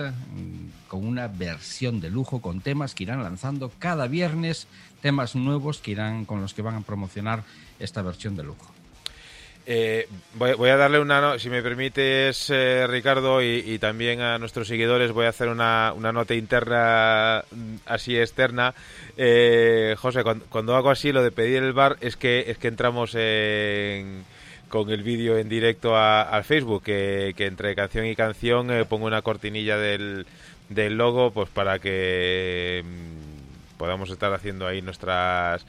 con 0.86 1.05
una 1.05 1.27
versión 1.27 2.01
de 2.01 2.09
lujo 2.09 2.40
con 2.40 2.61
temas 2.61 2.94
que 2.94 3.02
irán 3.02 3.24
lanzando 3.24 3.73
cada 3.81 4.06
viernes, 4.06 4.69
temas 5.02 5.35
nuevos 5.35 5.78
que 5.78 5.90
irán 5.90 6.24
con 6.24 6.40
los 6.40 6.55
que 6.55 6.62
van 6.62 6.77
a 6.77 6.82
promocionar 6.82 7.43
esta 7.81 8.01
versión 8.01 8.36
de 8.36 8.44
lujo. 8.44 8.73
Eh, 9.66 10.06
voy, 10.34 10.68
a 10.68 10.76
darle 10.76 10.98
una, 10.98 11.38
si 11.38 11.48
me 11.48 11.62
permites, 11.62 12.50
eh, 12.50 12.86
Ricardo, 12.86 13.42
y, 13.42 13.78
también 13.78 14.20
a 14.20 14.38
nuestros 14.38 14.68
seguidores, 14.68 15.12
voy 15.12 15.24
a 15.24 15.30
hacer 15.30 15.48
una, 15.48 15.94
nota 15.94 16.34
interna 16.34 17.44
mm, 17.50 17.76
así 17.86 18.16
externa. 18.16 18.74
Eh, 19.16 19.94
José, 19.98 20.22
cuando, 20.50 20.76
hago 20.76 20.90
así 20.90 21.12
lo 21.12 21.22
de 21.22 21.30
pedir 21.30 21.62
el 21.62 21.72
bar 21.72 21.96
es 22.00 22.16
que 22.16 22.44
es 22.48 22.58
que 22.58 22.68
entramos 22.68 23.12
con 24.68 24.90
el 24.90 25.02
vídeo 25.02 25.38
en 25.38 25.48
directo 25.48 25.96
al 25.96 26.44
Facebook, 26.44 26.82
que, 26.84 27.34
entre 27.38 27.74
canción 27.74 28.06
y 28.06 28.16
canción 28.16 28.68
pongo 28.88 29.06
una 29.06 29.22
cortinilla 29.22 29.78
del, 29.78 30.26
del 30.68 30.96
logo, 30.98 31.30
pues 31.30 31.48
para 31.48 31.78
que 31.78 32.84
mm, 32.84 33.78
podamos 33.78 34.10
estar 34.10 34.32
haciendo 34.34 34.66
ahí 34.66 34.82
nuestras 34.82 35.64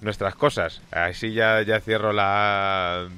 nuestras 0.00 0.34
cosas. 0.34 0.80
Así 0.90 1.32
ya, 1.32 1.62
ya 1.62 1.80
cierro 1.80 2.12
la 2.12 3.08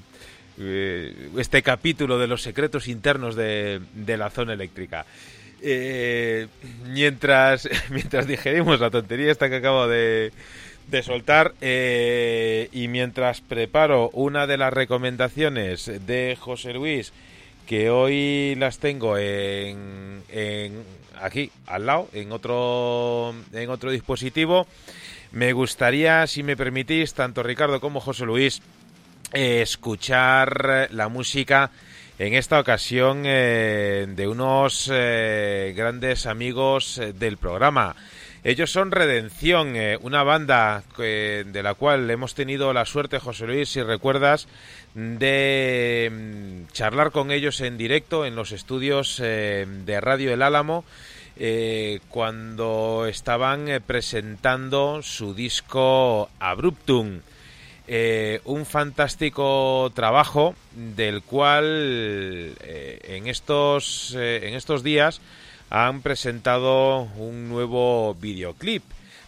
eh, 0.58 1.30
este 1.38 1.62
capítulo 1.62 2.18
de 2.18 2.26
los 2.26 2.42
secretos 2.42 2.88
internos 2.88 3.36
de, 3.36 3.80
la 4.06 4.30
zona 4.30 4.52
eléctrica. 4.52 5.06
Eh, 5.62 6.48
mientras, 6.88 7.68
mientras 7.90 8.26
digerimos 8.26 8.80
la 8.80 8.90
tontería 8.90 9.30
esta 9.30 9.48
que 9.48 9.56
acabo 9.56 9.88
de, 9.88 10.32
soltar 11.02 11.54
eh, 11.62 12.68
y 12.72 12.88
mientras 12.88 13.40
preparo 13.40 14.10
una 14.12 14.46
de 14.46 14.58
las 14.58 14.72
recomendaciones 14.72 15.90
de 16.06 16.36
José 16.38 16.74
Luis 16.74 17.12
que 17.66 17.88
hoy 17.88 18.56
las 18.56 18.78
tengo 18.78 19.16
en, 19.16 20.22
aquí 21.18 21.50
al 21.66 21.86
lado 21.86 22.08
en 22.12 22.30
otro 22.32 23.34
en 23.54 23.70
otro 23.70 23.90
dispositivo 23.90 24.66
me 25.30 25.54
gustaría 25.54 26.26
si 26.26 26.42
me 26.42 26.58
permitís 26.58 27.14
tanto 27.14 27.42
Ricardo 27.42 27.80
como 27.80 28.00
José 28.00 28.26
Luis 28.26 28.60
escuchar 29.32 30.88
la 30.92 31.08
música 31.08 31.70
en 32.18 32.34
esta 32.34 32.60
ocasión 32.60 33.22
eh, 33.24 34.06
de 34.08 34.28
unos 34.28 34.88
eh, 34.92 35.72
grandes 35.76 36.26
amigos 36.26 36.98
eh, 36.98 37.12
del 37.12 37.36
programa. 37.36 37.96
Ellos 38.44 38.70
son 38.70 38.90
Redención, 38.90 39.74
una 40.00 40.24
banda 40.24 40.82
de 40.98 41.60
la 41.62 41.74
cual 41.74 42.10
hemos 42.10 42.34
tenido 42.34 42.72
la 42.72 42.84
suerte, 42.84 43.20
José 43.20 43.46
Luis, 43.46 43.68
si 43.68 43.82
recuerdas, 43.82 44.48
de 44.94 46.10
mm, 46.12 46.72
charlar 46.72 47.12
con 47.12 47.30
ellos 47.30 47.60
en 47.60 47.78
directo 47.78 48.26
en 48.26 48.34
los 48.34 48.50
estudios 48.50 49.18
de 49.18 49.98
Radio 50.00 50.32
El 50.32 50.42
Álamo. 50.42 50.84
cuando 52.08 53.06
estaban 53.08 53.68
presentando 53.86 55.02
su 55.02 55.34
disco 55.34 56.28
Abruptum. 56.40 57.20
Eh, 57.88 58.40
un 58.44 58.64
fantástico 58.64 59.90
trabajo 59.92 60.54
del 60.72 61.22
cual 61.22 61.64
eh, 61.66 63.00
en, 63.02 63.26
estos, 63.26 64.14
eh, 64.16 64.46
en 64.46 64.54
estos 64.54 64.84
días 64.84 65.20
han 65.68 66.00
presentado 66.00 67.08
un 67.16 67.48
nuevo 67.48 68.14
videoclip 68.14 68.84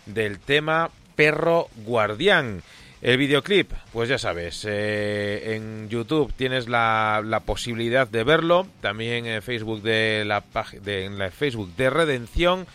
del 0.06 0.38
tema 0.38 0.90
Perro 1.16 1.68
Guardián. 1.84 2.62
El 3.02 3.18
videoclip, 3.18 3.72
pues 3.92 4.08
ya 4.08 4.18
sabes, 4.18 4.64
en 4.64 5.90
YouTube 5.90 6.32
tienes 6.32 6.68
la, 6.68 7.42
posibilidad 7.44 8.08
de 8.08 8.24
verlo, 8.24 8.66
también 8.80 9.26
en 9.26 9.42
Facebook 9.42 9.82
de 9.82 10.24
la, 10.24 10.42
de, 10.80 11.04
en 11.04 11.18
la 11.18 11.30
Facebook 11.30 11.74
de 11.76 11.90
Redención 11.90 12.66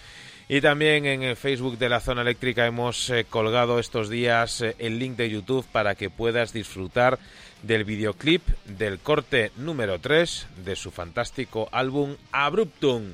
y 0.51 0.61
también 0.61 1.05
en 1.05 1.21
el 1.21 1.35
Facebook 1.35 1.77
de 1.77 1.89
la 1.89 1.99
Zona 1.99 2.23
Eléctrica 2.23 2.65
hemos 2.65 3.11
eh, 3.11 3.23
colgado 3.29 3.77
estos 3.77 4.09
días 4.09 4.61
eh, 4.61 4.75
el 4.79 4.97
link 4.97 5.15
de 5.15 5.29
YouTube 5.29 5.65
para 5.71 5.93
que 5.93 6.09
puedas 6.09 6.51
disfrutar 6.51 7.19
del 7.61 7.83
videoclip 7.83 8.41
del 8.65 8.97
corte 8.97 9.51
número 9.57 9.99
3 9.99 10.47
de 10.65 10.75
su 10.75 10.89
fantástico 10.89 11.69
álbum 11.71 12.15
Abruptum. 12.31 13.13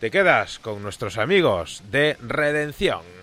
Te 0.00 0.10
quedas 0.10 0.58
con 0.58 0.82
nuestros 0.82 1.18
amigos 1.18 1.82
de 1.90 2.16
Redención. 2.26 3.19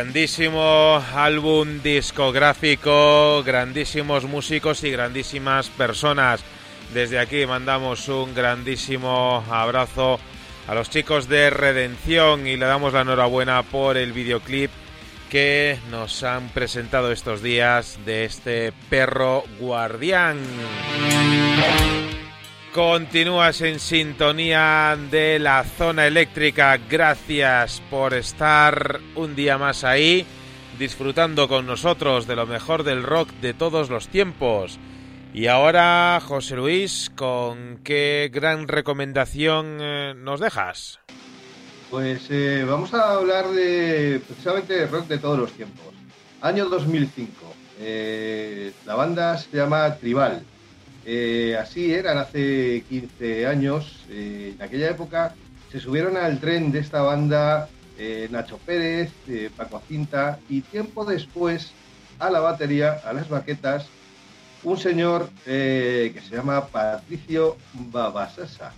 Grandísimo 0.00 1.04
álbum 1.14 1.82
discográfico, 1.82 3.42
grandísimos 3.44 4.24
músicos 4.24 4.82
y 4.82 4.90
grandísimas 4.90 5.68
personas. 5.68 6.40
Desde 6.94 7.18
aquí 7.18 7.44
mandamos 7.44 8.08
un 8.08 8.34
grandísimo 8.34 9.44
abrazo 9.50 10.18
a 10.66 10.74
los 10.74 10.88
chicos 10.88 11.28
de 11.28 11.50
Redención 11.50 12.46
y 12.46 12.56
le 12.56 12.64
damos 12.64 12.94
la 12.94 13.02
enhorabuena 13.02 13.62
por 13.62 13.98
el 13.98 14.14
videoclip 14.14 14.70
que 15.28 15.78
nos 15.90 16.22
han 16.22 16.48
presentado 16.48 17.12
estos 17.12 17.42
días 17.42 17.98
de 18.06 18.24
este 18.24 18.72
perro 18.88 19.44
guardián. 19.58 20.38
Continúas 22.72 23.62
en 23.62 23.80
sintonía 23.80 24.96
de 25.10 25.40
la 25.40 25.64
zona 25.64 26.06
eléctrica. 26.06 26.78
Gracias 26.88 27.82
por 27.90 28.14
estar 28.14 29.00
un 29.16 29.34
día 29.34 29.58
más 29.58 29.82
ahí, 29.82 30.24
disfrutando 30.78 31.48
con 31.48 31.66
nosotros 31.66 32.28
de 32.28 32.36
lo 32.36 32.46
mejor 32.46 32.84
del 32.84 33.02
rock 33.02 33.28
de 33.40 33.54
todos 33.54 33.90
los 33.90 34.06
tiempos. 34.06 34.78
Y 35.34 35.48
ahora, 35.48 36.20
José 36.24 36.54
Luis, 36.54 37.10
¿con 37.16 37.78
qué 37.82 38.30
gran 38.32 38.68
recomendación 38.68 39.78
eh, 39.80 40.14
nos 40.16 40.38
dejas? 40.38 41.00
Pues 41.90 42.28
eh, 42.30 42.64
vamos 42.64 42.94
a 42.94 43.14
hablar 43.14 43.48
de 43.48 44.22
precisamente 44.24 44.74
de 44.74 44.86
rock 44.86 45.08
de 45.08 45.18
todos 45.18 45.40
los 45.40 45.50
tiempos. 45.50 45.92
Año 46.40 46.66
2005. 46.66 47.32
Eh, 47.80 48.72
la 48.86 48.94
banda 48.94 49.36
se 49.38 49.56
llama 49.56 49.96
Tribal. 49.96 50.44
Eh, 51.04 51.56
así 51.60 51.92
eran 51.92 52.18
hace 52.18 52.84
15 52.88 53.46
años. 53.46 54.04
en 54.10 54.60
aquella 54.60 54.90
época 54.90 55.34
se 55.70 55.80
subieron 55.80 56.16
al 56.16 56.40
tren 56.40 56.72
de 56.72 56.80
esta 56.80 57.02
banda 57.02 57.68
Nacho 58.30 58.58
Pérez, 58.58 59.12
Paco 59.56 59.82
Cinta 59.86 60.38
y 60.48 60.62
tiempo 60.62 61.04
después 61.04 61.72
a 62.18 62.30
la 62.30 62.40
batería, 62.40 63.00
a 63.04 63.12
las 63.12 63.28
baquetas, 63.28 63.86
un 64.64 64.78
señor 64.78 65.28
que 65.44 66.20
se 66.26 66.34
llama 66.34 66.66
Patricio 66.68 67.58
Babasasa 67.74 68.72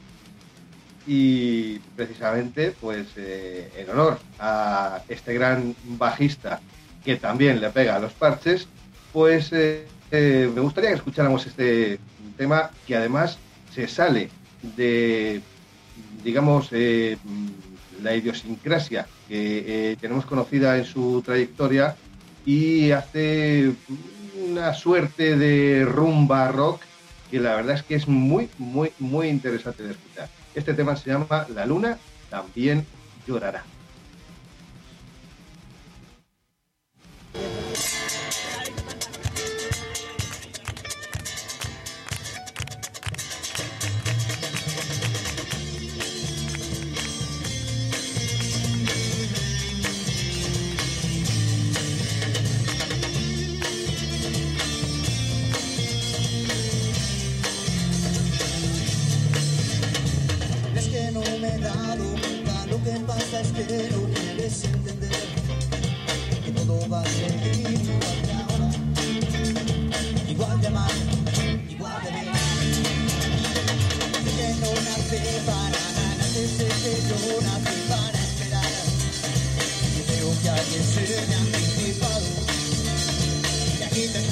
y 1.06 1.78
precisamente 1.96 2.74
pues 2.80 3.08
eh, 3.16 3.70
en 3.76 3.90
honor 3.90 4.18
a 4.38 5.02
este 5.08 5.34
gran 5.34 5.74
bajista 5.84 6.60
que 7.04 7.16
también 7.16 7.60
le 7.60 7.70
pega 7.70 7.96
a 7.96 7.98
los 7.98 8.12
parches, 8.12 8.68
pues 9.12 9.52
eh, 9.52 9.86
eh, 10.10 10.50
me 10.54 10.60
gustaría 10.60 10.90
que 10.90 10.96
escucháramos 10.96 11.46
este 11.46 11.98
tema 12.42 12.70
que 12.86 12.96
además 12.96 13.38
se 13.72 13.86
sale 13.86 14.28
de, 14.76 15.40
digamos, 16.24 16.70
la 18.02 18.16
idiosincrasia 18.16 19.06
que 19.28 19.96
tenemos 20.00 20.26
conocida 20.26 20.76
en 20.76 20.84
su 20.84 21.22
trayectoria 21.24 21.94
y 22.44 22.90
hace 22.90 23.72
una 24.50 24.74
suerte 24.74 25.36
de 25.36 25.84
rumba 25.84 26.48
rock 26.48 26.82
que 27.30 27.38
la 27.38 27.54
verdad 27.54 27.76
es 27.76 27.82
que 27.84 27.94
es 27.94 28.08
muy, 28.08 28.48
muy, 28.58 28.92
muy 28.98 29.28
interesante 29.28 29.84
de 29.84 29.92
escuchar. 29.92 30.28
Este 30.54 30.74
tema 30.74 30.96
se 30.96 31.10
llama 31.10 31.46
La 31.54 31.64
luna 31.64 31.96
también 32.28 32.84
llorará. 33.26 33.62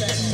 Thank 0.01 0.25
you. 0.25 0.30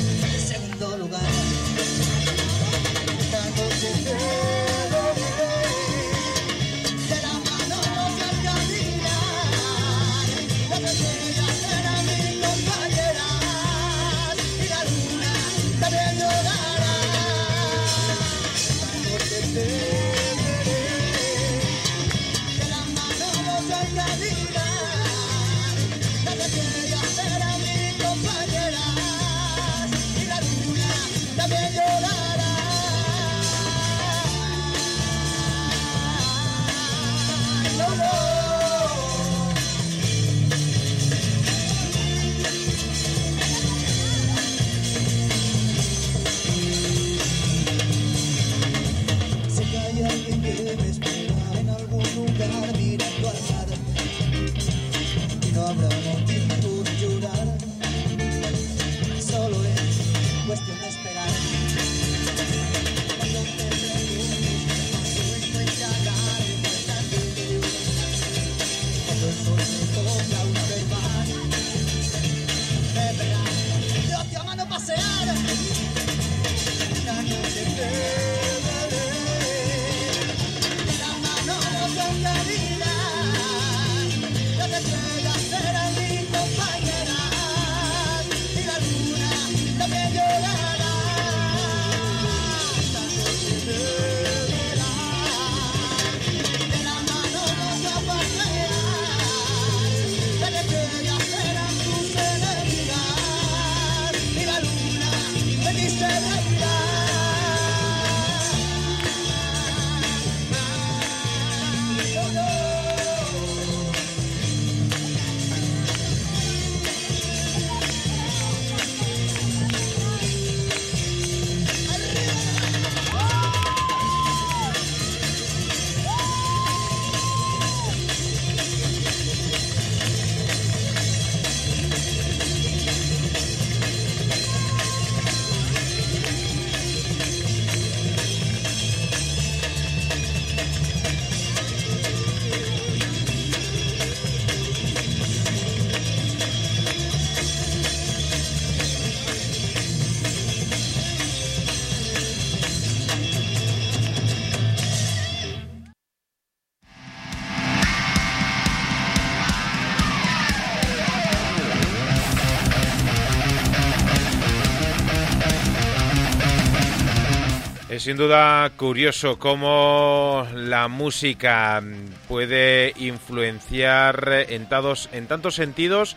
Sin 168.06 168.16
duda 168.16 168.70
curioso 168.76 169.36
cómo 169.36 170.46
la 170.54 170.86
música 170.86 171.82
puede 172.28 172.92
influenciar 172.98 174.46
en, 174.48 174.68
en 175.10 175.26
tantos 175.26 175.54
sentidos 175.56 176.14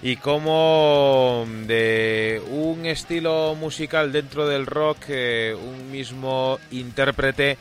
y 0.00 0.16
cómo 0.16 1.44
de 1.66 2.40
un 2.48 2.86
estilo 2.86 3.54
musical 3.54 4.12
dentro 4.12 4.48
del 4.48 4.64
rock, 4.64 4.96
eh, 5.08 5.54
un 5.54 5.90
mismo 5.90 6.58
intérprete 6.70 7.58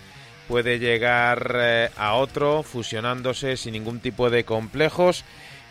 puede 0.47 0.79
llegar 0.79 1.57
eh, 1.59 1.89
a 1.97 2.13
otro 2.13 2.63
fusionándose 2.63 3.57
sin 3.57 3.73
ningún 3.73 3.99
tipo 3.99 4.29
de 4.29 4.45
complejos 4.45 5.25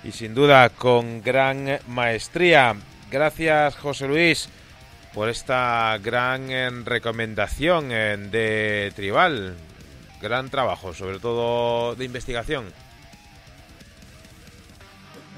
y 0.04 0.12
sin 0.12 0.34
duda 0.34 0.68
con 0.68 1.22
gran 1.22 1.78
maestría. 1.88 2.76
Gracias 3.10 3.76
José 3.76 4.08
Luis 4.08 4.50
por 5.14 5.28
esta 5.28 5.96
gran 6.02 6.50
eh, 6.50 6.68
recomendación 6.84 7.90
eh, 7.90 8.16
de 8.16 8.92
Tribal. 8.96 9.54
Gran 10.20 10.50
trabajo, 10.50 10.92
sobre 10.92 11.18
todo 11.20 11.94
de 11.94 12.04
investigación. 12.04 12.64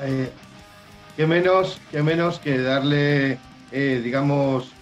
Eh, 0.01 0.31
qué 1.17 1.27
menos, 1.27 1.81
qué 1.91 2.03
menos 2.03 2.39
que 2.39 2.59
darle, 2.59 3.39
digamos, 3.73 4.73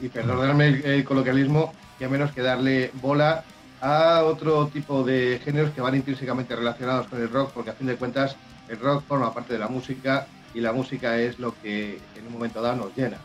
y 0.00 0.08
perdonadme 0.08 0.80
el, 0.84 1.04
coloquialismo, 1.04 1.74
qué 1.98 2.08
menos 2.08 2.30
que 2.30 2.42
darle 2.42 2.90
bola 2.94 3.42
a 3.80 4.22
otro 4.22 4.68
tipo 4.68 5.02
de 5.02 5.40
géneros 5.44 5.70
que 5.72 5.80
van 5.80 5.96
intrínsecamente 5.96 6.54
relacionados 6.54 7.08
con 7.08 7.20
el 7.20 7.30
rock, 7.30 7.50
porque 7.52 7.70
a 7.70 7.74
fin 7.74 7.86
de 7.86 7.96
cuentas 7.96 8.36
el 8.68 8.78
rock 8.78 9.02
forma 9.08 9.34
parte 9.34 9.54
de 9.54 9.58
la 9.58 9.68
música 9.68 10.26
y 10.54 10.60
la 10.60 10.72
música 10.72 11.18
es 11.18 11.38
lo 11.38 11.54
que 11.62 11.98
en 12.14 12.26
un 12.26 12.32
momento 12.34 12.62
dado 12.62 12.76
nos 12.76 12.96
llena. 12.96 13.18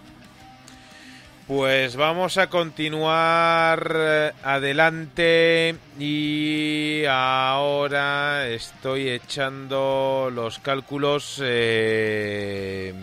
Pues 1.54 1.98
vamos 1.98 2.38
a 2.38 2.48
continuar 2.48 3.94
eh, 3.94 4.32
adelante 4.42 5.76
y 6.00 7.04
ahora 7.10 8.48
estoy 8.48 9.10
echando 9.10 10.30
los 10.34 10.60
cálculos 10.60 11.42
eh, 11.44 12.94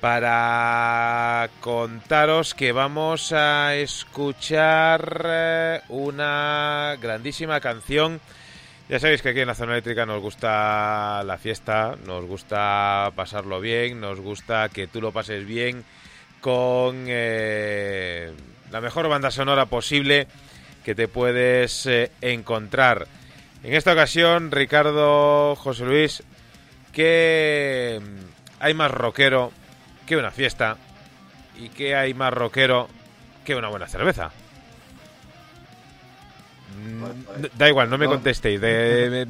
para 0.00 1.50
contaros 1.60 2.54
que 2.54 2.72
vamos 2.72 3.34
a 3.34 3.74
escuchar 3.74 5.26
eh, 5.26 5.80
una 5.90 6.96
grandísima 6.98 7.60
canción. 7.60 8.22
Ya 8.88 8.98
sabéis 8.98 9.20
que 9.20 9.28
aquí 9.28 9.40
en 9.40 9.48
la 9.48 9.54
zona 9.54 9.72
eléctrica 9.72 10.06
nos 10.06 10.22
gusta 10.22 11.22
la 11.24 11.36
fiesta, 11.36 11.94
nos 12.06 12.24
gusta 12.24 13.12
pasarlo 13.14 13.60
bien, 13.60 14.00
nos 14.00 14.18
gusta 14.18 14.70
que 14.70 14.86
tú 14.86 15.02
lo 15.02 15.12
pases 15.12 15.44
bien 15.44 15.84
con 16.42 17.04
eh, 17.06 18.30
la 18.70 18.82
mejor 18.82 19.08
banda 19.08 19.30
sonora 19.30 19.64
posible 19.66 20.26
que 20.84 20.94
te 20.94 21.08
puedes 21.08 21.86
eh, 21.86 22.10
encontrar. 22.20 23.06
En 23.62 23.72
esta 23.74 23.92
ocasión, 23.92 24.50
Ricardo, 24.50 25.54
José 25.54 25.84
Luis, 25.84 26.24
que 26.92 28.00
hay 28.58 28.74
más 28.74 28.90
rockero 28.90 29.52
que 30.04 30.16
una 30.16 30.32
fiesta 30.32 30.78
y 31.58 31.68
que 31.68 31.94
hay 31.94 32.12
más 32.12 32.34
rockero 32.34 32.88
que 33.44 33.54
una 33.54 33.68
buena 33.68 33.86
cerveza. 33.86 34.32
Mm, 36.76 37.04
da 37.56 37.68
igual, 37.68 37.88
no 37.88 37.98
me 37.98 38.06
contestéis. 38.06 38.60
dejad 38.60 39.28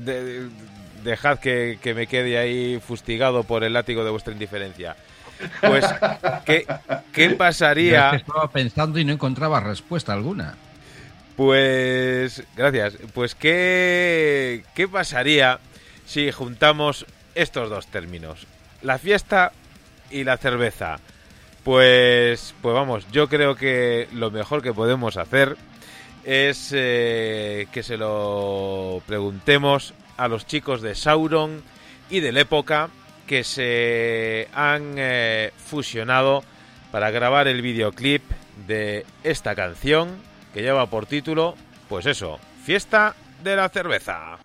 que, 1.40 1.78
que 1.82 1.92
me 1.92 2.06
quede 2.06 2.38
ahí 2.38 2.80
fustigado 2.80 3.44
por 3.44 3.64
el 3.64 3.74
látigo 3.74 4.02
de 4.02 4.10
vuestra 4.10 4.32
indiferencia. 4.32 4.96
Pues, 5.60 5.84
¿qué, 6.44 6.66
qué 7.12 7.30
pasaría? 7.30 8.10
estaba 8.10 8.50
pensando 8.50 8.98
y 8.98 9.04
no 9.04 9.12
encontraba 9.12 9.60
respuesta 9.60 10.12
alguna. 10.12 10.56
Pues, 11.36 12.44
gracias. 12.56 12.98
Pues, 13.14 13.34
¿qué, 13.34 14.64
¿qué 14.74 14.88
pasaría 14.88 15.58
si 16.06 16.30
juntamos 16.30 17.06
estos 17.34 17.70
dos 17.70 17.86
términos? 17.86 18.46
La 18.82 18.98
fiesta 18.98 19.52
y 20.10 20.24
la 20.24 20.36
cerveza. 20.36 20.98
Pues, 21.64 22.54
pues 22.60 22.74
vamos, 22.74 23.06
yo 23.12 23.28
creo 23.28 23.54
que 23.54 24.08
lo 24.12 24.30
mejor 24.30 24.62
que 24.62 24.72
podemos 24.72 25.16
hacer 25.16 25.56
es 26.24 26.72
eh, 26.74 27.66
que 27.72 27.82
se 27.82 27.96
lo 27.96 29.00
preguntemos 29.06 29.94
a 30.16 30.28
los 30.28 30.46
chicos 30.46 30.82
de 30.82 30.94
Sauron 30.94 31.62
y 32.10 32.20
de 32.20 32.32
la 32.32 32.40
época 32.40 32.90
que 33.26 33.44
se 33.44 34.48
han 34.54 34.94
eh, 34.96 35.52
fusionado 35.56 36.42
para 36.90 37.10
grabar 37.10 37.48
el 37.48 37.62
videoclip 37.62 38.22
de 38.66 39.06
esta 39.24 39.54
canción 39.54 40.16
que 40.52 40.62
lleva 40.62 40.86
por 40.86 41.06
título, 41.06 41.54
pues 41.88 42.06
eso, 42.06 42.38
Fiesta 42.64 43.14
de 43.42 43.56
la 43.56 43.68
Cerveza. 43.68 44.38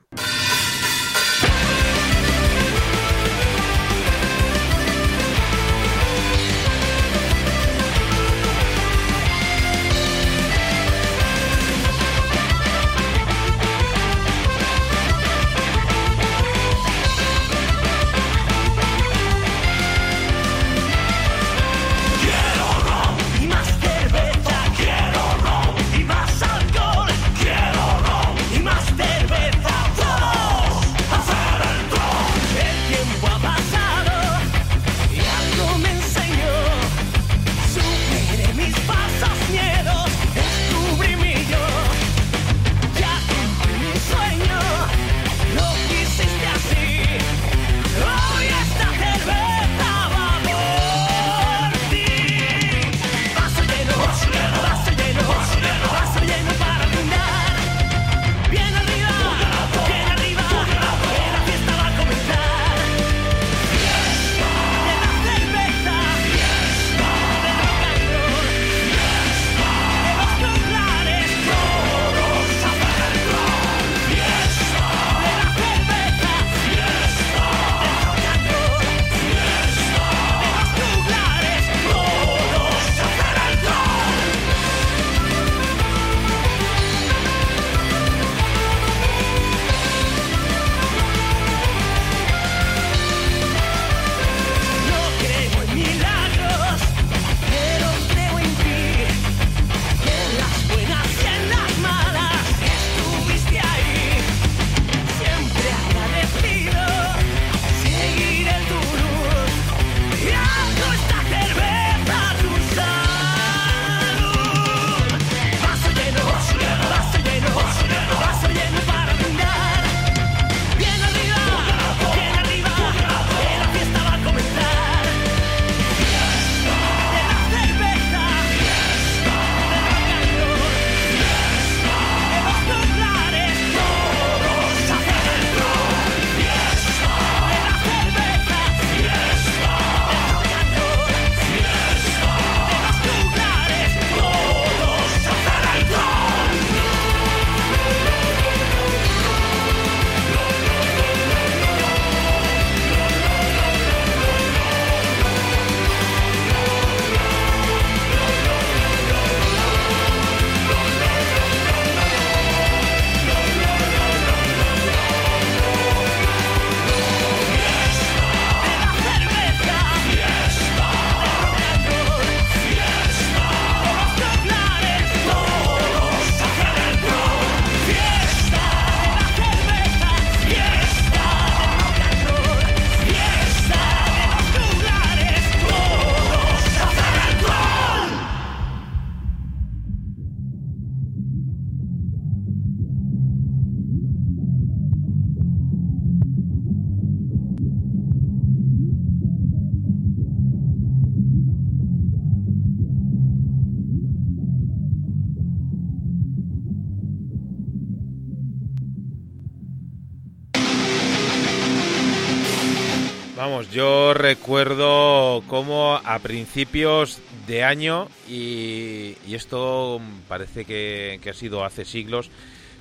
Yo 213.77 214.15
recuerdo 214.15 215.43
cómo 215.45 216.01
a 216.03 216.17
principios 216.17 217.19
de 217.45 217.63
año, 217.63 218.07
y, 218.27 219.15
esto 219.31 220.01
parece 220.27 220.65
que, 220.65 221.21
ha 221.29 221.33
sido 221.33 221.63
hace 221.63 221.85
siglos, 221.85 222.31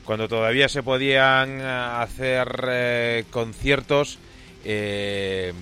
cuando 0.06 0.26
todavía 0.26 0.70
se 0.70 0.82
podían 0.82 1.60
hacer 1.60 2.48
eh, 2.70 3.24
conciertos 3.28 4.18
eh, 4.64 5.52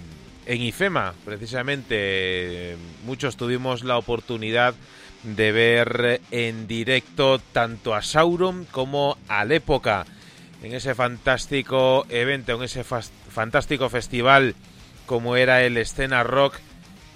en 0.46 0.62
IFEMA, 0.62 1.14
precisamente, 1.24 2.76
muchos 3.04 3.36
tuvimos 3.36 3.82
la 3.82 3.98
oportunidad 3.98 4.76
de 5.24 5.50
ver 5.50 6.20
en 6.30 6.68
directo 6.68 7.40
tanto 7.40 7.96
a 7.96 8.02
Sauron 8.02 8.66
como 8.66 9.18
a 9.26 9.44
Época 9.46 10.06
en 10.62 10.74
ese 10.74 10.94
fantástico 10.94 12.06
evento, 12.08 12.54
en 12.54 12.62
ese 12.62 12.84
fantástico 12.84 13.88
festival 13.88 14.54
como 15.06 15.36
era 15.36 15.62
el 15.62 15.76
Escena 15.76 16.22
Rock, 16.22 16.54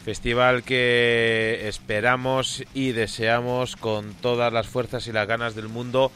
festival 0.04 0.62
que 0.62 1.68
esperamos 1.68 2.64
y 2.74 2.92
deseamos 2.92 3.76
con 3.76 4.14
todas 4.14 4.52
las 4.52 4.66
fuerzas 4.66 5.06
y 5.06 5.12
las 5.12 5.28
ganas 5.28 5.54
del 5.54 5.68
mundo 5.68 6.10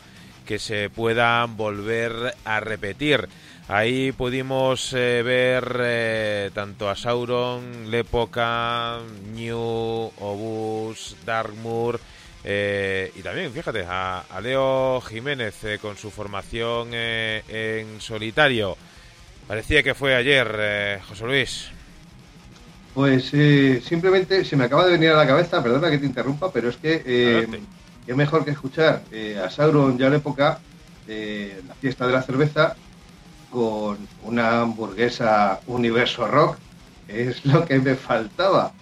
que 0.47 0.59
se 0.59 0.91
puedan 0.91 1.57
volver 1.57 2.35
a 2.45 2.61
repetir. 2.61 3.29
Ahí 3.69 4.13
pudimos 4.13 4.93
eh, 4.93 5.23
ver 5.23 5.81
eh, 5.81 6.51
tanto 6.53 6.91
a 6.91 6.97
Sauron, 6.97 7.91
Lepoca, 7.91 8.99
New, 9.35 9.57
Obus, 9.57 11.17
Darkmoor 11.25 12.01
eh, 12.45 13.13
y 13.15 13.23
también, 13.23 13.53
fíjate, 13.53 13.85
a, 13.89 14.25
Leo 14.43 15.01
Jiménez 15.01 15.55
con 15.81 15.97
su 15.97 16.11
formación 16.11 16.91
en 16.93 18.01
solitario. 18.01 18.77
Parecía 19.47 19.83
que 19.83 19.95
fue 19.95 20.15
ayer, 20.15 21.01
José 21.09 21.25
Luis. 21.25 21.69
Pues 22.95 23.33
simplemente 23.85 24.45
se 24.45 24.57
me 24.57 24.65
acaba 24.65 24.85
de 24.85 24.93
venir 24.93 25.11
a 25.11 25.17
la 25.17 25.27
cabeza, 25.27 25.63
perdona 25.63 25.91
que 25.91 25.99
te 25.99 26.07
interrumpa, 26.07 26.53
pero 26.53 26.69
es 26.69 26.77
que 26.77 27.49
qué 28.07 28.15
mejor 28.15 28.45
que 28.45 28.51
escuchar 28.51 29.03
a 29.45 29.51
Sauron 29.51 29.99
ya 29.99 30.09
en 30.09 30.15
época 30.15 30.59
de 31.07 31.63
la 31.67 31.75
fiesta 31.75 32.07
de 32.07 32.13
la 32.13 32.23
cerveza 32.23 32.77
con 33.51 33.99
una 34.23 34.61
hamburguesa 34.61 35.61
universo 35.67 36.27
rock. 36.27 36.57
Es 37.09 37.45
lo 37.45 37.65
que 37.65 37.79
me 37.79 37.95
faltaba. 37.95 38.73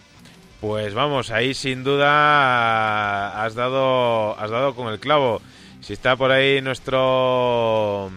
Pues 0.61 0.93
vamos, 0.95 1.31
ahí 1.31 1.55
sin 1.55 1.83
duda 1.83 3.43
has 3.45 3.55
dado, 3.55 4.39
has 4.39 4.51
dado 4.51 4.75
con 4.75 4.93
el 4.93 5.01
clavo. 5.01 5.41
Si 5.81 5.95
está 5.95 6.17
por 6.17 6.31
ahí 6.31 6.61
nuestro 6.61 8.11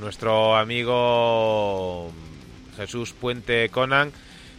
nuestro 0.00 0.56
amigo 0.56 2.10
Jesús 2.76 3.12
Puente 3.12 3.68
Conan, 3.68 4.12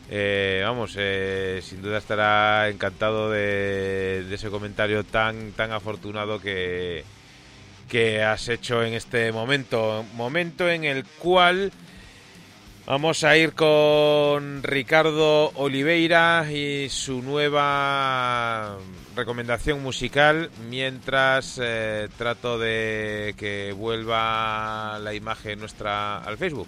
eh, 0.09 0.61
vamos, 0.63 0.95
eh, 0.97 1.61
sin 1.63 1.81
duda 1.81 1.97
estará 1.97 2.69
encantado 2.69 3.31
de, 3.31 4.23
de, 4.27 4.35
ese 4.35 4.49
comentario 4.49 5.03
tan 5.03 5.51
tan 5.53 5.71
afortunado 5.71 6.39
que, 6.39 7.03
que 7.89 8.21
has 8.21 8.47
hecho 8.49 8.83
en 8.83 8.93
este 8.93 9.31
momento. 9.31 10.05
Momento 10.13 10.69
en 10.69 10.83
el 10.83 11.05
cual 11.05 11.71
vamos 12.85 13.23
a 13.23 13.35
ir 13.37 13.53
con 13.53 14.61
Ricardo 14.63 15.51
Oliveira 15.55 16.45
y 16.51 16.89
su 16.89 17.21
nueva 17.21 18.77
recomendación 19.15 19.81
musical 19.81 20.51
mientras 20.69 21.59
eh, 21.61 22.09
trato 22.17 22.59
de 22.59 23.33
que 23.37 23.73
vuelva 23.73 24.99
la 24.99 25.13
imagen 25.13 25.59
nuestra 25.59 26.19
al 26.19 26.37
Facebook. 26.37 26.67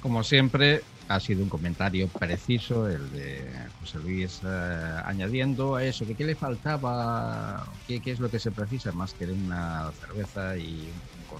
Como 0.00 0.22
siempre, 0.22 0.82
ha 1.08 1.18
sido 1.18 1.42
un 1.42 1.48
comentario 1.48 2.06
preciso 2.08 2.88
el 2.88 3.10
de 3.10 3.50
José 3.80 3.98
Luis 3.98 4.40
eh, 4.44 5.00
añadiendo 5.04 5.74
a 5.74 5.84
eso, 5.84 6.06
que 6.06 6.14
qué 6.14 6.24
le 6.24 6.36
faltaba, 6.36 7.66
qué, 7.86 8.00
qué, 8.00 8.12
es 8.12 8.20
lo 8.20 8.30
que 8.30 8.38
se 8.38 8.52
precisa 8.52 8.92
más 8.92 9.12
que 9.14 9.24
una 9.24 9.90
cerveza 10.00 10.56
y 10.56 10.88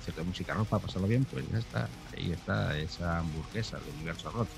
concierto 0.00 0.22
de 0.22 0.26
música 0.26 0.54
rock 0.54 0.68
para 0.68 0.82
pasarlo 0.82 1.08
bien, 1.08 1.26
pues 1.30 1.44
ya 1.52 1.58
está, 1.58 1.88
ahí 2.16 2.32
está 2.32 2.78
esa 2.78 3.18
hamburguesa 3.18 3.78
del 3.78 3.94
universo 3.96 4.30
rock. 4.30 4.48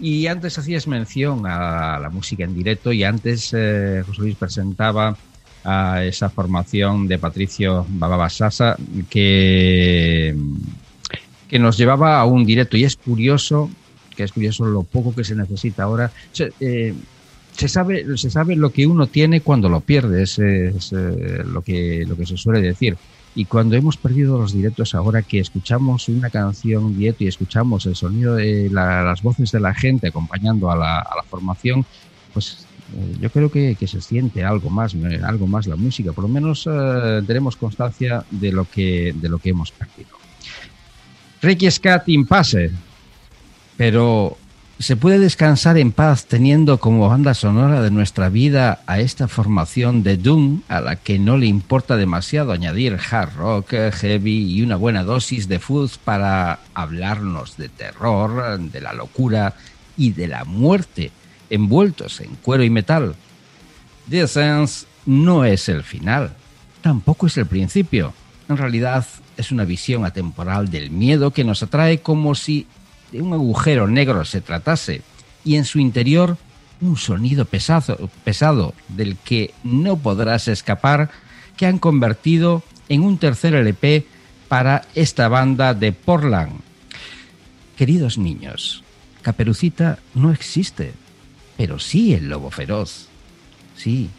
Y 0.00 0.26
antes 0.26 0.58
hacías 0.58 0.86
mención 0.86 1.46
a 1.46 1.98
la 2.00 2.08
música 2.08 2.44
en 2.44 2.54
directo 2.54 2.92
y 2.92 3.04
antes 3.04 3.52
eh, 3.52 4.02
José 4.06 4.22
Luis 4.22 4.36
presentaba 4.36 5.16
a 5.64 6.02
esa 6.04 6.28
formación 6.30 7.06
de 7.06 7.18
Patricio 7.18 7.86
Bababasasa 7.88 8.76
que, 9.08 10.34
que 11.48 11.58
nos 11.58 11.76
llevaba 11.76 12.18
a 12.18 12.24
un 12.24 12.44
directo 12.44 12.76
y 12.76 12.84
es 12.84 12.96
curioso 12.96 13.70
que 14.16 14.24
es 14.24 14.32
curioso 14.32 14.64
lo 14.64 14.82
poco 14.82 15.14
que 15.14 15.24
se 15.24 15.34
necesita 15.34 15.84
ahora. 15.84 16.10
Se, 16.32 16.52
eh, 16.60 16.94
se 17.52 17.68
sabe, 17.68 18.16
se 18.16 18.30
sabe 18.30 18.56
lo 18.56 18.70
que 18.70 18.86
uno 18.86 19.06
tiene 19.06 19.40
cuando 19.40 19.68
lo 19.68 19.80
pierde, 19.80 20.22
es, 20.22 20.38
eh, 20.38 20.72
lo, 21.44 21.62
que, 21.62 22.04
lo 22.06 22.16
que 22.16 22.26
se 22.26 22.36
suele 22.36 22.60
decir. 22.60 22.96
Y 23.34 23.46
cuando 23.46 23.76
hemos 23.76 23.96
perdido 23.96 24.38
los 24.38 24.52
directos 24.52 24.94
ahora 24.94 25.22
que 25.22 25.38
escuchamos 25.38 26.08
una 26.08 26.28
canción 26.28 26.96
directo 26.96 27.24
y 27.24 27.28
escuchamos 27.28 27.86
el 27.86 27.96
sonido 27.96 28.34
de 28.34 28.68
las 28.70 29.22
voces 29.22 29.50
de 29.52 29.60
la 29.60 29.74
gente 29.74 30.08
acompañando 30.08 30.70
a 30.70 30.76
la, 30.76 31.24
formación, 31.30 31.86
pues 32.34 32.66
eh, 32.94 33.16
yo 33.20 33.30
creo 33.30 33.50
que, 33.50 33.74
se 33.86 34.00
siente 34.02 34.44
algo 34.44 34.68
más, 34.68 34.94
algo 35.24 35.46
más 35.46 35.66
la 35.66 35.76
música. 35.76 36.12
Por 36.12 36.24
lo 36.24 36.28
menos 36.28 36.68
tenemos 37.26 37.56
constancia 37.56 38.24
de 38.30 38.52
lo 38.52 38.66
que, 38.66 39.14
de 39.16 39.28
lo 39.28 39.38
que 39.38 39.50
hemos 39.50 39.70
perdido. 39.72 40.10
Ricky 41.40 41.70
Scott 41.70 42.02
Impasse 42.06 42.70
pero 43.76 44.36
¿se 44.82 44.96
puede 44.96 45.20
descansar 45.20 45.78
en 45.78 45.92
paz 45.92 46.26
teniendo 46.26 46.80
como 46.80 47.08
banda 47.08 47.34
sonora 47.34 47.82
de 47.82 47.92
nuestra 47.92 48.28
vida 48.28 48.80
a 48.88 48.98
esta 48.98 49.28
formación 49.28 50.02
de 50.02 50.16
Doom 50.16 50.62
a 50.66 50.80
la 50.80 50.96
que 50.96 51.20
no 51.20 51.36
le 51.36 51.46
importa 51.46 51.96
demasiado 51.96 52.50
añadir 52.50 52.98
hard 52.98 53.36
rock, 53.36 53.74
heavy 53.92 54.52
y 54.52 54.60
una 54.60 54.74
buena 54.74 55.04
dosis 55.04 55.46
de 55.46 55.60
fuzz 55.60 55.98
para 55.98 56.58
hablarnos 56.74 57.56
de 57.56 57.68
terror, 57.68 58.58
de 58.58 58.80
la 58.80 58.92
locura 58.92 59.54
y 59.96 60.10
de 60.10 60.26
la 60.26 60.44
muerte 60.44 61.12
envueltos 61.48 62.20
en 62.20 62.34
cuero 62.42 62.64
y 62.64 62.70
metal? 62.70 63.14
The 64.10 64.22
Essence 64.22 64.86
no 65.06 65.44
es 65.44 65.68
el 65.68 65.84
final, 65.84 66.34
tampoco 66.80 67.28
es 67.28 67.36
el 67.36 67.46
principio. 67.46 68.14
En 68.48 68.56
realidad 68.56 69.06
es 69.36 69.52
una 69.52 69.64
visión 69.64 70.04
atemporal 70.04 70.72
del 70.72 70.90
miedo 70.90 71.30
que 71.30 71.44
nos 71.44 71.62
atrae 71.62 72.00
como 72.00 72.34
si 72.34 72.66
de 73.12 73.22
un 73.22 73.34
agujero 73.34 73.86
negro 73.86 74.24
se 74.24 74.40
tratase 74.40 75.02
y 75.44 75.56
en 75.56 75.64
su 75.64 75.78
interior 75.78 76.38
un 76.80 76.96
sonido 76.96 77.44
pesado, 77.44 78.10
pesado 78.24 78.74
del 78.88 79.16
que 79.16 79.54
no 79.62 79.96
podrás 79.98 80.48
escapar, 80.48 81.10
que 81.56 81.66
han 81.66 81.78
convertido 81.78 82.62
en 82.88 83.02
un 83.02 83.18
tercer 83.18 83.54
LP 83.54 84.04
para 84.48 84.82
esta 84.94 85.28
banda 85.28 85.74
de 85.74 85.92
Portland. 85.92 86.60
Queridos 87.76 88.18
niños, 88.18 88.82
Caperucita 89.22 89.98
no 90.14 90.32
existe, 90.32 90.92
pero 91.56 91.78
sí 91.78 92.14
el 92.14 92.28
lobo 92.28 92.50
feroz. 92.50 93.08
Sí, 93.76 94.10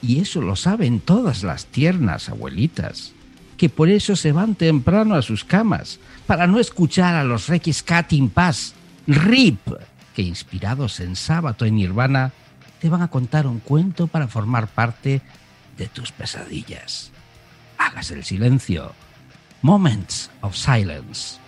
y 0.00 0.20
eso 0.20 0.40
lo 0.40 0.56
saben 0.56 1.00
todas 1.00 1.42
las 1.42 1.66
tiernas 1.66 2.28
abuelitas, 2.28 3.12
que 3.56 3.68
por 3.68 3.88
eso 3.88 4.16
se 4.16 4.32
van 4.32 4.54
temprano 4.54 5.14
a 5.14 5.22
sus 5.22 5.44
camas, 5.44 5.98
para 6.26 6.46
no 6.46 6.58
escuchar 6.58 7.14
a 7.14 7.24
los 7.24 7.48
Rex 7.48 7.82
Cutting 7.82 8.30
Pass, 8.30 8.74
RIP, 9.06 9.60
que 10.14 10.22
inspirados 10.22 11.00
en 11.00 11.16
Sábado 11.16 11.66
en 11.66 11.76
Nirvana, 11.76 12.32
te 12.80 12.88
van 12.88 13.02
a 13.02 13.08
contar 13.08 13.46
un 13.46 13.60
cuento 13.60 14.06
para 14.06 14.28
formar 14.28 14.68
parte 14.68 15.22
de 15.76 15.86
tus 15.86 16.12
pesadillas. 16.12 17.10
Hagas 17.78 18.10
el 18.10 18.24
silencio. 18.24 18.92
Moments 19.62 20.30
of 20.42 20.54
Silence. 20.54 21.45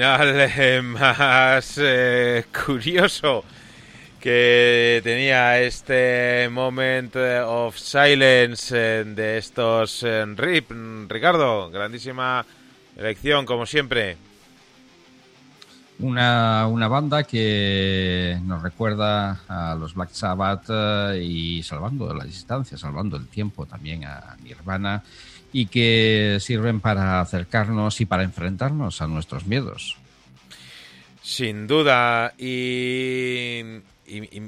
Final 0.00 0.50
eh, 0.56 0.80
más 0.80 1.78
eh, 1.78 2.46
curioso 2.64 3.44
que 4.18 4.98
tenía 5.04 5.60
este 5.60 6.48
moment 6.50 7.14
of 7.44 7.76
silence 7.76 8.74
de 8.74 9.36
estos 9.36 10.02
RIP. 10.36 10.70
Ricardo, 11.06 11.70
grandísima 11.70 12.46
elección, 12.96 13.44
como 13.44 13.66
siempre. 13.66 14.16
Una, 15.98 16.66
una, 16.66 16.88
banda 16.88 17.24
que 17.24 18.38
nos 18.42 18.62
recuerda 18.62 19.42
a 19.48 19.74
los 19.74 19.92
Black 19.92 20.12
Sabbath 20.12 20.70
y 21.20 21.62
salvando 21.62 22.14
la 22.14 22.24
distancia, 22.24 22.78
salvando 22.78 23.18
el 23.18 23.26
tiempo 23.26 23.66
también 23.66 24.06
a 24.06 24.34
Nirvana 24.42 25.02
y 25.52 25.66
que 25.66 26.38
sirven 26.40 26.80
para 26.80 27.20
acercarnos 27.20 28.00
y 28.00 28.06
para 28.06 28.22
enfrentarnos 28.22 29.02
a 29.02 29.06
nuestros 29.06 29.46
miedos. 29.46 29.96
Sin 31.22 31.66
duda. 31.66 32.34
Y, 32.38 33.62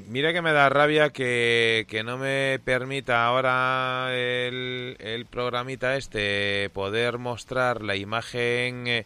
mira 0.09 0.33
que 0.33 0.41
me 0.41 0.51
da 0.51 0.69
rabia 0.69 1.11
que, 1.11 2.01
no 2.05 2.17
me 2.17 2.59
permita 2.63 3.25
ahora 3.25 4.09
el, 4.11 4.97
el, 4.99 5.25
programita 5.25 5.95
este 5.95 6.69
poder 6.73 7.19
mostrar 7.19 7.81
la 7.81 7.95
imagen 7.95 9.05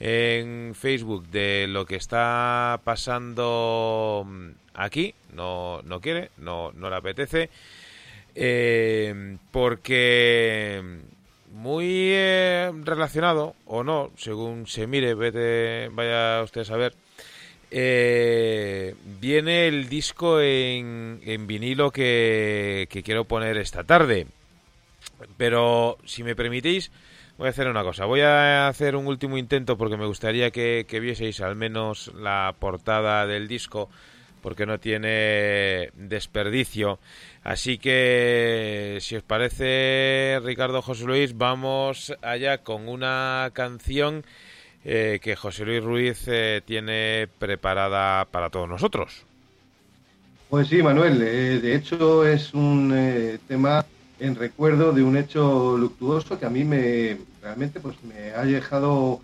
en 0.00 0.74
Facebook 0.74 1.28
de 1.28 1.66
lo 1.68 1.86
que 1.86 1.96
está 1.96 2.80
pasando 2.84 4.26
aquí. 4.74 5.14
No, 5.32 5.82
no 5.82 6.00
quiere, 6.00 6.30
no, 6.36 6.72
no 6.72 6.90
le 6.90 6.96
apetece. 6.96 7.50
Eh, 8.34 9.36
porque 9.50 11.00
muy 11.58 12.12
eh, 12.12 12.70
relacionado, 12.84 13.56
o 13.66 13.82
no, 13.82 14.12
según 14.16 14.68
se 14.68 14.86
mire, 14.86 15.14
vete, 15.14 15.88
vaya 15.88 16.40
usted 16.44 16.60
a 16.60 16.64
saber, 16.64 16.94
eh, 17.72 18.94
viene 19.20 19.66
el 19.66 19.88
disco 19.88 20.40
en, 20.40 21.20
en 21.24 21.46
vinilo 21.48 21.90
que, 21.90 22.86
quiero 23.04 23.24
poner 23.24 23.56
esta 23.56 23.82
tarde. 23.82 24.28
Pero 25.36 25.98
si 26.04 26.22
me 26.22 26.36
permitís, 26.36 26.92
voy 27.38 27.48
a 27.48 27.50
hacer 27.50 27.66
una 27.66 27.82
cosa. 27.82 28.04
Voy 28.04 28.20
a 28.20 28.68
hacer 28.68 28.94
un 28.94 29.08
último 29.08 29.36
intento 29.36 29.76
porque 29.76 29.96
me 29.96 30.06
gustaría 30.06 30.52
que 30.52 31.00
vieseis 31.00 31.40
al 31.40 31.56
menos 31.56 32.12
la 32.14 32.54
portada 32.58 33.26
del 33.26 33.48
disco 33.48 33.88
porque 34.42 34.66
no 34.66 34.78
tiene 34.78 35.90
desperdicio. 35.94 36.98
Así 37.42 37.78
que, 37.78 38.98
si 39.00 39.16
os 39.16 39.22
parece, 39.22 40.38
Ricardo 40.42 40.82
José 40.82 41.04
Luis, 41.04 41.36
vamos 41.36 42.14
allá 42.22 42.58
con 42.58 42.88
una 42.88 43.50
canción 43.52 44.24
eh, 44.84 45.18
que 45.22 45.36
José 45.36 45.64
Luis 45.64 45.82
Ruiz 45.82 46.24
eh, 46.28 46.62
tiene 46.64 47.28
preparada 47.38 48.24
para 48.26 48.48
todos 48.48 48.68
nosotros. 48.68 49.24
Pues 50.48 50.68
sí, 50.68 50.82
Manuel, 50.82 51.20
eh, 51.20 51.60
de 51.60 51.74
hecho 51.74 52.26
es 52.26 52.54
un 52.54 53.38
tema 53.46 53.84
en 54.18 54.34
recuerdo 54.34 54.92
de 54.92 55.02
un 55.02 55.16
hecho 55.16 55.76
luctuoso 55.76 56.38
que 56.38 56.46
a 56.46 56.50
mí 56.50 56.64
me 56.64 57.18
realmente 57.42 57.80
pues 57.80 57.96
me 58.02 58.30
ha 58.30 58.44
dejado 58.44 59.20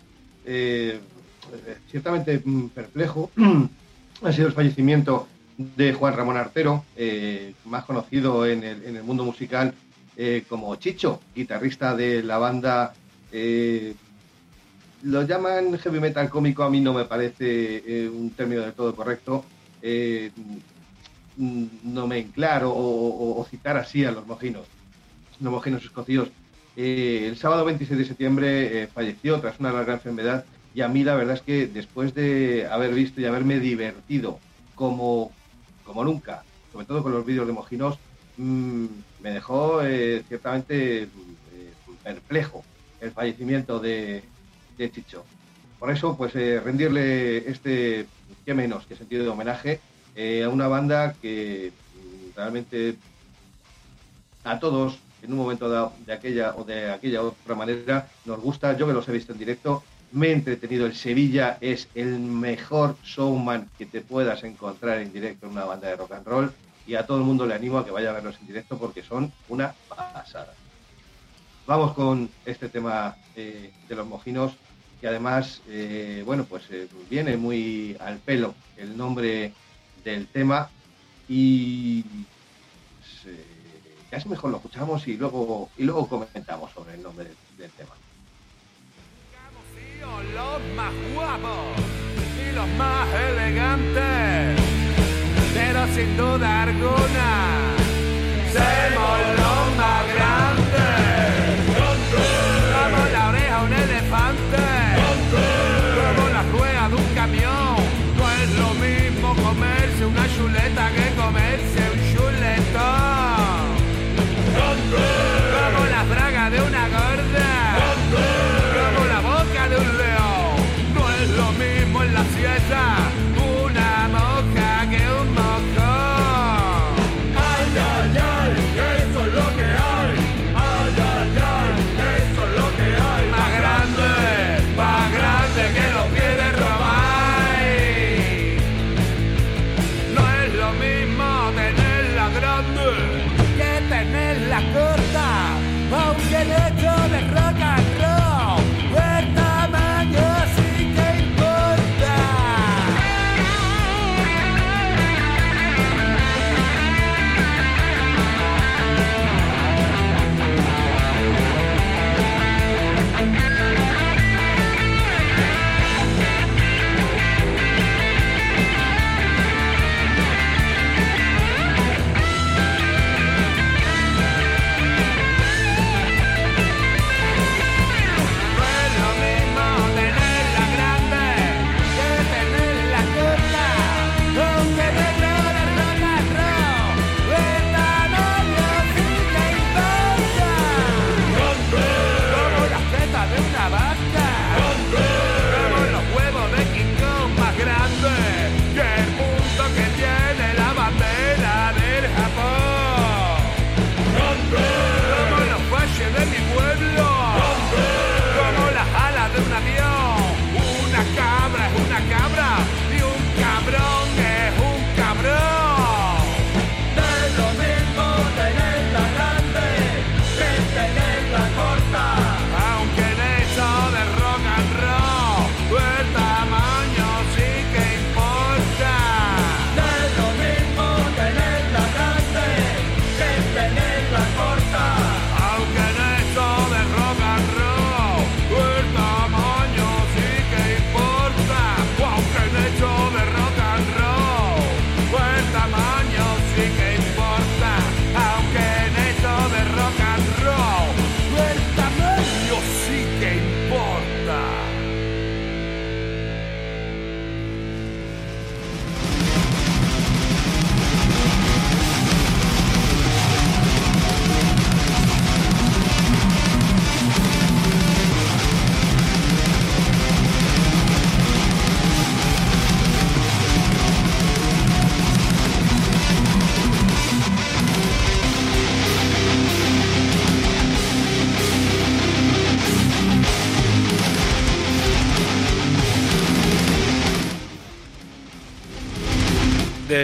ciertamente 1.90 2.42
perplejo 2.74 3.30
ha 4.24 4.32
sido 4.32 4.48
el 4.48 4.54
fallecimiento 4.54 5.28
de 5.56 5.92
Juan 5.92 6.14
Ramón 6.14 6.36
Artero, 6.36 6.84
eh, 6.96 7.54
más 7.66 7.84
conocido 7.84 8.46
en 8.46 8.64
el, 8.64 9.02
mundo 9.02 9.24
musical 9.24 9.74
eh, 10.16 10.44
como 10.48 10.74
Chicho, 10.76 11.20
guitarrista 11.34 11.94
de 11.94 12.22
la 12.22 12.38
banda. 12.38 12.94
Eh, 13.30 13.94
lo 15.02 15.22
llaman 15.22 15.78
heavy 15.78 16.00
metal 16.00 16.30
cómico, 16.30 16.62
a 16.62 16.70
mí 16.70 16.80
no 16.80 16.94
me 16.94 17.04
parece 17.04 18.08
un 18.08 18.30
término 18.30 18.62
del 18.62 18.72
todo 18.72 18.96
correcto. 18.96 19.44
no 21.36 22.06
me 22.06 22.18
enclaro 22.18 22.72
o, 22.74 23.46
citar 23.50 23.76
así 23.76 24.04
a 24.04 24.12
los 24.12 24.26
mojinos, 24.26 24.66
los 25.40 25.52
mojinos 25.52 25.84
escocidos. 25.84 26.30
el 26.74 27.36
sábado 27.36 27.66
26 27.66 27.98
de 27.98 28.04
septiembre 28.06 28.88
falleció 28.94 29.38
tras 29.40 29.60
una 29.60 29.72
larga 29.72 29.94
enfermedad 29.94 30.46
y 30.74 30.82
a 30.82 30.88
mí 30.88 31.04
la 31.04 31.14
verdad 31.14 31.36
es 31.36 31.42
que 31.42 31.68
después 31.68 32.14
de 32.14 32.66
haber 32.66 32.92
visto 32.92 33.20
y 33.20 33.26
haberme 33.26 33.60
divertido 33.60 34.40
como, 34.74 35.30
como 35.84 36.04
nunca, 36.04 36.42
sobre 36.72 36.84
todo 36.86 37.02
con 37.02 37.12
los 37.12 37.24
vídeos 37.24 37.46
de 37.46 37.52
Mojinos, 37.52 37.96
mm, 38.36 38.86
me 39.22 39.30
dejó 39.30 39.82
eh, 39.84 40.24
ciertamente 40.26 41.02
eh, 41.04 41.08
perplejo 42.02 42.64
el 43.00 43.12
fallecimiento 43.12 43.78
de, 43.78 44.24
Chicho. 44.76 45.24
Por 45.78 45.92
eso, 45.92 46.16
pues 46.16 46.34
eh, 46.34 46.60
rendirle 46.60 47.48
este, 47.48 48.06
qué 48.44 48.54
menos 48.54 48.86
que 48.86 48.96
sentido 48.96 49.22
de 49.22 49.28
homenaje 49.28 49.80
a 50.44 50.48
una 50.48 50.66
banda 50.66 51.14
que 51.22 51.70
mm, 51.94 52.36
realmente 52.36 52.96
a 54.42 54.58
todos 54.58 54.98
en 55.22 55.32
un 55.32 55.38
momento 55.38 55.68
dado 55.68 55.92
de 56.04 56.12
aquella 56.12 56.54
o 56.56 56.64
de 56.64 56.90
aquella 56.90 57.22
otra 57.22 57.54
manera 57.54 58.08
nos 58.24 58.40
gusta. 58.40 58.76
Yo 58.76 58.86
que 58.88 58.92
los 58.92 59.08
he 59.08 59.12
visto 59.12 59.32
en 59.32 59.38
directo 59.38 59.84
me 60.14 60.28
he 60.28 60.32
entretenido. 60.32 60.86
El 60.86 60.94
Sevilla 60.94 61.58
es 61.60 61.88
el 61.94 62.18
mejor 62.20 62.96
showman 63.02 63.68
que 63.76 63.84
te 63.84 64.00
puedas 64.00 64.44
encontrar 64.44 65.00
en 65.00 65.12
directo 65.12 65.46
en 65.46 65.52
una 65.52 65.64
banda 65.64 65.88
de 65.88 65.96
rock 65.96 66.12
and 66.12 66.26
roll 66.26 66.52
y 66.86 66.94
a 66.94 67.04
todo 67.04 67.18
el 67.18 67.24
mundo 67.24 67.46
le 67.46 67.54
animo 67.54 67.78
a 67.78 67.84
que 67.84 67.90
vaya 67.90 68.10
a 68.10 68.14
verlos 68.14 68.36
en 68.40 68.46
directo 68.46 68.78
porque 68.78 69.02
son 69.02 69.32
una 69.48 69.74
pasada. 69.88 70.54
Vamos 71.66 71.94
con 71.94 72.30
este 72.46 72.68
tema 72.68 73.16
eh, 73.34 73.72
de 73.88 73.94
los 73.94 74.06
mojinos 74.06 74.52
que 75.00 75.08
además, 75.08 75.60
eh, 75.68 76.22
bueno, 76.24 76.44
pues 76.44 76.64
eh, 76.70 76.86
viene 77.10 77.36
muy 77.36 77.96
al 77.98 78.18
pelo 78.18 78.54
el 78.76 78.96
nombre 78.96 79.52
del 80.04 80.28
tema 80.28 80.70
y 81.28 82.04
casi 84.10 84.28
mejor 84.28 84.50
lo 84.50 84.58
escuchamos 84.58 85.08
y 85.08 85.16
luego, 85.16 85.70
y 85.76 85.82
luego 85.82 86.06
comentamos 86.06 86.70
sobre 86.72 86.94
el 86.94 87.02
nombre 87.02 87.30
del 87.58 87.70
tema 87.72 87.94
los 90.04 90.60
más 90.76 90.92
guapos 91.14 91.80
y 92.38 92.52
los 92.54 92.68
más 92.76 93.08
elegantes, 93.30 94.60
pero 95.54 95.86
sin 95.94 96.16
duda 96.16 96.62
alguna, 96.64 97.30
somos 98.52 99.18
los 99.40 99.76
más 99.76 100.02
grandes. 100.14 100.64
Como 102.74 103.00
la 103.12 103.28
oreja 103.28 103.62
un 103.62 103.72
elefante, 103.72 104.64
como 105.96 106.28
la 106.28 106.42
rueda 106.52 106.88
de 106.88 106.94
un 106.96 107.14
camión. 107.14 107.76
No 108.18 108.24
es 108.30 108.50
lo 108.58 108.70
mismo 108.74 109.34
comerse 109.42 110.06
una 110.06 110.26
chuleta 110.36 110.90
que 110.90 111.14
comerse 111.20 111.80
un 111.92 111.98
chuletón. 112.14 113.64
Como 115.54 115.86
la 115.86 116.02
braga 116.04 116.50
de 116.50 116.60
una 116.62 116.83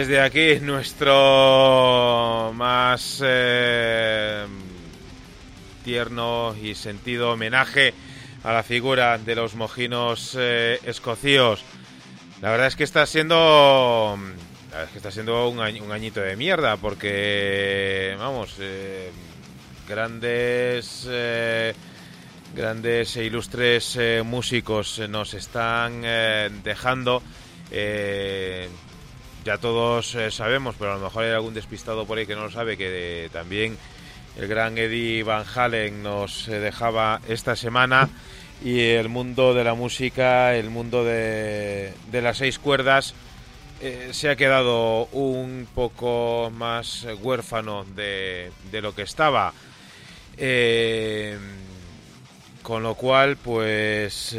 Desde 0.01 0.19
aquí 0.19 0.59
nuestro 0.61 2.51
más 2.55 3.21
eh, 3.23 4.47
tierno 5.83 6.55
y 6.59 6.73
sentido 6.73 7.33
homenaje 7.33 7.93
a 8.43 8.51
la 8.51 8.63
figura 8.63 9.19
de 9.19 9.35
los 9.35 9.53
mojinos 9.53 10.35
eh, 10.39 10.79
escocíos. 10.85 11.63
La 12.41 12.49
verdad 12.49 12.65
es 12.65 12.75
que 12.75 12.83
está 12.83 13.05
siendo 13.05 14.17
que 14.91 14.97
está 14.97 15.11
siendo 15.11 15.47
un, 15.47 15.59
añito 15.59 16.19
de 16.19 16.35
mierda 16.35 16.77
porque 16.77 18.15
vamos 18.17 18.55
eh, 18.59 19.11
grandes 19.87 21.05
eh, 21.07 21.75
grandes 22.55 23.17
e 23.17 23.25
ilustres 23.25 23.99
músicos 24.25 24.97
nos 25.07 25.35
están 25.35 26.01
dejando 26.63 27.21
ya 29.43 29.57
todos 29.57 30.13
eh, 30.15 30.29
sabemos, 30.31 30.75
pero 30.77 30.93
a 30.93 30.97
lo 30.97 31.03
mejor 31.03 31.23
hay 31.23 31.31
algún 31.31 31.53
despistado 31.53 32.05
por 32.05 32.17
ahí 32.17 32.25
que 32.25 32.35
no 32.35 32.43
lo 32.43 32.51
sabe, 32.51 32.77
que 32.77 33.25
eh, 33.25 33.29
también 33.29 33.77
el 34.37 34.47
gran 34.47 34.77
Eddie 34.77 35.23
Van 35.23 35.45
Halen 35.55 36.03
nos 36.03 36.47
eh, 36.47 36.59
dejaba 36.59 37.21
esta 37.27 37.55
semana 37.55 38.09
y 38.63 38.81
el 38.81 39.09
mundo 39.09 39.53
de 39.53 39.63
la 39.63 39.73
música, 39.73 40.55
el 40.55 40.69
mundo 40.69 41.03
de, 41.03 41.93
las 42.11 42.37
seis 42.37 42.59
cuerdas, 42.59 43.15
se 44.11 44.29
ha 44.29 44.35
quedado 44.35 45.07
un 45.07 45.67
poco 45.73 46.51
más 46.53 47.07
huérfano 47.23 47.83
de, 47.95 48.51
lo 48.71 48.93
que 48.93 49.01
estaba. 49.01 49.51
Con 52.61 52.83
lo 52.83 52.93
cual, 52.93 53.37
pues, 53.37 54.35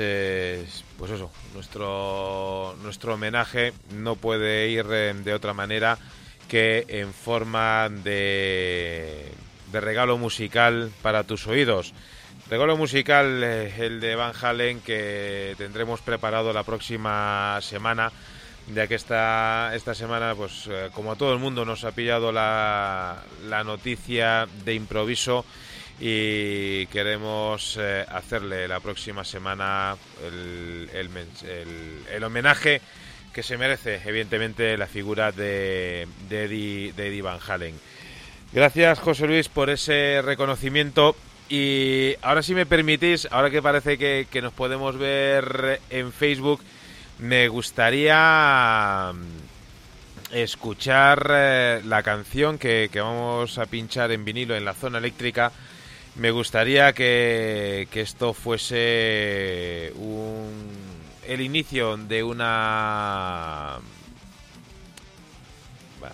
pues 0.98 1.10
eso, 1.10 1.30
nuestro, 1.54 2.74
nuestro 2.82 3.14
homenaje 3.14 3.72
no 3.94 4.16
puede 4.16 4.68
ir 4.68 4.86
eh, 4.90 5.14
de 5.14 5.34
otra 5.34 5.52
manera 5.52 5.98
que 6.48 6.84
en 6.88 7.12
forma 7.12 7.88
de, 7.88 9.32
de 9.70 9.80
regalo 9.80 10.18
musical 10.18 10.90
para 11.02 11.24
tus 11.24 11.46
oídos. 11.46 11.94
Regalo 12.50 12.76
musical, 12.76 13.42
eh, 13.42 13.72
el 13.78 14.00
de 14.00 14.14
Van 14.14 14.34
Halen, 14.38 14.80
que 14.80 15.54
tendremos 15.56 16.00
preparado 16.02 16.52
la 16.52 16.64
próxima 16.64 17.58
semana, 17.62 18.12
ya 18.74 18.86
que 18.86 18.94
esta, 18.94 19.74
esta 19.74 19.94
semana, 19.94 20.34
pues 20.34 20.68
eh, 20.70 20.90
como 20.92 21.12
a 21.12 21.16
todo 21.16 21.32
el 21.32 21.38
mundo, 21.38 21.64
nos 21.64 21.84
ha 21.84 21.92
pillado 21.92 22.30
la, 22.30 23.22
la 23.46 23.64
noticia 23.64 24.46
de 24.64 24.74
improviso 24.74 25.46
y 26.00 26.86
queremos 26.86 27.78
eh, 27.80 28.04
hacerle 28.08 28.66
la 28.66 28.80
próxima 28.80 29.24
semana 29.24 29.96
el, 30.24 30.88
el 32.10 32.24
homenaje 32.24 32.80
que 33.32 33.42
se 33.42 33.56
merece, 33.56 34.00
evidentemente, 34.04 34.76
la 34.76 34.86
figura 34.86 35.32
de, 35.32 36.06
Eddie, 36.30 36.92
Eddie 36.96 37.22
Van 37.22 37.38
Halen. 37.46 37.74
Gracias, 38.52 38.98
José 38.98 39.26
Luis, 39.26 39.48
por 39.48 39.70
ese 39.70 40.20
reconocimiento. 40.22 41.16
Y 41.48 42.14
ahora, 42.22 42.42
si 42.42 42.54
me 42.54 42.66
permitís, 42.66 43.26
ahora 43.30 43.50
que 43.50 43.62
parece 43.62 43.98
que, 43.98 44.42
nos 44.42 44.52
podemos 44.52 44.98
ver 44.98 45.80
en 45.90 46.12
Facebook, 46.12 46.60
me 47.18 47.48
gustaría 47.48 49.12
mm, 49.14 50.34
escuchar 50.34 51.30
eh, 51.30 51.80
la 51.84 52.02
canción 52.02 52.58
que 52.58 52.90
vamos 52.94 53.58
a 53.58 53.66
pinchar 53.66 54.12
en 54.12 54.24
vinilo 54.24 54.54
en 54.54 54.64
la 54.64 54.74
zona 54.74 54.98
eléctrica. 54.98 55.52
Me 56.16 56.30
gustaría 56.30 56.92
que, 56.92 57.88
que 57.90 58.02
esto 58.02 58.34
fuese 58.34 59.92
un, 59.96 60.68
el 61.26 61.40
inicio 61.40 61.96
de 61.96 62.22
una 62.22 63.76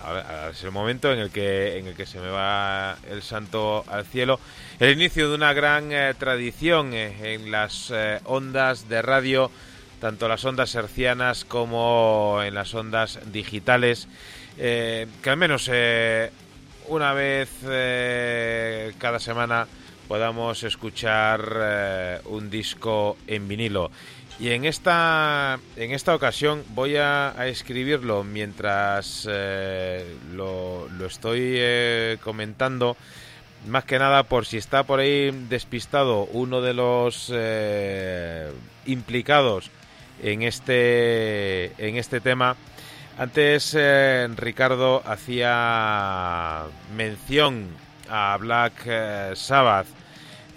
ahora- 0.01 0.51
es 0.51 0.63
el 0.63 0.71
momento 0.71 1.13
en 1.13 1.19
el 1.19 1.31
que 1.31 1.79
en 1.79 1.89
el 1.89 1.95
que 1.97 2.07
se 2.07 2.21
me 2.21 2.29
va 2.29 2.97
el 3.11 3.23
santo 3.23 3.85
al 3.89 4.05
cielo. 4.07 4.39
El 4.79 4.93
inicio 4.93 5.31
de 5.31 5.35
una 5.35 5.53
gran 5.53 5.91
eh, 5.91 6.15
tradición 6.17 6.95
eh, 6.95 7.35
en 7.35 7.51
las 7.51 7.91
eh, 7.93 8.21
ondas 8.25 8.89
de 8.89 9.03
radio 9.03 9.51
tanto 10.01 10.29
las 10.29 10.45
ondas 10.45 10.73
hercianas 10.77 11.45
como 11.45 12.41
en 12.45 12.55
las 12.55 12.73
ondas 12.73 13.19
digitales 13.33 14.07
que 14.57 15.09
al 15.27 15.37
menos 15.37 15.69
una 16.87 17.13
vez 17.15 17.49
cada 18.99 19.19
semana 19.19 19.67
podamos 20.09 20.63
escuchar 20.65 21.53
eh, 21.61 22.21
un 22.25 22.49
disco 22.49 23.19
en 23.27 23.47
vinilo 23.47 23.91
y 24.41 24.51
en 24.51 24.65
esta, 24.65 25.61
en 25.77 25.93
esta 25.93 26.15
ocasión 26.15 26.65
voy 26.71 26.97
a, 26.97 27.35
escribirlo 27.47 28.25
mientras 28.25 29.29
eh, 29.31 30.17
lo, 30.33 30.89
lo 30.89 31.07
estoy 31.07 31.41
eh, 31.43 32.17
comentando. 32.23 32.97
Más 33.67 33.85
que 33.85 33.99
nada 33.99 34.23
por 34.23 34.47
si 34.47 34.57
está 34.57 34.85
por 34.85 35.01
ahí 35.01 35.33
despistado 35.49 36.25
uno 36.27 36.61
de 36.61 36.75
los 36.75 37.33
implicados 38.87 39.71
en 40.23 40.43
este, 40.43 41.73
en 41.85 41.97
este 41.97 42.21
tema. 42.21 42.57
Antes 43.19 43.77
Ricardo 44.37 45.03
hacía 45.05 46.67
mención 46.97 47.67
a 48.09 48.37
Black 48.39 49.35
Sabbath. 49.35 49.98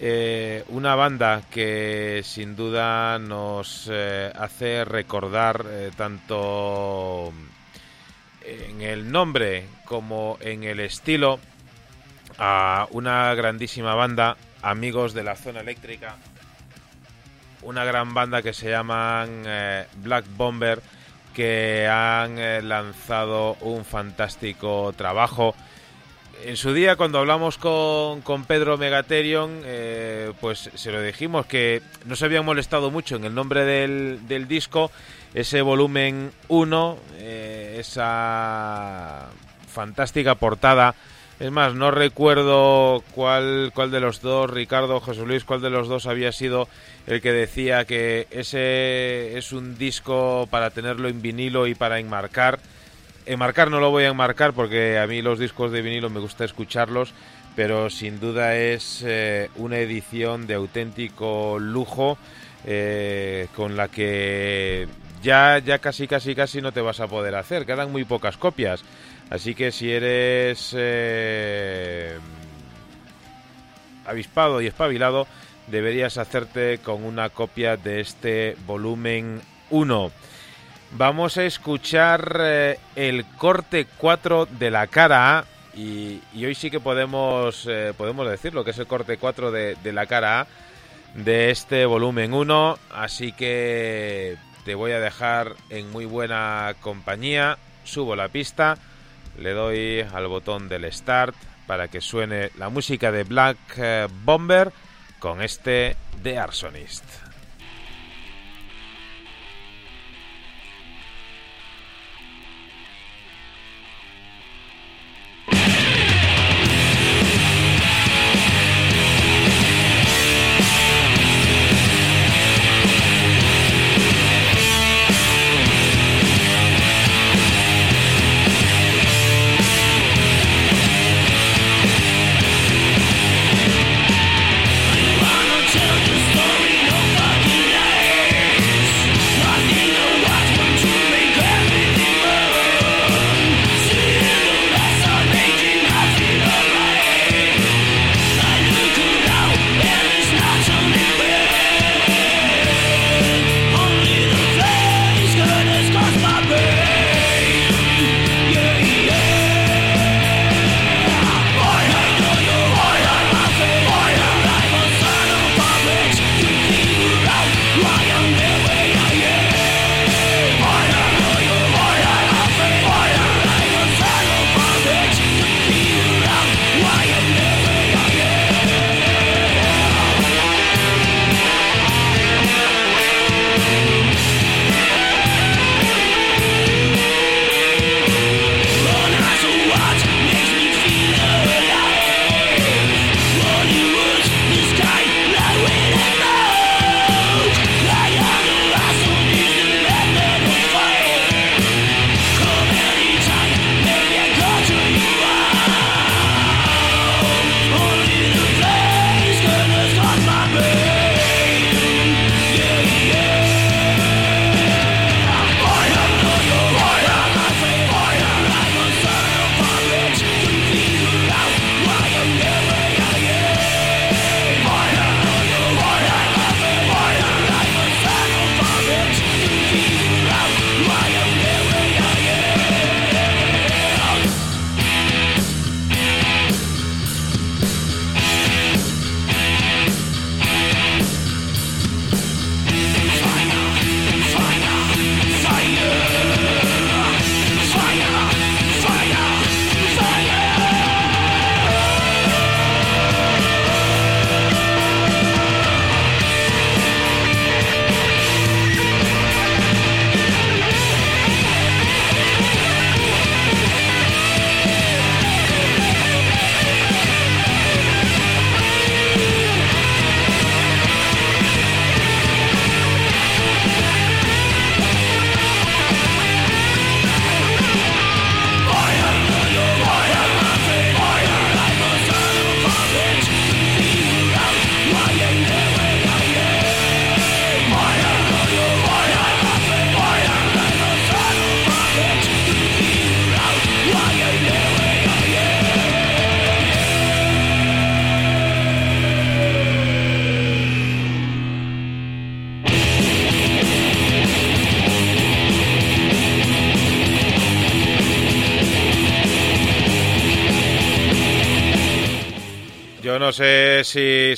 Eh, 0.03 0.63
una 0.69 0.95
banda 0.95 1.43
que 1.51 2.21
sin 2.25 2.55
duda 2.55 3.19
nos 3.19 3.87
eh, 3.91 4.33
hace 4.35 4.83
recordar 4.83 5.63
eh, 5.69 5.91
tanto 5.95 7.31
en 8.43 8.81
el 8.81 9.11
nombre 9.11 9.67
como 9.85 10.39
en 10.41 10.63
el 10.63 10.79
estilo 10.79 11.39
a 12.39 12.87
una 12.89 13.31
grandísima 13.35 13.93
banda, 13.93 14.37
amigos 14.63 15.13
de 15.13 15.23
la 15.23 15.35
zona 15.35 15.59
eléctrica, 15.59 16.15
una 17.61 17.85
gran 17.85 18.15
banda 18.15 18.41
que 18.41 18.53
se 18.53 18.71
llaman 18.71 19.43
Black 19.97 20.25
Bomber, 20.35 20.81
que 21.35 21.87
han 21.87 22.67
lanzado 22.67 23.55
un 23.61 23.85
fantástico 23.85 24.95
trabajo 24.97 25.53
en 26.45 26.57
su 26.57 26.73
día 26.73 26.95
cuando 26.95 27.19
hablamos 27.19 27.57
con, 27.57 28.21
con 28.21 28.45
Pedro 28.45 28.77
Megaterion, 28.77 29.61
eh, 29.63 30.31
pues 30.39 30.69
se 30.73 30.91
lo 30.91 31.01
dijimos 31.01 31.45
que 31.45 31.81
no 32.05 32.15
se 32.15 32.25
habían 32.25 32.45
molestado 32.45 32.91
mucho 32.91 33.15
en 33.15 33.25
el 33.25 33.35
nombre 33.35 33.65
del, 33.65 34.27
del 34.27 34.47
disco, 34.47 34.91
ese 35.33 35.61
volumen 35.61 36.31
1, 36.47 36.97
eh, 37.17 37.77
esa 37.79 39.29
fantástica 39.67 40.35
portada. 40.35 40.95
Es 41.39 41.51
más, 41.51 41.73
no 41.73 41.89
recuerdo 41.89 43.03
cuál, 43.15 43.71
cuál 43.73 43.89
de 43.89 43.99
los 43.99 44.21
dos, 44.21 44.49
Ricardo 44.49 44.99
José 44.99 45.25
Luis, 45.25 45.43
cuál 45.43 45.61
de 45.61 45.71
los 45.71 45.87
dos 45.87 46.05
había 46.05 46.31
sido 46.31 46.67
el 47.07 47.19
que 47.19 47.31
decía 47.31 47.85
que 47.85 48.27
ese 48.29 49.37
es 49.37 49.51
un 49.51 49.75
disco 49.77 50.47
para 50.51 50.69
tenerlo 50.69 51.09
en 51.09 51.21
vinilo 51.21 51.65
y 51.65 51.73
para 51.73 51.99
enmarcar. 51.99 52.59
Enmarcar 53.25 53.69
no 53.69 53.79
lo 53.79 53.91
voy 53.91 54.05
a 54.05 54.09
enmarcar 54.09 54.53
porque 54.53 54.97
a 54.97 55.07
mí 55.07 55.21
los 55.21 55.39
discos 55.39 55.71
de 55.71 55.81
vinilo 55.81 56.09
me 56.09 56.19
gusta 56.19 56.43
escucharlos, 56.43 57.13
pero 57.55 57.89
sin 57.89 58.19
duda 58.19 58.55
es 58.55 59.03
eh, 59.05 59.49
una 59.55 59.77
edición 59.77 60.47
de 60.47 60.55
auténtico 60.55 61.59
lujo 61.59 62.17
eh, 62.65 63.47
con 63.55 63.75
la 63.75 63.87
que 63.87 64.87
ya, 65.21 65.59
ya 65.59 65.79
casi, 65.79 66.07
casi, 66.07 66.35
casi 66.35 66.61
no 66.61 66.71
te 66.71 66.81
vas 66.81 66.99
a 66.99 67.07
poder 67.07 67.35
hacer. 67.35 67.65
Quedan 67.65 67.91
muy 67.91 68.05
pocas 68.05 68.37
copias. 68.37 68.83
Así 69.29 69.55
que 69.55 69.71
si 69.71 69.91
eres 69.91 70.75
eh, 70.77 72.17
avispado 74.05 74.61
y 74.61 74.67
espabilado, 74.67 75.27
deberías 75.67 76.17
hacerte 76.17 76.79
con 76.79 77.03
una 77.03 77.29
copia 77.29 77.77
de 77.77 78.01
este 78.01 78.57
volumen 78.65 79.41
1. 79.69 80.11
Vamos 80.93 81.37
a 81.37 81.45
escuchar 81.45 82.37
eh, 82.41 82.79
el 82.95 83.25
corte 83.37 83.87
4 83.97 84.45
de 84.45 84.71
la 84.71 84.87
cara 84.87 85.39
A. 85.39 85.45
Y, 85.73 86.21
hoy 86.35 86.53
sí 86.53 86.69
que 86.69 86.81
podemos, 86.81 87.65
eh, 87.69 87.93
podemos 87.97 88.29
decirlo, 88.29 88.65
que 88.65 88.71
es 88.71 88.77
el 88.77 88.87
corte 88.87 89.17
4 89.17 89.51
de, 89.51 89.77
de 89.81 89.93
la 89.93 90.05
cara 90.05 90.41
A 90.41 90.47
de 91.15 91.49
este 91.49 91.85
volumen 91.85 92.33
1. 92.33 92.77
Así 92.93 93.31
que 93.31 94.37
te 94.65 94.75
voy 94.75 94.91
a 94.91 94.99
dejar 94.99 95.55
en 95.69 95.89
muy 95.91 96.05
buena 96.05 96.75
compañía. 96.81 97.57
Subo 97.85 98.15
la 98.17 98.27
pista, 98.27 98.77
le 99.39 99.51
doy 99.51 100.01
al 100.01 100.27
botón 100.27 100.67
del 100.67 100.91
start 100.91 101.35
para 101.67 101.87
que 101.87 102.01
suene 102.01 102.51
la 102.57 102.67
música 102.67 103.11
de 103.13 103.23
Black 103.23 103.57
eh, 103.77 104.07
Bomber 104.25 104.73
con 105.19 105.41
este 105.41 105.95
The 106.21 106.37
Arsonist. 106.37 107.30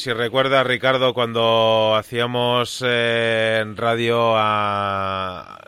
Si, 0.04 0.12
recuerdas, 0.12 0.68
Ricardo, 0.68 1.14
cuando 1.14 1.96
hacíamos 1.96 2.84
eh, 2.86 3.64
radio 3.78 4.34
a, 4.36 5.62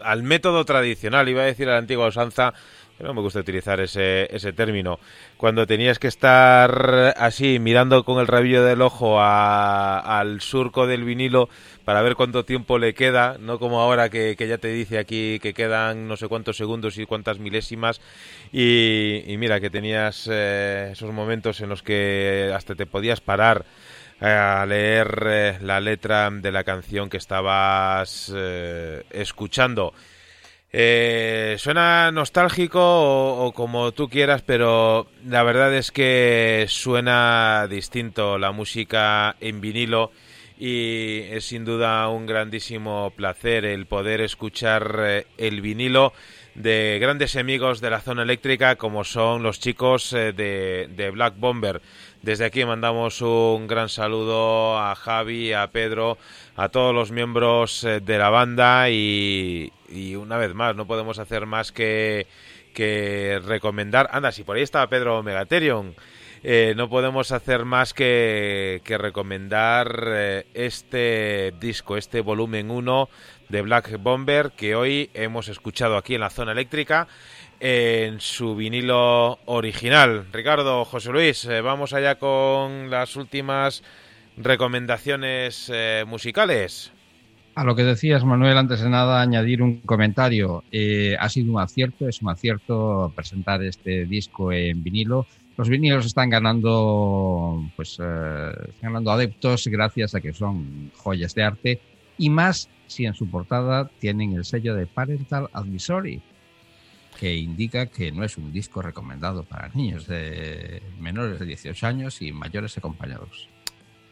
al 0.00 0.22
método 0.22 0.64
tradicional, 0.64 1.28
iba 1.28 1.42
a 1.42 1.44
decir 1.44 1.68
a 1.68 1.72
la 1.72 1.78
antigua 1.78 2.06
usanza, 2.06 2.54
no 3.02 3.14
me 3.14 3.20
gusta 3.20 3.40
utilizar 3.40 3.80
ese, 3.80 4.28
ese 4.34 4.52
término. 4.52 4.98
Cuando 5.36 5.66
tenías 5.66 5.98
que 5.98 6.08
estar 6.08 7.14
así, 7.16 7.58
mirando 7.58 8.04
con 8.04 8.20
el 8.20 8.26
rabillo 8.26 8.64
del 8.64 8.80
ojo 8.80 9.20
al 9.20 10.40
surco 10.40 10.86
del 10.86 11.04
vinilo 11.04 11.48
para 11.84 12.02
ver 12.02 12.14
cuánto 12.14 12.44
tiempo 12.44 12.78
le 12.78 12.94
queda, 12.94 13.36
no 13.40 13.58
como 13.58 13.80
ahora 13.80 14.08
que, 14.08 14.36
ya 14.38 14.58
te 14.58 14.68
dice 14.68 14.98
aquí 14.98 15.38
que 15.40 15.52
quedan 15.52 16.06
no 16.06 16.16
sé 16.16 16.28
cuántos 16.28 16.56
segundos 16.56 16.96
y 16.98 17.06
cuántas 17.06 17.38
milésimas. 17.38 18.00
Y, 18.52 19.34
mira, 19.38 19.60
que 19.60 19.70
tenías 19.70 20.28
eh, 20.30 20.90
esos 20.92 21.12
momentos 21.12 21.60
en 21.60 21.68
los 21.68 21.82
que 21.82 22.52
hasta 22.54 22.74
te 22.74 22.86
podías 22.86 23.20
parar 23.20 23.64
eh, 24.20 24.26
a 24.26 24.64
leer 24.64 25.26
eh, 25.26 25.58
la 25.60 25.80
letra 25.80 26.30
de 26.30 26.52
la 26.52 26.62
canción 26.62 27.10
que 27.10 27.16
estabas 27.16 28.32
escuchando. 29.10 29.92
Eh, 30.74 31.56
suena 31.58 32.10
nostálgico 32.12 32.80
o, 33.44 33.52
como 33.52 33.92
tú 33.92 34.08
quieras, 34.08 34.40
pero 34.40 35.06
la 35.26 35.42
verdad 35.42 35.74
es 35.74 35.92
que 35.92 36.64
suena 36.68 37.66
distinto 37.68 38.38
la 38.38 38.52
música 38.52 39.36
en 39.40 39.60
vinilo 39.60 40.12
y 40.58 41.24
es 41.30 41.44
sin 41.44 41.66
duda 41.66 42.08
un 42.08 42.24
grandísimo 42.24 43.12
placer 43.14 43.66
el 43.66 43.84
poder 43.84 44.22
escuchar 44.22 44.96
eh, 45.00 45.26
el 45.36 45.60
vinilo 45.60 46.14
de 46.54 46.98
grandes 47.00 47.36
amigos 47.36 47.80
de 47.80 47.90
la 47.90 48.00
zona 48.00 48.22
eléctrica 48.22 48.76
como 48.76 49.04
son 49.04 49.42
los 49.42 49.60
chicos 49.60 50.12
eh, 50.14 50.32
de, 50.32 50.88
de 50.94 51.10
Black 51.10 51.34
Bomber. 51.36 51.82
Desde 52.22 52.44
aquí 52.44 52.64
mandamos 52.64 53.20
un 53.20 53.66
gran 53.66 53.88
saludo 53.88 54.78
a 54.78 54.94
Javi, 54.94 55.52
a 55.52 55.66
Pedro, 55.72 56.18
a 56.54 56.68
todos 56.68 56.94
los 56.94 57.10
miembros 57.10 57.82
eh, 57.84 58.00
de 58.00 58.18
la 58.18 58.30
banda 58.30 58.88
y, 58.90 59.72
una 60.16 60.36
vez 60.36 60.54
más 60.54 60.76
no 60.76 60.86
podemos 60.86 61.18
hacer 61.18 61.46
más 61.46 61.72
que, 61.72 62.26
que 62.72 63.40
recomendar. 63.44 64.08
Anda, 64.12 64.32
si 64.32 64.44
por 64.44 64.56
ahí 64.56 64.62
está 64.62 64.86
Pedro 64.88 65.22
Megaterion. 65.22 65.94
Eh, 66.44 66.74
no 66.76 66.88
podemos 66.88 67.30
hacer 67.30 67.64
más 67.64 67.94
que, 67.94 68.80
que 68.84 68.98
recomendar 68.98 70.04
eh, 70.08 70.46
este 70.54 71.54
disco, 71.60 71.96
este 71.96 72.20
volumen 72.20 72.68
1 72.72 73.08
de 73.48 73.62
Black 73.62 73.96
Bomber 74.00 74.50
que 74.50 74.74
hoy 74.74 75.08
hemos 75.14 75.46
escuchado 75.46 75.96
aquí 75.96 76.16
en 76.16 76.20
la 76.22 76.30
zona 76.30 76.50
eléctrica 76.50 77.06
en 77.60 78.20
su 78.20 78.56
vinilo 78.56 79.38
original. 79.44 80.26
Ricardo, 80.32 80.84
José 80.84 81.10
Luis, 81.12 81.44
eh, 81.44 81.60
vamos 81.60 81.92
allá 81.92 82.18
con 82.18 82.90
las 82.90 83.14
últimas 83.14 83.84
recomendaciones 84.36 85.70
musicales. 86.06 86.90
A 87.54 87.64
lo 87.64 87.76
que 87.76 87.84
decías, 87.84 88.24
Manuel, 88.24 88.56
antes 88.56 88.80
de 88.80 88.88
nada, 88.88 89.20
añadir 89.20 89.62
un 89.62 89.80
comentario. 89.80 90.64
Eh, 90.72 91.16
ha 91.20 91.28
sido 91.28 91.52
un 91.52 91.60
acierto, 91.60 92.08
es 92.08 92.22
un 92.22 92.30
acierto 92.30 93.12
presentar 93.14 93.62
este 93.62 94.06
disco 94.06 94.52
en 94.52 94.82
vinilo. 94.82 95.26
Los 95.58 95.68
vinilos 95.68 96.06
están 96.06 96.30
ganando, 96.30 97.62
pues, 97.76 97.98
ganando 98.80 99.10
adeptos 99.10 99.66
gracias 99.66 100.14
a 100.14 100.20
que 100.22 100.32
son 100.32 100.90
joyas 100.96 101.34
de 101.34 101.42
arte 101.42 101.80
y 102.16 102.30
más 102.30 102.70
si 102.86 103.04
en 103.06 103.14
su 103.14 103.28
portada 103.28 103.90
tienen 103.98 104.32
el 104.32 104.44
sello 104.44 104.74
de 104.74 104.86
Parental 104.86 105.48
Advisory, 105.52 106.22
que 107.18 107.36
indica 107.36 107.86
que 107.86 108.12
no 108.12 108.24
es 108.24 108.36
un 108.36 108.52
disco 108.52 108.82
recomendado 108.82 109.44
para 109.44 109.68
niños 109.74 110.06
de 110.06 110.82
menores 111.00 111.38
de 111.38 111.46
18 111.46 111.86
años 111.86 112.22
y 112.22 112.32
mayores 112.32 112.76
acompañados. 112.78 113.48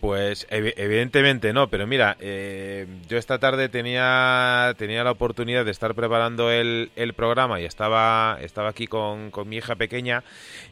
Pues 0.01 0.47
evidentemente 0.48 1.52
no, 1.52 1.68
pero 1.68 1.86
mira, 1.86 2.16
eh, 2.20 2.86
yo 3.06 3.18
esta 3.18 3.39
tarde 3.39 3.68
tenía, 3.68 4.74
tenía 4.78 5.05
la 5.05 5.10
oportunidad 5.10 5.66
de 5.66 5.70
estar 5.72 5.94
preparando 5.94 6.51
el, 6.51 6.90
el 6.97 7.12
programa 7.12 7.60
y 7.60 7.66
estaba, 7.66 8.39
estaba 8.40 8.70
aquí 8.70 8.86
con, 8.86 9.31
con 9.31 9.47
mi 9.47 9.56
hija 9.59 9.77
pequeña 9.77 10.24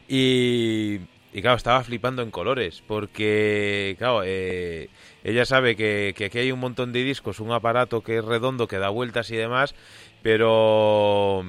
y, 0.07 0.97
claro, 1.43 1.57
estaba 1.57 1.83
flipando 1.83 2.23
en 2.23 2.31
colores 2.31 2.81
porque, 2.87 3.95
claro, 3.99 4.23
eh, 4.25 4.89
ella 5.23 5.45
sabe 5.45 5.75
que, 5.75 6.15
que 6.17 6.25
aquí 6.25 6.39
hay 6.39 6.51
un 6.51 6.59
montón 6.59 6.91
de 6.91 7.03
discos, 7.03 7.39
un 7.39 7.51
aparato 7.51 8.01
que 8.01 8.17
es 8.17 8.25
redondo, 8.25 8.67
que 8.67 8.79
da 8.79 8.89
vueltas 8.89 9.29
y 9.29 9.35
demás, 9.35 9.75
pero 10.23 11.45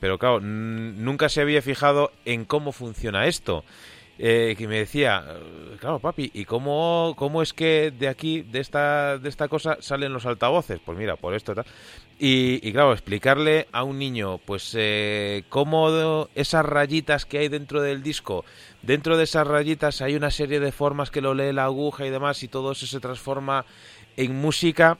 pero 0.00 0.18
claro, 0.18 0.40
nunca 0.40 1.30
se 1.30 1.40
había 1.40 1.62
fijado 1.62 2.12
en 2.26 2.44
cómo 2.44 2.72
funciona 2.72 3.26
esto. 3.26 3.64
Eh, 4.18 4.54
que 4.56 4.66
me 4.66 4.78
decía, 4.78 5.24
eh, 5.28 5.76
claro, 5.78 5.98
papi, 5.98 6.30
¿y 6.32 6.46
cómo, 6.46 7.14
cómo 7.18 7.42
es 7.42 7.52
que 7.52 7.90
de 7.90 8.08
aquí, 8.08 8.40
de 8.40 8.60
esta, 8.60 9.18
de 9.18 9.28
esta 9.28 9.48
cosa, 9.48 9.76
salen 9.80 10.12
los 10.12 10.24
altavoces? 10.24 10.80
Pues 10.84 10.96
mira, 10.96 11.16
por 11.16 11.34
esto 11.34 11.54
tal. 11.54 11.66
Y, 12.18 12.72
claro, 12.72 12.94
explicarle 12.94 13.68
a 13.72 13.82
un 13.82 13.98
niño, 13.98 14.38
pues, 14.38 14.72
eh, 14.74 15.44
cómo 15.50 16.28
esas 16.34 16.64
rayitas 16.64 17.26
que 17.26 17.38
hay 17.38 17.48
dentro 17.48 17.82
del 17.82 18.02
disco, 18.02 18.46
dentro 18.80 19.18
de 19.18 19.24
esas 19.24 19.46
rayitas 19.46 20.00
hay 20.00 20.14
una 20.14 20.30
serie 20.30 20.60
de 20.60 20.72
formas 20.72 21.10
que 21.10 21.20
lo 21.20 21.34
lee 21.34 21.52
la 21.52 21.64
aguja 21.64 22.06
y 22.06 22.10
demás, 22.10 22.42
y 22.42 22.48
todo 22.48 22.72
eso 22.72 22.86
se 22.86 23.00
transforma 23.00 23.66
en 24.16 24.34
música 24.34 24.96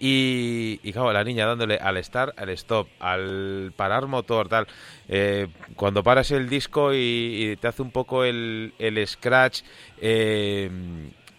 y, 0.00 0.92
claro, 0.92 1.12
la 1.12 1.24
niña 1.24 1.46
dándole 1.46 1.76
al 1.76 2.02
start, 2.02 2.38
al 2.38 2.50
stop, 2.50 2.88
al 2.98 3.72
parar 3.76 4.06
motor, 4.06 4.48
tal. 4.48 4.66
Eh, 5.08 5.48
cuando 5.76 6.02
paras 6.02 6.30
el 6.30 6.48
disco 6.48 6.92
y, 6.92 7.56
te 7.60 7.68
hace 7.68 7.82
un 7.82 7.90
poco 7.90 8.24
el, 8.24 8.74
el 8.78 9.06
scratch, 9.06 9.62
eh, 10.00 10.70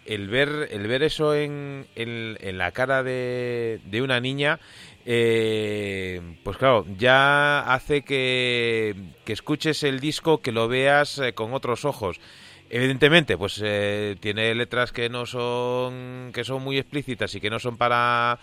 el, 0.04 0.28
ver, 0.28 0.68
el 0.70 0.86
ver 0.86 1.02
eso 1.02 1.34
en, 1.34 1.86
en, 1.94 2.58
la 2.58 2.72
cara 2.72 3.02
de, 3.02 3.80
de 3.84 4.02
una 4.02 4.20
niña, 4.20 4.58
eh, 5.04 6.20
pues 6.42 6.56
claro, 6.56 6.86
ya 6.98 7.72
hace 7.72 8.02
que, 8.02 8.96
que 9.24 9.32
escuches 9.32 9.82
el 9.82 10.00
disco, 10.00 10.40
que 10.40 10.52
lo 10.52 10.66
veas 10.66 11.20
con 11.34 11.52
otros 11.54 11.84
ojos. 11.84 12.18
Evidentemente, 12.68 13.38
pues 13.38 13.60
eh, 13.64 14.16
tiene 14.20 14.54
letras 14.54 14.90
que 14.92 15.08
no 15.08 15.24
son 15.26 16.30
que 16.34 16.42
son 16.42 16.62
muy 16.62 16.78
explícitas 16.78 17.34
y 17.34 17.40
que 17.40 17.50
no 17.50 17.58
son 17.58 17.76
para 17.76 18.38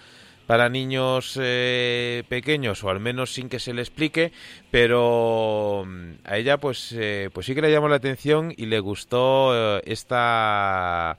para 0.47 0.69
niños 0.69 1.37
eh, 1.41 2.23
pequeños 2.29 2.83
o 2.83 2.89
al 2.89 2.99
menos 2.99 3.33
sin 3.33 3.49
que 3.49 3.59
se 3.59 3.73
le 3.73 3.81
explique, 3.81 4.31
pero 4.71 5.83
mm, 5.85 6.11
a 6.23 6.37
ella 6.37 6.57
pues 6.57 6.93
eh, 6.97 7.29
pues 7.33 7.45
sí 7.45 7.55
que 7.55 7.61
le 7.61 7.71
llamó 7.71 7.89
la 7.89 7.97
atención 7.97 8.53
y 8.55 8.67
le 8.67 8.79
gustó 8.79 9.81
esta 9.83 11.17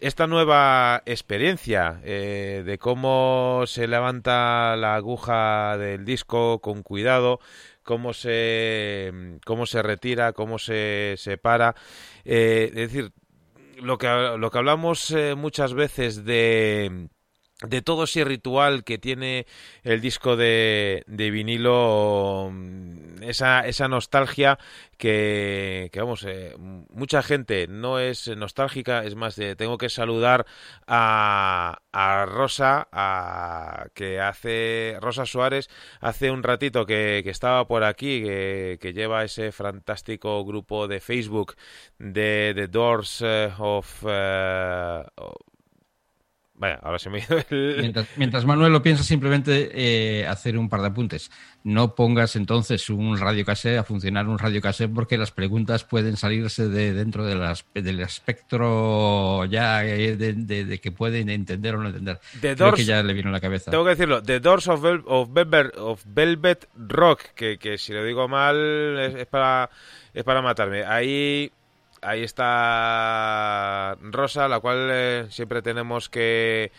esta 0.00 0.26
nueva 0.26 1.02
experiencia 1.06 1.92
de 2.02 2.78
cómo 2.78 3.62
se 3.66 3.86
levanta 3.86 4.76
la 4.76 4.96
aguja 4.96 5.78
del 5.78 6.04
disco 6.04 6.58
con 6.58 6.82
cuidado, 6.82 7.40
cómo 7.84 8.12
se 8.12 9.38
cómo 9.44 9.66
se 9.66 9.82
retira, 9.82 10.32
cómo 10.32 10.58
se 10.58 11.14
separa. 11.16 11.74
Eh, 12.24 12.70
es 12.70 12.74
decir, 12.74 13.12
lo 13.80 13.98
que, 13.98 14.08
lo 14.38 14.50
que 14.50 14.58
hablamos 14.58 15.10
eh, 15.10 15.34
muchas 15.36 15.74
veces 15.74 16.24
de 16.24 17.08
de 17.68 17.82
todo 17.82 18.04
ese 18.04 18.24
ritual 18.24 18.84
que 18.84 18.98
tiene 18.98 19.46
el 19.82 20.00
disco 20.00 20.36
de, 20.36 21.04
de 21.06 21.30
vinilo, 21.30 22.52
esa, 23.20 23.66
esa 23.66 23.88
nostalgia 23.88 24.58
que, 24.96 25.90
vamos, 25.96 26.24
eh, 26.26 26.54
mucha 26.58 27.22
gente 27.22 27.66
no 27.68 27.98
es 27.98 28.28
nostálgica, 28.28 29.04
es 29.04 29.14
más, 29.14 29.36
de, 29.36 29.56
tengo 29.56 29.78
que 29.78 29.88
saludar 29.88 30.46
a, 30.86 31.80
a 31.92 32.26
Rosa, 32.26 32.88
a, 32.92 33.86
que 33.94 34.20
hace, 34.20 34.96
Rosa 35.00 35.26
Suárez, 35.26 35.68
hace 36.00 36.30
un 36.30 36.42
ratito 36.42 36.86
que, 36.86 37.20
que 37.24 37.30
estaba 37.30 37.66
por 37.66 37.84
aquí, 37.84 38.22
que, 38.22 38.92
lleva 38.94 39.24
ese 39.24 39.50
fantástico 39.50 40.44
grupo 40.44 40.86
de 40.86 41.00
Facebook 41.00 41.56
de 41.98 42.52
The 42.54 42.68
Doors 42.68 43.22
eh, 43.22 43.52
of... 43.58 44.04
Uh, 44.04 45.04
ahora 46.60 46.98
se 46.98 47.10
me 47.10 47.22
mientras, 48.16 48.44
Manuel 48.44 48.72
lo 48.72 48.82
piensa, 48.82 49.02
simplemente 49.02 49.70
eh, 49.74 50.26
hacer 50.26 50.56
un 50.56 50.68
par 50.68 50.80
de 50.80 50.88
apuntes. 50.88 51.30
No 51.64 51.94
pongas 51.94 52.36
entonces 52.36 52.88
un 52.90 53.18
radio 53.18 53.44
cassette 53.44 53.78
a 53.78 53.84
funcionar 53.84 54.28
un 54.28 54.38
radio 54.38 54.60
cassette 54.60 54.92
porque 54.92 55.18
las 55.18 55.30
preguntas 55.30 55.84
pueden 55.84 56.16
salirse 56.16 56.68
de 56.68 56.92
dentro 56.92 57.24
de 57.24 57.34
las, 57.34 57.64
del 57.74 58.00
espectro 58.00 59.44
ya 59.46 59.84
eh, 59.84 60.16
de, 60.16 60.80
que 60.80 60.92
pueden 60.92 61.28
entender 61.28 61.74
o 61.74 61.78
no 61.78 61.88
entender. 61.88 62.20
Creo 62.40 62.72
que 62.72 62.84
ya 62.84 63.02
le 63.02 63.14
vino 63.14 63.30
a 63.30 63.32
la 63.32 63.40
cabeza. 63.40 63.70
Tengo 63.70 63.84
que 63.84 63.90
decirlo, 63.90 64.22
The 64.22 64.40
Doors 64.40 64.68
of, 64.68 65.28
Velvet, 66.04 66.68
Rock, 66.76 67.20
que, 67.34 67.78
si 67.78 67.92
lo 67.92 68.04
digo 68.04 68.28
mal 68.28 68.98
es, 68.98 69.26
para, 69.26 69.70
es 70.12 70.22
para 70.22 70.42
matarme. 70.42 70.84
Ahí 70.84 71.50
ahí 72.04 72.22
está 72.22 73.96
Rosa, 74.00 74.48
la 74.48 74.60
cual 74.60 74.88
eh, 74.92 75.26
siempre 75.30 75.62
tenemos 75.62 76.08
que, 76.08 76.70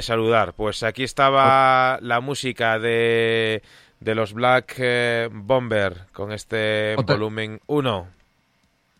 saludar. 0.00 0.54
Pues 0.54 0.82
aquí 0.82 1.04
estaba 1.04 1.98
la 2.02 2.20
música 2.20 2.78
de, 2.78 3.62
de 4.00 4.14
los 4.14 4.32
Black 4.32 4.74
eh, 4.78 5.28
Bomber 5.32 6.06
con 6.12 6.32
este 6.32 6.96
volumen 6.96 7.60
1. 7.66 8.15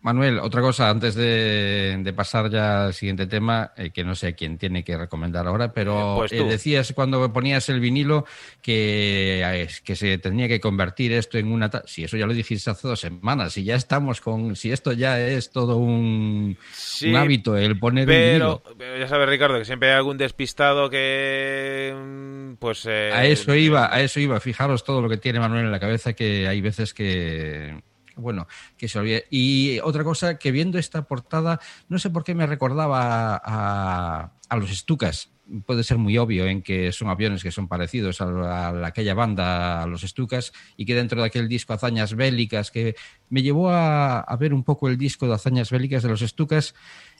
Manuel, 0.01 0.39
otra 0.39 0.61
cosa 0.61 0.89
antes 0.89 1.15
de, 1.15 1.97
de 2.01 2.13
pasar 2.13 2.49
ya 2.49 2.85
al 2.85 2.93
siguiente 2.93 3.25
tema, 3.27 3.73
eh, 3.75 3.89
que 3.89 4.03
no 4.03 4.15
sé 4.15 4.35
quién 4.35 4.57
tiene 4.57 4.83
que 4.83 4.95
recomendar 4.97 5.47
ahora, 5.47 5.73
pero 5.73 6.13
Eh, 6.13 6.17
pues 6.17 6.31
eh, 6.33 6.43
decías 6.43 6.93
cuando 6.93 7.33
ponías 7.33 7.67
el 7.69 7.79
vinilo 7.79 8.25
que, 8.61 9.67
que 9.83 9.95
se 9.95 10.17
tenía 10.19 10.47
que 10.47 10.59
convertir 10.61 11.11
esto 11.13 11.37
en 11.37 11.51
una... 11.51 11.69
Si 11.85 12.03
eso 12.03 12.15
ya 12.15 12.27
lo 12.27 12.33
dijiste 12.33 12.69
hace 12.69 12.87
dos 12.87 12.99
semanas, 12.99 13.57
y 13.57 13.63
ya 13.63 13.75
estamos 13.75 14.21
con... 14.21 14.55
Si 14.55 14.71
esto 14.71 14.93
ya 14.93 15.19
es 15.19 15.51
todo 15.51 15.77
un, 15.77 16.57
Sí, 16.71 17.09
un 17.09 17.15
hábito, 17.17 17.57
el 17.57 17.77
poner 17.79 18.03
un 18.03 18.07
Pero, 18.07 18.61
vinilo. 18.63 18.77
pero 18.77 18.97
ya 18.99 19.07
sabes, 19.07 19.27
Ricardo, 19.27 19.57
que 19.57 19.65
siempre 19.65 19.89
hay 19.89 19.95
algún 19.97 20.17
despistado 20.17 20.89
que. 20.89 21.93
mm, 21.95 22.53
Pues. 22.59 22.85
eh, 22.87 23.11
A 23.13 23.25
eso 23.25 23.53
iba, 23.55 23.93
a 23.93 24.01
eso 24.01 24.19
iba. 24.19 24.39
Fijaros 24.39 24.83
todo 24.83 25.01
lo 25.01 25.09
que 25.09 25.17
tiene 25.17 25.39
Manuel 25.39 25.65
en 25.65 25.71
la 25.71 25.79
cabeza, 25.79 26.13
que 26.13 26.47
hay 26.47 26.61
veces 26.61 26.93
que, 26.93 27.81
bueno, 28.17 28.47
que 28.77 28.87
se 28.87 28.99
olvida. 28.99 29.19
Y 29.29 29.79
otra 29.83 30.03
cosa, 30.03 30.37
que 30.37 30.51
viendo 30.51 30.77
esta 30.77 31.03
portada, 31.07 31.59
no 31.89 31.99
sé 31.99 32.09
por 32.09 32.23
qué 32.23 32.35
me 32.35 32.47
recordaba 32.47 33.41
a, 33.43 34.31
a 34.49 34.57
los 34.57 34.69
Stukas. 34.69 35.31
Puede 35.65 35.85
ser 35.85 35.97
muy 35.97 36.17
obvio 36.17 36.45
en 36.45 36.61
que 36.61 36.91
son 36.91 37.07
aviones 37.07 37.41
que 37.41 37.51
son 37.51 37.69
parecidos 37.69 38.19
a, 38.19 38.25
a 38.25 38.71
la- 38.73 38.87
aquella 38.87 39.13
banda, 39.13 39.83
a 39.83 39.87
los 39.87 40.01
Stukas, 40.01 40.51
y 40.75 40.85
que 40.85 40.93
dentro 40.93 41.21
de 41.21 41.27
aquel 41.27 41.47
disco 41.47 41.71
Hazañas 41.71 42.15
Bélicas, 42.15 42.69
que 42.69 42.95
me 43.29 43.41
llevó 43.41 43.69
a, 43.69 44.19
a 44.19 44.35
ver 44.35 44.53
un 44.53 44.63
poco 44.65 44.89
el 44.89 44.97
disco 44.97 45.25
de 45.25 45.35
Hazañas 45.35 45.71
Bélicas 45.71 46.03
de 46.03 46.09
los 46.09 46.19
Stukas, 46.19 46.75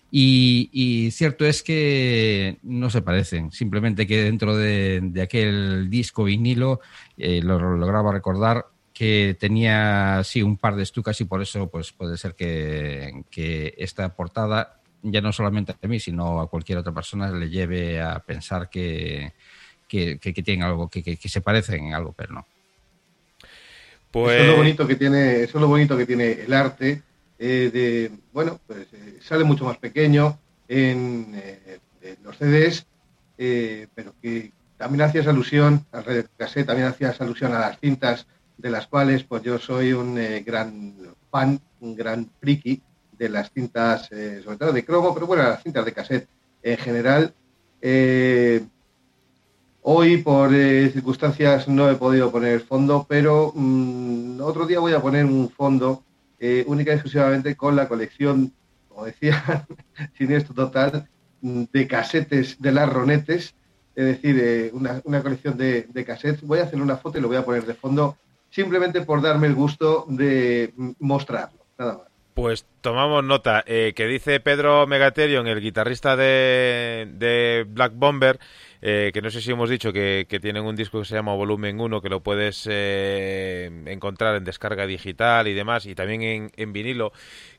y, 0.10 1.10
cierto 1.12 1.46
es 1.46 1.64
que 1.64 2.60
no 2.64 2.90
se 2.90 3.02
parecen, 3.02 3.52
simplemente 3.52 4.08
que 4.08 4.24
dentro 4.24 4.56
de, 4.56 5.02
de 5.04 5.22
aquel 5.22 5.90
disco 5.90 6.24
vinilo 6.24 6.80
eh, 7.18 7.42
lo 7.44 7.76
lograba 7.76 8.14
recordar 8.14 8.68
que 8.98 9.38
tenía 9.40 10.22
sí 10.24 10.42
un 10.42 10.58
par 10.58 10.76
de 10.76 10.82
estucas 10.84 11.22
y 11.22 11.26
por 11.26 11.42
eso 11.42 11.70
pues 11.70 11.92
puede 11.92 12.18
ser 12.18 12.34
que, 12.34 13.24
que 13.30 13.76
esta 13.78 14.16
portada 14.16 14.80
ya 15.04 15.22
no 15.22 15.32
solamente 15.32 15.76
a 15.80 15.88
mí 15.88 16.00
sino 16.00 16.42
a 16.42 16.50
cualquier 16.50 16.80
otra 16.80 16.92
persona 16.94 17.30
le 17.32 17.48
lleve 17.50 18.02
a 18.02 18.18
pensar 18.20 18.70
que, 18.70 19.34
que, 19.88 20.18
que- 20.18 20.34
que 20.34 20.42
tienen 20.44 20.64
algo, 20.64 20.90
que, 20.90 21.04
que- 21.04 21.18
que 21.18 21.30
se 21.30 21.42
parecen 21.42 21.86
en 21.88 21.94
algo, 21.94 22.14
pero 22.14 22.34
no. 22.34 22.48
Pues. 24.10 24.34
Eso 24.34 24.42
es 24.44 24.48
lo 24.50 24.56
bonito 24.58 24.88
que 24.88 24.96
tiene, 24.96 25.44
eso 25.44 25.58
es 25.58 25.62
lo 25.62 25.68
bonito 25.68 25.96
que 25.98 26.06
tiene 26.06 26.32
el 26.32 26.54
arte. 26.54 27.04
eh, 27.40 27.70
de, 27.72 28.12
bueno, 28.34 28.60
pues 28.66 28.88
eh, 28.94 29.20
sale 29.22 29.44
mucho 29.44 29.64
más 29.66 29.78
pequeño 29.78 30.40
en, 30.68 31.34
eh, 31.36 31.80
en 32.02 32.18
los 32.24 32.36
CDs, 32.38 32.84
eh, 33.38 33.86
pero 33.94 34.16
que 34.20 34.52
también 34.76 35.02
hacías 35.04 35.28
alusión 35.28 35.86
al 35.92 36.04
red 36.04 36.26
cassette, 36.36 36.66
también 36.66 36.88
hacías 36.88 37.22
alusión 37.22 37.54
a 37.54 37.60
las 37.60 37.80
cintas, 37.80 38.26
de 38.58 38.70
las 38.70 38.88
cuales 38.88 39.24
pues 39.24 39.44
yo 39.44 39.60
soy 39.60 39.94
un 39.94 40.18
eh, 40.18 40.44
gran 40.46 40.96
fan, 41.30 41.60
un 41.80 41.96
gran 41.96 42.30
friki 42.40 42.82
de 43.18 43.30
las 43.30 43.52
cintas, 43.52 44.12
eh, 44.12 44.42
sobre 44.44 44.58
todo 44.58 44.74
de 44.74 44.86
cromo, 44.86 45.14
pero 45.14 45.28
bueno, 45.28 45.44
las 45.44 45.64
cintas 45.64 45.86
de 45.86 45.94
cassette 45.94 46.28
en 46.64 46.78
general. 46.78 47.34
Eh, 47.82 48.66
Hoy, 49.90 50.18
por 50.18 50.50
circunstancias, 50.50 51.70
no 51.70 51.90
he 51.90 51.96
podido 51.96 52.30
poner 52.30 52.60
fondo, 52.60 53.06
pero 53.08 53.54
mm, 53.56 54.42
otro 54.42 54.68
día 54.68 54.82
voy 54.82 54.92
a 54.92 55.02
poner 55.02 55.24
un 55.24 55.50
fondo 55.50 56.04
única 56.66 56.92
y 56.92 56.96
exclusivamente 56.96 57.56
con 57.56 57.78
la 57.78 57.88
colección, 57.88 58.52
como 58.90 59.06
decía, 59.06 59.66
siniestro 60.18 60.54
total, 60.54 61.08
de 61.42 61.88
casetes 61.88 62.60
de 62.60 62.74
las 62.74 62.92
ronetes, 62.92 63.56
es 63.96 64.06
decir, 64.06 64.72
una, 64.74 65.02
una 65.06 65.24
colección 65.24 65.56
de, 65.58 65.84
de 65.84 66.04
cassettes. 66.04 66.42
Voy 66.42 66.60
a 66.60 66.64
hacer 66.64 66.82
una 66.82 66.98
foto 66.98 67.18
y 67.18 67.22
lo 67.22 67.30
voy 67.30 67.38
a 67.38 67.46
poner 67.46 67.66
de 67.66 67.74
fondo 67.74 68.18
simplemente 68.58 69.02
por 69.02 69.22
darme 69.22 69.46
el 69.46 69.54
gusto 69.54 70.06
de 70.10 70.74
mostrarlo, 71.00 71.60
nada 71.78 71.94
más. 71.94 72.08
Pues 72.34 72.66
tomamos 72.82 73.24
nota, 73.24 73.64
eh, 73.68 73.94
que 73.96 74.08
dice 74.08 74.40
Pedro 74.40 74.88
Megaterion, 74.88 75.48
el 75.48 75.62
guitarrista 75.62 76.16
de, 76.16 77.66
Black 77.70 77.94
Bomber, 77.96 78.40
eh, 78.82 79.12
que 79.14 79.22
no 79.22 79.30
sé 79.30 79.42
si 79.42 79.52
hemos 79.52 79.70
dicho 79.70 79.94
que, 79.94 80.26
tienen 80.42 80.64
un 80.64 80.76
disco 80.76 81.00
que 81.00 81.06
se 81.06 81.14
llama 81.14 81.36
Volumen 81.36 81.80
1, 81.80 82.02
que 82.02 82.10
lo 82.10 82.22
puedes 82.22 82.68
eh, 82.70 83.70
encontrar 83.86 84.36
en 84.36 84.44
descarga 84.44 84.88
digital 84.88 85.48
y 85.48 85.54
demás, 85.54 85.86
y 85.86 85.94
también 85.94 86.24
en, 86.24 86.52
en 86.58 86.74
vinilo, 86.74 87.12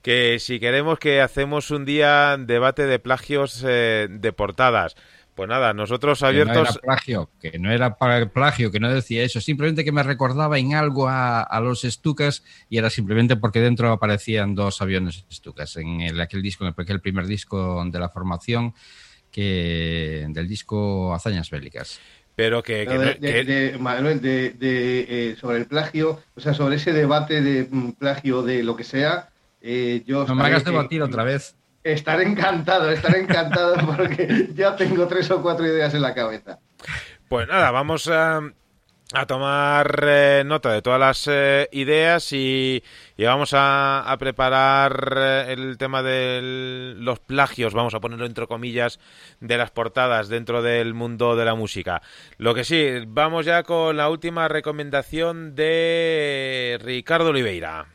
que 0.02 0.40
si 0.40 0.58
queremos 0.58 0.98
que 0.98 1.20
hacemos 1.20 1.70
un 1.70 1.84
día 1.84 2.36
debate 2.38 2.86
de 2.86 2.98
plagios 2.98 3.64
eh, 3.64 4.08
de 4.10 4.32
portadas. 4.32 4.96
Pues 5.39 5.49
nada, 5.49 5.73
nosotros 5.73 6.18
Que 6.18 6.25
no 6.25 6.28
abiertos... 6.28 6.57
era 6.70 6.81
plagio, 6.81 7.31
que 7.41 7.58
no 7.58 7.70
era 7.70 7.97
para 7.97 8.18
el 8.18 8.28
plagio, 8.28 8.70
que 8.70 8.81
no 8.81 8.92
decía 8.92 9.23
eso, 9.23 9.41
simplemente 9.41 9.84
que 9.84 9.92
me 9.92 10.02
recordaba 10.02 10.58
en 10.58 10.75
algo 10.75 11.08
a, 11.08 11.41
a 11.42 11.60
los 11.60 11.83
Stukas 11.83 12.42
y 12.68 12.76
era 12.76 12.91
simplemente 12.91 13.36
porque 13.36 13.60
dentro 13.60 13.91
aparecían 13.92 14.55
dos 14.57 14.83
aviones 14.83 15.25
Stukas 15.33 15.76
en 15.76 16.00
el, 16.00 16.20
aquel 16.20 16.42
disco, 16.42 16.67
en 16.67 16.75
aquel 16.76 17.00
primer 17.00 17.26
disco 17.26 17.83
de 17.86 17.99
la 18.00 18.08
formación 18.08 18.75
que 19.31 20.26
del 20.28 20.49
disco 20.49 21.15
Hazañas 21.15 21.50
Bélicas. 21.50 22.00
Pero 22.34 22.62
que, 22.62 22.86
que 22.86 22.99
de, 22.99 23.15
de- 23.15 23.18
que- 23.18 23.44
de- 23.44 23.78
Manuel, 23.78 24.20
de, 24.20 24.50
de, 24.50 25.07
eh, 25.33 25.36
sobre 25.41 25.58
el 25.58 25.67
plagio, 25.67 26.20
o 26.36 26.41
sea, 26.41 26.55
sobre 26.55 26.76
ese 26.76 26.92
debate 26.92 27.41
de 27.42 27.68
mm, 27.70 27.92
plagio 27.92 28.42
de 28.42 28.62
lo 28.62 28.76
que 28.76 28.84
sea, 28.84 29.28
eh, 29.60 30.02
yo 30.07 30.25
No 30.26 30.34
me 30.36 30.44
hagas 30.44 30.65
debatir 30.65 31.02
otra 31.02 31.25
vez. 31.25 31.57
Estaré 31.92 32.25
encantado, 32.25 32.91
estaré 32.91 33.20
encantado 33.20 33.75
porque 33.97 34.50
ya 34.55 34.76
tengo 34.76 35.07
tres 35.07 35.31
o 35.31 35.41
cuatro 35.41 35.67
ideas 35.67 35.94
en 35.94 36.02
la 36.02 36.15
cabeza. 36.15 36.58
Pues 37.28 37.49
nada, 37.49 37.70
vamos 37.70 38.08
a, 38.08 38.41
a 39.15 39.26
tomar 39.26 40.05
eh, 40.07 40.42
nota 40.44 40.70
de 40.70 40.83
todas 40.83 41.00
las 41.00 41.26
eh, 41.31 41.67
ideas 41.73 42.31
y, 42.34 42.83
y 43.17 43.25
vamos 43.25 43.55
a, 43.55 44.00
a 44.00 44.18
preparar 44.18 45.15
eh, 45.17 45.52
el 45.55 45.78
tema 45.78 46.02
de 46.02 46.94
los 46.97 47.20
plagios, 47.20 47.73
vamos 47.73 47.94
a 47.94 48.00
ponerlo 48.00 48.26
entre 48.26 48.47
comillas, 48.47 49.00
de 49.41 49.57
las 49.57 49.70
portadas 49.70 50.28
dentro 50.28 50.60
del 50.60 50.92
mundo 50.92 51.36
de 51.36 51.44
la 51.47 51.55
música. 51.55 52.02
Lo 52.36 52.55
que 52.55 52.65
sí, 52.65 52.86
vamos 53.07 53.47
ya 53.47 53.62
con 53.62 53.97
la 53.97 54.10
última 54.10 54.47
recomendación 54.49 55.55
de 55.55 56.78
Ricardo 56.83 57.31
Oliveira. 57.31 57.86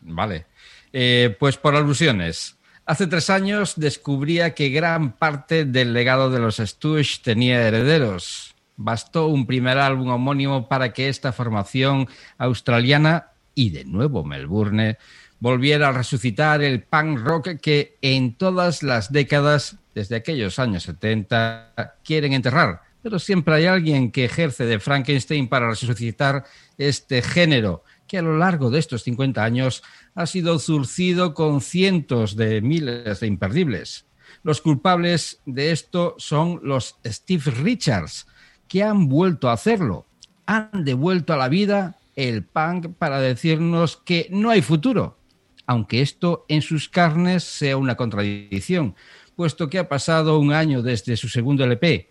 Vale. 0.00 0.46
Eh, 0.92 1.34
pues 1.40 1.56
por 1.56 1.74
alusiones. 1.74 2.56
Hace 2.86 3.06
tres 3.06 3.30
años 3.30 3.74
descubría 3.76 4.52
que 4.52 4.68
gran 4.68 5.12
parte 5.12 5.64
del 5.64 5.94
legado 5.94 6.28
de 6.28 6.38
los 6.38 6.58
Stooges 6.58 7.22
tenía 7.22 7.66
herederos. 7.66 8.54
Bastó 8.76 9.28
un 9.28 9.46
primer 9.46 9.78
álbum 9.78 10.10
homónimo 10.10 10.68
para 10.68 10.92
que 10.92 11.08
esta 11.08 11.32
formación 11.32 12.06
australiana 12.36 13.28
y 13.54 13.70
de 13.70 13.86
nuevo 13.86 14.22
Melbourne 14.22 14.98
volviera 15.40 15.88
a 15.88 15.92
resucitar 15.92 16.62
el 16.62 16.82
punk 16.82 17.20
rock 17.20 17.48
que 17.62 17.96
en 18.02 18.34
todas 18.34 18.82
las 18.82 19.10
décadas, 19.10 19.76
desde 19.94 20.16
aquellos 20.16 20.58
años 20.58 20.82
70, 20.82 21.96
quieren 22.04 22.34
enterrar. 22.34 22.82
Pero 23.02 23.18
siempre 23.18 23.54
hay 23.54 23.64
alguien 23.64 24.10
que 24.10 24.26
ejerce 24.26 24.66
de 24.66 24.78
Frankenstein 24.78 25.48
para 25.48 25.70
resucitar 25.70 26.44
este 26.76 27.22
género 27.22 27.82
a 28.16 28.22
lo 28.22 28.38
largo 28.38 28.70
de 28.70 28.78
estos 28.78 29.02
50 29.02 29.42
años 29.42 29.82
ha 30.14 30.26
sido 30.26 30.58
zurcido 30.58 31.34
con 31.34 31.60
cientos 31.60 32.36
de 32.36 32.60
miles 32.60 33.20
de 33.20 33.26
imperdibles. 33.26 34.06
Los 34.42 34.60
culpables 34.60 35.40
de 35.46 35.70
esto 35.72 36.14
son 36.18 36.60
los 36.62 36.98
Steve 37.04 37.50
Richards, 37.62 38.26
que 38.68 38.82
han 38.82 39.08
vuelto 39.08 39.48
a 39.48 39.52
hacerlo. 39.52 40.06
Han 40.46 40.84
devuelto 40.84 41.32
a 41.32 41.36
la 41.36 41.48
vida 41.48 41.96
el 42.16 42.44
punk 42.44 42.94
para 42.98 43.20
decirnos 43.20 43.96
que 43.96 44.28
no 44.30 44.50
hay 44.50 44.62
futuro, 44.62 45.18
aunque 45.66 46.00
esto 46.00 46.44
en 46.48 46.62
sus 46.62 46.88
carnes 46.88 47.44
sea 47.44 47.76
una 47.76 47.96
contradicción, 47.96 48.94
puesto 49.36 49.68
que 49.68 49.78
ha 49.78 49.88
pasado 49.88 50.38
un 50.38 50.52
año 50.52 50.82
desde 50.82 51.16
su 51.16 51.28
segundo 51.28 51.64
LP, 51.64 52.10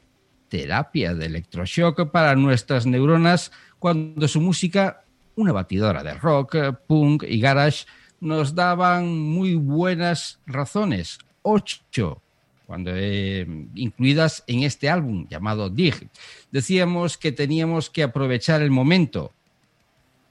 terapia 0.49 1.13
de 1.13 1.25
electroshock 1.25 2.11
para 2.11 2.35
nuestras 2.35 2.85
neuronas, 2.85 3.51
cuando 3.79 4.27
su 4.27 4.41
música, 4.41 5.02
una 5.35 5.51
batidora 5.51 6.03
de 6.03 6.13
rock, 6.13 6.55
eh, 6.55 6.73
punk 6.73 7.23
y 7.23 7.39
garage, 7.39 7.85
nos 8.19 8.55
daban 8.55 9.17
muy 9.19 9.55
buenas 9.55 10.39
razones, 10.45 11.19
ocho, 11.41 12.21
cuando 12.65 12.91
eh, 12.93 13.45
incluidas 13.75 14.43
en 14.47 14.63
este 14.63 14.89
álbum 14.89 15.27
llamado 15.29 15.69
Dig. 15.69 16.09
Decíamos 16.51 17.17
que 17.17 17.31
teníamos 17.31 17.89
que 17.89 18.03
aprovechar 18.03 18.61
el 18.61 18.71
momento. 18.71 19.33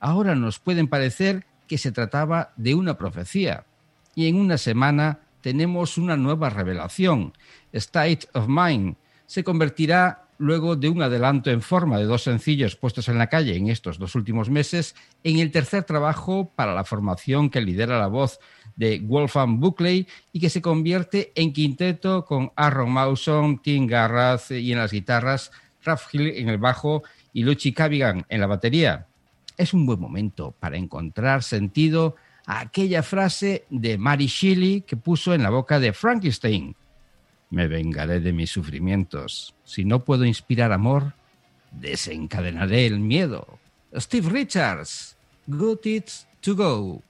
Ahora 0.00 0.34
nos 0.34 0.58
pueden 0.58 0.88
parecer 0.88 1.44
que 1.68 1.78
se 1.78 1.92
trataba 1.92 2.52
de 2.56 2.74
una 2.74 2.98
profecía. 2.98 3.64
Y 4.14 4.26
en 4.26 4.36
una 4.36 4.58
semana 4.58 5.20
tenemos 5.40 5.98
una 5.98 6.16
nueva 6.16 6.50
revelación. 6.50 7.32
State 7.72 8.26
of 8.32 8.46
Mind 8.48 8.96
se 9.26 9.44
convertirá 9.44 10.26
luego 10.42 10.74
de 10.74 10.88
un 10.88 11.00
adelanto 11.02 11.52
en 11.52 11.62
forma 11.62 11.98
de 11.98 12.04
dos 12.04 12.24
sencillos 12.24 12.74
puestos 12.74 13.08
en 13.08 13.16
la 13.16 13.28
calle 13.28 13.56
en 13.56 13.68
estos 13.68 13.96
dos 13.96 14.16
últimos 14.16 14.50
meses, 14.50 14.96
en 15.22 15.38
el 15.38 15.52
tercer 15.52 15.84
trabajo 15.84 16.50
para 16.56 16.74
la 16.74 16.82
formación 16.82 17.48
que 17.48 17.60
lidera 17.60 18.00
la 18.00 18.08
voz 18.08 18.40
de 18.74 19.00
Wolfgang 19.04 19.60
Buckley 19.60 20.08
y 20.32 20.40
que 20.40 20.50
se 20.50 20.60
convierte 20.60 21.30
en 21.36 21.52
quinteto 21.52 22.24
con 22.24 22.50
Aaron 22.56 22.90
Mawson, 22.90 23.62
Tim 23.62 23.86
Garrath 23.86 24.50
y 24.50 24.72
en 24.72 24.78
las 24.78 24.90
guitarras, 24.90 25.52
Ralph 25.84 26.12
Hill 26.12 26.32
en 26.34 26.48
el 26.48 26.58
bajo 26.58 27.04
y 27.32 27.44
Luchi 27.44 27.72
Cavigan 27.72 28.26
en 28.28 28.40
la 28.40 28.48
batería. 28.48 29.06
Es 29.56 29.72
un 29.72 29.86
buen 29.86 30.00
momento 30.00 30.56
para 30.58 30.76
encontrar 30.76 31.44
sentido 31.44 32.16
aquella 32.46 33.04
frase 33.04 33.64
de 33.70 33.96
Mary 33.96 34.26
Shelley 34.26 34.80
que 34.80 34.96
puso 34.96 35.34
en 35.34 35.44
la 35.44 35.50
boca 35.50 35.78
de 35.78 35.92
Frankenstein. 35.92 36.74
Me 37.52 37.68
vengaré 37.68 38.20
de 38.20 38.32
mis 38.32 38.50
sufrimientos. 38.50 39.54
Si 39.62 39.84
no 39.84 40.06
puedo 40.06 40.24
inspirar 40.24 40.72
amor, 40.72 41.12
desencadenaré 41.70 42.86
el 42.86 42.98
miedo. 42.98 43.58
Steve 43.94 44.30
Richards, 44.30 45.18
Good 45.46 45.84
It's 45.84 46.26
to 46.40 46.56
Go. 46.56 47.02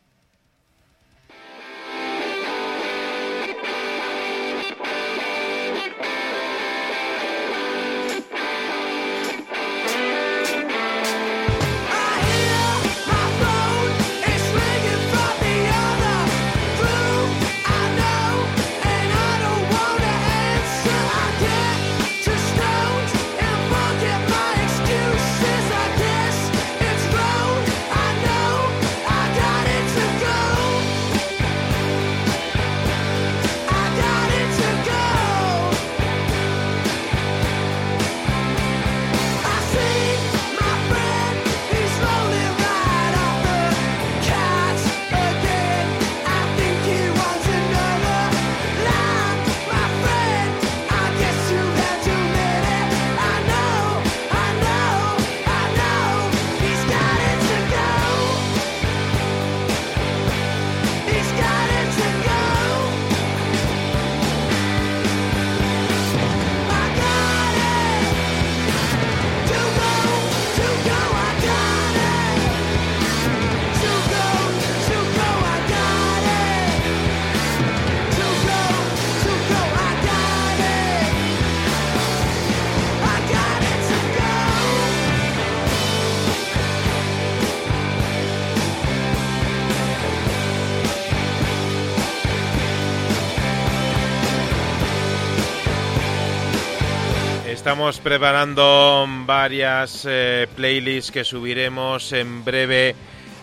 Estamos 97.73 98.01
preparando 98.01 99.07
varias 99.25 100.07
eh, 100.07 100.47
playlists 100.55 101.10
que 101.10 101.25
subiremos 101.25 102.12
en 102.12 102.44
breve 102.44 102.94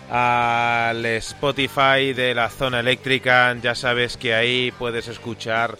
al 0.07 1.03
Spotify 1.03 2.13
de 2.13 2.35
la 2.35 2.47
zona 2.49 2.81
eléctrica. 2.81 3.57
Ya 3.59 3.73
sabes 3.73 4.17
que 4.17 4.35
ahí 4.35 4.71
puedes 4.77 5.07
escuchar 5.07 5.79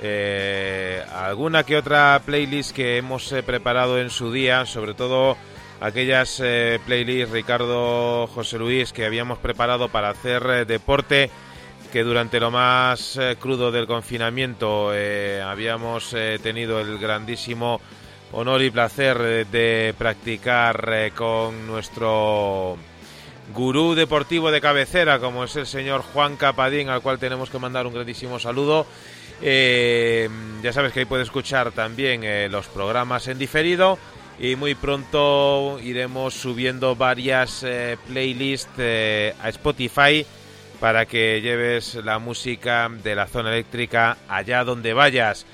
eh, 0.00 1.02
alguna 1.12 1.64
que 1.64 1.76
otra 1.76 2.22
playlist 2.24 2.70
que 2.70 2.98
hemos 2.98 3.32
eh, 3.32 3.42
preparado 3.42 3.98
en 3.98 4.10
su 4.10 4.30
día, 4.30 4.64
sobre 4.64 4.94
todo 4.94 5.36
aquellas 5.80 6.40
playlists 6.86 7.32
Ricardo 7.32 8.28
José 8.28 8.60
Luis 8.60 8.92
que 8.92 9.06
habíamos 9.06 9.38
preparado 9.38 9.88
para 9.88 10.10
hacer 10.10 10.68
deporte 10.68 11.32
que 11.92 12.02
durante 12.02 12.38
lo 12.38 12.50
más 12.50 13.16
eh, 13.16 13.36
crudo 13.38 13.72
del 13.72 13.86
confinamiento 13.86 14.90
eh, 14.92 15.42
habíamos 15.42 16.12
eh, 16.12 16.38
tenido 16.42 16.80
el 16.80 16.98
grandísimo 16.98 17.80
honor 18.32 18.62
y 18.62 18.70
placer 18.70 19.46
de 19.46 19.94
practicar 19.96 21.12
con 21.14 21.66
nuestro 21.66 22.76
gurú 23.54 23.94
deportivo 23.94 24.50
de 24.50 24.60
cabecera, 24.60 25.18
como 25.18 25.44
es 25.44 25.56
el 25.56 25.66
señor 25.66 26.02
Juan 26.02 26.36
Capadín, 26.36 26.90
al 26.90 27.00
cual 27.00 27.18
tenemos 27.18 27.48
que 27.48 27.58
mandar 27.58 27.86
un 27.86 27.94
grandísimo 27.94 28.38
saludo. 28.38 28.86
ya 29.40 30.72
sabes 30.74 30.92
que 30.92 31.00
ahí 31.00 31.06
puedes 31.06 31.28
escuchar 31.28 31.72
también 31.72 32.52
los 32.52 32.66
programas 32.66 33.28
en 33.28 33.38
diferido 33.38 33.98
y 34.38 34.56
muy 34.56 34.74
pronto 34.74 35.78
iremos 35.82 36.34
subiendo 36.34 36.96
varias 36.96 37.64
playlists 38.06 38.78
a 38.78 39.48
Spotify 39.48 40.26
para 40.80 41.06
que 41.06 41.40
lleves 41.40 41.94
la 41.96 42.18
música 42.18 42.88
de 42.88 43.14
la 43.14 43.26
zona 43.26 43.50
eléctrica 43.50 44.16
allá 44.28 44.64
donde 44.64 44.94
vayas. 44.94 45.46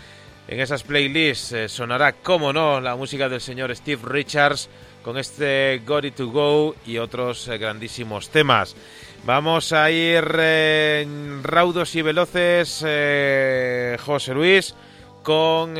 En 0.46 0.60
esas 0.60 0.82
playlists 0.82 1.52
eh, 1.52 1.68
sonará, 1.68 2.12
como 2.12 2.52
no, 2.52 2.80
la 2.80 2.96
música 2.96 3.28
del 3.28 3.40
señor 3.40 3.74
Steve 3.74 4.02
Richards 4.04 4.68
con 5.02 5.16
este 5.16 5.80
Got 5.86 6.04
It 6.04 6.14
To 6.16 6.26
Go 6.28 6.76
y 6.86 6.98
otros 6.98 7.48
eh, 7.48 7.56
grandísimos 7.56 8.28
temas. 8.28 8.76
Vamos 9.24 9.72
a 9.72 9.90
ir 9.90 10.24
eh, 10.38 11.06
raudos 11.42 11.94
y 11.94 12.02
veloces, 12.02 12.80
José 14.02 14.34
Luis, 14.34 14.74
con 15.22 15.76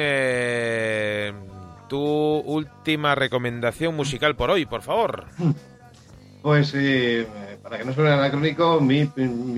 tu 1.91 2.01
última 2.01 3.15
recomendación 3.15 3.95
musical 3.95 4.35
por 4.35 4.51
hoy, 4.51 4.65
por 4.65 4.83
favor. 4.83 5.27
Pues 6.45 6.75
para 7.65 7.79
que 7.79 7.85
no 7.85 7.95
suene 7.95 8.11
anacrónico, 8.11 8.79
mi, 8.79 9.11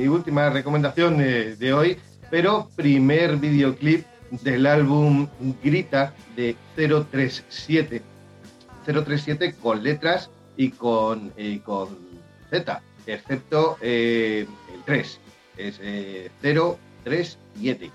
última 0.06 0.48
recomendación 0.48 1.18
de 1.18 1.74
hoy, 1.74 1.98
pero 2.30 2.70
primer 2.76 3.36
videoclip 3.36 4.06
del 4.30 4.66
álbum 4.66 5.28
Grita 5.62 6.14
de 6.36 6.56
037. 6.76 8.00
037 8.86 9.54
con 9.60 9.82
letras 9.82 10.30
y 10.56 10.70
con, 10.70 11.32
con 11.64 11.98
Z, 12.48 12.82
excepto 13.06 13.76
eh, 13.80 14.46
el 14.72 14.82
3. 14.84 15.20
Es 15.56 15.80
eh, 15.82 16.30
037. 16.40 17.90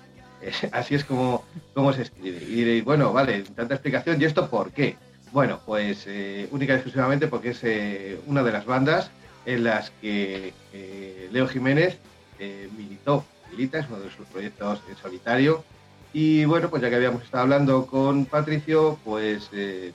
Así 0.72 0.94
es 0.94 1.04
como, 1.04 1.44
como 1.72 1.92
se 1.94 2.02
escribe. 2.02 2.38
Y 2.42 2.54
diréis, 2.56 2.84
bueno, 2.84 3.14
vale, 3.14 3.42
tanta 3.42 3.74
explicación. 3.74 4.20
¿Y 4.20 4.26
esto 4.26 4.50
por 4.50 4.72
qué? 4.72 4.96
Bueno, 5.32 5.60
pues 5.64 6.04
eh, 6.06 6.46
única 6.50 6.74
y 6.74 6.76
exclusivamente 6.76 7.26
porque 7.26 7.50
es 7.50 7.64
eh, 7.64 8.20
una 8.26 8.42
de 8.42 8.52
las 8.52 8.66
bandas 8.66 9.10
en 9.46 9.64
las 9.64 9.90
que 10.00 10.52
eh, 10.72 11.28
Leo 11.32 11.48
Jiménez 11.48 11.98
eh, 12.38 12.68
militó, 12.76 13.24
milita, 13.50 13.78
es 13.78 13.88
uno 13.88 14.00
de 14.00 14.10
sus 14.10 14.26
proyectos 14.26 14.80
en 14.88 14.96
solitario. 14.96 15.64
Y 16.12 16.44
bueno, 16.44 16.68
pues 16.68 16.82
ya 16.82 16.90
que 16.90 16.96
habíamos 16.96 17.22
estado 17.22 17.44
hablando 17.44 17.86
con 17.86 18.26
Patricio, 18.26 18.98
pues 19.04 19.48
eh, 19.52 19.92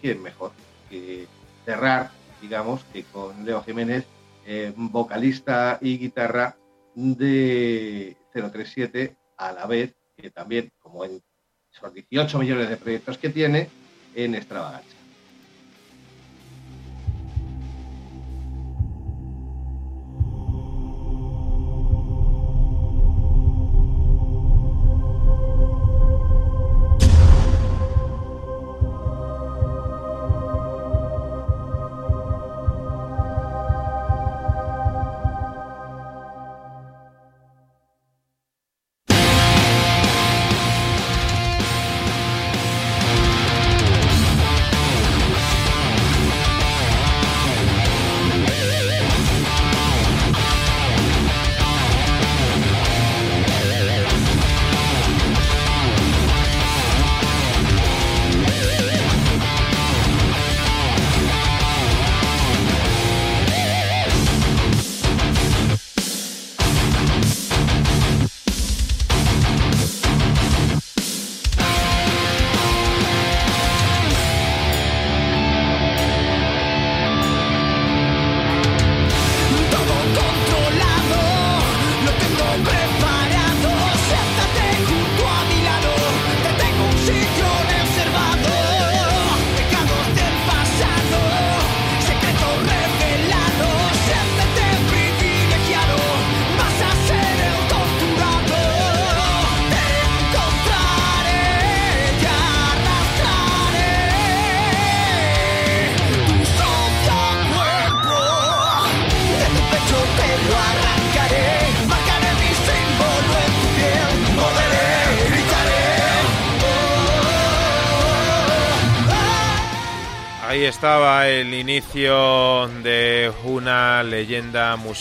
quién 0.00 0.22
mejor 0.22 0.52
que 0.90 1.26
cerrar, 1.64 2.10
digamos, 2.42 2.84
que 2.92 3.04
con 3.04 3.44
Leo 3.44 3.62
Jiménez, 3.62 4.04
vocalista 4.76 5.78
y 5.80 5.96
guitarra 5.96 6.54
de 6.94 8.14
037, 8.32 9.16
a 9.38 9.52
la 9.52 9.66
vez 9.66 9.94
que 10.16 10.30
también, 10.30 10.70
como 10.78 11.04
en 11.06 11.22
esos 11.72 11.94
18 11.94 12.38
millones 12.38 12.68
de 12.68 12.76
proyectos 12.76 13.16
que 13.16 13.30
tiene, 13.30 13.68
en 14.14 14.34
Extravagancia. 14.34 14.93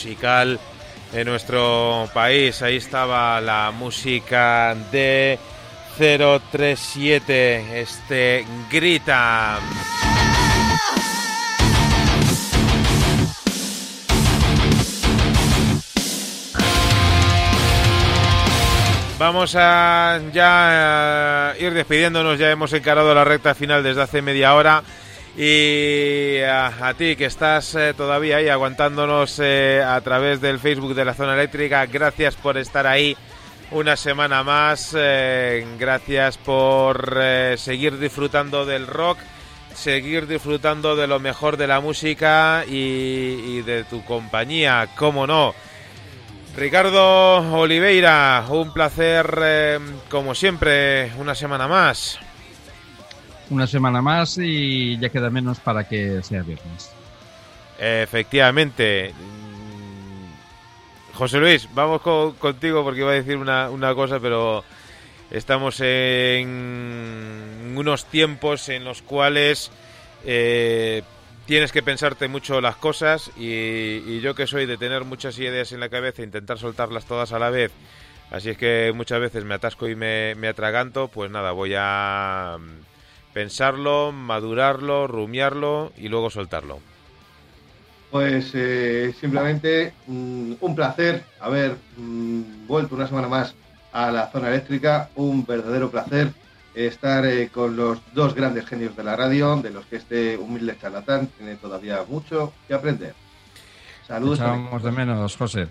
Musical 0.03 0.59
en 1.13 1.27
nuestro 1.27 2.09
país. 2.13 2.61
Ahí 2.61 2.75
estaba 2.75 3.39
la 3.39 3.71
música 3.71 4.75
de 4.91 5.39
037, 5.97 7.79
este 7.79 8.45
grita. 8.69 9.59
Vamos 19.17 19.55
a 19.57 20.19
ya 20.33 21.55
ir 21.57 21.73
despidiéndonos, 21.73 22.37
ya 22.37 22.51
hemos 22.51 22.73
encarado 22.73 23.15
la 23.15 23.23
recta 23.23 23.55
final 23.55 23.81
desde 23.81 24.01
hace 24.01 24.21
media 24.21 24.53
hora. 24.53 24.83
Y 25.35 26.41
a, 26.41 26.93
ti 26.95 27.15
que 27.15 27.25
estás 27.25 27.73
eh, 27.73 27.95
todavía 27.95 28.37
ahí 28.37 28.49
aguantándonos 28.49 29.39
eh, 29.41 29.83
a 29.83 29.99
través 30.01 30.41
del 30.41 30.59
Facebook 30.59 30.93
de 30.93 31.05
la 31.05 31.15
zona 31.15 31.33
eléctrica, 31.33 31.87
gracias 31.87 32.35
por 32.35 32.55
estar 32.57 32.85
ahí 32.85 33.17
una 33.71 33.95
semana 33.95 34.43
más. 34.43 34.93
Eh, 34.95 35.65
gracias 35.79 36.37
por 36.37 37.19
seguir 37.57 37.97
disfrutando 37.97 38.65
del 38.65 38.85
rock, 38.85 39.17
seguir 39.73 40.27
disfrutando 40.27 40.95
de 40.95 41.07
lo 41.07 41.19
mejor 41.19 41.57
de 41.57 41.65
la 41.65 41.79
música 41.79 42.63
y, 42.67 43.57
y 43.57 43.61
de 43.63 43.85
tu 43.85 44.05
compañía, 44.05 44.87
cómo 44.95 45.25
no. 45.25 45.55
Ricardo 46.55 47.37
Oliveira, 47.57 48.45
un 48.49 48.71
placer 48.71 49.79
como 50.09 50.35
siempre, 50.35 51.11
una 51.17 51.33
semana 51.33 51.67
más 51.67 52.19
una 53.53 53.67
semana 53.67 54.01
más 54.01 54.37
y 54.37 54.97
ya 54.97 55.09
queda 55.09 55.29
menos 55.29 55.59
para 55.59 55.87
que 55.87 56.21
sea 56.23 56.41
viernes. 56.41 56.91
Efectivamente. 57.79 59.13
Mm, 59.13 61.13
José 61.13 61.39
Luis, 61.39 61.69
vamos 61.73 62.01
contigo 62.39 62.83
porque 62.83 63.01
iba 63.01 63.11
a 63.11 63.15
decir 63.15 63.37
una, 63.37 63.93
cosa, 63.93 64.19
pero 64.19 64.63
estamos 65.29 65.79
en 65.81 67.75
unos 67.77 68.05
tiempos 68.05 68.69
en 68.69 68.83
los 68.83 69.03
cuales 69.03 69.71
eh, 70.25 71.03
tienes 71.45 71.71
que 71.71 71.83
pensarte 71.83 72.27
mucho 72.27 72.61
las 72.61 72.77
cosas 72.77 73.31
y, 73.37 74.21
yo 74.21 74.33
que 74.33 74.47
soy 74.47 74.65
de 74.65 74.77
tener 74.77 75.03
muchas 75.03 75.37
ideas 75.37 75.71
en 75.71 75.81
la 75.81 75.89
cabeza 75.89 76.21
e 76.21 76.25
intentar 76.25 76.57
soltarlas 76.57 77.05
todas 77.05 77.31
a 77.31 77.39
la 77.39 77.51
vez, 77.51 77.71
así 78.31 78.49
es 78.49 78.57
que 78.57 78.91
muchas 78.95 79.19
veces 79.19 79.43
me 79.43 79.53
atasco 79.53 79.87
y 79.87 79.95
me, 79.95 80.33
me 80.35 80.47
atraganto, 80.47 81.09
pues 81.09 81.29
nada, 81.29 81.51
voy 81.51 81.75
a 81.77 82.57
pensarlo, 83.33 84.11
madurarlo, 84.11 85.07
rumiarlo 85.07 85.91
y 85.97 86.07
luego 86.07 86.29
soltarlo. 86.29 86.79
Pues 88.11 88.51
eh, 88.53 89.13
simplemente 89.19 89.93
mm, 90.05 90.53
un 90.61 90.75
placer 90.75 91.23
haber 91.39 91.77
mm, 91.97 92.67
vuelto 92.67 92.95
una 92.95 93.07
semana 93.07 93.27
más 93.27 93.55
a 93.91 94.11
la 94.11 94.27
zona 94.27 94.49
eléctrica, 94.49 95.09
un 95.15 95.45
verdadero 95.45 95.89
placer 95.89 96.31
estar 96.75 97.25
eh, 97.25 97.49
con 97.49 97.75
los 97.75 97.99
dos 98.13 98.33
grandes 98.33 98.65
genios 98.65 98.95
de 98.95 99.03
la 99.03 99.15
radio, 99.15 99.55
de 99.57 99.71
los 99.71 99.85
que 99.85 99.97
este 99.97 100.37
humilde 100.37 100.77
charlatán 100.79 101.27
tiene 101.27 101.55
todavía 101.55 102.03
mucho 102.07 102.53
que 102.67 102.73
aprender. 102.73 103.13
Saludos. 104.07 104.39
Echamos 104.39 104.83
de 104.83 104.91
menos, 104.91 105.35
José. 105.35 105.67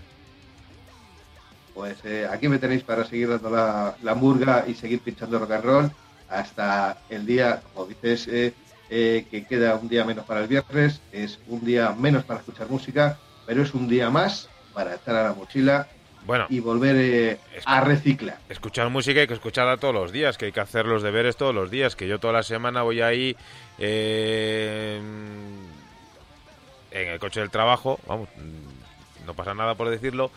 Pues 1.73 1.97
eh, 2.03 2.27
aquí 2.29 2.47
me 2.47 2.59
tenéis 2.59 2.83
para 2.83 3.03
seguir 3.05 3.29
dando 3.29 3.49
la, 3.49 3.95
la 4.01 4.15
murga 4.15 4.65
y 4.67 4.75
seguir 4.75 4.99
pinchando 4.99 5.39
rock 5.39 5.51
and 5.51 5.63
roll 5.63 5.91
hasta 6.33 6.97
el 7.09 7.25
día, 7.25 7.61
como 7.73 7.87
dices, 7.87 8.27
eh, 8.27 8.53
eh, 8.89 9.25
que 9.29 9.45
queda 9.45 9.75
un 9.75 9.87
día 9.87 10.03
menos 10.03 10.25
para 10.25 10.41
el 10.41 10.47
viernes, 10.47 11.01
es 11.11 11.39
un 11.47 11.63
día 11.63 11.95
menos 11.97 12.23
para 12.23 12.39
escuchar 12.39 12.69
música, 12.69 13.17
pero 13.45 13.61
es 13.61 13.73
un 13.73 13.87
día 13.87 14.09
más 14.09 14.49
para 14.73 14.95
echar 14.95 15.15
a 15.15 15.23
la 15.23 15.33
mochila 15.33 15.87
bueno, 16.25 16.45
y 16.49 16.59
volver 16.59 16.95
eh, 16.97 17.39
a 17.65 17.81
reciclar. 17.81 18.39
Escuchar 18.49 18.89
música 18.89 19.21
hay 19.21 19.27
que 19.27 19.33
escucharla 19.33 19.77
todos 19.77 19.93
los 19.93 20.11
días, 20.11 20.37
que 20.37 20.45
hay 20.45 20.51
que 20.51 20.61
hacer 20.61 20.85
los 20.85 21.03
deberes 21.03 21.37
todos 21.37 21.53
los 21.53 21.69
días, 21.69 21.95
que 21.95 22.07
yo 22.07 22.19
toda 22.19 22.33
la 22.33 22.43
semana 22.43 22.81
voy 22.81 23.01
ahí 23.01 23.35
en 23.77 25.03
el 26.91 27.19
coche 27.19 27.41
del 27.41 27.49
trabajo, 27.49 27.99
vamos, 28.07 28.29
no 29.25 29.33
pasa 29.33 29.53
nada 29.53 29.75
por 29.75 29.89
decirlo, 29.89 30.31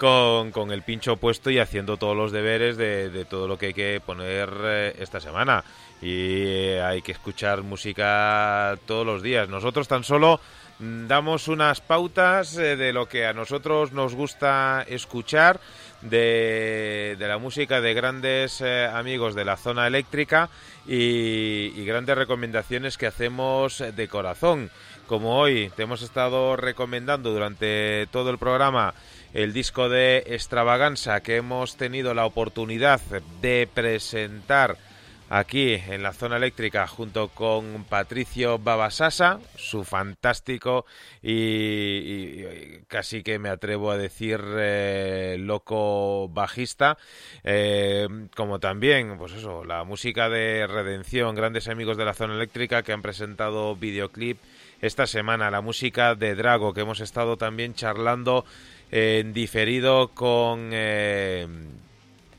con, 0.00 0.70
el 0.70 0.82
pincho 0.82 1.16
puesto 1.16 1.50
y 1.50 1.58
haciendo 1.58 1.98
todos 1.98 2.16
los 2.16 2.32
deberes 2.32 2.78
de, 2.78 3.26
todo 3.28 3.46
lo 3.46 3.58
que 3.58 3.66
hay 3.66 3.74
que 3.74 4.00
poner 4.04 4.50
eh, 4.62 4.96
esta 4.98 5.20
semana. 5.20 5.62
Y 6.00 6.46
eh, 6.46 6.82
hay 6.82 7.02
que 7.02 7.12
escuchar 7.12 7.62
música 7.62 8.78
todos 8.86 9.04
los 9.04 9.22
días. 9.22 9.50
Nosotros 9.50 9.88
tan 9.88 10.02
solo 10.02 10.40
mm, 10.78 11.06
damos 11.06 11.48
unas 11.48 11.82
pautas 11.82 12.56
eh, 12.56 12.76
de 12.76 12.94
lo 12.94 13.06
que 13.08 13.26
a 13.26 13.34
nosotros 13.34 13.92
nos 13.92 14.14
gusta 14.14 14.86
escuchar, 14.88 15.60
de, 16.00 17.14
la 17.18 17.36
música 17.36 17.82
de 17.82 17.92
grandes 17.92 18.62
amigos 18.62 19.34
de 19.34 19.44
la 19.44 19.58
zona 19.58 19.86
eléctrica 19.86 20.48
y 20.86 21.84
grandes 21.84 22.16
recomendaciones 22.16 22.96
que 22.96 23.06
hacemos 23.06 23.84
de 23.94 24.08
corazón. 24.08 24.70
Como 25.06 25.38
hoy 25.38 25.70
te 25.76 25.82
hemos 25.82 26.00
estado 26.00 26.56
recomendando 26.56 27.32
durante 27.32 28.06
todo 28.12 28.30
el 28.30 28.38
programa 28.38 28.94
el 29.34 29.52
disco 29.52 29.88
de 29.88 30.24
Extravaganza 30.26 31.20
que 31.20 31.36
hemos 31.36 31.76
tenido 31.76 32.14
la 32.14 32.26
oportunidad 32.26 33.00
de 33.40 33.68
presentar 33.72 34.76
aquí 35.30 35.74
en 35.74 36.02
la 36.02 36.12
zona 36.12 36.36
eléctrica 36.36 36.88
junto 36.88 37.28
con 37.28 37.84
Patricio 37.84 38.58
Babasasa, 38.58 39.38
su 39.56 39.84
fantástico 39.84 40.84
y, 41.22 42.42
casi 42.88 43.22
que 43.22 43.38
me 43.38 43.48
atrevo 43.48 43.92
a 43.92 43.96
decir 43.96 44.42
eh, 44.58 45.36
loco 45.38 46.28
bajista, 46.28 46.98
eh, 47.44 48.08
como 48.34 48.58
también, 48.58 49.16
pues 49.18 49.32
eso, 49.32 49.64
la 49.64 49.84
música 49.84 50.28
de 50.28 50.66
Redención, 50.66 51.36
grandes 51.36 51.68
amigos 51.68 51.96
de 51.96 52.04
la 52.04 52.14
zona 52.14 52.34
eléctrica 52.34 52.82
que 52.82 52.92
han 52.92 53.02
presentado 53.02 53.76
videoclip 53.76 54.38
esta 54.80 55.06
semana, 55.06 55.50
la 55.50 55.60
música 55.60 56.16
de 56.16 56.34
Drago 56.34 56.72
que 56.74 56.80
hemos 56.80 57.00
estado 57.00 57.36
también 57.36 57.74
charlando 57.74 58.44
en 58.90 59.32
diferido 59.32 60.08
con 60.08 60.70
eh, 60.72 61.46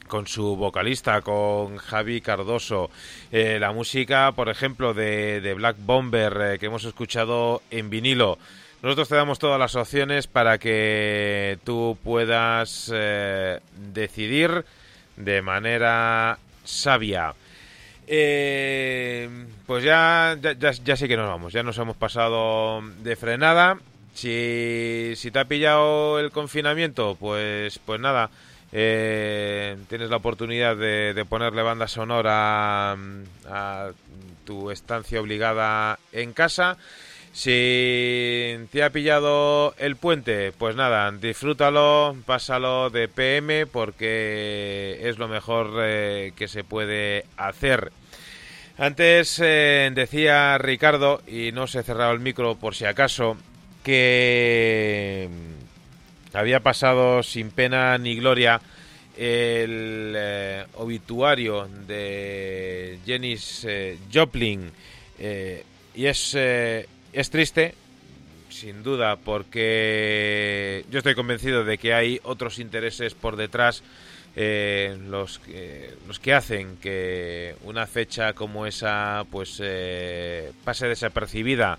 con 0.07 0.27
su 0.27 0.57
vocalista, 0.57 1.21
con 1.21 1.77
Javi 1.77 2.19
Cardoso. 2.19 2.89
Eh, 3.31 3.57
la 3.59 3.71
música, 3.71 4.33
por 4.33 4.49
ejemplo, 4.49 4.93
de, 4.93 5.53
Black 5.55 5.77
Bomber 5.79 6.37
eh, 6.41 6.59
que 6.59 6.65
hemos 6.65 6.83
escuchado 6.83 7.61
en 7.71 7.89
vinilo. 7.89 8.37
Nosotros 8.81 9.07
te 9.07 9.15
damos 9.15 9.39
todas 9.39 9.59
las 9.59 9.75
opciones 9.75 10.27
para 10.27 10.57
que 10.57 11.59
tú 11.63 11.97
puedas 12.03 12.91
decidir 13.93 14.65
de 15.15 15.41
manera 15.43 16.39
sabia. 16.63 17.35
pues 18.07 19.83
ya, 19.83 20.35
ya, 20.41 20.71
ya, 20.71 20.95
sí 20.95 21.07
que 21.07 21.15
nos 21.15 21.29
vamos, 21.29 21.53
ya 21.53 21.61
nos 21.61 21.77
hemos 21.77 21.95
pasado 21.95 22.81
de 23.03 23.15
frenada. 23.15 23.77
Si, 24.13 25.13
si 25.15 25.31
te 25.31 25.39
ha 25.39 25.45
pillado 25.45 26.19
el 26.19 26.31
confinamiento, 26.31 27.15
pues, 27.19 27.79
pues 27.79 27.99
nada, 27.99 28.29
eh, 28.73 29.77
tienes 29.89 30.09
la 30.09 30.17
oportunidad 30.17 30.77
de, 30.77 31.25
ponerle 31.27 31.61
banda 31.61 31.87
sonora 31.87 32.95
a, 33.49 33.91
tu 34.45 34.71
estancia 34.71 35.19
obligada 35.19 35.99
en 36.11 36.33
casa. 36.33 36.77
Si 37.33 38.57
te 38.71 38.83
ha 38.83 38.89
pillado 38.89 39.73
el 39.77 39.95
puente, 39.95 40.51
pues 40.51 40.75
nada, 40.75 41.11
disfrútalo, 41.11 42.15
pásalo 42.25 42.89
de 42.89 43.07
PM 43.07 43.67
porque 43.67 44.99
es 45.01 45.17
lo 45.17 45.29
mejor 45.29 45.71
eh, 45.81 46.33
que 46.35 46.49
se 46.49 46.65
puede 46.65 47.25
hacer. 47.37 47.93
Antes 48.77 49.39
eh, 49.41 49.91
decía 49.93 50.57
Ricardo, 50.57 51.21
y 51.25 51.51
no 51.53 51.67
se 51.67 51.79
ha 51.79 51.83
cerrado 51.83 52.11
el 52.11 52.19
micro 52.19 52.55
por 52.55 52.75
si 52.75 52.85
acaso, 52.85 53.37
que 53.83 55.29
mm, 55.29 56.35
había 56.37 56.61
pasado 56.61 57.23
sin 57.23 57.51
pena 57.51 57.97
ni 57.97 58.15
gloria 58.15 58.61
el 59.17 60.13
eh, 60.15 60.65
obituario 60.75 61.67
de 61.87 62.99
Janis 63.05 63.65
eh, 63.67 63.97
Joplin. 64.11 64.71
Eh, 65.19 65.63
y 65.93 66.05
es, 66.05 66.33
es 66.35 67.29
triste 67.29 67.75
sin 68.49 68.81
duda 68.81 69.17
porque 69.17 70.85
yo 70.89 70.97
estoy 70.97 71.15
convencido 71.15 71.63
de 71.63 71.77
que 71.77 71.93
hay 71.93 72.19
otros 72.23 72.59
intereses 72.59 73.13
por 73.13 73.35
detrás 73.35 73.83
los, 74.33 75.41
los 76.07 76.19
que 76.19 76.33
hacen 76.33 76.77
que 76.77 77.55
una 77.63 77.85
fecha 77.85 78.31
como 78.31 78.65
esa 78.65 79.25
pues 79.29 79.61
pase 80.63 80.87
desapercibida 80.87 81.77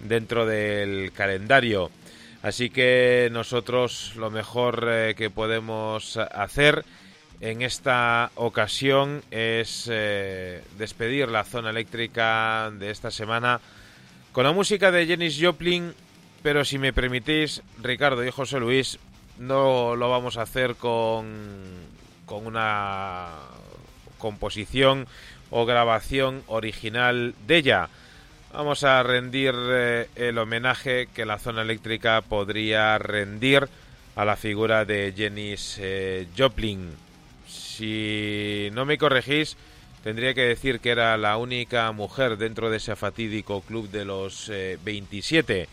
dentro 0.00 0.46
del 0.46 1.12
calendario. 1.12 1.90
Así 2.42 2.70
que 2.70 3.28
nosotros 3.32 4.14
lo 4.16 4.30
mejor 4.30 4.86
eh, 4.88 5.14
que 5.16 5.30
podemos 5.30 6.16
hacer 6.16 6.84
en 7.40 7.62
esta 7.62 8.30
ocasión 8.34 9.22
es 9.30 9.88
eh, 9.90 10.62
despedir 10.76 11.28
la 11.28 11.44
zona 11.44 11.70
eléctrica 11.70 12.70
de 12.78 12.90
esta 12.90 13.10
semana 13.10 13.60
con 14.32 14.44
la 14.44 14.52
música 14.52 14.90
de 14.90 15.06
Janis 15.06 15.38
Joplin, 15.40 15.94
pero 16.42 16.64
si 16.64 16.78
me 16.78 16.92
permitís, 16.92 17.62
Ricardo 17.82 18.24
y 18.24 18.30
José 18.30 18.60
Luis, 18.60 18.98
no 19.38 19.96
lo 19.96 20.10
vamos 20.10 20.36
a 20.36 20.42
hacer 20.42 20.74
con, 20.76 21.26
con 22.24 22.46
una 22.46 23.30
composición 24.18 25.06
o 25.50 25.64
grabación 25.64 26.42
original 26.46 27.34
de 27.46 27.56
ella. 27.56 27.88
Vamos 28.52 28.82
a 28.82 29.02
rendir 29.02 29.54
eh, 29.54 30.08
el 30.16 30.38
homenaje 30.38 31.08
que 31.14 31.26
la 31.26 31.38
zona 31.38 31.62
eléctrica 31.62 32.22
podría 32.22 32.96
rendir 32.96 33.68
a 34.16 34.24
la 34.24 34.36
figura 34.36 34.86
de 34.86 35.12
Janis 35.16 35.76
eh, 35.78 36.26
Joplin. 36.36 36.90
Si 37.46 38.70
no 38.72 38.86
me 38.86 38.96
corregís, 38.96 39.56
tendría 40.02 40.32
que 40.32 40.42
decir 40.42 40.80
que 40.80 40.90
era 40.90 41.16
la 41.18 41.36
única 41.36 41.92
mujer 41.92 42.38
dentro 42.38 42.70
de 42.70 42.78
ese 42.78 42.96
fatídico 42.96 43.60
club 43.60 43.90
de 43.90 44.06
los 44.06 44.50
27. 44.82 45.60
Eh, 45.62 45.68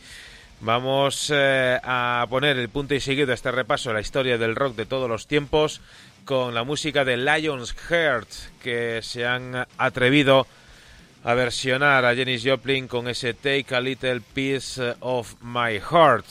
Vamos 0.62 1.32
a 1.36 2.26
poner 2.30 2.58
el 2.58 2.70
punto 2.70 2.96
y 2.96 3.02
seguido 3.02 3.32
a 3.32 3.36
este 3.36 3.52
repaso 3.52 3.92
la 3.92 4.00
historia 4.00 4.38
del 4.38 4.56
rock 4.56 4.76
de 4.76 4.86
todos 4.86 5.10
los 5.10 5.28
tiempos 5.28 5.82
con 6.24 6.54
la 6.54 6.64
música 6.64 7.04
de 7.04 7.18
Lions 7.18 7.74
Heart 7.74 8.30
que 8.64 9.02
se 9.02 9.26
han 9.26 9.68
atrevido 9.78 10.42
a 10.42 10.65
versionar 11.34 12.06
a 12.06 12.16
Janis 12.16 12.44
Joplin 12.46 12.88
con 12.88 13.08
ese 13.08 13.34
Take 13.34 13.74
a 13.76 13.82
Little 13.82 14.22
Piece 14.22 14.96
of 15.00 15.34
My 15.42 15.80
Heart. 15.80 16.26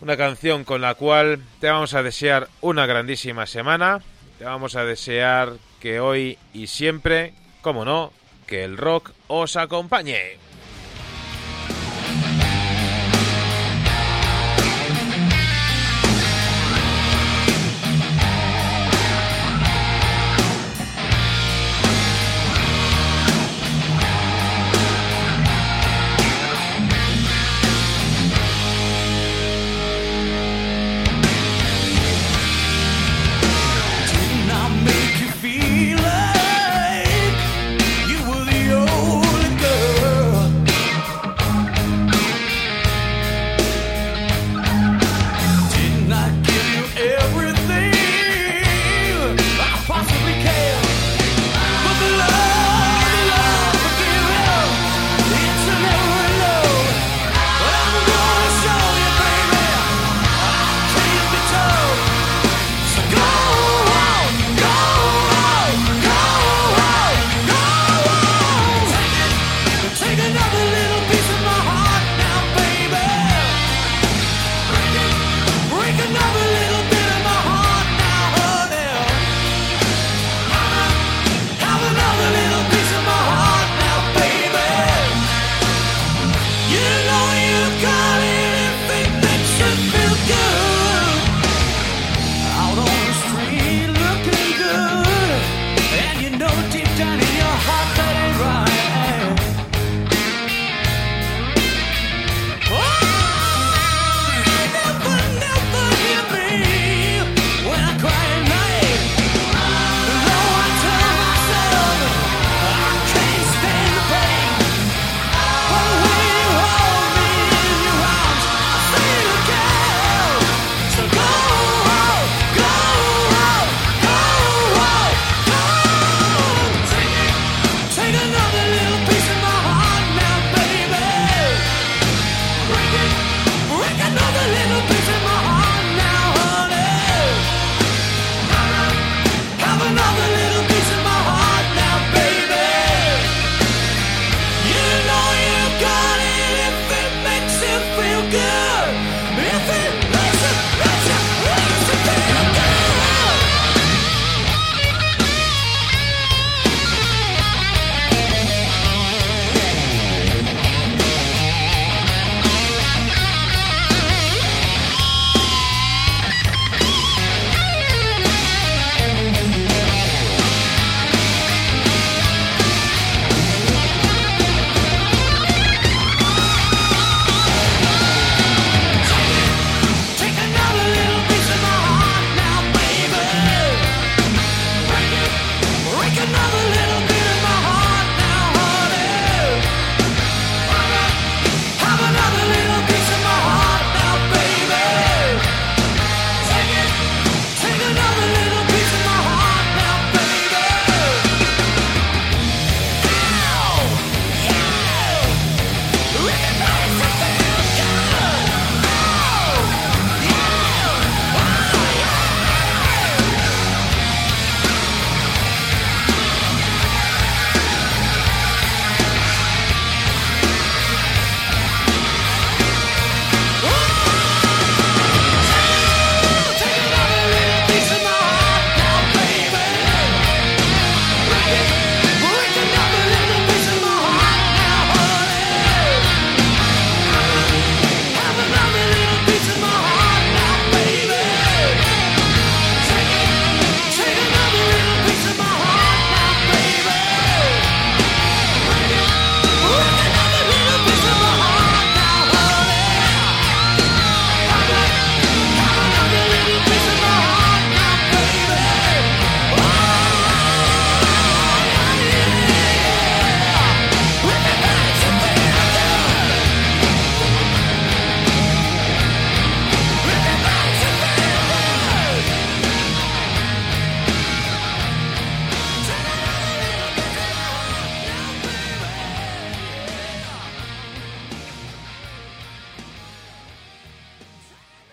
Una 0.00 0.16
canción 0.16 0.64
con 0.64 0.80
la 0.80 0.94
cual 0.94 1.42
te 1.60 1.68
vamos 1.68 1.94
a 1.94 2.02
desear 2.02 2.48
una 2.60 2.86
grandísima 2.86 3.46
semana. 3.46 4.00
Te 4.38 4.44
vamos 4.44 4.76
a 4.76 4.84
desear 4.84 5.54
que 5.80 6.00
hoy 6.00 6.38
y 6.52 6.66
siempre, 6.66 7.32
como 7.62 7.84
no, 7.84 8.12
que 8.46 8.62
el 8.62 8.76
rock 8.76 9.12
os 9.26 9.56
acompañe. 9.56 10.47